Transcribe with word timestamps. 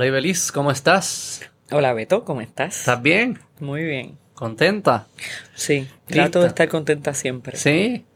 Hola 0.00 0.06
Ibeliz, 0.06 0.50
¿cómo 0.50 0.70
estás? 0.70 1.42
Hola 1.70 1.92
Beto, 1.92 2.24
¿cómo 2.24 2.40
estás? 2.40 2.78
¿Estás 2.78 3.02
bien? 3.02 3.38
Muy 3.58 3.84
bien. 3.84 4.16
¿Contenta? 4.32 5.08
Sí, 5.54 5.90
trato 6.06 6.40
de 6.40 6.46
estar 6.46 6.70
contenta 6.70 7.12
siempre. 7.12 7.58
Sí, 7.58 8.06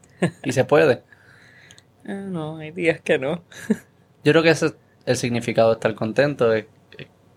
y 0.43 0.51
se 0.51 0.65
puede. 0.65 1.03
Ah, 2.07 2.13
no, 2.13 2.57
hay 2.57 2.71
días 2.71 3.01
que 3.01 3.19
no. 3.19 3.43
Yo 4.23 4.31
creo 4.31 4.41
que 4.41 4.49
ese 4.49 4.65
es 4.65 4.75
el 5.05 5.15
significado 5.17 5.69
de 5.69 5.73
estar 5.75 5.93
contento, 5.93 6.51
es 6.53 6.65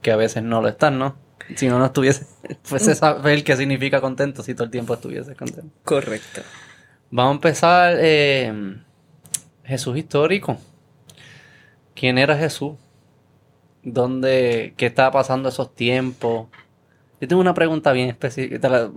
que 0.00 0.12
a 0.12 0.16
veces 0.16 0.42
no 0.42 0.62
lo 0.62 0.68
estás, 0.68 0.94
¿no? 0.94 1.18
Si 1.54 1.68
no, 1.68 1.78
no 1.78 1.84
estuviese, 1.84 2.26
fuese 2.62 2.94
saber 2.94 3.44
qué 3.44 3.54
significa 3.54 4.00
contento 4.00 4.42
si 4.42 4.54
todo 4.54 4.64
el 4.64 4.70
tiempo 4.70 4.94
estuviese 4.94 5.34
contento. 5.34 5.74
Correcto. 5.84 6.40
Vamos 7.10 7.32
a 7.32 7.34
empezar 7.34 7.96
eh, 7.98 8.78
Jesús 9.64 9.98
histórico. 9.98 10.56
¿Quién 11.94 12.16
era 12.16 12.34
Jesús? 12.34 12.76
¿Dónde, 13.92 14.74
qué 14.76 14.86
estaba 14.86 15.10
pasando 15.10 15.48
esos 15.48 15.74
tiempos? 15.74 16.48
Yo 17.20 17.28
tengo 17.28 17.40
una 17.40 17.54
pregunta 17.54 17.92
bien 17.92 18.08
específica. 18.08 18.90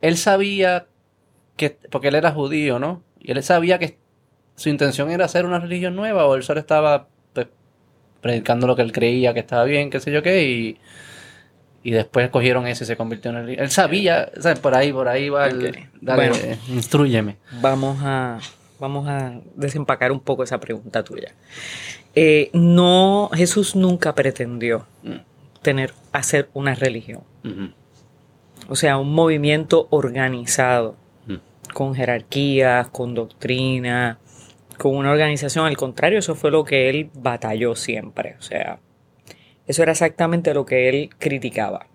Él 0.00 0.16
sabía 0.16 0.86
que, 1.56 1.70
porque 1.90 2.08
él 2.08 2.14
era 2.16 2.32
judío, 2.32 2.78
¿no? 2.78 3.02
Y 3.20 3.30
él 3.32 3.42
sabía 3.42 3.78
que 3.78 3.98
su 4.56 4.68
intención 4.68 5.10
era 5.10 5.24
hacer 5.26 5.44
una 5.46 5.58
religión 5.60 5.94
nueva 5.96 6.26
o 6.26 6.34
él 6.34 6.42
solo 6.42 6.60
estaba 6.60 7.08
pues, 7.32 7.46
predicando 8.20 8.66
lo 8.66 8.76
que 8.76 8.82
él 8.82 8.92
creía 8.92 9.32
que 9.34 9.40
estaba 9.40 9.64
bien, 9.64 9.90
qué 9.90 10.00
sé 10.00 10.10
yo 10.12 10.22
qué, 10.22 10.42
y, 10.42 10.78
y 11.84 11.90
después 11.92 12.28
cogieron 12.30 12.66
eso 12.66 12.84
y 12.84 12.86
se 12.86 12.96
convirtió 12.96 13.30
en 13.30 13.36
religión. 13.38 13.64
Él 13.64 13.70
sabía, 13.70 14.30
o 14.36 14.42
sea, 14.42 14.54
por 14.56 14.74
ahí, 14.74 14.92
por 14.92 15.08
ahí 15.08 15.28
va 15.28 15.46
el... 15.46 15.88
Dale, 16.00 16.30
Bueno. 16.30 16.36
instrúyeme. 16.68 17.36
Vamos 17.60 17.98
a, 18.02 18.38
vamos 18.80 19.06
a 19.08 19.40
desempacar 19.54 20.10
un 20.10 20.20
poco 20.20 20.42
esa 20.42 20.58
pregunta 20.58 21.04
tuya. 21.04 21.32
Eh, 22.14 22.50
no, 22.52 23.30
Jesús 23.34 23.74
nunca 23.76 24.14
pretendió 24.14 24.86
Mm. 25.02 25.16
tener, 25.62 25.94
hacer 26.12 26.48
una 26.54 26.74
religión. 26.74 27.22
O 28.68 28.76
sea, 28.76 28.98
un 28.98 29.12
movimiento 29.14 29.86
organizado, 29.90 30.96
Mm. 31.26 31.36
con 31.72 31.94
jerarquías, 31.94 32.88
con 32.88 33.14
doctrina, 33.14 34.18
con 34.78 34.96
una 34.96 35.10
organización. 35.10 35.66
Al 35.66 35.76
contrario, 35.76 36.18
eso 36.18 36.34
fue 36.34 36.50
lo 36.50 36.64
que 36.64 36.88
él 36.90 37.10
batalló 37.14 37.74
siempre. 37.76 38.36
O 38.38 38.42
sea, 38.42 38.78
eso 39.66 39.82
era 39.82 39.92
exactamente 39.92 40.54
lo 40.54 40.64
que 40.66 40.88
él 40.88 41.10
criticaba. 41.18 41.86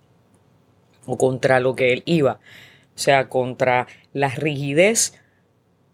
O 1.06 1.18
contra 1.18 1.60
lo 1.60 1.76
que 1.76 1.94
él 1.94 2.04
iba. 2.06 2.34
O 2.34 3.00
sea, 3.00 3.30
contra 3.30 3.88
la 4.14 4.30
rigidez 4.30 5.14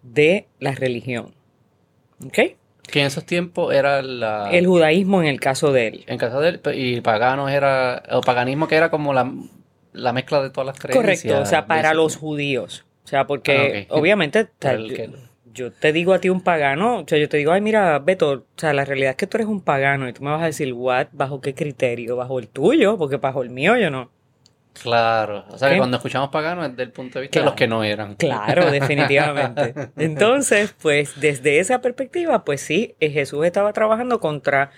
de 0.01 0.47
la 0.59 0.71
religión. 0.71 1.33
¿Ok? 2.25 2.39
Que 2.89 2.99
en 3.01 3.07
esos 3.07 3.25
tiempos 3.25 3.73
era 3.73 4.01
la... 4.01 4.49
El 4.51 4.67
judaísmo 4.67 5.21
en 5.21 5.27
el 5.27 5.39
caso 5.39 5.71
de 5.71 5.87
él. 5.87 6.03
En 6.07 6.17
caso 6.17 6.39
de 6.41 6.49
él, 6.49 6.61
y 6.75 7.01
paganos 7.01 7.49
era... 7.51 8.03
O 8.11 8.21
paganismo 8.21 8.67
que 8.67 8.75
era 8.75 8.89
como 8.91 9.13
la, 9.13 9.31
la 9.93 10.13
mezcla 10.13 10.41
de 10.41 10.49
todas 10.49 10.67
las 10.67 10.79
creencias. 10.79 11.01
Correcto, 11.23 11.41
o 11.41 11.45
sea, 11.45 11.65
para 11.65 11.93
los 11.93 12.17
judíos. 12.17 12.85
O 13.05 13.07
sea, 13.07 13.25
porque 13.25 13.87
Ah, 13.89 13.93
obviamente 13.97 14.45
tal- 14.45 14.85
el 14.91 14.93
que- 14.93 15.09
yo 15.55 15.71
te 15.71 15.93
digo 15.93 16.13
a 16.13 16.19
ti 16.19 16.29
un 16.29 16.41
pagano, 16.41 16.99
o 17.01 17.05
sea, 17.07 17.19
yo 17.19 17.29
te 17.29 17.37
digo, 17.37 17.51
ay, 17.51 17.61
mira, 17.61 17.99
Beto, 17.99 18.31
o 18.31 18.43
sea, 18.57 18.73
la 18.73 18.85
realidad 18.85 19.11
es 19.11 19.17
que 19.17 19.27
tú 19.27 19.37
eres 19.37 19.47
un 19.47 19.61
pagano 19.61 20.09
y 20.09 20.13
tú 20.13 20.23
me 20.23 20.31
vas 20.31 20.41
a 20.41 20.47
decir, 20.47 20.73
what, 20.73 21.07
bajo 21.11 21.41
qué 21.41 21.53
criterio, 21.53 22.15
bajo 22.15 22.39
el 22.39 22.47
tuyo, 22.47 22.97
porque 22.97 23.17
bajo 23.17 23.43
el 23.43 23.51
mío 23.51 23.77
yo 23.77 23.91
no. 23.91 24.09
Claro. 24.81 25.45
O 25.49 25.57
sea, 25.57 25.69
que 25.69 25.75
¿Qué? 25.75 25.79
cuando 25.79 25.97
escuchamos 25.97 26.29
paganos 26.29 26.65
es 26.65 26.71
desde 26.71 26.83
el 26.83 26.91
punto 26.91 27.19
de 27.19 27.23
vista 27.23 27.33
Claro. 27.33 27.45
de 27.45 27.51
los 27.51 27.55
que 27.55 27.67
no 27.67 27.83
eran. 27.83 28.15
Claro, 28.15 28.71
definitivamente. 28.71 29.73
Entonces, 29.97 30.75
pues 30.81 31.19
desde 31.19 31.59
esa 31.59 31.81
perspectiva, 31.81 32.43
pues 32.43 32.61
sí, 32.61 32.95
eh, 32.99 33.11
Jesús 33.11 33.45
estaba 33.45 33.71
trabajando 33.73 34.19
contra 34.19 34.71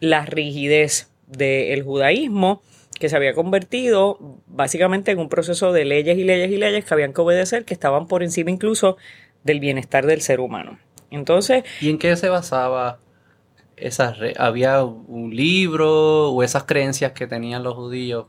la 0.00 0.24
rigidez 0.24 1.10
del 1.26 1.82
judaísmo 1.82 2.62
que 2.98 3.08
se 3.08 3.16
había 3.16 3.34
convertido 3.34 4.18
básicamente 4.46 5.10
en 5.10 5.18
un 5.18 5.28
proceso 5.28 5.72
de 5.72 5.84
leyes 5.84 6.16
y 6.18 6.24
leyes 6.24 6.50
y 6.52 6.56
leyes 6.58 6.84
que 6.84 6.94
habían 6.94 7.12
que 7.12 7.20
obedecer, 7.20 7.64
que 7.64 7.74
estaban 7.74 8.06
por 8.06 8.22
encima 8.22 8.50
incluso 8.50 8.96
del 9.42 9.58
bienestar 9.60 10.06
del 10.06 10.20
ser 10.20 10.38
humano. 10.40 10.78
Entonces, 11.10 11.64
¿Y 11.80 11.90
en 11.90 11.98
qué 11.98 12.14
se 12.16 12.28
basaba 12.28 12.98
esas 13.76 14.16
¿Había 14.38 14.84
un 14.84 15.34
libro 15.34 16.30
o 16.30 16.42
esas 16.44 16.64
creencias 16.64 17.12
que 17.12 17.26
tenían 17.26 17.64
los 17.64 17.74
judíos 17.74 18.26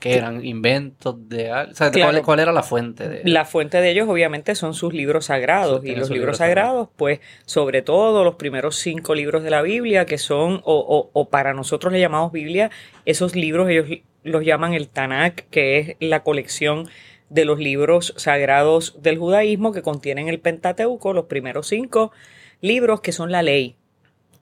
que 0.00 0.14
eran 0.16 0.44
inventos 0.44 1.28
de? 1.28 1.52
O 1.52 1.74
sea, 1.74 1.90
¿cuál, 1.90 1.92
Claro. 1.92 2.22
cuál 2.24 2.40
era 2.40 2.52
la 2.52 2.62
fuente 2.64 3.08
de 3.08 3.22
La 3.24 3.44
fuente 3.44 3.80
de 3.80 3.90
ellos 3.90 4.08
obviamente 4.08 4.54
son 4.56 4.74
sus 4.74 4.92
libros 4.92 5.26
sagrados 5.26 5.84
y 5.84 5.88
los 5.88 6.08
libros 6.08 6.10
libros 6.10 6.36
sagrados 6.38 6.88
pues 6.96 7.20
sobre 7.46 7.82
todo 7.82 8.24
los 8.24 8.34
primeros 8.34 8.76
cinco 8.76 9.14
libros 9.14 9.44
de 9.44 9.50
la 9.50 9.62
Biblia 9.62 10.06
que 10.06 10.18
son 10.18 10.54
o, 10.64 10.74
o- 10.74 11.10
o 11.12 11.28
para 11.28 11.54
nosotros 11.54 11.92
le 11.92 12.00
llamamos 12.00 12.32
Biblia 12.32 12.70
esos 13.04 13.36
libros 13.36 13.68
ellos 13.68 13.86
los 14.24 14.44
llaman 14.44 14.74
el 14.74 14.88
Tanakh 14.88 15.48
que 15.50 15.78
es 15.78 15.96
la 16.00 16.22
colección 16.24 16.88
de 17.28 17.44
los 17.44 17.58
libros 17.60 18.12
sagrados 18.16 19.00
del 19.02 19.18
judaísmo 19.18 19.72
que 19.72 19.82
contienen 19.82 20.28
el 20.28 20.40
Pentateuco 20.40 21.12
los 21.12 21.26
primeros 21.26 21.68
cinco 21.68 22.10
libros 22.60 23.00
que 23.02 23.12
son 23.12 23.30
la 23.30 23.42
ley 23.42 23.76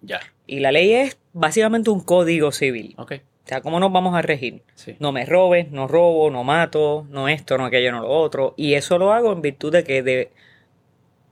Ya, 0.01 0.21
y 0.47 0.61
la 0.61 0.73
ley 0.73 0.93
es 0.95 1.19
básicamente 1.33 1.91
un 1.91 2.01
código 2.01 2.51
civil 2.53 2.95
ok. 2.97 3.15
O 3.48 3.50
sea 3.50 3.62
cómo 3.62 3.81
nos 3.81 3.91
vamos 3.91 4.14
a 4.14 4.20
regir 4.20 4.62
Sí. 4.75 4.94
no 5.00 5.10
me 5.10 5.25
robes, 5.25 5.70
no 5.70 5.88
robo, 5.88 6.31
no 6.31 6.44
mato, 6.44 7.06
no 7.09 7.28
esto, 7.28 7.56
no 7.56 7.64
aquello, 7.64 7.92
no 7.92 8.00
lo 8.03 8.09
otro. 8.10 8.53
Y 8.59 8.75
eso 8.75 8.98
lo 8.98 9.14
hago 9.14 9.32
en 9.32 9.41
virtud 9.41 9.72
de 9.72 9.84
que 9.84 10.03
de 10.03 10.31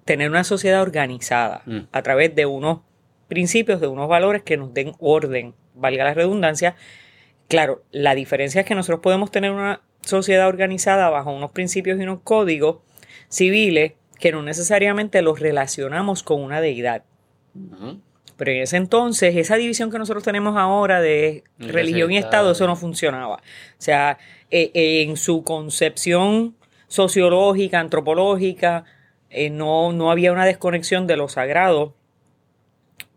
tener 0.07 0.31
una 0.31 0.43
sociedad 0.45 0.81
organizada 0.81 1.61
Mm. 1.67 1.81
a 1.93 2.03
través 2.03 2.35
de 2.35 2.47
unos 2.47 2.79
principios, 3.29 3.81
de 3.83 3.89
unos 3.89 4.09
valores 4.09 4.43
que 4.43 4.57
nos 4.57 4.73
den 4.73 4.93
orden, 4.99 5.53
valga 5.75 6.05
la 6.05 6.15
redundancia. 6.15 6.75
Claro, 7.49 7.83
la 7.93 8.15
diferencia 8.15 8.63
es 8.63 8.67
que 8.67 8.75
nosotros 8.75 9.01
podemos 9.01 9.31
tener 9.31 9.51
una 9.51 9.83
sociedad 10.01 10.49
organizada 10.49 11.11
bajo 11.11 11.33
unos 11.33 11.51
principios 11.51 11.99
y 12.01 12.03
unos 12.05 12.21
códigos 12.23 12.79
civiles 13.29 13.93
que 14.19 14.33
no 14.33 14.43
necesariamente 14.43 15.21
los 15.21 15.39
relacionamos 15.41 16.23
con 16.23 16.41
una 16.41 16.61
deidad. 16.63 17.03
Pero 18.37 18.51
en 18.51 18.63
ese 18.63 18.77
entonces, 18.77 19.35
esa 19.37 19.57
división 19.57 19.91
que 19.91 19.99
nosotros 19.99 20.23
tenemos 20.23 20.57
ahora 20.57 21.01
de 21.01 21.45
religión 21.59 22.13
y 22.13 22.19
Estado, 22.19 22.51
Estado. 22.51 22.53
eso 22.53 22.67
no 22.67 22.77
funcionaba. 22.77 23.37
O 23.37 23.41
sea, 23.79 24.19
eh, 24.51 24.71
eh, 24.75 25.03
en 25.03 25.17
su 25.17 25.43
concepción 25.43 26.55
sociológica, 26.89 27.81
antropológica, 27.81 28.85
eh, 29.31 29.51
no, 29.51 29.93
no 29.93 30.11
había 30.11 30.33
una 30.33 30.45
desconexión 30.45 31.07
de 31.07 31.17
lo 31.17 31.29
sagrado 31.29 31.95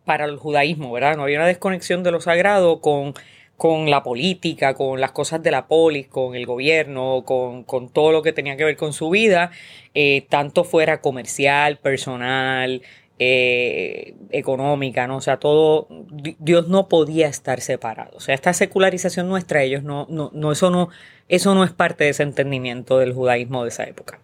para 0.06 0.26
el 0.26 0.38
judaísmo, 0.38 0.92
¿verdad? 0.92 1.16
No 1.16 1.24
había 1.24 1.38
una 1.38 1.48
desconexión 1.48 2.02
de 2.02 2.12
lo 2.12 2.20
sagrado 2.20 2.82
con, 2.82 3.14
con 3.58 3.92
la 3.92 4.04
política, 4.04 4.74
con 4.74 5.00
las 5.00 5.12
cosas 5.12 5.44
de 5.44 5.52
la 5.52 5.68
polis, 5.68 6.08
con 6.08 6.34
el 6.34 6.46
gobierno, 6.46 7.24
con, 7.26 7.64
con 7.64 7.90
todo 7.90 8.12
lo 8.12 8.24
que 8.24 8.34
tenía 8.34 8.58
que 8.58 8.64
ver 8.64 8.78
con 8.78 8.94
su 8.94 9.10
vida, 9.10 9.52
eh, 9.94 10.26
tanto 10.30 10.64
fuera 10.64 11.02
comercial, 11.02 11.78
personal, 11.78 12.82
eh, 13.20 14.16
económica, 14.32 15.08
¿no? 15.08 15.18
O 15.18 15.22
sea, 15.22 15.38
todo, 15.40 15.88
Di- 16.12 16.38
Dios 16.40 16.68
no 16.70 16.88
podía 16.90 17.28
estar 17.28 17.62
separado. 17.62 18.18
O 18.18 18.20
sea, 18.22 18.36
esta 18.36 18.54
secularización 18.54 19.28
nuestra, 19.30 19.64
ellos 19.64 19.84
no, 19.84 20.08
no, 20.10 20.32
no, 20.34 20.52
eso 20.52 20.70
no, 20.72 20.90
eso 21.28 21.56
no 21.56 21.64
es 21.66 21.72
parte 21.74 22.06
de 22.06 22.12
ese 22.12 22.24
entendimiento 22.24 22.98
del 23.00 23.14
judaísmo 23.14 23.64
de 23.64 23.70
esa 23.70 23.84
época. 23.86 24.20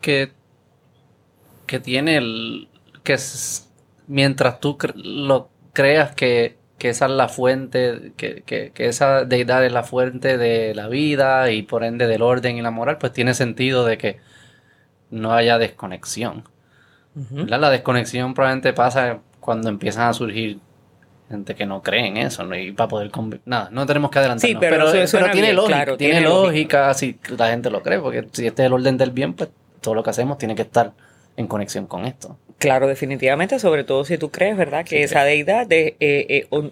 que, 0.00 0.32
que 1.66 1.80
tiene 1.80 2.16
el 2.16 2.68
que 3.02 3.16
mientras 4.06 4.60
tú 4.60 4.76
lo 4.94 5.50
creas 5.72 6.14
que, 6.14 6.58
que 6.78 6.90
esa 6.90 7.06
es 7.06 7.12
la 7.12 7.28
fuente, 7.28 8.12
que, 8.16 8.42
que, 8.44 8.72
que 8.72 8.86
esa 8.88 9.24
deidad 9.24 9.64
es 9.64 9.72
la 9.72 9.82
fuente 9.84 10.38
de 10.38 10.74
la 10.74 10.88
vida 10.88 11.50
y 11.52 11.62
por 11.62 11.84
ende 11.84 12.06
del 12.06 12.22
orden 12.22 12.56
y 12.56 12.62
la 12.62 12.70
moral, 12.70 12.98
pues 12.98 13.12
tiene 13.12 13.34
sentido 13.34 13.84
de 13.86 13.98
que 13.98 14.18
no 15.10 15.32
haya 15.34 15.58
desconexión. 15.58 16.44
La 17.46 17.70
desconexión 17.70 18.34
probablemente 18.34 18.72
pasa 18.72 19.18
cuando 19.40 19.68
empiezan 19.68 20.08
a 20.08 20.12
surgir 20.12 20.58
gente 21.28 21.54
que 21.54 21.66
no 21.66 21.82
cree 21.82 22.06
en 22.06 22.16
eso, 22.16 22.44
¿no? 22.44 22.56
Y 22.56 22.72
para 22.72 22.88
poder 22.88 23.10
Nada, 23.44 23.68
no 23.70 23.86
tenemos 23.86 24.10
que 24.10 24.18
adelantarnos. 24.18 24.60
Sí, 24.60 24.66
pero 24.68 24.88
eso 24.92 25.06
suena 25.06 25.30
tiene 25.30 25.48
bien, 25.48 25.56
lógica, 25.56 25.76
claro, 25.76 25.96
tiene, 25.96 26.14
tiene 26.14 26.28
lógica 26.28 26.94
si 26.94 27.18
la 27.36 27.48
gente 27.50 27.70
lo 27.70 27.82
cree, 27.82 27.98
porque 27.98 28.26
si 28.32 28.46
este 28.46 28.62
es 28.62 28.66
el 28.66 28.72
orden 28.72 28.96
del 28.96 29.10
bien, 29.10 29.34
pues 29.34 29.50
todo 29.80 29.94
lo 29.94 30.02
que 30.02 30.10
hacemos 30.10 30.38
tiene 30.38 30.54
que 30.54 30.62
estar 30.62 30.92
en 31.36 31.46
conexión 31.46 31.86
con 31.86 32.04
esto. 32.06 32.36
Claro, 32.58 32.86
definitivamente, 32.86 33.58
sobre 33.58 33.84
todo 33.84 34.04
si 34.04 34.18
tú 34.18 34.30
crees, 34.30 34.56
¿verdad? 34.56 34.84
Que 34.84 34.96
Sí, 34.98 35.02
esa 35.02 35.22
deidad 35.22 35.66
de- 35.66 35.96
eh, 36.00 36.46
eh, 36.50 36.70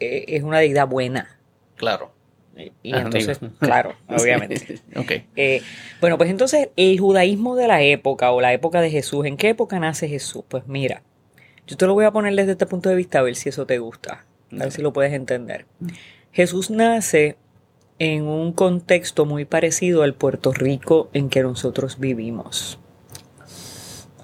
eh, 0.00 0.24
es 0.28 0.42
una 0.42 0.58
deidad 0.58 0.86
buena. 0.88 1.36
Claro. 1.76 2.12
Y 2.82 2.92
Ah, 2.94 3.02
entonces, 3.04 3.38
claro, 3.60 3.94
obviamente. 4.08 4.80
ok. 4.96 5.12
Eh, 5.36 5.62
bueno, 6.00 6.16
pues 6.18 6.30
entonces 6.30 6.68
el 6.76 6.98
judaísmo 6.98 7.54
de 7.56 7.68
la 7.68 7.82
época 7.82 8.30
o 8.32 8.40
la 8.40 8.52
época 8.52 8.80
de 8.80 8.90
Jesús, 8.90 9.26
¿en 9.26 9.36
qué 9.36 9.50
época 9.50 9.78
nace 9.78 10.08
Jesús? 10.08 10.42
Pues 10.48 10.66
mira, 10.66 11.02
yo 11.66 11.76
te 11.76 11.86
lo 11.86 11.94
voy 11.94 12.04
a 12.04 12.10
poner 12.12 12.34
desde 12.34 12.52
este 12.52 12.66
punto 12.66 12.88
de 12.88 12.94
vista 12.96 13.18
a 13.18 13.22
ver 13.22 13.36
si 13.36 13.48
eso 13.48 13.66
te 13.66 13.78
gusta, 13.78 14.24
a 14.52 14.56
ver 14.56 14.72
si 14.72 14.80
lo 14.82 14.92
puedes 14.92 15.12
entender. 15.12 15.66
Jesús 16.32 16.70
nace 16.70 17.36
en 17.98 18.24
un 18.24 18.52
contexto 18.52 19.24
muy 19.24 19.44
parecido 19.46 20.02
al 20.02 20.14
Puerto 20.14 20.52
Rico 20.52 21.08
en 21.12 21.28
que 21.30 21.42
nosotros 21.42 21.98
vivimos. 21.98 22.78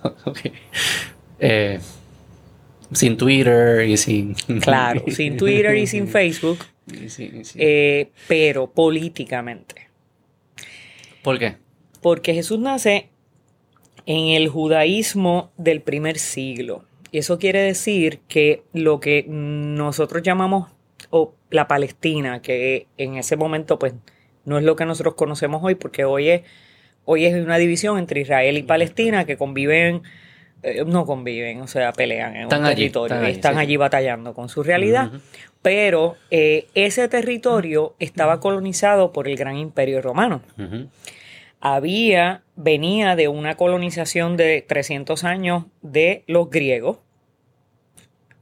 Ok. 0.25 0.40
Eh, 1.38 1.79
Sin 2.93 3.17
Twitter 3.17 3.87
y 3.88 3.96
sin... 3.96 4.34
Claro, 4.61 5.02
sin 5.08 5.37
Twitter 5.37 5.76
y 5.76 5.87
sin 5.87 6.08
Facebook, 6.08 6.58
y 6.87 7.08
sin- 7.08 7.43
eh, 7.56 8.11
pero 8.29 8.70
políticamente. 8.70 9.88
¿Por 11.23 11.38
qué? 11.38 11.56
Porque 12.00 12.34
Jesús 12.34 12.58
nace 12.58 13.08
en 14.06 14.29
el 14.31 14.49
judaísmo 14.49 15.52
del 15.56 15.81
primer 15.81 16.19
siglo. 16.19 16.84
Y 17.12 17.19
eso 17.19 17.38
quiere 17.38 17.61
decir 17.61 18.20
que 18.26 18.62
lo 18.73 18.99
que 18.99 19.25
nosotros 19.29 20.23
llamamos 20.23 20.70
o 21.11 21.34
la 21.50 21.69
Palestina, 21.69 22.40
que 22.43 22.87
en 22.96 23.17
ese 23.17 23.37
momento 23.37 23.79
pues 23.79 23.93
no 24.44 24.58
es 24.58 24.64
lo 24.64 24.75
que 24.76 24.87
nosotros 24.87 25.14
conocemos 25.14 25.62
hoy, 25.62 25.75
porque 25.76 26.05
hoy 26.05 26.31
es, 26.31 26.43
hoy 27.05 27.26
es 27.26 27.34
una 27.34 27.58
división 27.58 27.99
entre 27.99 28.23
Israel 28.23 28.56
y 28.56 28.62
Palestina 28.62 29.25
que 29.26 29.37
conviven, 29.37 30.02
eh, 30.62 30.84
no 30.87 31.05
conviven, 31.05 31.61
o 31.61 31.67
sea, 31.69 31.93
pelean 31.93 32.34
en 32.34 32.43
Están 32.44 32.61
un 32.61 32.67
allí, 32.67 32.76
territorio, 32.76 33.17
están 33.17 33.31
están, 33.31 33.52
allí, 33.52 33.58
sí, 33.58 33.62
allí 33.67 33.76
batallando 33.76 34.34
con 34.34 34.49
su 34.49 34.62
realidad. 34.62 35.12
Pero 35.62 36.17
eh, 36.31 36.67
ese 36.75 37.09
territorio 37.09 37.94
estaba 37.99 38.41
colonizado 38.41 39.12
por 39.12 39.29
el 39.29 39.37
gran 39.37 39.56
imperio 39.56 40.03
romano 40.03 40.43
había, 41.62 42.43
venía 42.56 43.14
de 43.14 43.29
una 43.29 43.56
colonización 43.56 44.37
de 44.37 44.62
300 44.67 45.23
años 45.23 45.67
de 45.81 46.25
los 46.26 46.50
griegos. 46.50 46.99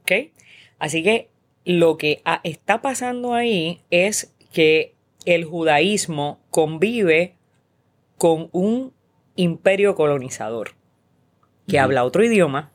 ¿Ok? 0.01 0.33
Así 0.79 1.03
que 1.03 1.29
lo 1.63 1.97
que 1.97 2.23
ah, 2.25 2.41
está 2.43 2.81
pasando 2.81 3.35
ahí 3.35 3.79
es 3.91 4.33
que 4.51 4.95
el 5.25 5.45
judaísmo 5.45 6.39
convive 6.49 7.35
con 8.17 8.49
un 8.53 8.91
imperio 9.35 9.93
colonizador 9.93 10.71
que 11.67 11.77
habla 11.77 12.03
otro 12.03 12.23
idioma 12.23 12.71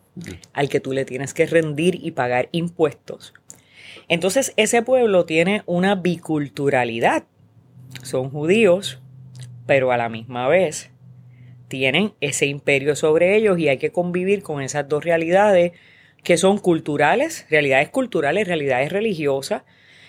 al 0.53 0.69
que 0.69 0.79
tú 0.79 0.93
le 0.93 1.05
tienes 1.05 1.35
que 1.35 1.47
rendir 1.47 1.99
y 2.01 2.13
pagar 2.13 2.49
impuestos. 2.53 3.35
Entonces 4.09 4.53
ese 4.57 4.83
pueblo 4.83 5.25
tiene 5.25 5.63
una 5.67 5.95
biculturalidad. 5.95 7.25
Son 8.03 8.31
judíos, 8.31 9.01
pero 9.67 9.91
a 9.93 9.97
la 9.97 10.09
misma 10.09 10.49
vez 10.49 10.91
tienen 11.69 12.13
ese 12.21 12.47
imperio 12.47 12.95
sobre 12.95 13.37
ellos 13.37 13.59
y 13.59 13.69
hay 13.69 13.79
que 13.79 13.91
convivir 13.91 14.43
con 14.43 14.63
esas 14.63 14.89
dos 14.89 15.05
realidades 15.05 15.73
que 16.23 16.37
son 16.37 16.59
culturales, 16.59 17.47
realidades 17.51 17.89
culturales, 17.91 18.47
realidades 18.47 18.93
religiosas 18.93 19.63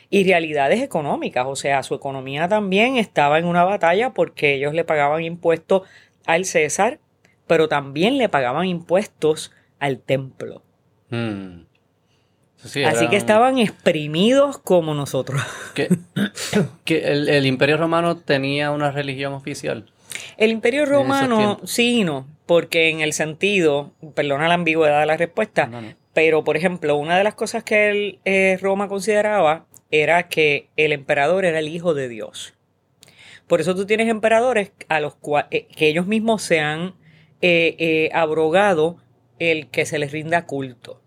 y 0.10 0.24
realidades 0.24 0.82
económicas. 0.82 1.46
O 1.48 1.56
sea, 1.56 1.84
su 1.84 1.96
economía 1.96 2.48
también 2.48 2.98
estaba 2.98 3.40
en 3.40 3.46
una 3.46 3.64
batalla 3.64 4.14
porque 4.14 4.56
ellos 4.56 4.74
le 4.74 4.84
pagaban 4.84 5.24
impuestos 5.24 5.84
al 6.26 6.46
César, 6.46 7.00
pero 7.46 7.68
también 7.68 8.18
le 8.18 8.30
pagaban 8.30 8.66
impuestos 8.66 9.52
al 9.80 10.00
templo. 10.00 10.64
Mm. 11.10 11.67
Sí, 12.64 12.84
Así 12.84 13.08
que 13.08 13.16
estaban 13.18 13.60
exprimidos 13.60 14.58
como 14.58 14.94
nosotros. 14.94 15.42
que, 15.76 15.90
que 16.86 17.08
el, 17.12 17.30
el 17.30 17.46
Imperio 17.46 17.78
Romano 17.78 18.18
tenía 18.18 18.72
una 18.72 18.92
religión 18.92 19.34
oficial. 19.34 19.86
El 20.38 20.52
Imperio 20.52 20.86
Romano, 20.86 21.60
sí 21.66 22.00
y 22.00 22.04
no, 22.04 22.28
porque 22.46 22.90
en 22.90 23.02
el 23.02 23.14
sentido, 23.14 23.92
perdona 24.16 24.48
la 24.48 24.56
ambigüedad 24.56 25.00
de 25.02 25.06
la 25.06 25.18
respuesta, 25.18 25.68
No, 25.68 25.82
no. 25.82 25.94
pero 26.14 26.44
por 26.44 26.58
ejemplo, 26.58 26.96
una 26.96 27.18
de 27.18 27.24
las 27.24 27.36
cosas 27.36 27.64
que 27.64 27.90
el, 27.90 28.20
eh, 28.26 28.58
Roma 28.62 28.88
consideraba 28.88 29.66
era 29.92 30.28
que 30.28 30.68
el 30.78 30.92
emperador 30.94 31.46
era 31.46 31.60
el 31.60 31.68
hijo 31.68 31.94
de 31.94 32.10
Dios. 32.10 32.54
Por 33.48 33.62
eso 33.62 33.76
tú 33.76 33.86
tienes 33.86 34.10
emperadores 34.10 34.72
a 34.90 35.00
los 35.00 35.14
cua- 35.22 35.48
eh, 35.52 35.68
que 35.76 35.88
ellos 35.88 36.08
mismos 36.08 36.42
se 36.42 36.60
han 36.60 36.96
eh, 37.42 38.10
abrogado 38.14 38.98
el 39.40 39.68
que 39.68 39.86
se 39.86 40.00
les 40.00 40.12
rinda 40.12 40.46
culto. 40.46 41.00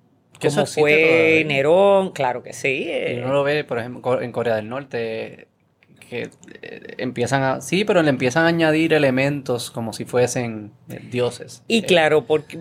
Como 0.48 0.66
fue 0.66 1.02
todavía. 1.02 1.44
Nerón, 1.44 2.12
claro 2.12 2.42
que 2.42 2.52
sí. 2.52 2.86
eh, 2.88 3.14
Y 3.16 3.20
uno 3.20 3.32
lo 3.32 3.44
ve, 3.44 3.64
por 3.64 3.78
ejemplo, 3.78 4.20
en 4.20 4.32
Corea 4.32 4.56
del 4.56 4.68
Norte, 4.68 5.48
que 6.08 6.30
eh, 6.62 6.94
empiezan 6.98 7.42
a... 7.42 7.60
Sí, 7.60 7.84
pero 7.84 8.02
le 8.02 8.10
empiezan 8.10 8.44
a 8.44 8.48
añadir 8.48 8.92
elementos 8.94 9.70
como 9.70 9.92
si 9.92 10.04
fuesen 10.04 10.72
eh, 10.88 11.00
dioses. 11.10 11.62
Y 11.68 11.82
claro, 11.82 12.26
porque 12.26 12.58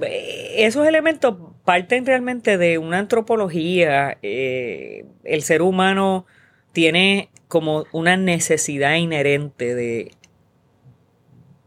esos 0.57 0.85
elementos 0.87 1.35
parten 1.65 2.05
realmente 2.05 2.57
de 2.57 2.77
una 2.77 2.99
antropología. 2.99 4.17
eh, 4.21 5.05
el 5.23 5.41
ser 5.41 5.61
humano 5.61 6.25
tiene 6.71 7.29
como 7.47 7.85
una 7.91 8.15
necesidad 8.17 8.95
inherente 8.95 9.73
de, 9.73 10.11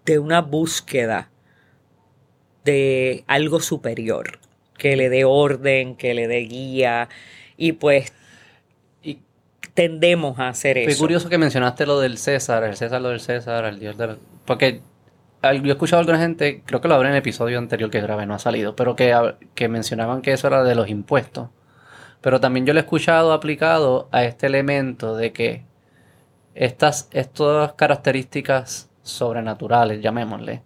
de 0.04 0.18
una 0.20 0.40
búsqueda 0.40 1.30
de 2.64 3.24
algo 3.26 3.58
superior, 3.58 4.38
que 4.82 4.96
le 4.96 5.08
dé 5.08 5.24
orden, 5.24 5.94
que 5.94 6.12
le 6.12 6.26
dé 6.26 6.38
guía, 6.40 7.08
y 7.56 7.70
pues 7.72 8.12
y 9.00 9.20
tendemos 9.74 10.40
a 10.40 10.48
hacer 10.48 10.76
Fue 10.82 10.92
eso. 10.92 11.00
curioso 11.00 11.28
que 11.28 11.38
mencionaste 11.38 11.86
lo 11.86 12.00
del 12.00 12.18
César, 12.18 12.64
el 12.64 12.74
César, 12.76 13.00
lo 13.00 13.10
del 13.10 13.20
César, 13.20 13.64
el 13.64 13.78
dios 13.78 13.96
del... 13.96 14.16
Porque 14.44 14.80
al- 15.40 15.62
yo 15.62 15.68
he 15.68 15.72
escuchado 15.72 15.98
a 15.98 16.00
alguna 16.00 16.18
gente, 16.18 16.62
creo 16.66 16.80
que 16.80 16.88
lo 16.88 16.94
hablé 16.96 17.10
en 17.10 17.14
el 17.14 17.20
episodio 17.20 17.58
anterior 17.58 17.90
que 17.90 18.00
grabé, 18.00 18.26
no 18.26 18.34
ha 18.34 18.40
salido, 18.40 18.74
pero 18.74 18.96
que, 18.96 19.14
que 19.54 19.68
mencionaban 19.68 20.20
que 20.20 20.32
eso 20.32 20.48
era 20.48 20.64
de 20.64 20.74
los 20.74 20.88
impuestos. 20.88 21.48
Pero 22.20 22.40
también 22.40 22.66
yo 22.66 22.72
lo 22.74 22.80
he 22.80 22.82
escuchado 22.82 23.32
aplicado 23.32 24.08
a 24.10 24.24
este 24.24 24.46
elemento 24.48 25.14
de 25.16 25.32
que 25.32 25.62
estas, 26.54 27.08
estas 27.12 27.74
características 27.74 28.90
sobrenaturales, 29.02 30.00
llamémosle, 30.02 30.62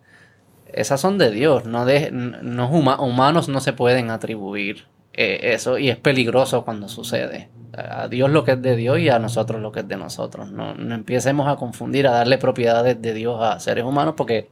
esas 0.77 1.01
son 1.01 1.19
de 1.19 1.31
Dios, 1.31 1.65
no 1.65 1.85
de 1.85 2.11
no 2.13 2.69
humanos 2.69 3.49
no 3.49 3.61
se 3.61 3.73
pueden 3.73 4.11
atribuir 4.11 4.87
eh, 5.13 5.55
eso 5.55 5.79
y 5.79 5.89
es 5.89 5.97
peligroso 5.97 6.65
cuando 6.65 6.89
sucede. 6.89 7.49
A 7.73 8.09
Dios 8.09 8.31
lo 8.31 8.45
que 8.45 8.53
es 8.53 8.63
de 8.63 8.77
Dios 8.77 8.99
y 9.01 9.09
a 9.09 9.19
nosotros 9.19 9.61
lo 9.61 9.73
que 9.73 9.81
es 9.81 9.89
de 9.89 9.97
nosotros. 9.97 10.51
No, 10.51 10.75
no 10.75 10.95
empecemos 10.95 11.49
a 11.49 11.57
confundir, 11.57 12.07
a 12.07 12.13
darle 12.13 12.39
propiedades 12.39 13.01
de 13.01 13.15
Dios 13.15 13.43
a 13.43 13.59
seres 13.61 13.85
humanos 13.85 14.15
porque 14.17 14.51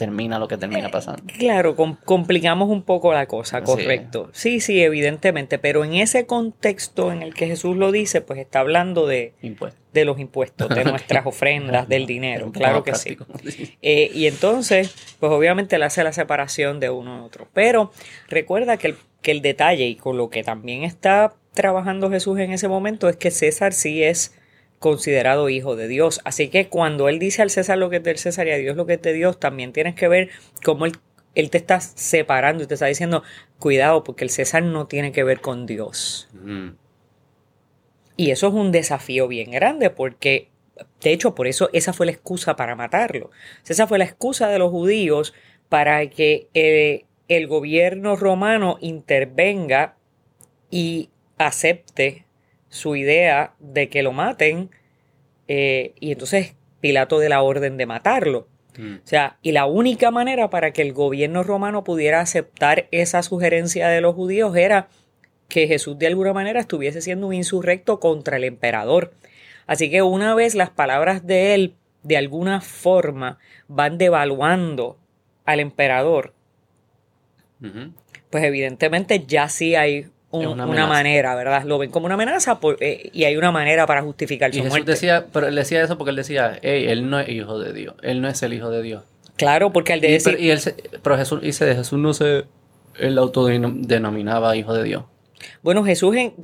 termina 0.00 0.38
lo 0.38 0.48
que 0.48 0.56
termina 0.56 0.88
pasando. 0.90 1.22
Claro, 1.38 1.76
com- 1.76 1.96
complicamos 2.04 2.68
un 2.70 2.82
poco 2.82 3.12
la 3.12 3.26
cosa, 3.26 3.62
correcto. 3.62 4.30
Sí, 4.32 4.60
sí, 4.60 4.82
evidentemente, 4.82 5.58
pero 5.58 5.84
en 5.84 5.94
ese 5.94 6.26
contexto 6.26 7.12
en 7.12 7.22
el 7.22 7.34
que 7.34 7.46
Jesús 7.46 7.76
lo 7.76 7.92
dice, 7.92 8.22
pues 8.22 8.38
está 8.40 8.60
hablando 8.60 9.06
de, 9.06 9.34
Impuestos. 9.42 9.80
de 9.92 10.04
los 10.06 10.18
impuestos, 10.18 10.68
de 10.70 10.84
nuestras 10.90 11.26
ofrendas, 11.26 11.88
del 11.88 12.06
dinero, 12.06 12.50
claro 12.50 12.82
que 12.82 12.94
sí. 12.94 13.16
Eh, 13.82 14.10
y 14.14 14.26
entonces, 14.26 14.94
pues 15.20 15.30
obviamente 15.30 15.78
le 15.78 15.84
hace 15.84 16.02
la 16.02 16.12
separación 16.12 16.80
de 16.80 16.90
uno 16.90 17.14
a 17.16 17.22
otro. 17.24 17.46
Pero 17.52 17.92
recuerda 18.28 18.78
que 18.78 18.88
el, 18.88 18.96
que 19.22 19.30
el 19.30 19.42
detalle 19.42 19.84
y 19.86 19.96
con 19.96 20.16
lo 20.16 20.30
que 20.30 20.42
también 20.42 20.82
está 20.82 21.34
trabajando 21.52 22.10
Jesús 22.10 22.38
en 22.38 22.52
ese 22.52 22.68
momento 22.68 23.08
es 23.08 23.16
que 23.16 23.30
César 23.30 23.72
sí 23.74 24.02
es 24.02 24.34
considerado 24.80 25.50
hijo 25.50 25.76
de 25.76 25.86
Dios. 25.86 26.20
Así 26.24 26.48
que 26.48 26.68
cuando 26.68 27.08
él 27.08 27.20
dice 27.20 27.42
al 27.42 27.50
César 27.50 27.78
lo 27.78 27.90
que 27.90 27.98
es 27.98 28.02
del 28.02 28.18
César 28.18 28.48
y 28.48 28.50
a 28.50 28.56
Dios 28.56 28.76
lo 28.76 28.86
que 28.86 28.94
es 28.94 29.02
de 29.02 29.12
Dios, 29.12 29.38
también 29.38 29.72
tienes 29.72 29.94
que 29.94 30.08
ver 30.08 30.30
cómo 30.64 30.86
él, 30.86 30.96
él 31.36 31.50
te 31.50 31.58
está 31.58 31.80
separando 31.80 32.64
y 32.64 32.66
te 32.66 32.74
está 32.74 32.86
diciendo, 32.86 33.22
cuidado, 33.58 34.02
porque 34.02 34.24
el 34.24 34.30
César 34.30 34.64
no 34.64 34.86
tiene 34.86 35.12
que 35.12 35.22
ver 35.22 35.40
con 35.40 35.66
Dios. 35.66 36.28
Mm. 36.32 36.70
Y 38.16 38.30
eso 38.30 38.48
es 38.48 38.54
un 38.54 38.72
desafío 38.72 39.28
bien 39.28 39.50
grande 39.50 39.90
porque, 39.90 40.48
de 41.02 41.12
hecho, 41.12 41.34
por 41.34 41.46
eso 41.46 41.68
esa 41.74 41.92
fue 41.92 42.06
la 42.06 42.12
excusa 42.12 42.56
para 42.56 42.74
matarlo. 42.74 43.30
Esa 43.68 43.86
fue 43.86 43.98
la 43.98 44.04
excusa 44.04 44.48
de 44.48 44.58
los 44.58 44.70
judíos 44.70 45.34
para 45.68 46.08
que 46.08 46.48
eh, 46.54 47.04
el 47.28 47.46
gobierno 47.46 48.16
romano 48.16 48.78
intervenga 48.80 49.96
y 50.70 51.10
acepte 51.36 52.24
su 52.70 52.96
idea 52.96 53.54
de 53.58 53.88
que 53.90 54.02
lo 54.02 54.12
maten. 54.12 54.70
eh, 55.46 55.92
y 56.00 56.12
entonces 56.12 56.54
Pilato 56.80 57.18
de 57.18 57.28
la 57.28 57.42
orden 57.42 57.76
de 57.76 57.86
matarlo. 57.86 58.48
Mm. 58.78 58.94
O 58.96 59.06
sea, 59.06 59.36
y 59.42 59.52
la 59.52 59.66
única 59.66 60.10
manera 60.10 60.48
para 60.48 60.72
que 60.72 60.82
el 60.82 60.92
gobierno 60.92 61.42
romano 61.42 61.84
pudiera 61.84 62.20
aceptar 62.20 62.88
esa 62.90 63.22
sugerencia 63.22 63.88
de 63.88 64.00
los 64.00 64.14
judíos 64.14 64.56
era 64.56 64.88
que 65.48 65.66
Jesús 65.66 65.98
de 65.98 66.06
alguna 66.06 66.32
manera 66.32 66.60
estuviese 66.60 67.02
siendo 67.02 67.26
un 67.26 67.34
insurrecto 67.34 68.00
contra 68.00 68.38
el 68.38 68.44
emperador. 68.44 69.12
Así 69.66 69.90
que 69.90 70.02
una 70.02 70.34
vez 70.34 70.54
las 70.54 70.70
palabras 70.70 71.26
de 71.26 71.54
él 71.54 71.74
de 72.02 72.16
alguna 72.16 72.62
forma 72.62 73.38
van 73.68 73.98
devaluando 73.98 74.96
al 75.44 75.60
emperador, 75.60 76.32
pues 78.30 78.44
evidentemente 78.44 79.24
ya 79.26 79.48
sí 79.48 79.74
hay 79.74 80.06
un- 80.32 80.46
una, 80.46 80.86
manera, 80.86 81.34
¿verdad? 81.34 81.64
Lo 81.64 81.78
ven 81.78 81.90
como 81.90 82.06
una 82.06 82.14
amenaza 82.14 82.60
por- 82.60 82.76
eh, 82.80 83.10
y 83.12 83.24
hay 83.24 83.36
una 83.36 83.50
manera 83.50 83.86
para 83.86 84.02
justificar 84.02 84.50
Y 84.50 84.54
su 84.54 84.58
Jesús 84.60 84.70
muerte. 84.70 84.90
decía, 84.92 85.26
pero 85.32 85.48
él 85.48 85.54
decía 85.54 85.82
eso 85.82 85.98
porque 85.98 86.10
él 86.10 86.16
decía, 86.16 86.58
hey, 86.62 86.84
él 86.88 87.10
no 87.10 87.18
es 87.18 87.28
hijo 87.28 87.58
de 87.58 87.72
Dios, 87.72 87.94
él 88.02 88.20
no 88.20 88.28
es 88.28 88.42
el 88.42 88.52
hijo 88.54 88.70
de 88.70 88.82
Dios. 88.82 89.02
Claro, 89.36 89.72
porque 89.72 89.92
al 89.94 89.98
Y, 89.98 90.02
de 90.02 90.08
decir, 90.12 90.32
pero, 90.34 90.44
y 90.44 90.50
él 90.50 90.60
se- 90.60 90.76
pero 91.02 91.16
Jesús 91.16 91.40
dice, 91.40 91.64
de 91.64 91.74
Jesús 91.74 91.98
no 91.98 92.12
se, 92.14 92.44
él 92.98 93.18
autodenominaba 93.18 94.56
hijo 94.56 94.74
de 94.74 94.84
Dios. 94.84 95.04
Bueno, 95.62 95.84
Jesús, 95.84 96.14
en- 96.16 96.34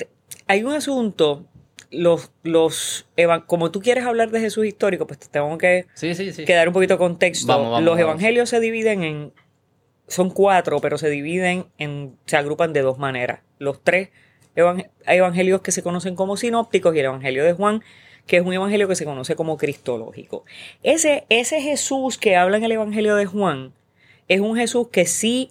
hay 0.47 0.65
un 0.65 0.73
asunto, 0.73 1.45
los, 1.91 2.31
los, 2.43 3.07
como 3.47 3.71
tú 3.71 3.81
quieres 3.81 4.05
hablar 4.05 4.31
de 4.31 4.41
Jesús 4.41 4.67
histórico, 4.67 5.07
pues 5.07 5.21
te 5.21 5.29
tengo 5.29 5.57
que, 5.59 5.87
Sí, 5.95 6.15
sí, 6.15 6.33
sí. 6.33 6.45
que 6.45 6.55
dar 6.55 6.69
un 6.69 6.75
poquito 6.75 6.95
de 6.95 6.99
contexto. 6.99 7.47
Vamos, 7.47 7.67
vamos, 7.71 7.83
los 7.83 7.97
vamos. 7.97 8.01
evangelios 8.11 8.49
se 8.49 8.59
dividen 8.61 9.03
en 9.05 9.33
son 10.09 10.31
cuatro, 10.31 10.81
pero 10.81 10.99
se 10.99 11.09
dividen 11.09 11.67
en, 11.79 12.17
se 12.27 12.37
agrupan 12.37 12.73
de 12.73 12.83
dos 12.83 12.99
maneras. 12.99 13.41
Los 13.59 13.83
tres 13.83 14.11
evangelios 15.07 15.61
que 15.61 15.73
se 15.73 15.83
conocen 15.83 16.17
como 16.17 16.37
sinópticos 16.37 16.95
y 16.95 17.01
el 17.01 17.07
evangelio 17.07 17.45
de 17.45 17.53
Juan, 17.53 17.83
que 18.27 18.39
es 18.39 18.43
un 18.45 18.53
evangelio 18.53 18.89
que 18.89 18.97
se 18.97 19.05
conoce 19.05 19.37
como 19.37 19.57
cristológico. 19.57 20.45
Ese, 20.83 21.25
ese 21.29 21.61
Jesús 21.61 22.19
que 22.19 22.37
habla 22.37 22.57
en 22.57 22.65
el 22.65 22.73
evangelio 22.73 23.17
de 23.17 23.27
Juan 23.27 23.73
es 24.29 24.41
un 24.41 24.57
Jesús 24.57 24.89
que 24.89 25.07
sí, 25.07 25.51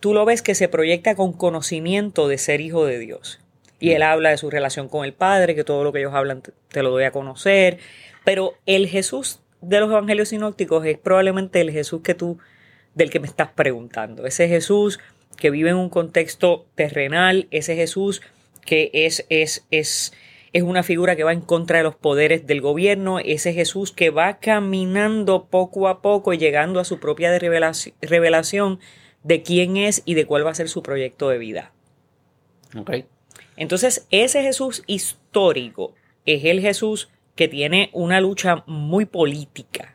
tú 0.00 0.14
lo 0.14 0.24
ves 0.24 0.42
que 0.42 0.54
se 0.54 0.68
proyecta 0.68 1.14
con 1.14 1.32
conocimiento 1.32 2.28
de 2.28 2.38
ser 2.38 2.60
hijo 2.60 2.84
de 2.84 2.98
Dios. 2.98 3.40
Y 3.78 3.90
él 3.90 4.02
habla 4.02 4.30
de 4.30 4.38
su 4.38 4.50
relación 4.50 4.88
con 4.88 5.04
el 5.04 5.12
Padre, 5.12 5.54
que 5.54 5.64
todo 5.64 5.84
lo 5.84 5.92
que 5.92 5.98
ellos 6.00 6.14
hablan 6.14 6.42
te, 6.42 6.52
te 6.68 6.82
lo 6.82 6.90
doy 6.90 7.04
a 7.04 7.10
conocer. 7.10 7.78
Pero 8.24 8.54
el 8.66 8.88
Jesús 8.88 9.40
de 9.60 9.80
los 9.80 9.90
evangelios 9.90 10.28
sinópticos 10.28 10.84
es 10.86 10.98
probablemente 10.98 11.60
el 11.60 11.70
Jesús 11.70 12.02
que 12.02 12.14
tú, 12.14 12.38
del 12.94 13.10
que 13.10 13.20
me 13.20 13.26
estás 13.26 13.48
preguntando. 13.48 14.26
Ese 14.26 14.48
Jesús 14.48 15.00
que 15.36 15.50
vive 15.50 15.70
en 15.70 15.76
un 15.76 15.88
contexto 15.88 16.66
terrenal, 16.74 17.48
ese 17.50 17.76
Jesús 17.76 18.22
que 18.64 18.90
es, 18.92 19.26
es, 19.28 19.66
es, 19.70 20.12
es 20.52 20.62
una 20.62 20.82
figura 20.82 21.16
que 21.16 21.24
va 21.24 21.32
en 21.32 21.40
contra 21.40 21.78
de 21.78 21.84
los 21.84 21.96
poderes 21.96 22.46
del 22.46 22.60
gobierno, 22.60 23.18
ese 23.18 23.52
Jesús 23.52 23.92
que 23.92 24.10
va 24.10 24.38
caminando 24.38 25.46
poco 25.46 25.88
a 25.88 26.00
poco 26.00 26.32
y 26.32 26.38
llegando 26.38 26.80
a 26.80 26.84
su 26.84 26.98
propia 27.00 27.36
revelación 27.38 28.80
de 29.22 29.42
quién 29.42 29.76
es 29.76 30.02
y 30.04 30.14
de 30.14 30.26
cuál 30.26 30.46
va 30.46 30.50
a 30.50 30.54
ser 30.54 30.68
su 30.68 30.82
proyecto 30.82 31.28
de 31.28 31.38
vida. 31.38 31.72
Okay. 32.76 33.06
Entonces, 33.56 34.06
ese 34.10 34.42
Jesús 34.42 34.82
histórico 34.86 35.94
es 36.26 36.44
el 36.44 36.60
Jesús 36.60 37.10
que 37.36 37.48
tiene 37.48 37.90
una 37.92 38.20
lucha 38.20 38.64
muy 38.66 39.04
política 39.04 39.93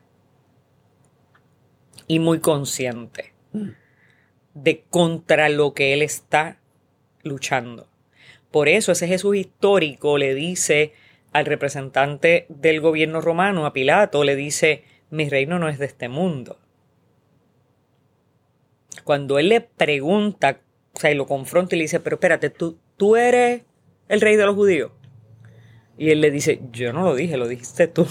y 2.09 2.19
muy 2.19 2.39
consciente 2.39 3.33
mm. 3.53 3.69
de 4.55 4.83
contra 4.89 5.47
lo 5.47 5.73
que 5.73 5.93
él 5.93 6.01
está 6.01 6.57
luchando. 7.23 7.87
Por 8.51 8.67
eso 8.67 8.91
ese 8.91 9.07
Jesús 9.07 9.37
histórico 9.37 10.17
le 10.17 10.33
dice 10.33 10.91
al 11.31 11.45
representante 11.45 12.47
del 12.49 12.81
gobierno 12.81 13.21
romano, 13.21 13.65
a 13.65 13.73
Pilato, 13.73 14.23
le 14.23 14.35
dice, 14.35 14.83
mi 15.11 15.29
reino 15.29 15.59
no 15.59 15.69
es 15.69 15.77
de 15.77 15.85
este 15.85 16.09
mundo. 16.09 16.57
Cuando 19.03 19.37
él 19.37 19.49
le 19.49 19.61
pregunta, 19.61 20.61
o 20.93 20.99
sea, 20.99 21.11
y 21.11 21.15
lo 21.15 21.27
confronta 21.27 21.75
y 21.75 21.77
le 21.77 21.83
dice, 21.83 21.99
pero 21.99 22.15
espérate, 22.15 22.49
¿tú, 22.49 22.79
tú 22.97 23.15
eres 23.15 23.61
el 24.07 24.19
rey 24.19 24.35
de 24.35 24.45
los 24.47 24.55
judíos? 24.55 24.91
Y 25.95 26.09
él 26.09 26.21
le 26.21 26.31
dice, 26.31 26.59
yo 26.71 26.91
no 26.91 27.03
lo 27.03 27.13
dije, 27.13 27.37
lo 27.37 27.47
dijiste 27.47 27.87
tú. 27.87 28.07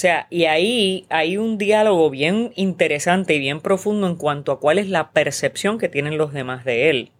O 0.00 0.02
sea, 0.02 0.26
y 0.30 0.46
ahí 0.46 1.04
hay 1.10 1.36
un 1.36 1.58
diálogo 1.58 2.08
bien 2.08 2.52
interesante 2.56 3.34
y 3.34 3.38
bien 3.38 3.60
profundo 3.60 4.06
en 4.06 4.16
cuanto 4.16 4.50
a 4.50 4.58
cuál 4.58 4.78
es 4.78 4.88
la 4.88 5.10
percepción 5.10 5.76
que 5.76 5.90
tienen 5.90 6.16
los 6.16 6.32
demás 6.32 6.64
de 6.64 6.88
él 6.88 7.10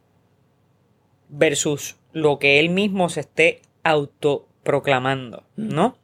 versus 1.29 1.97
lo 2.15 2.39
que 2.39 2.59
él 2.59 2.71
mismo 2.71 3.11
se 3.11 3.21
esté 3.21 3.61
autoproclamando, 3.83 5.45
¿no? 5.57 5.99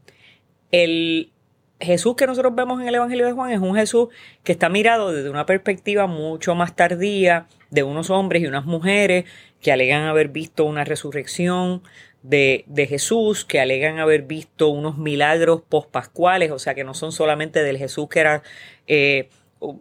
El 0.71 1.33
Jesús 1.81 2.15
que 2.15 2.27
nosotros 2.27 2.55
vemos 2.55 2.79
en 2.83 2.89
el 2.89 2.97
Evangelio 2.97 3.25
de 3.25 3.33
Juan 3.33 3.53
es 3.53 3.61
un 3.61 3.75
Jesús 3.75 4.09
que 4.45 4.53
está 4.53 4.69
mirado 4.69 5.13
desde 5.13 5.31
una 5.31 5.47
perspectiva 5.47 6.07
mucho 6.07 6.55
más 6.55 6.77
tardía 6.77 7.47
de 7.71 7.85
unos 7.85 8.11
hombres 8.11 8.43
y 8.43 8.49
unas 8.49 8.67
mujeres 8.67 9.25
que 9.63 9.73
alegan 9.73 10.03
haber 10.03 10.29
visto 10.29 10.67
una 10.67 10.85
resurrección, 10.85 11.83
de, 12.29 12.87
Jesús 12.89 13.45
que 13.45 13.61
alegan 13.61 13.99
haber 13.99 14.23
visto 14.23 14.69
unos 14.69 14.99
milagros 14.99 15.63
pospascuales, 15.69 16.51
o 16.51 16.59
sea 16.59 16.75
que 16.75 16.85
no 16.85 16.95
son 16.95 17.13
solamente 17.13 17.63
del 17.63 17.79
Jesús 17.79 18.09
que 18.09 18.21
era 18.21 18.43
eh, 18.87 19.29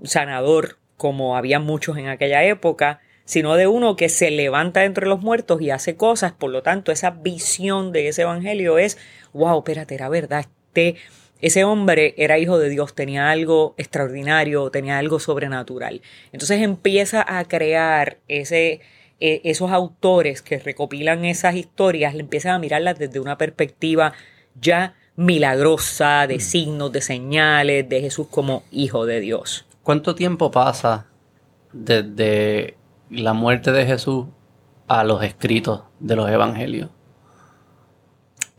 sanador, 0.03 0.77
como 0.97 1.35
había 1.35 1.59
muchos 1.59 1.97
en 1.97 2.07
aquella 2.07 2.43
época, 2.43 3.01
sino 3.25 3.55
de 3.55 3.67
uno 3.67 3.95
que 3.95 4.09
se 4.09 4.29
levanta 4.31 4.85
entre 4.85 5.07
los 5.07 5.21
muertos 5.21 5.61
y 5.61 5.71
hace 5.71 5.95
cosas. 5.95 6.31
Por 6.31 6.51
lo 6.51 6.61
tanto, 6.61 6.91
esa 6.91 7.09
visión 7.09 7.91
de 7.91 8.07
ese 8.07 8.21
evangelio 8.21 8.77
es, 8.77 8.97
wow, 9.33 9.57
espérate, 9.57 9.95
era 9.95 10.09
verdad, 10.09 10.41
este, 10.41 10.95
ese 11.41 11.63
hombre 11.63 12.13
era 12.17 12.37
hijo 12.37 12.59
de 12.59 12.69
Dios, 12.69 12.95
tenía 12.95 13.29
algo 13.29 13.73
extraordinario, 13.77 14.69
tenía 14.69 14.97
algo 14.99 15.19
sobrenatural. 15.19 16.01
Entonces 16.31 16.61
empieza 16.61 17.25
a 17.27 17.43
crear 17.45 18.19
ese, 18.27 18.81
e, 19.25 19.41
esos 19.43 19.71
autores 19.71 20.43
que 20.43 20.59
recopilan 20.59 21.25
esas 21.25 21.55
historias 21.55 22.13
le 22.13 22.21
empiezan 22.21 22.53
a 22.53 22.59
mirarlas 22.59 22.99
desde 22.99 23.19
una 23.19 23.39
perspectiva 23.39 24.13
ya 24.61 24.93
milagrosa, 25.15 26.27
de 26.27 26.37
mm. 26.37 26.41
signos, 26.41 26.91
de 26.91 27.01
señales, 27.01 27.89
de 27.89 28.01
Jesús 28.01 28.27
como 28.29 28.61
hijo 28.69 29.07
de 29.07 29.21
Dios. 29.21 29.65
¿Cuánto 29.81 30.13
tiempo 30.13 30.51
pasa 30.51 31.07
desde 31.73 32.77
la 33.09 33.33
muerte 33.33 33.71
de 33.71 33.87
Jesús 33.87 34.27
a 34.87 35.03
los 35.03 35.23
escritos 35.23 35.81
de 35.99 36.15
los 36.15 36.29
evangelios? 36.29 36.91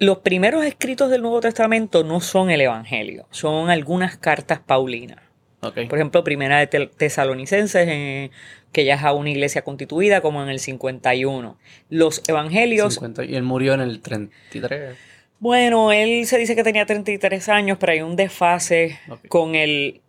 Los 0.00 0.18
primeros 0.18 0.64
escritos 0.64 1.10
del 1.12 1.22
Nuevo 1.22 1.38
Testamento 1.40 2.02
no 2.02 2.20
son 2.20 2.50
el 2.50 2.60
Evangelio, 2.60 3.28
son 3.30 3.70
algunas 3.70 4.16
cartas 4.16 4.58
paulinas. 4.58 5.25
Por 5.60 5.94
ejemplo, 5.94 6.22
primera 6.22 6.64
de 6.64 6.86
Tesalonicenses, 6.86 7.88
eh, 7.88 8.30
que 8.72 8.84
ya 8.84 8.94
es 8.94 9.02
a 9.02 9.12
una 9.12 9.30
iglesia 9.30 9.62
constituida, 9.62 10.20
como 10.20 10.42
en 10.42 10.48
el 10.48 10.60
51. 10.60 11.56
Los 11.90 12.22
evangelios. 12.28 13.00
y 13.26 13.34
él 13.34 13.42
murió 13.42 13.74
en 13.74 13.80
el 13.80 14.00
33. 14.00 14.96
Bueno, 15.38 15.92
él 15.92 16.26
se 16.26 16.38
dice 16.38 16.56
que 16.56 16.62
tenía 16.62 16.86
33 16.86 17.48
años, 17.48 17.78
pero 17.78 17.92
hay 17.92 18.00
un 18.00 18.16
desfase 18.16 18.98
con 19.28 19.54
el, 19.54 20.00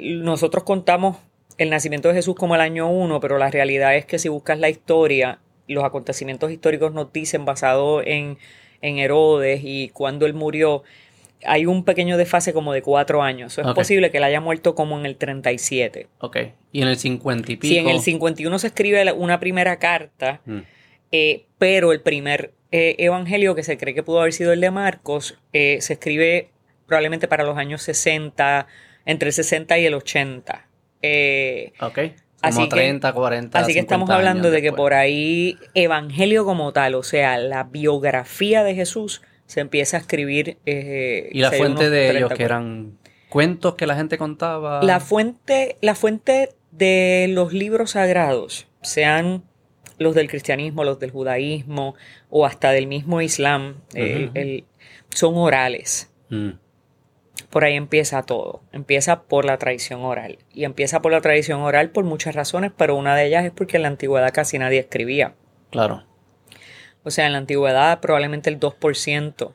Nosotros 0.00 0.64
contamos 0.64 1.18
el 1.58 1.70
nacimiento 1.70 2.08
de 2.08 2.14
Jesús 2.14 2.36
como 2.36 2.54
el 2.54 2.60
año 2.60 2.88
1, 2.88 3.18
pero 3.20 3.38
la 3.38 3.50
realidad 3.50 3.96
es 3.96 4.06
que 4.06 4.18
si 4.18 4.28
buscas 4.28 4.58
la 4.58 4.68
historia, 4.68 5.40
los 5.66 5.84
acontecimientos 5.84 6.50
históricos 6.52 6.92
nos 6.92 7.12
dicen, 7.12 7.44
basado 7.44 8.02
en, 8.02 8.38
en 8.82 8.98
Herodes 8.98 9.62
y 9.64 9.88
cuando 9.88 10.26
él 10.26 10.34
murió, 10.34 10.84
hay 11.44 11.66
un 11.66 11.84
pequeño 11.84 12.16
desfase 12.16 12.52
como 12.52 12.72
de 12.72 12.82
cuatro 12.82 13.22
años. 13.22 13.58
es 13.58 13.66
posible 13.74 14.10
que 14.10 14.18
él 14.18 14.24
haya 14.24 14.40
muerto 14.40 14.74
como 14.74 14.98
en 14.98 15.06
el 15.06 15.16
37. 15.16 16.08
Ok. 16.18 16.36
¿Y 16.72 16.82
en 16.82 16.88
el 16.88 16.96
50 16.96 17.52
y 17.52 17.56
pico? 17.56 17.72
Sí, 17.72 17.78
en 17.78 17.88
el 17.88 18.00
51 18.00 18.58
se 18.58 18.66
escribe 18.68 19.12
una 19.12 19.40
primera 19.40 19.78
carta, 19.78 20.40
mm. 20.44 20.58
eh, 21.12 21.46
pero 21.58 21.92
el 21.92 22.00
primer 22.00 22.52
eh, 22.72 22.96
evangelio 22.98 23.54
que 23.54 23.62
se 23.62 23.78
cree 23.78 23.94
que 23.94 24.02
pudo 24.02 24.20
haber 24.20 24.32
sido 24.32 24.52
el 24.52 24.60
de 24.60 24.70
Marcos 24.70 25.38
eh, 25.52 25.78
se 25.80 25.94
escribe 25.94 26.50
probablemente 26.86 27.28
para 27.28 27.44
los 27.44 27.58
años 27.58 27.82
60, 27.82 28.66
entre 29.04 29.28
el 29.28 29.32
60 29.32 29.78
y 29.78 29.86
el 29.86 29.94
80. 29.94 30.66
ok. 31.80 31.98
Como 32.42 32.68
30, 32.68 33.12
40. 33.12 33.58
Así 33.58 33.72
que 33.72 33.80
estamos 33.80 34.08
hablando 34.10 34.50
de 34.50 34.62
que 34.62 34.72
por 34.72 34.94
ahí 34.94 35.58
evangelio 35.74 36.44
como 36.44 36.72
tal, 36.72 36.94
o 36.94 37.02
sea, 37.02 37.38
la 37.38 37.64
biografía 37.64 38.62
de 38.62 38.74
Jesús 38.74 39.22
se 39.46 39.60
empieza 39.60 39.96
a 39.96 40.00
escribir. 40.00 40.58
Eh, 40.66 41.28
¿Y 41.32 41.40
la 41.40 41.52
fuente 41.52 41.90
de 41.90 42.16
ellos 42.16 42.32
que 42.32 42.42
eran 42.42 42.98
cuentos 43.28 43.74
que 43.74 43.86
la 43.86 43.96
gente 43.96 44.18
contaba? 44.18 44.82
La 44.82 45.00
fuente, 45.00 45.76
la 45.80 45.94
fuente 45.94 46.50
de 46.70 47.26
los 47.30 47.52
libros 47.52 47.92
sagrados, 47.92 48.66
sean 48.82 49.44
los 49.98 50.14
del 50.14 50.28
cristianismo, 50.28 50.84
los 50.84 50.98
del 50.98 51.10
judaísmo 51.10 51.94
o 52.28 52.44
hasta 52.44 52.70
del 52.72 52.86
mismo 52.86 53.20
islam, 53.22 53.76
son 55.10 55.36
orales. 55.36 56.12
Mm. 56.28 56.50
Por 57.50 57.64
ahí 57.64 57.74
empieza 57.74 58.22
todo. 58.22 58.62
Empieza 58.72 59.22
por 59.22 59.44
la 59.44 59.56
tradición 59.56 60.02
oral. 60.02 60.38
Y 60.52 60.64
empieza 60.64 61.00
por 61.00 61.12
la 61.12 61.20
tradición 61.20 61.60
oral 61.60 61.90
por 61.90 62.04
muchas 62.04 62.34
razones, 62.34 62.72
pero 62.76 62.96
una 62.96 63.16
de 63.16 63.26
ellas 63.26 63.44
es 63.44 63.52
porque 63.52 63.76
en 63.76 63.82
la 63.82 63.88
antigüedad 63.88 64.32
casi 64.32 64.58
nadie 64.58 64.80
escribía. 64.80 65.34
Claro. 65.70 66.04
O 67.06 67.10
sea, 67.12 67.26
en 67.26 67.32
la 67.32 67.38
antigüedad 67.38 68.00
probablemente 68.00 68.50
el 68.50 68.58
2% 68.58 69.54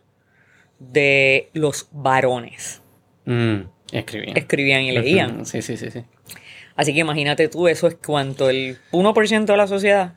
de 0.79 1.49
los 1.51 1.89
varones 1.91 2.81
mm, 3.25 3.57
escribían. 3.91 4.37
escribían 4.37 4.81
y 4.83 4.93
leían. 4.93 5.45
Sí, 5.45 5.61
sí, 5.61 5.75
sí, 5.75 5.91
sí. 5.91 6.05
Así 6.77 6.93
que 6.93 7.01
imagínate 7.01 7.49
tú, 7.49 7.67
eso 7.67 7.87
es 7.87 7.95
cuánto, 7.95 8.49
el 8.49 8.77
1% 8.93 9.45
de 9.45 9.57
la 9.57 9.67
sociedad. 9.67 10.15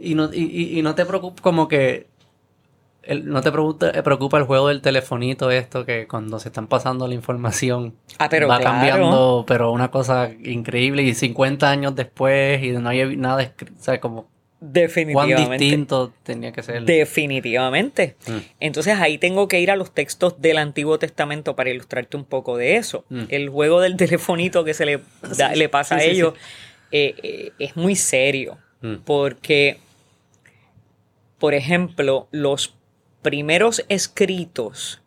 Y 0.00 0.14
no, 0.14 0.32
y, 0.32 0.80
no 0.82 0.94
te 0.94 1.04
preocupes 1.04 1.42
como 1.42 1.68
que 1.68 2.06
no 3.24 3.42
te 3.42 3.52
preocupa, 3.52 4.38
el 4.38 4.44
juego 4.44 4.68
del 4.68 4.80
telefonito 4.80 5.50
esto 5.50 5.84
que 5.84 6.06
cuando 6.06 6.38
se 6.38 6.48
están 6.48 6.66
pasando 6.66 7.08
la 7.08 7.14
información 7.14 7.94
ah, 8.18 8.28
pero 8.30 8.48
va 8.48 8.60
cambiando, 8.60 9.44
pero 9.46 9.70
una 9.72 9.90
cosa 9.90 10.30
increíble 10.44 11.02
y 11.02 11.12
50 11.14 11.68
años 11.68 11.94
después 11.94 12.62
y 12.62 12.70
no 12.72 12.88
hay 12.88 13.16
nada 13.16 13.42
escrito, 13.42 13.74
o 13.78 13.82
sea, 13.82 14.00
como 14.00 14.29
Definitivamente. 14.60 15.46
¿Cuán 15.46 15.58
distinto 15.58 16.12
tenía 16.22 16.52
que 16.52 16.62
ser? 16.62 16.84
Definitivamente. 16.84 18.16
Mm. 18.26 18.36
Entonces 18.60 18.98
ahí 18.98 19.16
tengo 19.16 19.48
que 19.48 19.58
ir 19.60 19.70
a 19.70 19.76
los 19.76 19.92
textos 19.92 20.40
del 20.40 20.58
Antiguo 20.58 20.98
Testamento 20.98 21.56
para 21.56 21.70
ilustrarte 21.70 22.18
un 22.18 22.26
poco 22.26 22.58
de 22.58 22.76
eso. 22.76 23.04
Mm. 23.08 23.24
El 23.30 23.48
juego 23.48 23.80
del 23.80 23.96
telefonito 23.96 24.62
que 24.62 24.74
se 24.74 24.84
le, 24.84 25.00
le 25.54 25.68
pasa 25.70 25.96
a 25.96 26.02
ellos 26.02 26.34
eh, 26.92 27.14
eh, 27.22 27.52
es 27.58 27.76
muy 27.76 27.96
serio. 27.96 28.58
Mm. 28.82 28.96
Porque, 29.06 29.78
por 31.38 31.54
ejemplo, 31.54 32.28
los 32.30 32.74
primeros 33.22 33.84
escritos 33.88 35.00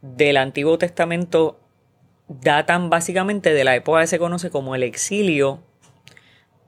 del 0.00 0.36
Antiguo 0.36 0.78
Testamento 0.78 1.58
datan 2.28 2.88
básicamente 2.88 3.52
de 3.52 3.64
la 3.64 3.74
época 3.74 4.00
que 4.00 4.06
se 4.06 4.18
conoce 4.18 4.50
como 4.50 4.74
el 4.74 4.84
exilio 4.84 5.60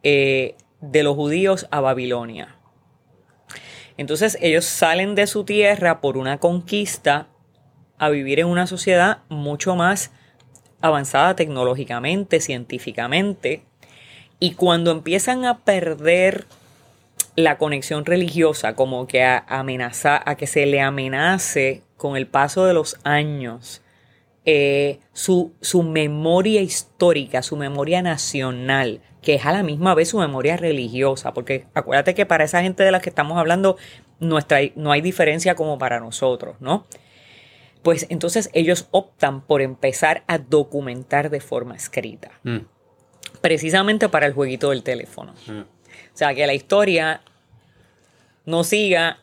eh, 0.03 0.57
de 0.81 1.03
los 1.03 1.15
judíos 1.15 1.67
a 1.71 1.81
Babilonia. 1.81 2.57
Entonces 3.97 4.37
ellos 4.41 4.65
salen 4.65 5.15
de 5.15 5.27
su 5.27 5.45
tierra 5.45 6.01
por 6.01 6.17
una 6.17 6.39
conquista 6.39 7.29
a 7.99 8.11
vivir 8.11 8.41
en 8.41 8.47
una 8.47 8.67
sociedad 8.67 9.19
mucho 9.29 9.77
más 9.77 10.11
avanzada 10.81 11.37
tecnológicamente, 11.37 12.41
científicamente, 12.41 13.63
y 14.41 14.55
cuando 14.55 14.91
empiezan 14.91 15.45
a 15.45 15.61
perder 15.61 16.47
la 17.37 17.57
conexión 17.57 18.05
religiosa, 18.05 18.75
como 18.75 19.07
que 19.07 19.23
a, 19.23 19.45
amenaza, 19.49 20.23
a 20.25 20.37
que 20.37 20.47
se 20.47 20.67
le 20.67 20.81
amenace 20.81 21.83
con 21.97 22.17
el 22.17 22.27
paso 22.27 22.67
de 22.67 22.75
los 22.75 22.99
años 23.05 23.81
eh, 24.45 25.01
su, 25.15 25.55
su 25.63 25.83
memoria 25.83 26.61
histórica, 26.61 27.43
su 27.43 27.57
memoria 27.57 28.03
nacional, 28.03 29.01
que 29.25 29.35
es 29.35 29.47
a 29.47 29.53
la 29.53 29.63
misma 29.63 29.95
vez 29.95 30.11
su 30.11 30.19
memoria 30.19 30.57
religiosa, 30.57 31.33
porque 31.33 31.67
acuérdate 31.75 32.15
que 32.15 32.27
para 32.27 32.45
esa 32.45 32.63
gente 32.63 32.83
de 32.85 32.93
la 32.93 33.01
que 33.01 33.09
estamos 33.09 33.39
hablando 33.39 33.77
nuestra, 34.21 34.61
no 34.77 34.93
hay 34.93 35.01
diferencia 35.01 35.55
como 35.55 35.79
para 35.79 35.99
nosotros, 35.99 36.57
¿no? 36.61 36.87
Pues 37.83 38.07
entonces 38.11 38.51
ellos 38.53 38.87
optan 38.91 39.41
por 39.41 39.63
empezar 39.63 40.23
a 40.27 40.39
documentar 40.39 41.31
de 41.31 41.41
forma 41.41 41.75
escrita, 41.75 42.33
mm. 42.45 42.59
precisamente 43.41 44.09
para 44.09 44.27
el 44.27 44.35
jueguito 44.35 44.71
del 44.71 44.83
teléfono. 44.83 45.35
Mm. 45.47 45.61
O 45.61 46.17
sea, 46.17 46.35
que 46.35 46.47
la 46.47 46.55
historia 46.55 47.23
no 48.45 48.63
siga 48.63 49.19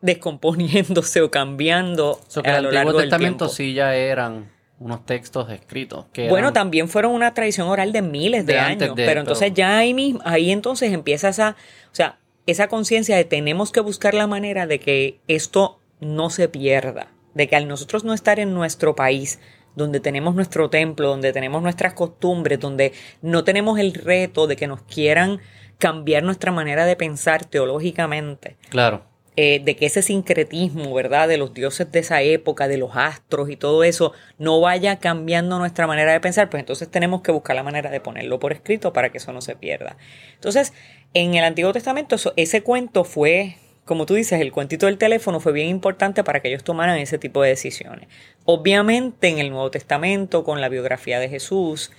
descomponiéndose 0.00 1.22
o 1.22 1.30
cambiando 1.30 2.20
a 2.44 2.60
lo 2.60 2.70
largo 2.70 2.92
del 2.92 3.08
Testamento 3.08 3.48
sí 3.48 3.72
ya 3.72 3.94
eran 3.94 4.53
unos 4.78 5.06
textos 5.06 5.50
escritos. 5.50 6.06
Que 6.12 6.28
bueno, 6.28 6.52
también 6.52 6.88
fueron 6.88 7.12
una 7.12 7.32
tradición 7.34 7.68
oral 7.68 7.92
de 7.92 8.02
miles 8.02 8.46
de, 8.46 8.58
años, 8.58 8.92
pero 8.96 9.20
entonces 9.20 9.52
ya 9.54 9.78
ahí 9.78 9.94
mismo, 9.94 10.20
ahí 10.24 10.50
entonces 10.50 10.92
empieza 10.92 11.28
esa, 11.28 11.56
o 11.92 11.94
sea, 11.94 12.18
esa 12.46 12.68
conciencia 12.68 13.16
de 13.16 13.24
tenemos 13.24 13.72
que 13.72 13.80
buscar 13.80 14.14
la 14.14 14.26
manera 14.26 14.66
de 14.66 14.80
que 14.80 15.20
esto 15.28 15.80
no 16.00 16.30
se 16.30 16.48
pierda, 16.48 17.08
de 17.34 17.48
que 17.48 17.56
al 17.56 17.68
nosotros 17.68 18.04
no 18.04 18.12
estar 18.12 18.38
en 18.38 18.52
nuestro 18.52 18.94
país, 18.94 19.38
donde 19.74 20.00
tenemos 20.00 20.34
nuestro 20.34 20.70
templo, 20.70 21.08
donde 21.08 21.32
tenemos 21.32 21.62
nuestras 21.62 21.94
costumbres, 21.94 22.60
donde 22.60 22.92
no 23.22 23.44
tenemos 23.44 23.78
el 23.78 23.94
reto 23.94 24.46
de 24.46 24.56
que 24.56 24.66
nos 24.66 24.82
quieran 24.82 25.40
cambiar 25.78 26.22
nuestra 26.22 26.52
manera 26.52 26.86
de 26.86 26.96
pensar 26.96 27.44
teológicamente. 27.44 28.56
Claro. 28.68 29.13
Eh, 29.36 29.60
de 29.64 29.74
que 29.74 29.86
ese 29.86 30.00
sincretismo, 30.00 30.94
¿verdad? 30.94 31.26
De 31.26 31.38
los 31.38 31.52
dioses 31.52 31.90
de 31.90 31.98
esa 31.98 32.22
época, 32.22 32.68
de 32.68 32.76
los 32.76 32.90
astros 32.94 33.50
y 33.50 33.56
todo 33.56 33.82
eso, 33.82 34.12
no 34.38 34.60
vaya 34.60 35.00
cambiando 35.00 35.58
nuestra 35.58 35.88
manera 35.88 36.12
de 36.12 36.20
pensar, 36.20 36.48
pues 36.50 36.60
entonces 36.60 36.88
tenemos 36.88 37.20
que 37.22 37.32
buscar 37.32 37.56
la 37.56 37.64
manera 37.64 37.90
de 37.90 38.00
ponerlo 38.00 38.38
por 38.38 38.52
escrito 38.52 38.92
para 38.92 39.10
que 39.10 39.18
eso 39.18 39.32
no 39.32 39.40
se 39.40 39.56
pierda. 39.56 39.96
Entonces, 40.34 40.72
en 41.14 41.34
el 41.34 41.42
Antiguo 41.42 41.72
Testamento, 41.72 42.14
ese 42.36 42.62
cuento 42.62 43.02
fue, 43.02 43.56
como 43.84 44.06
tú 44.06 44.14
dices, 44.14 44.40
el 44.40 44.52
cuentito 44.52 44.86
del 44.86 44.98
teléfono 44.98 45.40
fue 45.40 45.50
bien 45.50 45.68
importante 45.68 46.22
para 46.22 46.38
que 46.38 46.46
ellos 46.46 46.62
tomaran 46.62 46.98
ese 46.98 47.18
tipo 47.18 47.42
de 47.42 47.48
decisiones. 47.48 48.06
Obviamente, 48.44 49.26
en 49.26 49.40
el 49.40 49.50
Nuevo 49.50 49.72
Testamento, 49.72 50.44
con 50.44 50.60
la 50.60 50.68
biografía 50.68 51.18
de 51.18 51.28
Jesús 51.28 51.90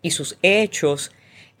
y 0.00 0.12
sus 0.12 0.38
hechos, 0.42 1.10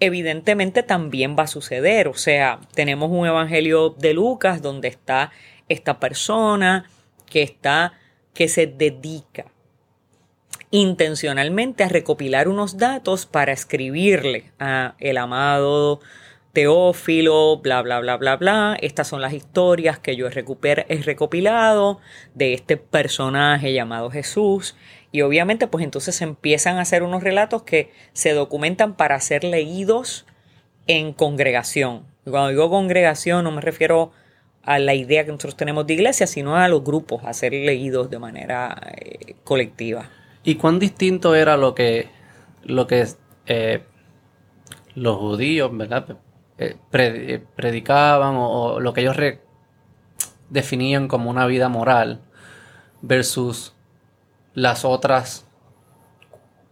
evidentemente 0.00 0.82
también 0.82 1.36
va 1.38 1.44
a 1.44 1.48
suceder. 1.48 2.08
O 2.08 2.14
sea, 2.14 2.60
tenemos 2.74 3.10
un 3.10 3.26
evangelio 3.26 3.90
de 3.90 4.14
Lucas 4.14 4.62
donde 4.62 4.88
está 4.88 5.32
esta 5.68 5.98
persona 6.00 6.90
que 7.26 7.42
está, 7.42 7.94
que 8.34 8.48
se 8.48 8.66
dedica 8.66 9.46
intencionalmente 10.70 11.84
a 11.84 11.88
recopilar 11.88 12.48
unos 12.48 12.78
datos 12.78 13.26
para 13.26 13.52
escribirle 13.52 14.50
a 14.58 14.94
el 14.98 15.18
amado 15.18 16.00
Teófilo, 16.52 17.58
bla, 17.58 17.82
bla, 17.82 18.00
bla, 18.00 18.16
bla, 18.16 18.36
bla. 18.36 18.76
Estas 18.80 19.08
son 19.08 19.20
las 19.20 19.32
historias 19.32 19.98
que 19.98 20.16
yo 20.16 20.28
he, 20.28 21.02
recopilado 21.02 22.00
de 22.34 22.54
este 22.54 22.76
personaje 22.76 23.72
llamado 23.72 24.10
Jesús 24.10 24.76
y 25.14 25.22
obviamente, 25.22 25.68
pues 25.68 25.84
entonces 25.84 26.20
empiezan 26.22 26.78
a 26.78 26.80
hacer 26.80 27.04
unos 27.04 27.22
relatos 27.22 27.62
que 27.62 27.92
se 28.14 28.32
documentan 28.32 28.96
para 28.96 29.20
ser 29.20 29.44
leídos 29.44 30.26
en 30.88 31.12
congregación. 31.12 32.02
cuando 32.24 32.48
digo 32.48 32.68
congregación 32.68 33.44
no 33.44 33.52
me 33.52 33.60
refiero 33.60 34.10
a 34.64 34.80
la 34.80 34.92
idea 34.94 35.24
que 35.24 35.30
nosotros 35.30 35.56
tenemos 35.56 35.86
de 35.86 35.94
iglesia, 35.94 36.26
sino 36.26 36.56
a 36.56 36.66
los 36.66 36.82
grupos, 36.82 37.22
a 37.24 37.32
ser 37.32 37.52
leídos 37.52 38.10
de 38.10 38.18
manera 38.18 38.76
eh, 38.96 39.36
colectiva. 39.44 40.10
¿Y 40.42 40.56
cuán 40.56 40.80
distinto 40.80 41.36
era 41.36 41.56
lo 41.56 41.76
que, 41.76 42.08
lo 42.64 42.88
que 42.88 43.06
eh, 43.46 43.84
los 44.96 45.16
judíos, 45.16 45.70
¿verdad? 45.76 46.18
Eh, 46.58 46.76
predicaban 47.54 48.34
o, 48.36 48.80
lo 48.80 48.92
que 48.92 49.02
ellos 49.02 49.16
definían 50.50 51.06
como 51.06 51.30
una 51.30 51.46
vida 51.46 51.68
moral 51.68 52.20
versus 53.00 53.73
las 54.54 54.84
otras 54.84 55.46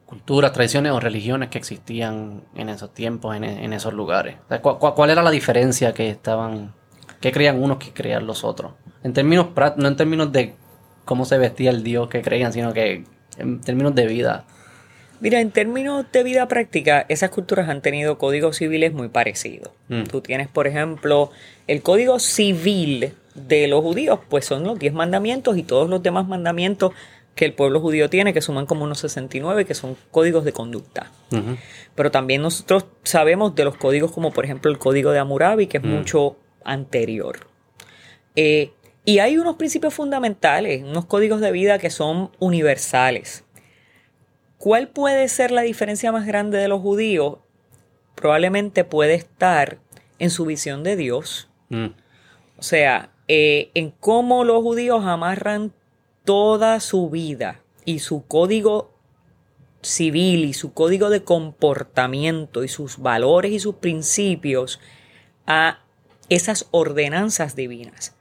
culturas, 0.06 0.52
tradiciones 0.52 0.92
o 0.92 1.00
religiones 1.00 1.48
que 1.48 1.58
existían 1.58 2.42
en 2.54 2.68
esos 2.68 2.92
tiempos, 2.92 3.34
en, 3.34 3.72
esos 3.72 3.94
lugares. 3.94 4.36
¿cuál, 4.60 5.10
era 5.10 5.22
la 5.22 5.30
diferencia 5.30 5.94
que 5.94 6.10
estaban, 6.10 6.74
que 7.20 7.32
creían 7.32 7.62
unos 7.62 7.78
que 7.78 7.92
creían 7.92 8.26
los 8.26 8.44
otros? 8.44 8.72
En 9.02 9.14
términos 9.14 9.48
no 9.76 9.88
en 9.88 9.96
términos 9.96 10.30
de 10.30 10.54
cómo 11.04 11.24
se 11.24 11.38
vestía 11.38 11.70
el 11.70 11.82
Dios 11.82 12.08
que 12.08 12.22
creían, 12.22 12.52
sino 12.52 12.72
que 12.72 13.04
en 13.38 13.60
términos 13.62 13.94
de 13.94 14.06
vida. 14.06 14.44
Mira, 15.20 15.40
en 15.40 15.50
términos 15.50 16.04
de 16.12 16.22
vida 16.24 16.46
práctica, 16.48 17.06
esas 17.08 17.30
culturas 17.30 17.68
han 17.68 17.80
tenido 17.80 18.18
códigos 18.18 18.56
civiles 18.56 18.92
muy 18.92 19.08
parecidos. 19.08 19.70
Mm. 19.88 20.04
Tú 20.04 20.20
tienes, 20.20 20.48
por 20.48 20.66
ejemplo, 20.66 21.30
el 21.68 21.80
código 21.80 22.18
civil 22.18 23.14
de 23.34 23.66
los 23.66 23.82
judíos, 23.82 24.20
pues 24.28 24.44
son 24.44 24.64
los 24.64 24.78
diez 24.78 24.92
mandamientos 24.92 25.56
y 25.56 25.62
todos 25.62 25.88
los 25.88 26.02
demás 26.02 26.28
mandamientos 26.28 26.92
que 27.34 27.44
el 27.44 27.54
pueblo 27.54 27.80
judío 27.80 28.10
tiene, 28.10 28.34
que 28.34 28.42
suman 28.42 28.66
como 28.66 28.84
unos 28.84 28.98
69, 29.00 29.64
que 29.64 29.74
son 29.74 29.96
códigos 30.10 30.44
de 30.44 30.52
conducta. 30.52 31.10
Pero 31.94 32.10
también 32.10 32.42
nosotros 32.42 32.86
sabemos 33.04 33.54
de 33.54 33.64
los 33.64 33.76
códigos 33.76 34.12
como 34.12 34.32
por 34.32 34.44
ejemplo 34.44 34.70
el 34.70 34.78
código 34.78 35.12
de 35.12 35.18
Hammurabi, 35.18 35.66
que 35.66 35.78
es 35.78 35.84
mm. 35.84 35.88
mucho 35.88 36.36
anterior. 36.64 37.46
Eh, 38.36 38.72
y 39.04 39.18
hay 39.18 39.38
unos 39.38 39.56
principios 39.56 39.94
fundamentales, 39.94 40.82
unos 40.82 41.06
códigos 41.06 41.40
de 41.40 41.52
vida 41.52 41.78
que 41.78 41.90
son 41.90 42.30
universales. 42.38 43.44
¿Cuál 44.58 44.88
puede 44.88 45.28
ser 45.28 45.50
la 45.50 45.62
diferencia 45.62 46.12
más 46.12 46.26
grande 46.26 46.58
de 46.58 46.68
los 46.68 46.80
judíos? 46.80 47.38
Probablemente 48.14 48.84
puede 48.84 49.14
estar 49.14 49.78
en 50.18 50.30
su 50.30 50.44
visión 50.44 50.84
de 50.84 50.96
Dios. 50.96 51.48
Mm. 51.70 51.86
O 52.58 52.62
sea, 52.62 53.10
eh, 53.26 53.70
en 53.74 53.90
cómo 53.90 54.44
los 54.44 54.62
judíos 54.62 55.04
amarran 55.04 55.72
toda 56.24 56.80
su 56.80 57.10
vida 57.10 57.60
y 57.84 57.98
su 57.98 58.26
código 58.26 58.92
civil 59.82 60.44
y 60.44 60.52
su 60.52 60.72
código 60.72 61.10
de 61.10 61.24
comportamiento 61.24 62.64
y 62.64 62.68
sus 62.68 62.98
valores 62.98 63.52
y 63.52 63.58
sus 63.58 63.76
principios 63.76 64.80
a 65.46 65.80
esas 66.28 66.68
ordenanzas 66.70 67.56
divinas. 67.56 68.14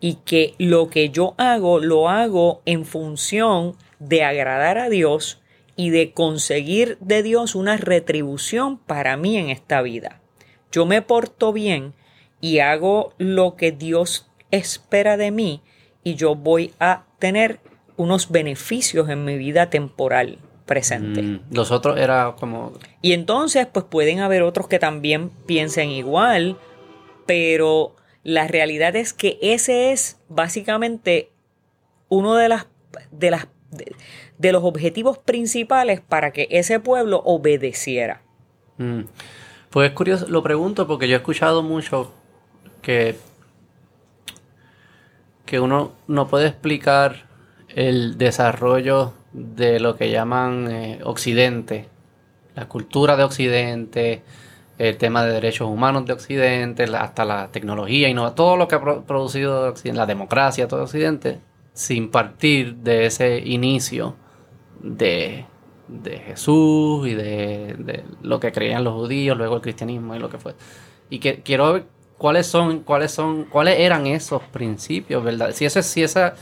Y 0.00 0.16
que 0.24 0.54
lo 0.58 0.90
que 0.90 1.10
yo 1.10 1.34
hago 1.38 1.78
lo 1.78 2.08
hago 2.08 2.60
en 2.66 2.84
función 2.84 3.76
de 3.98 4.24
agradar 4.24 4.78
a 4.78 4.88
Dios 4.88 5.40
y 5.76 5.90
de 5.90 6.12
conseguir 6.12 6.98
de 7.00 7.22
Dios 7.22 7.54
una 7.54 7.76
retribución 7.76 8.78
para 8.78 9.16
mí 9.16 9.38
en 9.38 9.48
esta 9.48 9.80
vida. 9.80 10.20
Yo 10.70 10.86
me 10.86 11.02
porto 11.02 11.52
bien 11.52 11.94
y 12.40 12.58
hago 12.58 13.14
lo 13.18 13.56
que 13.56 13.72
Dios 13.72 14.28
espera 14.50 15.16
de 15.16 15.30
mí 15.30 15.62
y 16.04 16.14
yo 16.14 16.34
voy 16.34 16.72
a 16.80 17.04
tener 17.18 17.60
unos 17.96 18.30
beneficios 18.30 19.08
en 19.08 19.24
mi 19.24 19.36
vida 19.36 19.70
temporal 19.70 20.38
presente. 20.66 21.22
Mm, 21.22 21.40
los 21.50 21.70
otros 21.70 21.98
era 21.98 22.34
como... 22.38 22.72
Y 23.00 23.12
entonces, 23.12 23.66
pues 23.66 23.84
pueden 23.84 24.20
haber 24.20 24.42
otros 24.42 24.68
que 24.68 24.78
también 24.78 25.30
piensen 25.46 25.90
igual, 25.90 26.56
pero 27.26 27.94
la 28.24 28.46
realidad 28.48 28.96
es 28.96 29.12
que 29.12 29.38
ese 29.42 29.92
es 29.92 30.18
básicamente 30.28 31.30
uno 32.08 32.34
de 32.34 32.48
las 32.48 32.66
de 33.10 33.30
las 33.30 33.48
de, 34.38 34.52
los 34.52 34.64
objetivos 34.64 35.18
principales 35.18 36.00
para 36.00 36.30
que 36.32 36.46
ese 36.50 36.78
pueblo 36.80 37.22
obedeciera. 37.24 38.22
Mm. 38.78 39.02
Pues 39.70 39.90
es 39.90 39.94
curioso, 39.94 40.26
lo 40.28 40.42
pregunto 40.42 40.86
porque 40.86 41.08
yo 41.08 41.14
he 41.14 41.16
escuchado 41.16 41.62
mucho 41.62 42.12
que 42.82 43.16
que 45.44 45.60
uno 45.60 45.92
no 46.06 46.28
puede 46.28 46.48
explicar 46.48 47.26
el 47.68 48.18
desarrollo 48.18 49.14
de 49.32 49.80
lo 49.80 49.96
que 49.96 50.10
llaman 50.10 50.70
eh, 50.70 51.00
Occidente, 51.04 51.88
la 52.54 52.68
cultura 52.68 53.16
de 53.16 53.24
Occidente, 53.24 54.22
el 54.78 54.96
tema 54.96 55.24
de 55.24 55.32
derechos 55.32 55.68
humanos 55.68 56.04
de 56.06 56.12
Occidente, 56.12 56.84
hasta 56.84 57.24
la 57.24 57.50
tecnología 57.50 58.08
y 58.08 58.14
todo 58.34 58.56
lo 58.56 58.68
que 58.68 58.74
ha 58.74 58.80
producido 58.80 59.74
la 59.84 60.06
democracia, 60.06 60.68
todo 60.68 60.82
Occidente, 60.82 61.40
sin 61.72 62.10
partir 62.10 62.76
de 62.76 63.06
ese 63.06 63.38
inicio 63.38 64.16
de, 64.80 65.46
de 65.88 66.18
Jesús 66.18 67.06
y 67.06 67.14
de, 67.14 67.76
de 67.78 68.04
lo 68.22 68.40
que 68.40 68.52
creían 68.52 68.84
los 68.84 68.94
judíos, 68.94 69.36
luego 69.36 69.56
el 69.56 69.62
cristianismo 69.62 70.14
y 70.14 70.18
lo 70.18 70.28
que 70.28 70.38
fue. 70.38 70.54
Y 71.08 71.18
que 71.20 71.42
quiero 71.42 71.82
cuáles 72.22 72.46
son, 72.46 72.84
cuáles 72.84 73.10
son, 73.10 73.46
cuáles 73.46 73.80
eran 73.80 74.06
esos 74.06 74.40
principios, 74.44 75.24
¿verdad? 75.24 75.50
Si 75.52 75.64
ese, 75.64 75.82
si 75.82 76.04
esa, 76.04 76.36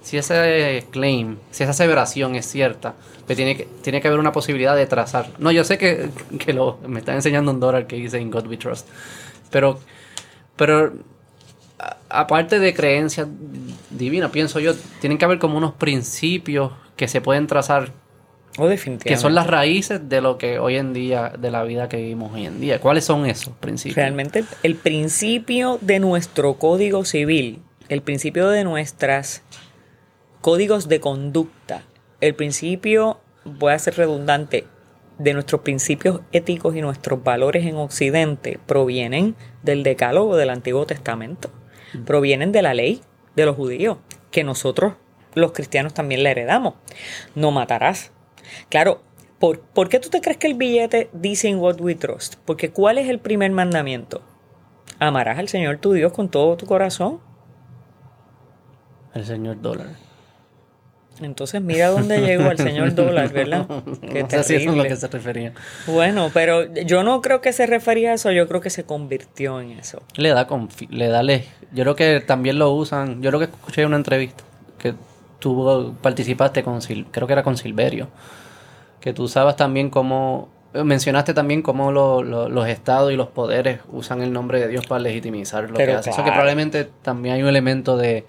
si 0.00 0.16
ese 0.16 0.86
claim, 0.90 1.36
si 1.50 1.62
esa 1.62 1.72
aseveración 1.72 2.36
es 2.36 2.46
cierta, 2.46 2.94
pues 3.26 3.36
tiene 3.36 3.54
que, 3.54 3.68
tiene 3.82 4.00
que 4.00 4.08
haber 4.08 4.18
una 4.18 4.32
posibilidad 4.32 4.74
de 4.74 4.86
trazar. 4.86 5.28
No, 5.38 5.52
yo 5.52 5.62
sé 5.62 5.76
que, 5.76 6.08
que 6.38 6.54
lo, 6.54 6.78
me 6.88 7.00
está 7.00 7.12
enseñando 7.12 7.50
un 7.50 7.60
dólar 7.60 7.86
que 7.86 7.96
dice 7.96 8.18
In 8.18 8.30
God 8.30 8.46
We 8.46 8.56
Trust. 8.56 8.88
Pero, 9.50 9.78
pero 10.56 10.94
aparte 12.08 12.58
de 12.58 12.72
creencias 12.72 13.28
divinas, 13.90 14.30
pienso 14.30 14.58
yo, 14.58 14.72
tienen 15.02 15.18
que 15.18 15.26
haber 15.26 15.38
como 15.38 15.58
unos 15.58 15.74
principios 15.74 16.72
que 16.96 17.08
se 17.08 17.20
pueden 17.20 17.46
trazar, 17.46 17.92
O 18.58 18.66
definitivamente. 18.68 19.08
que 19.08 19.16
son 19.16 19.34
las 19.34 19.46
raíces 19.46 20.08
de 20.08 20.20
lo 20.20 20.38
que 20.38 20.58
hoy 20.58 20.76
en 20.76 20.92
día, 20.92 21.32
de 21.38 21.50
la 21.50 21.62
vida 21.64 21.88
que 21.88 21.98
vivimos 21.98 22.32
hoy 22.32 22.46
en 22.46 22.60
día. 22.60 22.80
¿Cuáles 22.80 23.04
son 23.04 23.26
esos 23.26 23.52
principios? 23.54 23.96
Realmente 23.96 24.44
el- 24.62 24.76
principio 24.76 25.78
de 25.80 25.98
nuestro 26.00 26.54
código 26.54 27.04
civil, 27.04 27.62
el 27.88 28.02
principio 28.02 28.48
de 28.48 28.64
nuestras 28.64 29.42
códigos 30.40 30.88
de 30.88 31.00
conducta, 31.00 31.82
el 32.20 32.34
principio, 32.34 33.20
voy 33.44 33.72
a 33.72 33.78
ser 33.78 33.96
redundante, 33.96 34.66
de 35.18 35.32
nuestros 35.32 35.62
principios 35.62 36.20
éticos 36.32 36.76
y 36.76 36.82
nuestros 36.82 37.22
valores 37.24 37.64
en 37.64 37.76
Occidente 37.76 38.58
provienen 38.66 39.34
del 39.62 39.82
decálogo 39.82 40.36
del 40.36 40.50
Antiguo 40.50 40.84
Testamento, 40.84 41.50
provienen 42.04 42.52
de 42.52 42.60
la 42.60 42.74
ley 42.74 43.00
de 43.34 43.46
los 43.46 43.56
judíos, 43.56 43.96
que 44.30 44.44
nosotros 44.44 44.92
los 45.34 45.52
cristianos 45.52 45.94
también 45.94 46.22
la 46.22 46.30
heredamos. 46.32 46.74
No 47.34 47.50
matarás. 47.50 48.12
Claro, 48.68 49.00
¿por, 49.38 49.60
¿por 49.60 49.88
qué 49.88 49.98
tú 50.00 50.08
te 50.08 50.20
crees 50.20 50.38
que 50.38 50.46
el 50.46 50.54
billete 50.54 51.10
dice 51.12 51.48
in 51.48 51.58
what 51.58 51.80
we 51.80 51.94
trust? 51.94 52.36
Porque 52.44 52.70
¿cuál 52.70 52.98
es 52.98 53.08
el 53.08 53.18
primer 53.18 53.50
mandamiento? 53.50 54.22
Amarás 54.98 55.38
al 55.38 55.48
Señor 55.48 55.78
tu 55.78 55.92
Dios 55.92 56.12
con 56.12 56.28
todo 56.28 56.56
tu 56.56 56.66
corazón. 56.66 57.20
El 59.14 59.24
señor 59.24 59.60
dólar. 59.62 59.88
Entonces 61.22 61.62
mira 61.62 61.88
dónde 61.88 62.20
llegó 62.26 62.50
el 62.50 62.58
señor 62.58 62.94
dólar, 62.94 63.32
¿verdad? 63.32 63.66
Qué 64.12 64.22
no 64.22 64.28
sé 64.30 64.42
si 64.44 64.54
eso 64.56 64.64
es 64.70 64.74
a 64.74 64.76
lo 64.76 64.82
que 64.84 64.96
se 64.96 65.08
refería. 65.08 65.52
Bueno, 65.86 66.30
pero 66.34 66.70
yo 66.74 67.02
no 67.02 67.22
creo 67.22 67.40
que 67.40 67.54
se 67.54 67.64
refería 67.66 68.10
a 68.10 68.14
eso, 68.14 68.30
yo 68.32 68.46
creo 68.46 68.60
que 68.60 68.68
se 68.70 68.84
convirtió 68.84 69.60
en 69.60 69.70
eso. 69.72 70.02
Le 70.16 70.28
da 70.30 70.46
confi- 70.46 70.88
le 70.90 71.08
da 71.08 71.22
le- 71.22 71.44
Yo 71.72 71.84
creo 71.84 71.96
que 71.96 72.20
también 72.20 72.58
lo 72.58 72.70
usan. 72.72 73.22
Yo 73.22 73.30
creo 73.30 73.40
que 73.40 73.46
escuché 73.46 73.86
una 73.86 73.96
entrevista 73.96 74.44
que 74.78 74.94
tú 75.38 75.94
participaste 76.02 76.62
con 76.62 76.82
Sil- 76.84 77.06
creo 77.10 77.26
que 77.26 77.32
era 77.32 77.42
con 77.42 77.56
Silverio. 77.56 78.08
Que 79.06 79.12
tú 79.12 79.28
sabes 79.28 79.54
también 79.54 79.88
cómo 79.88 80.48
eh, 80.74 80.82
mencionaste 80.82 81.32
también 81.32 81.62
cómo 81.62 81.92
lo- 81.92 82.24
lo- 82.24 82.48
los 82.48 82.66
estados 82.66 83.12
y 83.12 83.16
los 83.16 83.28
poderes 83.28 83.78
usan 83.92 84.20
el 84.20 84.32
nombre 84.32 84.58
de 84.58 84.66
Dios 84.66 84.84
para 84.84 84.98
legitimizar 84.98 85.70
lo 85.70 85.76
Pero 85.76 85.92
que 85.92 85.98
hacen. 85.98 86.12
Eso 86.12 86.24
que 86.24 86.30
probablemente 86.32 86.90
también 87.02 87.36
hay 87.36 87.42
un 87.42 87.48
elemento 87.48 87.96
de 87.96 88.26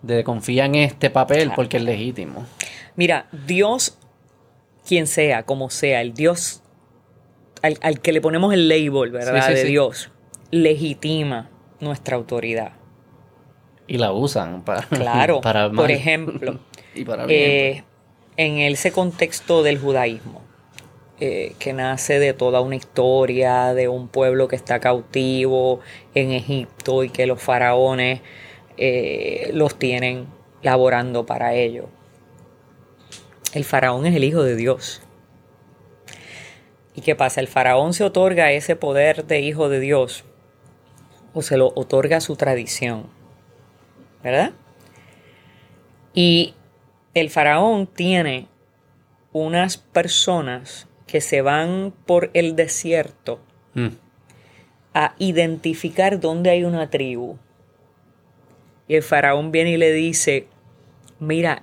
de 0.00 0.24
confía 0.24 0.64
en 0.64 0.76
este 0.76 1.10
papel 1.10 1.52
porque 1.54 1.76
es 1.76 1.82
legítimo. 1.82 2.46
Mira, 2.96 3.26
Dios, 3.46 3.98
quien 4.88 5.06
sea, 5.06 5.42
como 5.42 5.68
sea, 5.68 6.00
el 6.00 6.14
Dios 6.14 6.62
al, 7.60 7.76
al 7.82 8.00
que 8.00 8.12
le 8.12 8.22
ponemos 8.22 8.54
el 8.54 8.70
label, 8.70 9.10
¿verdad? 9.10 9.42
Sí, 9.44 9.48
sí, 9.48 9.54
de 9.54 9.62
sí. 9.64 9.68
Dios, 9.68 10.10
legitima 10.50 11.50
nuestra 11.78 12.16
autoridad. 12.16 12.72
Y 13.86 13.98
la 13.98 14.12
usan 14.12 14.62
para 14.62 14.80
Claro, 14.84 15.40
para 15.42 15.70
por 15.70 15.90
ejemplo, 15.90 16.58
y 16.94 17.04
para 17.04 17.26
bien. 17.26 17.38
Eh, 17.50 17.84
en 18.40 18.56
ese 18.56 18.90
contexto 18.90 19.62
del 19.62 19.78
judaísmo, 19.78 20.40
eh, 21.20 21.52
que 21.58 21.74
nace 21.74 22.18
de 22.18 22.32
toda 22.32 22.62
una 22.62 22.74
historia 22.74 23.74
de 23.74 23.86
un 23.86 24.08
pueblo 24.08 24.48
que 24.48 24.56
está 24.56 24.80
cautivo 24.80 25.80
en 26.14 26.30
Egipto 26.30 27.04
y 27.04 27.10
que 27.10 27.26
los 27.26 27.42
faraones 27.42 28.22
eh, 28.78 29.50
los 29.52 29.78
tienen 29.78 30.26
laborando 30.62 31.26
para 31.26 31.52
ello. 31.52 31.90
El 33.52 33.64
faraón 33.64 34.06
es 34.06 34.16
el 34.16 34.24
hijo 34.24 34.42
de 34.42 34.56
Dios. 34.56 35.02
¿Y 36.94 37.02
qué 37.02 37.14
pasa? 37.14 37.42
El 37.42 37.48
faraón 37.48 37.92
se 37.92 38.04
otorga 38.04 38.52
ese 38.52 38.74
poder 38.74 39.26
de 39.26 39.40
hijo 39.40 39.68
de 39.68 39.80
Dios 39.80 40.24
o 41.34 41.42
se 41.42 41.58
lo 41.58 41.74
otorga 41.76 42.22
su 42.22 42.36
tradición, 42.36 43.06
¿verdad? 44.22 44.52
Y 46.14 46.54
el 47.14 47.30
faraón 47.30 47.86
tiene 47.86 48.46
unas 49.32 49.76
personas 49.76 50.88
que 51.06 51.20
se 51.20 51.42
van 51.42 51.92
por 52.06 52.30
el 52.34 52.56
desierto 52.56 53.40
Mm. 53.74 53.88
a 54.94 55.14
identificar 55.18 56.18
dónde 56.18 56.50
hay 56.50 56.64
una 56.64 56.90
tribu. 56.90 57.36
Y 58.88 58.96
el 58.96 59.02
faraón 59.04 59.52
viene 59.52 59.70
y 59.72 59.76
le 59.76 59.92
dice, 59.92 60.48
mira, 61.20 61.62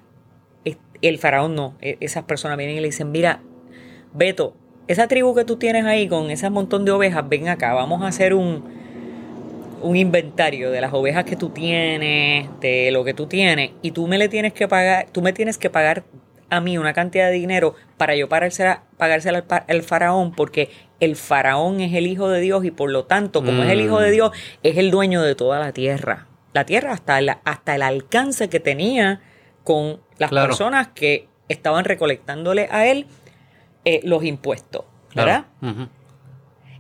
el 1.02 1.18
faraón 1.20 1.54
no, 1.56 1.76
e- 1.82 1.98
esas 2.00 2.24
personas 2.24 2.58
vienen 2.58 2.78
y 2.78 2.80
le 2.80 2.88
dicen, 2.88 3.12
mira, 3.12 3.42
Beto, 4.14 4.56
esa 4.88 5.08
tribu 5.08 5.36
que 5.36 5.44
tú 5.46 5.58
tienes 5.58 5.86
ahí 5.86 6.08
con 6.08 6.32
ese 6.32 6.50
montón 6.50 6.86
de 6.86 6.92
ovejas, 6.92 7.28
ven 7.28 7.50
acá, 7.50 7.74
vamos 7.74 8.02
a 8.02 8.08
hacer 8.08 8.34
un, 8.34 8.64
un 9.82 9.96
inventario 9.96 10.72
de 10.72 10.82
las 10.82 10.94
ovejas 10.94 11.24
que 11.26 11.36
tú 11.36 11.50
tienes, 11.50 12.48
de 12.60 12.90
lo 12.92 13.04
que 13.04 13.14
tú 13.14 13.28
tienes, 13.28 13.72
y 13.82 13.92
tú 13.92 14.08
me 14.08 14.18
le 14.18 14.30
tienes 14.30 14.54
que 14.54 14.68
pagar, 14.68 15.08
tú 15.12 15.22
me 15.22 15.34
tienes 15.34 15.58
que 15.58 15.70
pagar 15.70 16.04
a 16.50 16.62
mí 16.62 16.78
una 16.78 16.94
cantidad 16.94 17.28
de 17.28 17.34
dinero 17.34 17.76
para 17.98 18.16
yo 18.16 18.30
pagársela, 18.30 18.84
pagársela 18.98 19.44
al, 19.50 19.64
al 19.68 19.82
faraón, 19.84 20.32
porque 20.32 20.70
el 21.00 21.16
faraón 21.16 21.82
es 21.82 21.94
el 21.94 22.08
hijo 22.08 22.30
de 22.30 22.40
Dios 22.40 22.64
y 22.66 22.72
por 22.72 22.90
lo 22.90 23.04
tanto, 23.06 23.44
como 23.44 23.64
es 23.64 23.70
el 23.70 23.82
hijo 23.82 24.00
de 24.00 24.10
Mm. 24.10 24.14
Dios, 24.14 24.32
es 24.64 24.78
el 24.78 24.90
dueño 24.90 25.22
de 25.22 25.36
toda 25.36 25.60
la 25.60 25.74
tierra. 25.74 26.28
La 26.54 26.66
tierra 26.66 26.94
hasta, 26.94 27.20
la- 27.22 27.42
hasta 27.44 27.76
el 27.76 27.82
alcance 27.82 28.50
que 28.50 28.60
tenía 28.60 29.22
con 29.64 30.00
las 30.18 30.30
Claro. 30.30 30.48
personas 30.48 30.88
que 30.88 31.28
estaban 31.50 31.84
recolectándole 31.86 32.68
a 32.72 32.88
él 32.88 33.06
eh, 33.86 34.00
los 34.04 34.24
impuestos, 34.24 34.86
¿verdad? 35.16 35.46
Claro. 35.60 35.90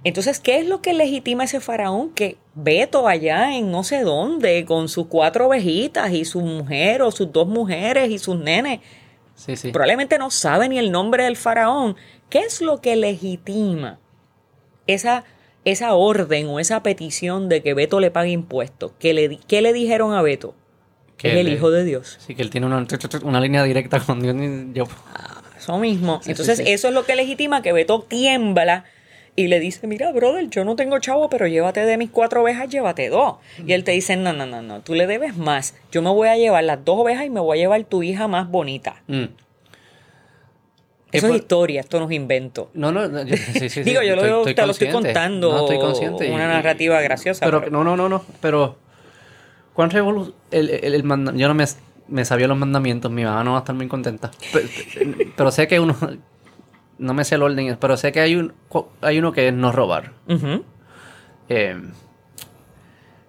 Entonces, 0.07 0.39
¿qué 0.39 0.57
es 0.59 0.67
lo 0.67 0.81
que 0.81 0.93
legitima 0.93 1.43
ese 1.43 1.59
faraón? 1.59 2.11
Que 2.13 2.37
Beto 2.55 3.07
allá 3.07 3.55
en 3.57 3.71
no 3.71 3.83
sé 3.83 4.01
dónde, 4.01 4.63
con 4.65 4.87
sus 4.89 5.07
cuatro 5.07 5.47
ovejitas 5.47 6.11
y 6.13 6.23
su 6.25 6.39
mujer 6.41 7.01
o 7.01 7.11
sus 7.11 7.31
dos 7.31 7.47
mujeres 7.47 8.09
y 8.09 8.17
sus 8.17 8.37
nenes, 8.39 8.79
Sí, 9.35 9.55
sí. 9.55 9.71
probablemente 9.71 10.17
no 10.17 10.31
sabe 10.31 10.69
ni 10.69 10.77
el 10.79 10.91
nombre 10.91 11.23
del 11.25 11.35
faraón. 11.35 11.95
¿Qué 12.29 12.39
es 12.39 12.61
lo 12.61 12.81
que 12.81 12.95
legitima 12.95 13.99
esa, 14.87 15.23
esa 15.65 15.93
orden 15.93 16.47
o 16.47 16.59
esa 16.59 16.81
petición 16.83 17.49
de 17.49 17.61
que 17.61 17.73
Beto 17.73 17.99
le 17.99 18.09
pague 18.11 18.31
impuestos? 18.31 18.91
¿Qué 18.99 19.13
le, 19.13 19.37
qué 19.47 19.61
le 19.61 19.73
dijeron 19.73 20.13
a 20.13 20.21
Beto? 20.21 20.55
Que 21.17 21.29
es 21.33 21.35
el 21.37 21.47
le- 21.47 21.53
hijo 21.53 21.69
de 21.71 21.83
Dios. 21.83 22.17
Sí, 22.25 22.33
que 22.35 22.41
él 22.43 22.49
tiene 22.49 22.67
una, 22.67 22.85
una 23.23 23.41
línea 23.41 23.63
directa 23.63 23.99
con 23.99 24.21
Dios. 24.21 24.35
Yo, 24.73 24.85
Eso 25.57 25.77
mismo. 25.79 26.19
Sí, 26.23 26.31
Entonces, 26.31 26.59
eso 26.65 26.87
es 26.87 26.93
lo 26.93 27.05
que 27.05 27.15
legitima 27.15 27.61
que 27.61 27.73
Beto 27.73 28.01
tiembla 28.07 28.85
y 29.37 29.47
le 29.47 29.59
dice, 29.61 29.85
mira, 29.87 30.11
brother, 30.11 30.49
yo 30.49 30.65
no 30.65 30.75
tengo 30.75 30.97
chavo, 30.99 31.29
pero 31.29 31.47
llévate 31.47 31.85
de 31.85 31.95
mis 31.97 32.09
cuatro 32.09 32.41
ovejas, 32.41 32.67
llévate 32.69 33.07
dos. 33.09 33.35
Y 33.65 33.71
él 33.73 33.83
te 33.85 33.91
dice, 33.91 34.17
no, 34.17 34.33
no, 34.33 34.45
no, 34.47 34.61
no, 34.63 34.81
tú 34.81 34.95
le 34.95 35.05
debes 35.07 35.37
más. 35.37 35.75
Yo 35.91 36.01
me 36.01 36.09
voy 36.09 36.27
a 36.27 36.35
llevar 36.37 36.63
las 36.65 36.83
dos 36.83 36.99
ovejas 36.99 37.25
y 37.25 37.29
me 37.29 37.39
voy 37.39 37.57
a 37.59 37.61
llevar 37.61 37.83
tu 37.85 38.01
hija 38.03 38.27
más 38.27 38.49
bonita. 38.49 39.03
Mm. 39.07 39.25
Eso 41.11 41.27
por- 41.27 41.35
es 41.35 41.41
historia, 41.41 41.81
esto 41.81 41.99
no 41.99 42.07
es 42.07 42.11
invento. 42.13 42.69
No, 42.73 42.91
no, 42.91 43.07
no, 43.07 43.23
yo- 43.23 43.37
sí, 43.37 43.59
sí, 43.59 43.69
sí, 43.69 43.83
Digo, 43.83 44.01
yo 44.01 44.15
lo 44.15 44.23
estoy- 44.25 44.55
te 44.55 44.65
lo 44.65 44.71
estoy 44.71 44.89
contando 44.89 45.51
No, 45.51 45.59
estoy 45.61 45.77
consciente. 45.79 46.31
una 46.31 46.47
narrativa 46.47 46.99
graciosa, 47.01 47.45
Pero, 47.45 47.59
pero- 47.61 47.71
no, 47.71 47.83
no, 47.83 47.95
no, 47.95 48.09
no. 48.09 48.25
Pero, 48.41 48.75
¿cuán 49.73 49.89
revolu 49.89 50.33
el, 50.51 50.69
el, 50.69 50.93
el 50.95 51.03
manda- 51.03 51.33
Yo 51.35 51.47
no 51.47 51.53
me, 51.53 51.65
me 52.07 52.25
sabía 52.25 52.47
los 52.47 52.57
mandamientos, 52.57 53.09
mi 53.11 53.23
mamá 53.23 53.43
no 53.43 53.51
va 53.51 53.57
a 53.57 53.61
estar 53.61 53.75
muy 53.75 53.87
contenta. 53.87 54.31
Pero, 54.51 54.67
pero 55.37 55.51
sé 55.51 55.67
que 55.67 55.79
uno. 55.79 55.95
No 56.99 57.13
me 57.13 57.23
sé 57.23 57.35
el 57.35 57.43
orden, 57.43 57.77
pero 57.79 57.97
sé 57.97 58.11
que 58.11 58.19
hay, 58.19 58.35
un, 58.35 58.53
hay 59.01 59.19
uno 59.19 59.31
que 59.31 59.49
es 59.49 59.53
no 59.53 59.71
robar. 59.71 60.13
Eh, 61.49 61.79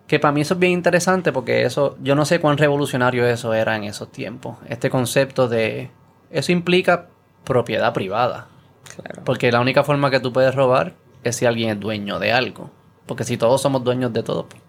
que 0.06 0.18
para 0.18 0.32
mí 0.32 0.40
eso 0.40 0.54
es 0.54 0.60
bien 0.60 0.72
interesante 0.72 1.32
porque 1.32 1.62
eso, 1.64 1.96
yo 2.02 2.14
no 2.14 2.24
sé 2.24 2.40
cuán 2.40 2.56
revolucionario 2.56 3.26
eso 3.26 3.52
era 3.52 3.76
en 3.76 3.84
esos 3.84 4.10
tiempos. 4.10 4.56
Este 4.68 4.88
concepto 4.88 5.48
de, 5.48 5.90
eso 6.30 6.50
implica 6.50 7.08
propiedad 7.44 7.92
privada. 7.92 8.48
Claro. 8.96 9.22
Porque 9.24 9.52
la 9.52 9.60
única 9.60 9.84
forma 9.84 10.10
que 10.10 10.18
tú 10.18 10.32
puedes 10.32 10.54
robar 10.54 10.94
es 11.22 11.36
si 11.36 11.44
alguien 11.44 11.70
es 11.70 11.78
dueño 11.78 12.18
de 12.18 12.32
algo. 12.32 12.70
Porque 13.06 13.24
si 13.24 13.36
todos 13.36 13.60
somos 13.60 13.84
dueños 13.84 14.12
de 14.12 14.22
todo, 14.22 14.48
pues, 14.48 14.62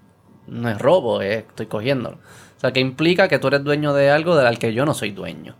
no 0.48 0.70
es 0.70 0.78
robo, 0.78 1.22
es 1.22 1.46
estoy 1.46 1.68
cogiéndolo. 1.68 2.18
O 2.18 2.60
sea, 2.60 2.74
que 2.74 2.82
implica 2.82 3.30
que 3.30 3.40
tú 3.40 3.48
eres 3.48 3.64
dueño 3.64 3.94
de 3.94 4.12
algo 4.12 4.36
del 4.36 4.60
que 4.60 4.74
yo 4.74 4.86
no 4.86 4.94
soy 4.94 5.12
dueño 5.12 5.56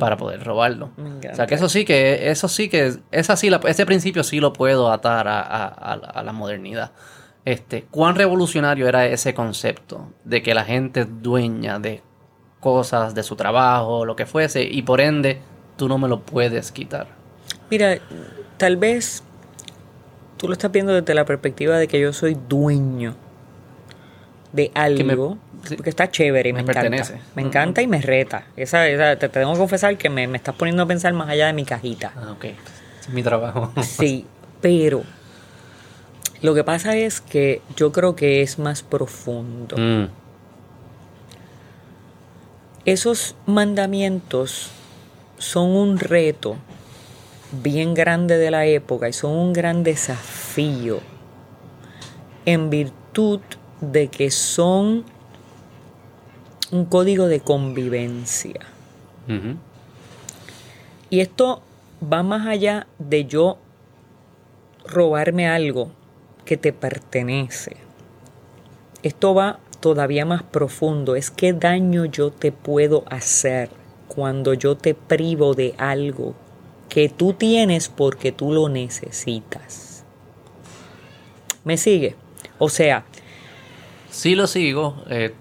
para 0.00 0.16
poder 0.16 0.42
robarlo. 0.42 0.90
O 1.30 1.34
sea, 1.36 1.46
que 1.46 1.54
eso 1.54 1.68
sí 1.68 1.84
que, 1.84 2.28
eso 2.30 2.48
sí 2.48 2.68
que, 2.68 2.96
esa 3.12 3.36
sí, 3.36 3.48
la- 3.50 3.60
ese 3.68 3.86
principio 3.86 4.24
sí 4.24 4.40
lo 4.40 4.52
puedo 4.52 4.90
atar 4.90 5.28
a, 5.28 5.40
a- 5.40 5.92
a 5.94 6.22
la 6.24 6.32
modernidad. 6.32 6.90
Este, 7.44 7.84
¿cuán 7.90 8.16
revolucionario 8.16 8.88
era 8.88 9.06
ese 9.06 9.32
concepto 9.32 10.08
de 10.24 10.42
que 10.42 10.52
la 10.54 10.64
gente 10.64 11.00
es 11.02 11.22
dueña 11.22 11.78
de 11.78 12.02
cosas, 12.58 13.14
de 13.14 13.22
su 13.22 13.36
trabajo, 13.36 14.04
lo 14.04 14.16
que 14.16 14.26
fuese, 14.26 14.62
y 14.64 14.82
por 14.82 15.00
ende 15.00 15.40
tú 15.76 15.88
no 15.88 15.96
me 15.98 16.08
lo 16.08 16.20
puedes 16.20 16.70
quitar? 16.72 17.06
Mira, 17.70 17.98
tal 18.58 18.76
vez 18.76 19.22
tú 20.36 20.46
lo 20.48 20.52
estás 20.52 20.70
viendo 20.72 20.92
desde 20.92 21.14
la 21.14 21.24
perspectiva 21.24 21.78
de 21.78 21.88
que 21.88 22.00
yo 22.00 22.12
soy 22.12 22.36
dueño 22.48 23.14
de 24.52 24.70
algo. 24.74 25.38
sí, 25.64 25.76
porque 25.76 25.90
está 25.90 26.10
chévere 26.10 26.48
y 26.48 26.52
me, 26.52 26.58
me 26.58 26.62
encanta. 26.62 26.80
pertenece. 26.82 27.20
Me 27.36 27.42
encanta 27.42 27.82
y 27.82 27.86
me 27.86 28.00
reta. 28.00 28.44
Esa, 28.56 28.88
esa- 28.88 29.16
te, 29.16 29.28
te 29.28 29.40
tengo 29.40 29.52
que 29.52 29.58
confesar 29.58 29.96
que 29.96 30.08
me, 30.10 30.26
me 30.26 30.36
estás 30.38 30.54
poniendo 30.56 30.82
a 30.82 30.86
pensar 30.86 31.12
más 31.12 31.28
allá 31.28 31.46
de 31.46 31.52
mi 31.52 31.64
cajita. 31.64 32.12
Ah, 32.16 32.32
ok. 32.32 32.44
Es 33.00 33.08
mi 33.10 33.22
trabajo. 33.22 33.72
Sí, 33.82 34.26
pero 34.60 35.02
lo 36.42 36.54
que 36.54 36.64
pasa 36.64 36.96
es 36.96 37.20
que 37.20 37.62
yo 37.76 37.92
creo 37.92 38.16
que 38.16 38.42
es 38.42 38.58
más 38.58 38.82
profundo. 38.82 39.76
Mm, 39.78 40.06
Esos 42.84 43.34
mandamientos 43.46 44.70
son 45.38 45.70
un 45.70 45.98
reto 45.98 46.56
bien 47.62 47.94
grande 47.94 48.38
de 48.38 48.50
la 48.50 48.64
época 48.66 49.08
y 49.08 49.12
son 49.12 49.32
un 49.32 49.52
gran 49.52 49.82
desafío 49.82 51.00
en 52.46 52.70
virtud 52.70 53.40
de 53.80 54.08
que 54.08 54.30
son 54.30 55.04
un 56.70 56.84
código 56.84 57.26
de 57.26 57.40
convivencia. 57.40 58.60
Y 61.08 61.20
esto 61.20 61.62
va 62.00 62.22
más 62.22 62.46
allá 62.46 62.86
de 62.98 63.26
yo 63.26 63.58
robarme 64.84 65.48
algo 65.48 65.90
que 66.44 66.56
te 66.56 66.72
pertenece. 66.72 67.76
Esto 69.02 69.34
va 69.34 69.60
todavía 69.80 70.24
más 70.24 70.42
profundo. 70.42 71.16
Es 71.16 71.30
qué 71.30 71.52
daño 71.52 72.04
yo 72.04 72.30
te 72.30 72.52
puedo 72.52 73.04
hacer 73.08 73.70
cuando 74.08 74.54
yo 74.54 74.76
te 74.76 74.94
privo 74.94 75.54
de 75.54 75.74
algo 75.78 76.34
que 76.88 77.08
tú 77.08 77.32
tienes 77.32 77.88
porque 77.88 78.32
tú 78.32 78.52
lo 78.52 78.68
necesitas. 78.68 80.04
¿Me 81.64 81.76
sigue? 81.76 82.16
O 82.58 82.68
sea, 82.68 83.04
Sí 84.10 84.34
lo 84.34 84.46
sigo. 84.46 85.02
eh, 85.08 85.34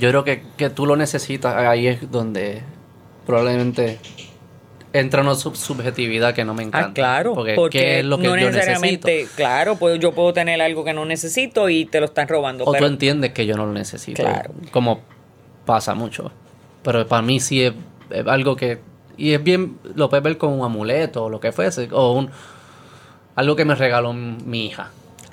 yo 0.00 0.10
creo 0.10 0.24
que, 0.24 0.42
que 0.56 0.68
tú 0.70 0.84
lo 0.86 0.96
necesitas. 0.96 1.54
Ahí 1.56 1.86
es 1.86 2.10
donde 2.10 2.62
probablemente 3.24 3.98
entra 4.92 5.22
una 5.22 5.34
sub- 5.34 5.56
subjetividad 5.56 6.34
que 6.34 6.44
no 6.44 6.54
me 6.54 6.62
encanta. 6.64 6.88
Ah, 6.88 6.94
claro, 6.94 7.34
Porque, 7.34 7.54
porque, 7.54 7.78
¿qué 7.78 7.98
es 8.00 8.04
lo 8.04 8.18
que 8.18 8.24
no 8.24 8.30
yo 8.30 8.36
necesito? 8.36 8.56
necesariamente, 8.58 9.28
claro, 9.36 9.76
pues 9.76 9.98
yo 10.00 10.12
puedo 10.12 10.32
tener 10.32 10.60
algo 10.60 10.84
que 10.84 10.92
no 10.92 11.04
necesito 11.04 11.68
y 11.68 11.84
te 11.86 12.00
lo 12.00 12.06
están 12.06 12.28
robando. 12.28 12.64
O 12.64 12.72
tú 12.74 12.84
entiendes 12.84 13.32
que 13.32 13.46
yo 13.46 13.56
no 13.56 13.66
lo 13.66 13.72
necesito. 13.72 14.22
Claro. 14.22 14.52
Como 14.70 15.00
pasa 15.64 15.94
mucho. 15.94 16.30
Pero 16.82 17.06
para 17.06 17.22
mí 17.22 17.40
sí 17.40 17.62
es, 17.62 17.72
es 18.10 18.26
algo 18.26 18.54
que... 18.56 18.78
Y 19.16 19.32
es 19.32 19.42
bien... 19.42 19.78
Lo 19.94 20.08
puedes 20.10 20.22
ver 20.22 20.36
como 20.38 20.56
un 20.56 20.64
amuleto 20.64 21.24
o 21.24 21.30
lo 21.30 21.40
que 21.40 21.52
fuese. 21.52 21.88
O 21.92 22.12
un... 22.12 22.30
Algo 23.34 23.56
que 23.56 23.64
me 23.64 23.74
regaló 23.74 24.12
mi 24.12 24.66
hija. 24.66 24.90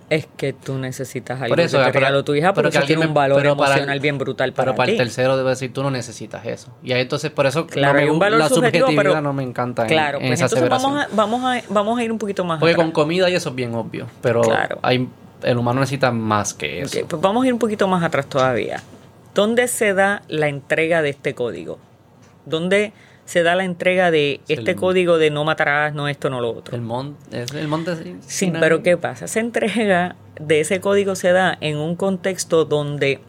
Es 0.10 0.28
que 0.38 0.54
tú 0.54 0.78
necesitas 0.78 1.42
algo 1.42 1.50
Por 1.56 1.60
eso, 1.62 1.78
que 1.80 1.86
te 1.86 1.92
regaló 1.92 2.24
tu 2.24 2.36
hija, 2.36 2.54
pero 2.54 2.70
eso 2.70 2.82
tiene 2.82 3.06
un 3.08 3.14
valor 3.14 3.38
para 3.42 3.52
emocional 3.74 4.00
bien 4.00 4.18
brutal 4.18 4.54
para 4.54 4.66
Pero 4.72 4.76
para 4.76 4.86
ti. 4.88 4.92
el 4.94 4.98
tercero 4.98 5.38
debe 5.38 5.52
decir, 5.52 5.74
tú 5.74 5.82
no 5.82 5.90
necesitas 5.92 6.46
eso. 6.46 6.72
Y 6.84 6.92
ahí 6.92 7.02
entonces 7.02 7.32
por 7.32 7.46
eso 7.46 7.66
Claro, 7.68 7.94
no 7.94 7.98
me 7.98 8.04
hay 8.04 8.10
un 8.10 8.18
gu- 8.18 8.20
valor 8.20 8.40
la 8.40 8.50
subjetividad 8.50 8.88
pero- 8.96 9.22
no 9.22 9.34
me 9.34 9.44
encanta 9.44 9.84
en- 9.84 9.88
Claro, 9.88 10.20
en, 10.20 10.28
pues 10.28 10.42
esa 10.42 10.46
entonces 10.56 10.70
vamos 10.70 11.02
a, 11.02 11.08
vamos, 11.14 11.44
a, 11.44 11.62
vamos 11.70 11.98
a 12.00 12.04
ir 12.04 12.12
un 12.12 12.20
poquito 12.20 12.44
más 12.44 12.60
Porque 12.60 12.74
atrás. 12.74 12.86
con 12.86 12.92
comida 12.92 13.30
y 13.30 13.36
eso 13.36 13.50
es 13.50 13.56
bien 13.56 13.74
obvio. 13.76 14.08
Pero 14.22 14.42
Claro. 14.42 14.80
hay, 14.82 15.08
el 15.42 15.58
humano 15.58 15.80
necesita 15.80 16.12
más 16.12 16.54
que 16.54 16.82
eso. 16.82 17.00
Ok, 17.00 17.06
pues 17.08 17.22
vamos 17.22 17.44
a 17.44 17.48
ir 17.48 17.54
un 17.54 17.60
poquito 17.60 17.88
más 17.88 18.04
atrás 18.04 18.28
todavía. 18.28 18.82
¿Dónde 19.34 19.68
se 19.68 19.94
da 19.94 20.22
la 20.28 20.48
entrega 20.48 21.02
de 21.02 21.10
este 21.10 21.34
código? 21.34 21.80
¿Dónde 22.46 22.94
se 23.34 23.42
da 23.42 23.56
la 23.56 23.64
entrega 23.64 24.12
de 24.12 24.42
Es 24.48 24.60
este 24.60 24.72
el- 24.72 24.78
código 24.78 25.18
de 25.18 25.32
no 25.32 25.44
matarás, 25.44 25.96
no 25.96 26.08
esto, 26.08 26.30
no 26.30 26.40
lo 26.40 26.52
otro? 26.52 26.76
El 26.76 26.84
monte... 26.84 27.42
Es 27.42 27.52
el 27.52 27.68
monte 27.68 27.96
Sin- 27.96 28.22
Sí, 28.22 28.54
pero 28.60 28.84
¿qué 28.84 28.96
pasa? 28.96 29.26
Esa 29.26 29.40
entrega 29.40 30.16
de 30.40 30.60
ese 30.60 30.80
código 30.80 31.16
se 31.16 31.32
da 31.32 31.58
en 31.60 31.78
un 31.78 31.96
contexto 31.96 32.66
donde 32.66 33.22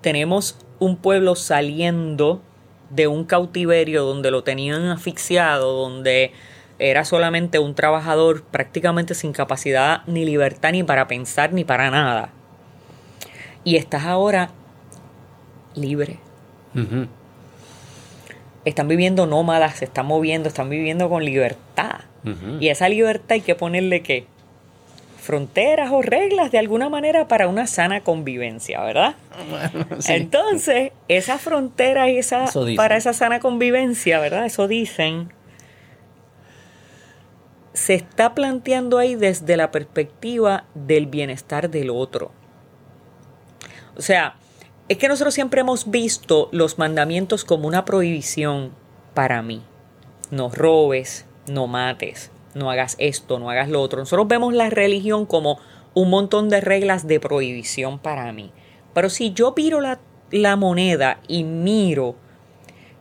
tenemos 0.00 0.56
un 0.78 0.96
pueblo 0.96 1.34
saliendo 1.34 2.40
de 2.88 3.08
un 3.08 3.24
cautiverio 3.24 4.04
donde 4.04 4.30
lo 4.30 4.42
tenían 4.42 4.86
asfixiado, 4.86 5.70
donde 5.82 6.32
era 6.78 7.04
solamente 7.04 7.58
un 7.58 7.74
trabajador 7.74 8.42
prácticamente 8.42 9.14
sin 9.14 9.34
capacidad 9.34 10.00
ni 10.06 10.24
libertad 10.24 10.72
ni 10.72 10.82
para 10.82 11.08
pensar 11.08 11.52
ni 11.52 11.62
para 11.64 11.90
nada. 11.90 12.30
Y 13.64 13.76
estás 13.76 14.04
ahora 14.04 14.48
libre. 15.74 16.20
Están 18.64 18.88
viviendo 18.88 19.26
nómadas, 19.26 19.76
se 19.76 19.84
están 19.86 20.06
moviendo, 20.06 20.48
están 20.48 20.68
viviendo 20.68 21.08
con 21.08 21.24
libertad. 21.24 22.00
Y 22.60 22.68
esa 22.68 22.88
libertad 22.88 23.32
hay 23.32 23.40
que 23.40 23.54
ponerle 23.54 24.02
qué? 24.02 24.26
Fronteras 25.20 25.90
o 25.92 26.02
reglas 26.02 26.50
de 26.50 26.58
alguna 26.58 26.88
manera 26.88 27.28
para 27.28 27.48
una 27.48 27.66
sana 27.66 28.00
convivencia, 28.02 28.82
¿verdad? 28.82 29.14
Sí. 29.98 30.12
Entonces, 30.12 30.92
esa 31.08 31.38
frontera 31.38 32.10
y 32.10 32.18
esa 32.18 32.46
para 32.76 32.96
esa 32.96 33.12
sana 33.12 33.40
convivencia, 33.40 34.20
¿verdad? 34.20 34.44
Eso 34.46 34.68
dicen. 34.68 35.32
Se 37.72 37.94
está 37.94 38.34
planteando 38.34 38.98
ahí 38.98 39.14
desde 39.14 39.56
la 39.56 39.70
perspectiva 39.70 40.64
del 40.74 41.06
bienestar 41.06 41.70
del 41.70 41.90
otro. 41.90 42.32
O 43.96 44.02
sea, 44.02 44.36
es 44.88 44.96
que 44.96 45.08
nosotros 45.08 45.34
siempre 45.34 45.60
hemos 45.60 45.90
visto 45.90 46.48
los 46.50 46.78
mandamientos 46.78 47.44
como 47.44 47.68
una 47.68 47.84
prohibición 47.84 48.72
para 49.14 49.42
mí. 49.42 49.62
No 50.30 50.48
robes, 50.50 51.26
no 51.46 51.66
mates, 51.66 52.30
no 52.54 52.70
hagas 52.70 52.96
esto, 52.98 53.38
no 53.38 53.50
hagas 53.50 53.68
lo 53.68 53.82
otro. 53.82 53.98
Nosotros 53.98 54.28
vemos 54.28 54.54
la 54.54 54.70
religión 54.70 55.26
como 55.26 55.58
un 55.94 56.10
montón 56.10 56.48
de 56.48 56.60
reglas 56.60 57.06
de 57.06 57.20
prohibición 57.20 57.98
para 57.98 58.32
mí. 58.32 58.50
Pero 58.94 59.10
si 59.10 59.32
yo 59.32 59.54
piro 59.54 59.80
la, 59.80 60.00
la 60.30 60.56
moneda 60.56 61.20
y 61.28 61.44
miro 61.44 62.16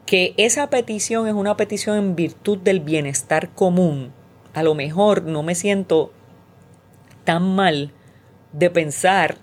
que 0.05 0.33
esa 0.37 0.69
petición 0.69 1.27
es 1.27 1.33
una 1.33 1.57
petición 1.57 1.97
en 1.97 2.15
virtud 2.15 2.57
del 2.57 2.81
bienestar 2.81 3.49
común, 3.49 4.11
a 4.53 4.63
lo 4.63 4.75
mejor 4.75 5.23
no 5.23 5.43
me 5.43 5.55
siento 5.55 6.11
tan 7.23 7.55
mal 7.55 7.93
de 8.53 8.69
pensar 8.69 9.37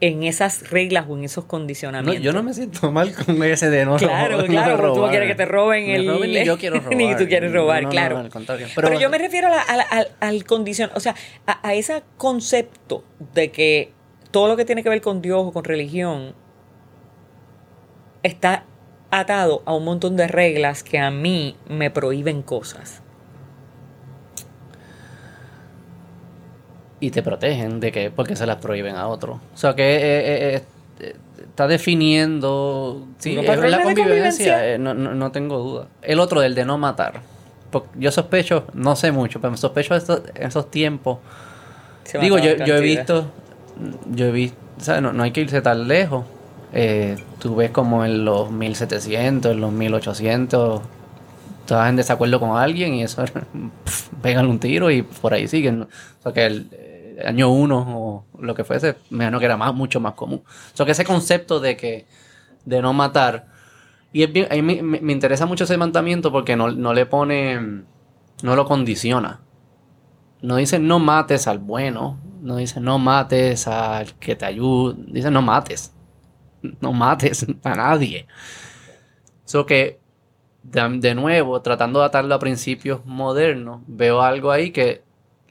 en 0.00 0.22
esas 0.22 0.70
reglas 0.70 1.06
o 1.08 1.16
en 1.16 1.24
esos 1.24 1.44
No, 1.44 1.48
condicionamientos. 1.48 2.22
yo 2.24 2.32
no 2.32 2.42
me 2.44 2.54
siento 2.54 2.92
mal 2.92 3.12
con 3.14 3.42
ese 3.42 3.68
de 3.68 3.84
no 3.84 3.96
Claro, 3.96 4.38
no 4.38 4.44
claro, 4.46 4.92
tú 4.94 5.00
no 5.00 5.08
quieres 5.10 5.28
que 5.28 5.34
te 5.34 5.44
roben 5.44 5.86
Me 5.86 5.96
el- 5.96 6.06
roben 6.08 6.30
ni 6.30 6.44
yo 6.44 6.56
quiero 6.56 6.76
robar. 6.80 6.96
ni 6.96 7.16
tú 7.16 7.26
quieres 7.26 7.52
robar, 7.52 7.82
No, 7.82 7.88
no, 7.88 7.90
claro. 7.90 8.14
no, 8.18 8.20
al 8.22 8.30
contrario. 8.30 8.68
Pero, 8.74 8.98
yo 9.00 9.10
me 9.10 9.18
refiero 9.18 9.48
a 9.48 9.50
la- 9.50 9.62
a 9.62 9.76
la- 9.76 9.82
al, 9.82 10.08
al 10.20 10.44
condicion, 10.44 10.90
o 10.94 11.00
sea, 11.00 11.14
a, 11.46 11.66
a 11.68 11.74
ese 11.74 12.02
concepto 12.16 13.02
de 13.34 13.50
que 13.50 13.92
todo 14.30 14.46
lo 14.46 14.56
que 14.56 14.64
tiene 14.64 14.82
que 14.84 14.88
ver 14.88 15.00
con 15.00 15.20
Dios 15.20 15.42
o 15.46 15.52
con 15.52 15.64
religión 15.64 16.34
está 18.22 18.64
atado 19.10 19.62
a 19.64 19.74
un 19.74 19.84
montón 19.84 20.16
de 20.16 20.28
reglas 20.28 20.82
que 20.82 20.98
a 20.98 21.10
mí 21.10 21.56
me 21.68 21.90
prohíben 21.90 22.42
cosas. 22.42 23.02
Y 27.00 27.10
te 27.10 27.22
protegen 27.22 27.80
de 27.80 27.92
que 27.92 28.10
porque 28.10 28.36
se 28.36 28.46
las 28.46 28.56
prohíben 28.56 28.96
a 28.96 29.06
otros. 29.08 29.38
O 29.54 29.56
sea 29.56 29.74
que 29.74 29.96
eh, 29.96 30.00
eh, 30.00 30.54
eh, 30.56 30.62
eh, 31.00 31.16
está 31.42 31.66
definiendo 31.68 33.06
sí, 33.18 33.32
¿Unos 33.36 33.44
es 33.44 33.70
la 33.70 33.82
convivencia, 33.82 33.94
convivencia? 33.94 34.74
eh, 34.74 34.78
no, 34.78 34.94
no, 34.94 35.14
no 35.14 35.32
tengo 35.32 35.58
duda. 35.58 35.86
El 36.02 36.20
otro, 36.20 36.42
el 36.42 36.54
de 36.54 36.64
no 36.64 36.78
matar. 36.78 37.20
Porque 37.70 37.88
yo 37.98 38.10
sospecho, 38.10 38.64
no 38.74 38.96
sé 38.96 39.12
mucho, 39.12 39.40
pero 39.40 39.56
sospecho 39.56 39.94
estos, 39.94 40.22
esos 40.34 40.70
tiempos. 40.70 41.18
Se 42.04 42.18
Digo, 42.18 42.38
yo, 42.38 42.56
yo 42.64 42.76
he 42.76 42.80
visto, 42.80 43.26
yo 44.10 44.26
he 44.26 44.30
visto, 44.32 44.56
¿sabes? 44.78 45.02
No, 45.02 45.12
no 45.12 45.22
hay 45.22 45.32
que 45.32 45.42
irse 45.42 45.60
tan 45.60 45.86
lejos. 45.86 46.24
Eh, 46.72 47.16
tú 47.38 47.56
ves 47.56 47.70
como 47.70 48.04
en 48.04 48.24
los 48.24 48.50
1700, 48.50 49.52
en 49.52 49.60
los 49.60 49.70
1800, 49.72 50.80
estás 51.68 51.88
en 51.90 51.96
desacuerdo 51.96 52.40
con 52.40 52.56
alguien 52.56 52.94
y 52.94 53.02
eso, 53.02 53.24
pf, 53.84 54.10
pegan 54.22 54.46
un 54.46 54.58
tiro 54.58 54.90
y 54.90 55.02
por 55.02 55.34
ahí 55.34 55.46
siguen. 55.48 55.82
O 55.82 55.88
sea 56.22 56.32
que 56.32 56.46
el 56.46 56.68
eh, 56.72 57.22
año 57.26 57.50
uno 57.50 57.84
o 57.88 58.26
lo 58.40 58.54
que 58.54 58.64
fuese, 58.64 58.96
me 59.10 59.24
imagino 59.24 59.38
que 59.38 59.44
era 59.46 59.56
más, 59.56 59.74
mucho 59.74 60.00
más 60.00 60.14
común. 60.14 60.42
O 60.46 60.76
sea 60.76 60.86
que 60.86 60.92
ese 60.92 61.04
concepto 61.04 61.60
de 61.60 61.76
que, 61.76 62.06
de 62.64 62.82
no 62.82 62.92
matar, 62.94 63.46
y 64.12 64.22
es 64.24 64.32
bien, 64.32 64.48
a 64.50 64.54
mí 64.56 64.62
me, 64.62 64.82
me- 65.00 65.12
interesa 65.12 65.46
mucho 65.46 65.64
ese 65.64 65.76
mandamiento 65.78 66.32
porque 66.32 66.56
no, 66.56 66.70
no 66.72 66.94
le 66.94 67.06
pone, 67.06 67.84
no 68.42 68.56
lo 68.56 68.66
condiciona. 68.66 69.40
No 70.40 70.56
dice 70.56 70.78
no 70.78 70.98
mates 71.00 71.48
al 71.48 71.58
bueno, 71.58 72.18
no 72.42 72.56
dice 72.56 72.80
no 72.80 72.98
mates 72.98 73.66
al 73.66 74.14
que 74.14 74.36
te 74.36 74.46
ayude, 74.46 74.96
dice 75.08 75.30
no 75.30 75.42
mates. 75.42 75.92
No 76.80 76.92
mates 76.92 77.46
a 77.64 77.74
nadie. 77.74 78.26
Eso 79.46 79.64
que, 79.66 80.00
de, 80.70 80.98
de 80.98 81.14
nuevo, 81.14 81.60
tratando 81.62 82.00
de 82.00 82.06
atarlo 82.06 82.34
a 82.34 82.38
principios 82.38 83.04
modernos, 83.04 83.82
veo 83.86 84.22
algo 84.22 84.50
ahí 84.50 84.70
que 84.70 85.02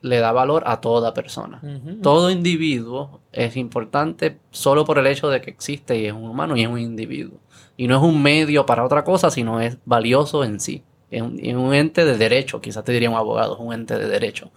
le 0.01 0.19
da 0.19 0.31
valor 0.31 0.63
a 0.67 0.79
toda 0.79 1.13
persona. 1.13 1.59
Todo 2.01 2.29
individuo 2.29 3.21
es 3.31 3.57
importante 3.57 4.37
solo 4.51 4.85
por 4.85 4.99
el 4.99 5.07
hecho 5.07 5.29
de 5.29 5.41
que 5.41 5.49
existe 5.49 5.97
y 5.97 6.05
es 6.05 6.13
un 6.13 6.25
humano 6.29 6.55
y 6.55 6.63
es 6.63 6.69
un 6.69 6.79
individuo. 6.79 7.39
Y 7.75 7.87
no 7.87 7.97
es 7.97 8.03
un 8.03 8.21
medio 8.21 8.65
para 8.65 8.83
otra 8.85 9.03
cosa, 9.03 9.29
sino 9.31 9.59
es 9.61 9.77
valioso 9.85 10.43
en 10.43 10.59
sí. 10.59 10.83
Es 11.11 11.21
un, 11.21 11.39
es 11.41 11.55
un 11.55 11.73
ente 11.73 12.05
de 12.05 12.17
derecho, 12.17 12.59
quizás 12.61 12.83
te 12.83 12.91
diría 12.91 13.09
un 13.09 13.15
abogado, 13.15 13.55
es 13.55 13.59
un 13.59 13.73
ente 13.73 13.97
de 13.97 14.07
derecho. 14.07 14.51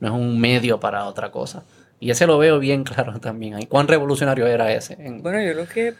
No 0.00 0.08
es 0.08 0.14
un 0.14 0.38
medio 0.40 0.78
para 0.78 1.06
otra 1.06 1.30
cosa. 1.30 1.64
Y 2.00 2.10
ese 2.10 2.26
lo 2.26 2.38
veo 2.38 2.58
bien 2.58 2.84
claro 2.84 3.18
también 3.20 3.54
ahí. 3.54 3.66
¿Cuán 3.66 3.88
revolucionario 3.88 4.46
era 4.46 4.72
ese? 4.72 4.94
En- 5.00 5.22
Bueno, 5.22 5.40
yo 5.42 5.54
lo 5.54 5.66
que 5.66 5.94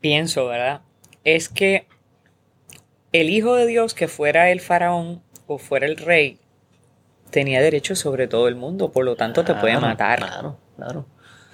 pienso, 0.00 0.46
¿verdad? 0.46 0.80
Es 1.24 1.48
que 1.48 1.86
el 3.12 3.30
hijo 3.30 3.54
de 3.54 3.66
Dios 3.66 3.94
que 3.94 4.08
fuera 4.08 4.50
el 4.50 4.60
faraón 4.60 5.22
o 5.46 5.58
fuera 5.58 5.86
el 5.86 5.96
rey 5.96 6.38
tenía 7.30 7.60
derecho 7.60 7.94
sobre 7.96 8.28
todo 8.28 8.48
el 8.48 8.56
mundo, 8.56 8.92
por 8.92 9.04
lo 9.04 9.16
tanto 9.16 9.44
te 9.44 9.54
puede 9.54 9.78
matar. 9.78 10.18
Claro, 10.18 10.58
claro. 10.76 11.06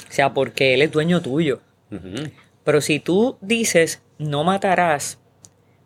O 0.08 0.12
sea, 0.12 0.32
porque 0.34 0.74
él 0.74 0.82
es 0.82 0.90
dueño 0.90 1.20
tuyo. 1.20 1.60
Pero 2.64 2.80
si 2.80 2.98
tú 2.98 3.38
dices 3.40 4.02
no 4.18 4.44
matarás 4.44 5.18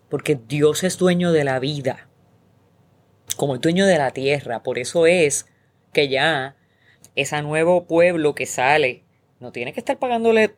porque 0.08 0.38
Dios 0.48 0.82
es 0.82 0.98
dueño 0.98 1.32
de 1.32 1.44
la 1.44 1.58
vida, 1.58 2.08
como 3.36 3.54
el 3.54 3.60
dueño 3.60 3.86
de 3.86 3.98
la 3.98 4.10
tierra, 4.10 4.62
por 4.62 4.78
eso 4.78 5.06
es 5.06 5.46
que 5.92 6.08
ya 6.08 6.56
ese 7.16 7.42
nuevo 7.42 7.84
pueblo 7.86 8.34
que 8.34 8.46
sale 8.46 9.04
no 9.38 9.52
tiene 9.52 9.72
que 9.72 9.80
estar 9.80 9.98
pagándole 9.98 10.54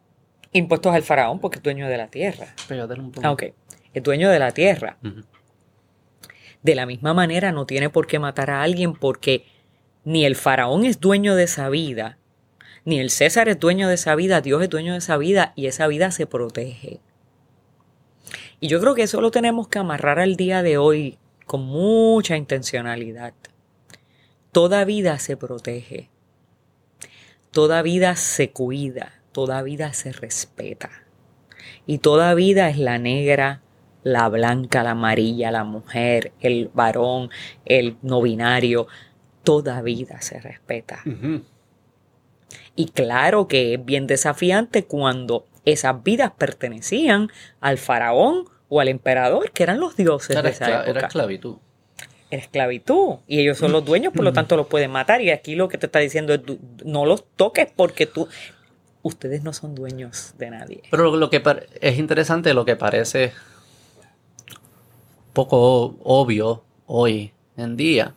impuestos 0.53 0.95
al 0.95 1.03
faraón 1.03 1.39
porque 1.39 1.59
es 1.59 1.63
dueño 1.63 1.89
de 1.89 1.97
la 1.97 2.09
tierra. 2.09 2.55
Pégatele 2.69 3.01
un 3.01 3.13
poco. 3.13 3.27
Ah, 3.27 3.33
ok. 3.33 3.45
Es 3.95 4.03
dueño 4.03 4.31
de 4.31 4.39
la 4.39 4.53
tierra. 4.53 4.99
De 6.63 6.75
la 6.75 6.87
misma 6.87 7.15
manera 7.15 7.53
no 7.53 7.67
tiene 7.67 7.91
por 7.91 8.07
qué 8.07 8.19
matar 8.19 8.51
a 8.51 8.63
alguien 8.63 8.95
porque 8.95 9.47
ni 10.05 10.25
el 10.25 10.37
faraón 10.37 10.85
es 10.85 11.01
dueño 11.01 11.35
de 11.35 11.45
esa 11.45 11.69
vida, 11.69 12.19
ni 12.85 12.99
el 12.99 13.11
César 13.11 13.49
es 13.49 13.61
dueño 13.61 13.89
de 13.89 13.95
esa 13.95 14.15
vida, 14.15 14.41
Dios 14.41 14.63
es 14.63 14.71
dueño 14.71 14.93
de 14.93 14.99
esa 14.99 15.17
vida 15.17 15.53
y 15.57 15.67
esa 15.67 15.87
vida 15.87 16.11
se 16.11 16.27
protege. 16.27 17.01
Y 18.61 18.69
yo 18.69 18.81
creo 18.81 18.95
que 18.95 19.03
eso 19.03 19.21
lo 19.21 19.31
tenemos 19.31 19.69
que 19.69 19.79
amarrar 19.79 20.19
al 20.19 20.37
día 20.37 20.63
de 20.63 20.79
hoy 20.79 21.19
con 21.47 21.65
mucha 21.65 22.37
intencionalidad. 22.37 23.35
Toda 24.53 24.85
vida 24.85 25.19
se 25.19 25.37
protege, 25.37 26.11
toda 27.51 27.83
vida 27.83 28.17
se 28.17 28.51
cuida, 28.51 29.21
toda 29.33 29.63
vida 29.63 29.93
se 29.93 30.13
respeta. 30.13 30.91
Y 31.87 31.99
toda 31.99 32.35
vida 32.35 32.69
es 32.69 32.79
la 32.79 32.99
negra, 32.99 33.62
la 34.05 34.29
blanca, 34.29 34.83
la 34.83 34.91
amarilla, 34.93 35.51
la 35.51 35.65
mujer, 35.65 36.33
el 36.41 36.71
varón, 36.75 37.31
el 37.65 37.97
no 38.03 38.21
binario. 38.23 38.87
Toda 39.45 39.83
vida 39.83 40.21
se 40.23 40.41
respeta. 40.41 41.03
Y 42.75 42.87
claro 42.91 43.49
que 43.49 43.75
es 43.75 43.85
bien 43.85 44.07
desafiante 44.07 44.85
cuando 44.85 45.47
esas 45.65 46.03
vidas 46.03 46.33
pertenecían 46.37 47.29
al 47.61 47.79
faraón 47.79 48.45
o 48.69 48.81
al 48.81 48.89
emperador, 48.89 49.51
que 49.53 49.63
eran 49.63 49.79
los 49.81 49.97
dioses 49.97 50.31
Era, 50.31 50.43
de 50.43 50.51
esa 50.51 50.65
escla- 50.67 50.81
era 50.83 50.91
época. 50.91 51.07
esclavitud. 51.07 51.57
Era 52.31 52.43
esclavitud. 52.43 53.17
Y 53.27 53.41
ellos 53.41 53.59
son 53.59 53.73
los 53.73 53.85
dueños, 53.85 54.13
por 54.15 54.25
lo 54.25 54.33
tanto 54.33 54.57
los 54.57 54.67
pueden 54.67 54.91
matar. 54.91 55.21
Y 55.21 55.31
aquí 55.31 55.55
lo 55.55 55.69
que 55.69 55.77
te 55.77 55.87
está 55.87 55.99
diciendo 55.99 56.33
es, 56.33 56.43
"Du- 56.43 56.59
no 56.85 57.05
los 57.05 57.25
toques 57.37 57.69
porque 57.77 58.07
tú... 58.07 58.29
Ustedes 59.05 59.43
no 59.43 59.53
son 59.53 59.75
dueños 59.75 60.35
de 60.39 60.51
nadie. 60.51 60.83
Pero 60.91 61.17
lo, 61.17 61.29
que 61.29 61.43
es 61.81 61.99
interesante, 61.99 62.55
lo 62.55 62.65
que 62.65 62.77
parece 62.77 63.33
poco 65.33 65.97
obvio 66.03 66.65
hoy 66.87 67.33
en 67.57 67.77
día, 67.77 68.15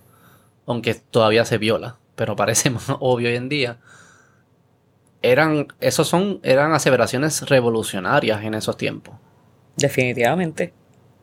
aunque 0.66 0.96
todavía 0.96 1.46
se 1.46 1.58
viola, 1.58 1.98
pero 2.16 2.36
parece 2.36 2.70
más 2.72 2.90
obvio 3.00 3.30
hoy 3.30 3.36
en 3.36 3.50
día, 3.50 3.78
eran, 5.22 5.68
esos 5.80 6.08
son, 6.08 6.40
eran 6.44 6.74
aseveraciones 6.74 7.48
revolucionarias 7.50 8.44
en 8.44 8.54
esos 8.54 8.78
tiempos. 8.78 9.16
Definitivamente. 9.76 10.74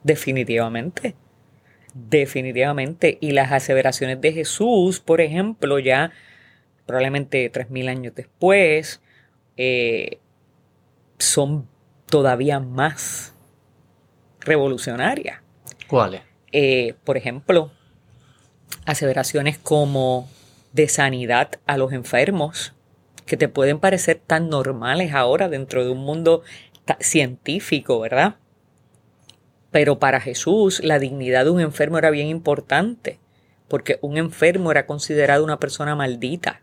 Definitivamente. 0.03 1.15
Definitivamente. 1.95 3.19
Y 3.21 3.33
las 3.33 3.53
aseveraciones 3.53 4.21
de 4.21 4.33
Jesús, 4.33 5.01
por 5.01 5.21
ejemplo, 5.21 5.79
ya 5.79 6.11
probablemente 6.87 7.49
tres 7.51 7.71
mil 7.71 7.89
años 7.89 8.15
después, 8.15 9.01
eh, 9.57 10.19
son 11.19 11.69
todavía 12.07 12.59
más 12.61 13.35
revolucionarias. 14.41 15.41
¿Cuáles? 15.93 16.23
Eh, 16.53 16.95
por 17.05 17.19
ejemplo, 17.19 17.71
aseveraciones 18.87 19.59
como 19.59 20.27
de 20.73 20.89
sanidad 20.89 21.51
a 21.67 21.77
los 21.77 21.93
enfermos, 21.93 22.73
que 23.27 23.37
te 23.37 23.47
pueden 23.47 23.79
parecer 23.79 24.19
tan 24.27 24.49
normales 24.49 25.13
ahora 25.13 25.51
dentro 25.51 25.85
de 25.85 25.91
un 25.91 25.99
mundo 25.99 26.45
científico, 27.01 28.01
¿verdad? 28.01 28.37
Pero 29.71 29.99
para 29.99 30.19
Jesús 30.19 30.83
la 30.83 30.99
dignidad 30.99 31.45
de 31.45 31.51
un 31.51 31.61
enfermo 31.61 31.99
era 31.99 32.09
bien 32.09 32.29
importante, 32.29 33.21
porque 33.69 33.99
un 34.01 34.17
enfermo 34.17 34.71
era 34.71 34.87
considerado 34.87 35.45
una 35.45 35.61
persona 35.61 35.95
maldita, 35.95 36.63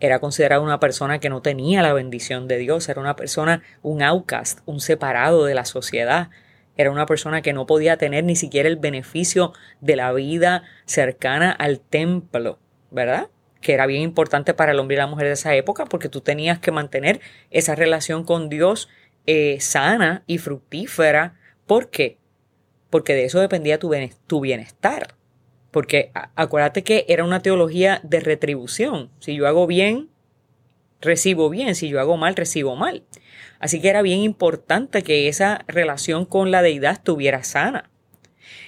era 0.00 0.18
considerado 0.18 0.64
una 0.64 0.80
persona 0.80 1.20
que 1.20 1.30
no 1.30 1.42
tenía 1.42 1.80
la 1.80 1.92
bendición 1.92 2.48
de 2.48 2.58
Dios, 2.58 2.88
era 2.88 3.00
una 3.00 3.14
persona, 3.14 3.62
un 3.82 4.02
outcast, 4.02 4.58
un 4.66 4.80
separado 4.80 5.44
de 5.44 5.54
la 5.54 5.64
sociedad, 5.64 6.30
era 6.76 6.90
una 6.90 7.06
persona 7.06 7.42
que 7.42 7.52
no 7.52 7.66
podía 7.66 7.96
tener 7.96 8.24
ni 8.24 8.36
siquiera 8.36 8.68
el 8.68 8.76
beneficio 8.76 9.52
de 9.80 9.96
la 9.96 10.12
vida 10.12 10.62
cercana 10.84 11.50
al 11.50 11.80
templo, 11.80 12.58
¿verdad? 12.90 13.28
Que 13.60 13.72
era 13.72 13.86
bien 13.86 14.02
importante 14.02 14.54
para 14.54 14.72
el 14.72 14.78
hombre 14.78 14.96
y 14.96 14.98
la 14.98 15.06
mujer 15.06 15.26
de 15.26 15.32
esa 15.32 15.54
época 15.54 15.86
porque 15.86 16.08
tú 16.08 16.20
tenías 16.20 16.58
que 16.58 16.72
mantener 16.72 17.20
esa 17.50 17.74
relación 17.74 18.24
con 18.24 18.48
Dios 18.48 18.88
eh, 19.26 19.58
sana 19.60 20.22
y 20.26 20.38
fructífera. 20.38 21.38
¿Por 21.66 21.90
qué? 21.90 22.18
Porque 22.90 23.14
de 23.14 23.24
eso 23.24 23.40
dependía 23.40 23.78
tu, 23.78 23.92
tu 24.26 24.40
bienestar. 24.40 25.14
Porque 25.70 26.10
acuérdate 26.36 26.84
que 26.84 27.04
era 27.08 27.24
una 27.24 27.42
teología 27.42 28.00
de 28.02 28.20
retribución. 28.20 29.10
Si 29.18 29.34
yo 29.34 29.46
hago 29.46 29.66
bien, 29.66 30.08
recibo 31.00 31.50
bien. 31.50 31.74
Si 31.74 31.88
yo 31.88 32.00
hago 32.00 32.16
mal, 32.16 32.36
recibo 32.36 32.76
mal. 32.76 33.02
Así 33.60 33.80
que 33.80 33.88
era 33.88 34.02
bien 34.02 34.20
importante 34.20 35.02
que 35.02 35.28
esa 35.28 35.64
relación 35.68 36.24
con 36.26 36.50
la 36.50 36.62
deidad 36.62 36.92
estuviera 36.92 37.42
sana. 37.44 37.90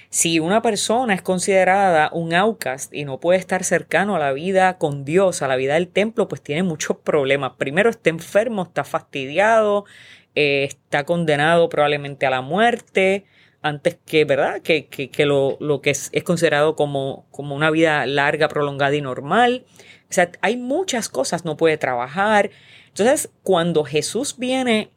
Si 0.09 0.39
una 0.39 0.61
persona 0.63 1.13
es 1.13 1.21
considerada 1.21 2.09
un 2.11 2.33
outcast 2.33 2.91
y 2.93 3.05
no 3.05 3.19
puede 3.19 3.37
estar 3.37 3.63
cercano 3.63 4.15
a 4.15 4.19
la 4.19 4.33
vida 4.33 4.77
con 4.79 5.05
Dios, 5.05 5.43
a 5.43 5.47
la 5.47 5.55
vida 5.55 5.75
del 5.75 5.87
templo, 5.87 6.27
pues 6.27 6.41
tiene 6.41 6.63
muchos 6.63 6.97
problemas. 6.97 7.53
Primero 7.57 7.91
está 7.91 8.09
enfermo, 8.09 8.63
está 8.63 8.83
fastidiado, 8.83 9.85
eh, 10.33 10.63
está 10.63 11.03
condenado 11.05 11.69
probablemente 11.69 12.25
a 12.25 12.31
la 12.31 12.41
muerte, 12.41 13.25
antes 13.61 13.99
que, 14.05 14.25
¿verdad? 14.25 14.61
Que, 14.61 14.87
que- 14.87 15.11
que 15.11 15.25
lo, 15.27 15.57
lo 15.59 15.81
que 15.81 15.91
es, 15.91 16.09
es 16.11 16.23
considerado 16.23 16.75
como, 16.75 17.27
como 17.29 17.55
una 17.55 17.69
vida 17.69 18.05
larga, 18.07 18.47
prolongada 18.47 18.95
y 18.95 19.01
normal. 19.01 19.65
O 20.09 20.13
sea, 20.13 20.31
hay 20.41 20.57
muchas 20.57 21.07
cosas, 21.09 21.45
no 21.45 21.55
puede 21.55 21.77
trabajar. 21.77 22.49
Entonces, 22.89 23.29
cuando 23.43 23.83
Jesús 23.83 24.35
viene 24.37 24.91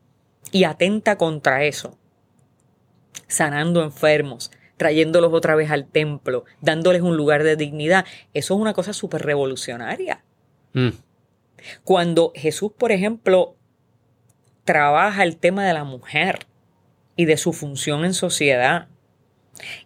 y 0.50 0.64
atenta 0.64 1.16
contra 1.16 1.64
eso, 1.64 1.98
sanando 3.28 3.82
enfermos, 3.82 4.50
trayéndolos 4.76 5.32
otra 5.32 5.54
vez 5.54 5.70
al 5.70 5.86
templo, 5.86 6.44
dándoles 6.60 7.02
un 7.02 7.16
lugar 7.16 7.42
de 7.44 7.56
dignidad, 7.56 8.04
eso 8.34 8.54
es 8.54 8.60
una 8.60 8.74
cosa 8.74 8.92
súper 8.92 9.22
revolucionaria. 9.22 10.24
Mm. 10.72 10.90
Cuando 11.84 12.32
Jesús, 12.34 12.72
por 12.76 12.92
ejemplo, 12.92 13.56
trabaja 14.64 15.22
el 15.22 15.36
tema 15.36 15.66
de 15.66 15.72
la 15.72 15.84
mujer 15.84 16.46
y 17.16 17.26
de 17.26 17.36
su 17.36 17.52
función 17.52 18.04
en 18.04 18.14
sociedad 18.14 18.88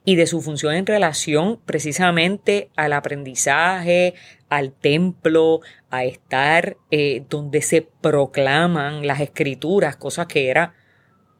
y 0.04 0.16
de 0.16 0.26
su 0.26 0.40
función 0.40 0.74
en 0.74 0.86
relación 0.86 1.60
precisamente 1.66 2.70
al 2.76 2.92
aprendizaje, 2.92 4.14
al 4.48 4.72
templo, 4.72 5.60
a 5.90 6.04
estar 6.04 6.76
eh, 6.90 7.24
donde 7.28 7.62
se 7.62 7.82
proclaman 7.82 9.06
las 9.06 9.20
escrituras, 9.20 9.96
cosa 9.96 10.28
que 10.28 10.48
era 10.50 10.74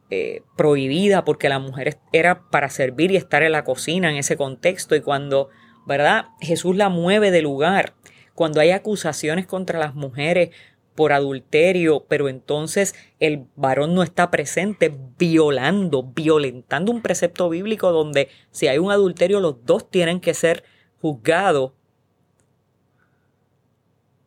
eh, 0.08 0.42
prohibida 0.56 1.24
porque 1.24 1.48
la 1.48 1.58
mujer 1.58 1.98
era 2.12 2.48
para 2.50 2.70
servir 2.70 3.10
y 3.10 3.16
estar 3.16 3.42
en 3.42 3.52
la 3.52 3.64
cocina 3.64 4.08
en 4.08 4.16
ese 4.16 4.36
contexto 4.36 4.94
y 4.94 5.00
cuando, 5.00 5.48
¿verdad? 5.84 6.26
Jesús 6.40 6.76
la 6.76 6.88
mueve 6.88 7.32
de 7.32 7.42
lugar, 7.42 7.94
cuando 8.34 8.60
hay 8.60 8.70
acusaciones 8.70 9.46
contra 9.46 9.80
las 9.80 9.94
mujeres 9.94 10.50
por 10.94 11.12
adulterio, 11.12 12.06
pero 12.08 12.28
entonces 12.28 12.94
el 13.20 13.46
varón 13.56 13.94
no 13.94 14.02
está 14.02 14.30
presente 14.30 14.96
violando, 15.18 16.02
violentando 16.02 16.90
un 16.90 17.02
precepto 17.02 17.48
bíblico 17.48 17.92
donde 17.92 18.28
si 18.50 18.68
hay 18.68 18.78
un 18.78 18.90
adulterio 18.90 19.40
los 19.40 19.64
dos 19.64 19.90
tienen 19.90 20.20
que 20.20 20.34
ser 20.34 20.64
juzgados. 21.00 21.72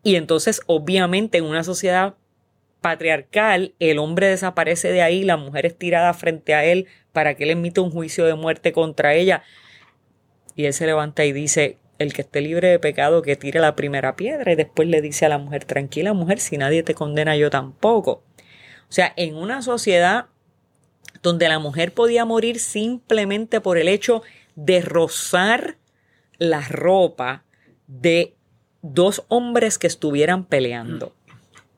Y 0.04 0.16
entonces 0.16 0.62
obviamente 0.66 1.38
en 1.38 1.46
una 1.46 1.64
sociedad 1.64 2.16
patriarcal, 2.82 3.74
el 3.80 4.00
hombre 4.00 4.28
desaparece 4.28 4.92
de 4.92 5.02
ahí, 5.02 5.24
la 5.24 5.38
mujer 5.38 5.66
es 5.66 5.78
tirada 5.78 6.14
frente 6.14 6.54
a 6.54 6.64
él 6.64 6.88
para 7.12 7.36
que 7.36 7.44
él 7.44 7.52
emita 7.52 7.82
un 7.82 7.92
juicio 7.92 8.26
de 8.26 8.36
muerte 8.36 8.72
contra 8.72 9.14
ella. 9.14 9.44
Y 10.56 10.66
él 10.66 10.74
se 10.74 10.86
levanta 10.86 11.26
y 11.26 11.34
dice, 11.34 11.78
el 12.00 12.14
que 12.14 12.22
esté 12.22 12.42
libre 12.42 12.70
de 12.70 12.80
pecado, 12.80 13.22
que 13.22 13.36
tire 13.36 13.60
la 13.60 13.76
primera 13.76 14.16
piedra. 14.16 14.52
Y 14.52 14.56
después 14.56 14.88
le 14.88 15.02
dice 15.02 15.26
a 15.26 15.30
la 15.30 15.38
mujer, 15.38 15.66
tranquila 15.66 16.14
mujer, 16.14 16.40
si 16.40 16.58
nadie 16.58 16.82
te 16.82 16.96
condena, 16.96 17.36
yo 17.36 17.50
tampoco. 17.50 18.24
O 18.90 18.92
sea, 18.92 19.14
en 19.18 19.36
una 19.36 19.62
sociedad 19.62 20.28
donde 21.22 21.50
la 21.50 21.60
mujer 21.60 21.94
podía 21.94 22.26
morir 22.26 22.60
simplemente 22.60 23.62
por 23.62 23.78
el 23.78 23.90
hecho 23.90 24.24
de 24.56 24.82
rozar 24.82 25.78
la 26.38 26.62
ropa 26.62 27.44
de 27.88 28.36
dos 28.82 29.24
hombres 29.28 29.78
que 29.78 29.88
estuvieran 29.88 30.46
peleando. 30.46 31.14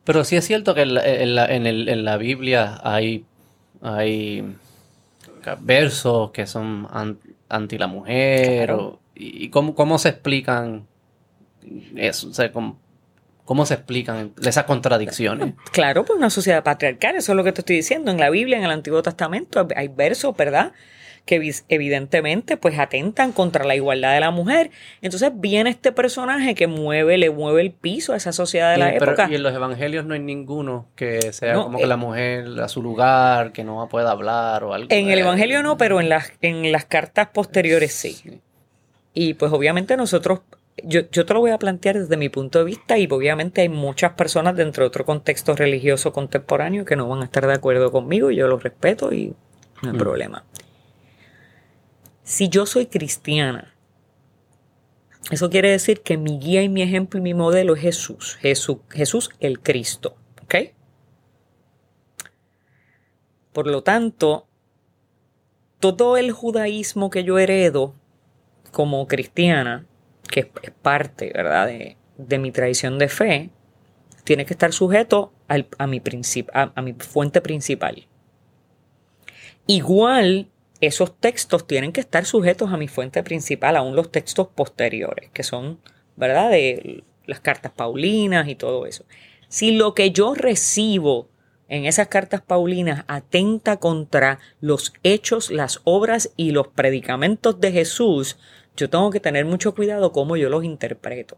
Pero 0.04 0.24
sí 0.24 0.36
es 0.36 0.46
cierto 0.46 0.74
que 0.76 0.82
en 0.82 0.94
la, 0.96 1.06
en 1.06 1.36
la- 1.36 1.46
en 1.46 1.66
el- 1.68 1.90
en 1.90 2.06
la 2.06 2.18
Biblia 2.18 2.80
hay, 2.84 3.26
hay 3.82 4.44
versos 5.60 6.32
que 6.32 6.48
son 6.48 6.88
an- 6.92 7.20
anti 7.50 7.78
la 7.78 7.88
mujer. 7.88 8.66
Claro. 8.68 8.86
o- 8.86 9.00
¿Y 9.16 9.50
cómo, 9.50 9.76
cómo 9.76 10.00
se 10.00 10.10
explican 10.10 10.88
eso? 11.96 12.30
O 12.30 12.34
sea, 12.34 12.52
¿cómo, 12.52 12.80
cómo 13.46 13.66
se 13.68 13.76
explican 13.76 14.34
esas 14.44 14.64
contradicciones? 14.64 15.54
Claro, 15.72 16.04
pues 16.06 16.18
una 16.18 16.30
sociedad 16.32 16.64
patriarcal, 16.64 17.16
eso 17.18 17.34
es 17.34 17.36
lo 17.36 17.44
que 17.44 17.52
te 17.52 17.62
estoy 17.62 17.76
diciendo. 17.76 18.10
En 18.10 18.20
la 18.20 18.30
Biblia, 18.32 18.58
en 18.58 18.64
el 18.64 18.72
Antiguo 18.72 19.04
Testamento, 19.04 19.68
hay 19.76 19.90
versos, 19.90 20.36
¿verdad? 20.36 20.72
Que 21.26 21.40
evi- 21.40 21.64
evidentemente 21.70 22.58
pues 22.58 22.80
atentan 22.80 23.32
contra 23.32 23.64
la 23.64 23.76
igualdad 23.76 24.14
de 24.16 24.20
la 24.20 24.32
mujer. 24.32 24.72
Entonces 25.02 25.32
viene 25.36 25.70
este 25.70 25.92
personaje 25.92 26.56
que 26.56 26.66
mueve, 26.68 27.18
le 27.20 27.30
mueve 27.30 27.62
el 27.62 27.72
piso 27.72 28.14
a 28.14 28.18
esa 28.18 28.32
sociedad 28.34 28.72
de 28.72 28.80
la 28.80 28.90
Y- 28.96 29.00
pero- 29.00 29.12
época. 29.12 29.28
y 29.30 29.36
en 29.36 29.44
los 29.44 29.54
evangelios 29.54 30.04
no 30.06 30.16
hay 30.16 30.20
ninguno 30.20 30.88
que 30.96 31.32
sea 31.32 31.54
No, 31.54 31.64
como 31.66 31.78
que 31.78 31.84
eh, 31.84 31.88
la 31.88 31.98
mujer 31.98 32.46
a 32.60 32.68
su 32.68 32.82
lugar, 32.82 33.52
que 33.52 33.64
no 33.64 33.88
pueda 33.90 34.12
hablar 34.12 34.64
o 34.64 34.74
algo. 34.74 34.88
En 34.90 35.10
el 35.12 35.20
Evangelio 35.20 35.62
no, 35.62 35.78
pero 35.78 36.00
en 36.02 36.10
las, 36.10 36.34
en 36.42 36.72
las 36.72 36.86
cartas 36.86 37.28
posteriores 37.34 37.94
sí. 37.94 38.42
Y 39.14 39.36
pues 39.36 39.52
obviamente 39.52 39.96
nosotros, 39.98 40.40
yo, 40.84 41.02
yo 41.12 41.26
te 41.26 41.34
lo 41.36 41.40
voy 41.42 41.52
a 41.52 41.60
plantear 41.60 42.00
desde 42.00 42.18
mi 42.18 42.30
punto 42.30 42.60
de 42.60 42.66
vista 42.66 42.98
y 42.98 43.08
obviamente 43.12 43.62
hay 43.62 43.70
muchas 43.70 44.14
personas 44.14 44.56
dentro 44.56 44.84
de 44.84 44.88
otro 44.88 45.06
contexto 45.06 45.56
religioso 45.56 46.12
contemporáneo 46.14 46.84
que 46.84 46.96
no 46.96 47.08
van 47.08 47.22
a 47.22 47.26
estar 47.26 47.46
de 47.46 47.54
acuerdo 47.54 47.92
conmigo 47.92 48.32
y 48.32 48.38
yo 48.38 48.48
los 48.48 48.64
respeto 48.64 49.14
y 49.14 49.34
no 49.84 49.90
hay 49.90 49.96
Mm. 49.96 50.00
problema. 50.00 50.44
Si 52.24 52.50
yo 52.50 52.66
soy 52.66 52.86
cristiana, 52.88 53.76
eso 55.32 55.50
quiere 55.50 55.70
decir 55.72 56.02
que 56.02 56.18
mi 56.18 56.40
guía 56.40 56.62
y 56.64 56.70
mi 56.70 56.82
ejemplo 56.82 57.20
y 57.20 57.24
mi 57.24 57.34
modelo 57.34 57.76
es 57.76 57.82
Jesús, 57.82 58.36
Jesús, 58.42 58.78
Jesús 58.90 59.30
el 59.40 59.60
Cristo, 59.60 60.16
¿ok? 60.44 60.56
Por 63.54 63.68
lo 63.68 63.84
tanto, 63.84 64.48
todo 65.80 66.18
el 66.18 66.32
judaísmo 66.32 67.10
que 67.10 67.24
yo 67.24 67.38
heredo 67.40 67.96
como 68.72 69.08
cristiana, 69.08 69.86
que 70.30 70.52
es- 70.62 70.72
parte, 70.72 71.32
¿verdad?, 71.34 71.68
de, 71.68 71.98
de 72.18 72.38
mi 72.40 72.52
tradición 72.52 72.98
de 72.98 73.10
fe, 73.10 73.50
tiene 74.24 74.46
que 74.46 74.54
estar 74.54 74.72
sujeto 74.74 75.34
al- 75.48 75.68
a, 75.78 75.88
mi 75.88 76.02
a 76.54 76.82
mi 76.82 76.94
fuente 76.94 77.42
principal. 77.42 78.08
Igual, 79.68 80.50
esos 80.82 81.18
textos 81.18 81.68
tienen 81.68 81.92
que 81.92 82.02
estar 82.02 82.26
sujetos 82.26 82.74
a 82.74 82.78
mi 82.78 82.88
fuente 82.88 83.24
principal, 83.24 83.78
aún 83.78 83.96
los 83.96 84.12
textos 84.12 84.48
posteriores, 84.48 85.30
que 85.32 85.44
son, 85.44 85.80
¿verdad?, 86.16 86.50
de 86.50 87.04
las 87.26 87.40
cartas 87.40 87.72
paulinas 87.72 88.48
y 88.50 88.56
todo 88.56 88.86
eso. 88.86 89.06
Si 89.48 89.72
lo 89.72 89.94
que 89.94 90.12
yo 90.12 90.34
recibo 90.34 91.30
en 91.70 91.86
esas 91.86 92.08
cartas 92.08 92.42
paulinas 92.42 93.06
atenta 93.08 93.78
contra 93.78 94.40
los 94.60 94.94
hechos, 95.04 95.52
las 95.52 95.80
obras 95.84 96.32
y 96.36 96.52
los 96.52 96.68
predicamentos 96.68 97.62
de 97.62 97.72
Jesús, 97.72 98.38
yo 98.76 98.90
tengo 98.90 99.12
que 99.12 99.20
tener 99.20 99.46
mucho 99.46 99.76
cuidado 99.76 100.12
cómo 100.12 100.36
yo 100.36 100.50
los 100.50 100.64
interpreto. 100.64 101.38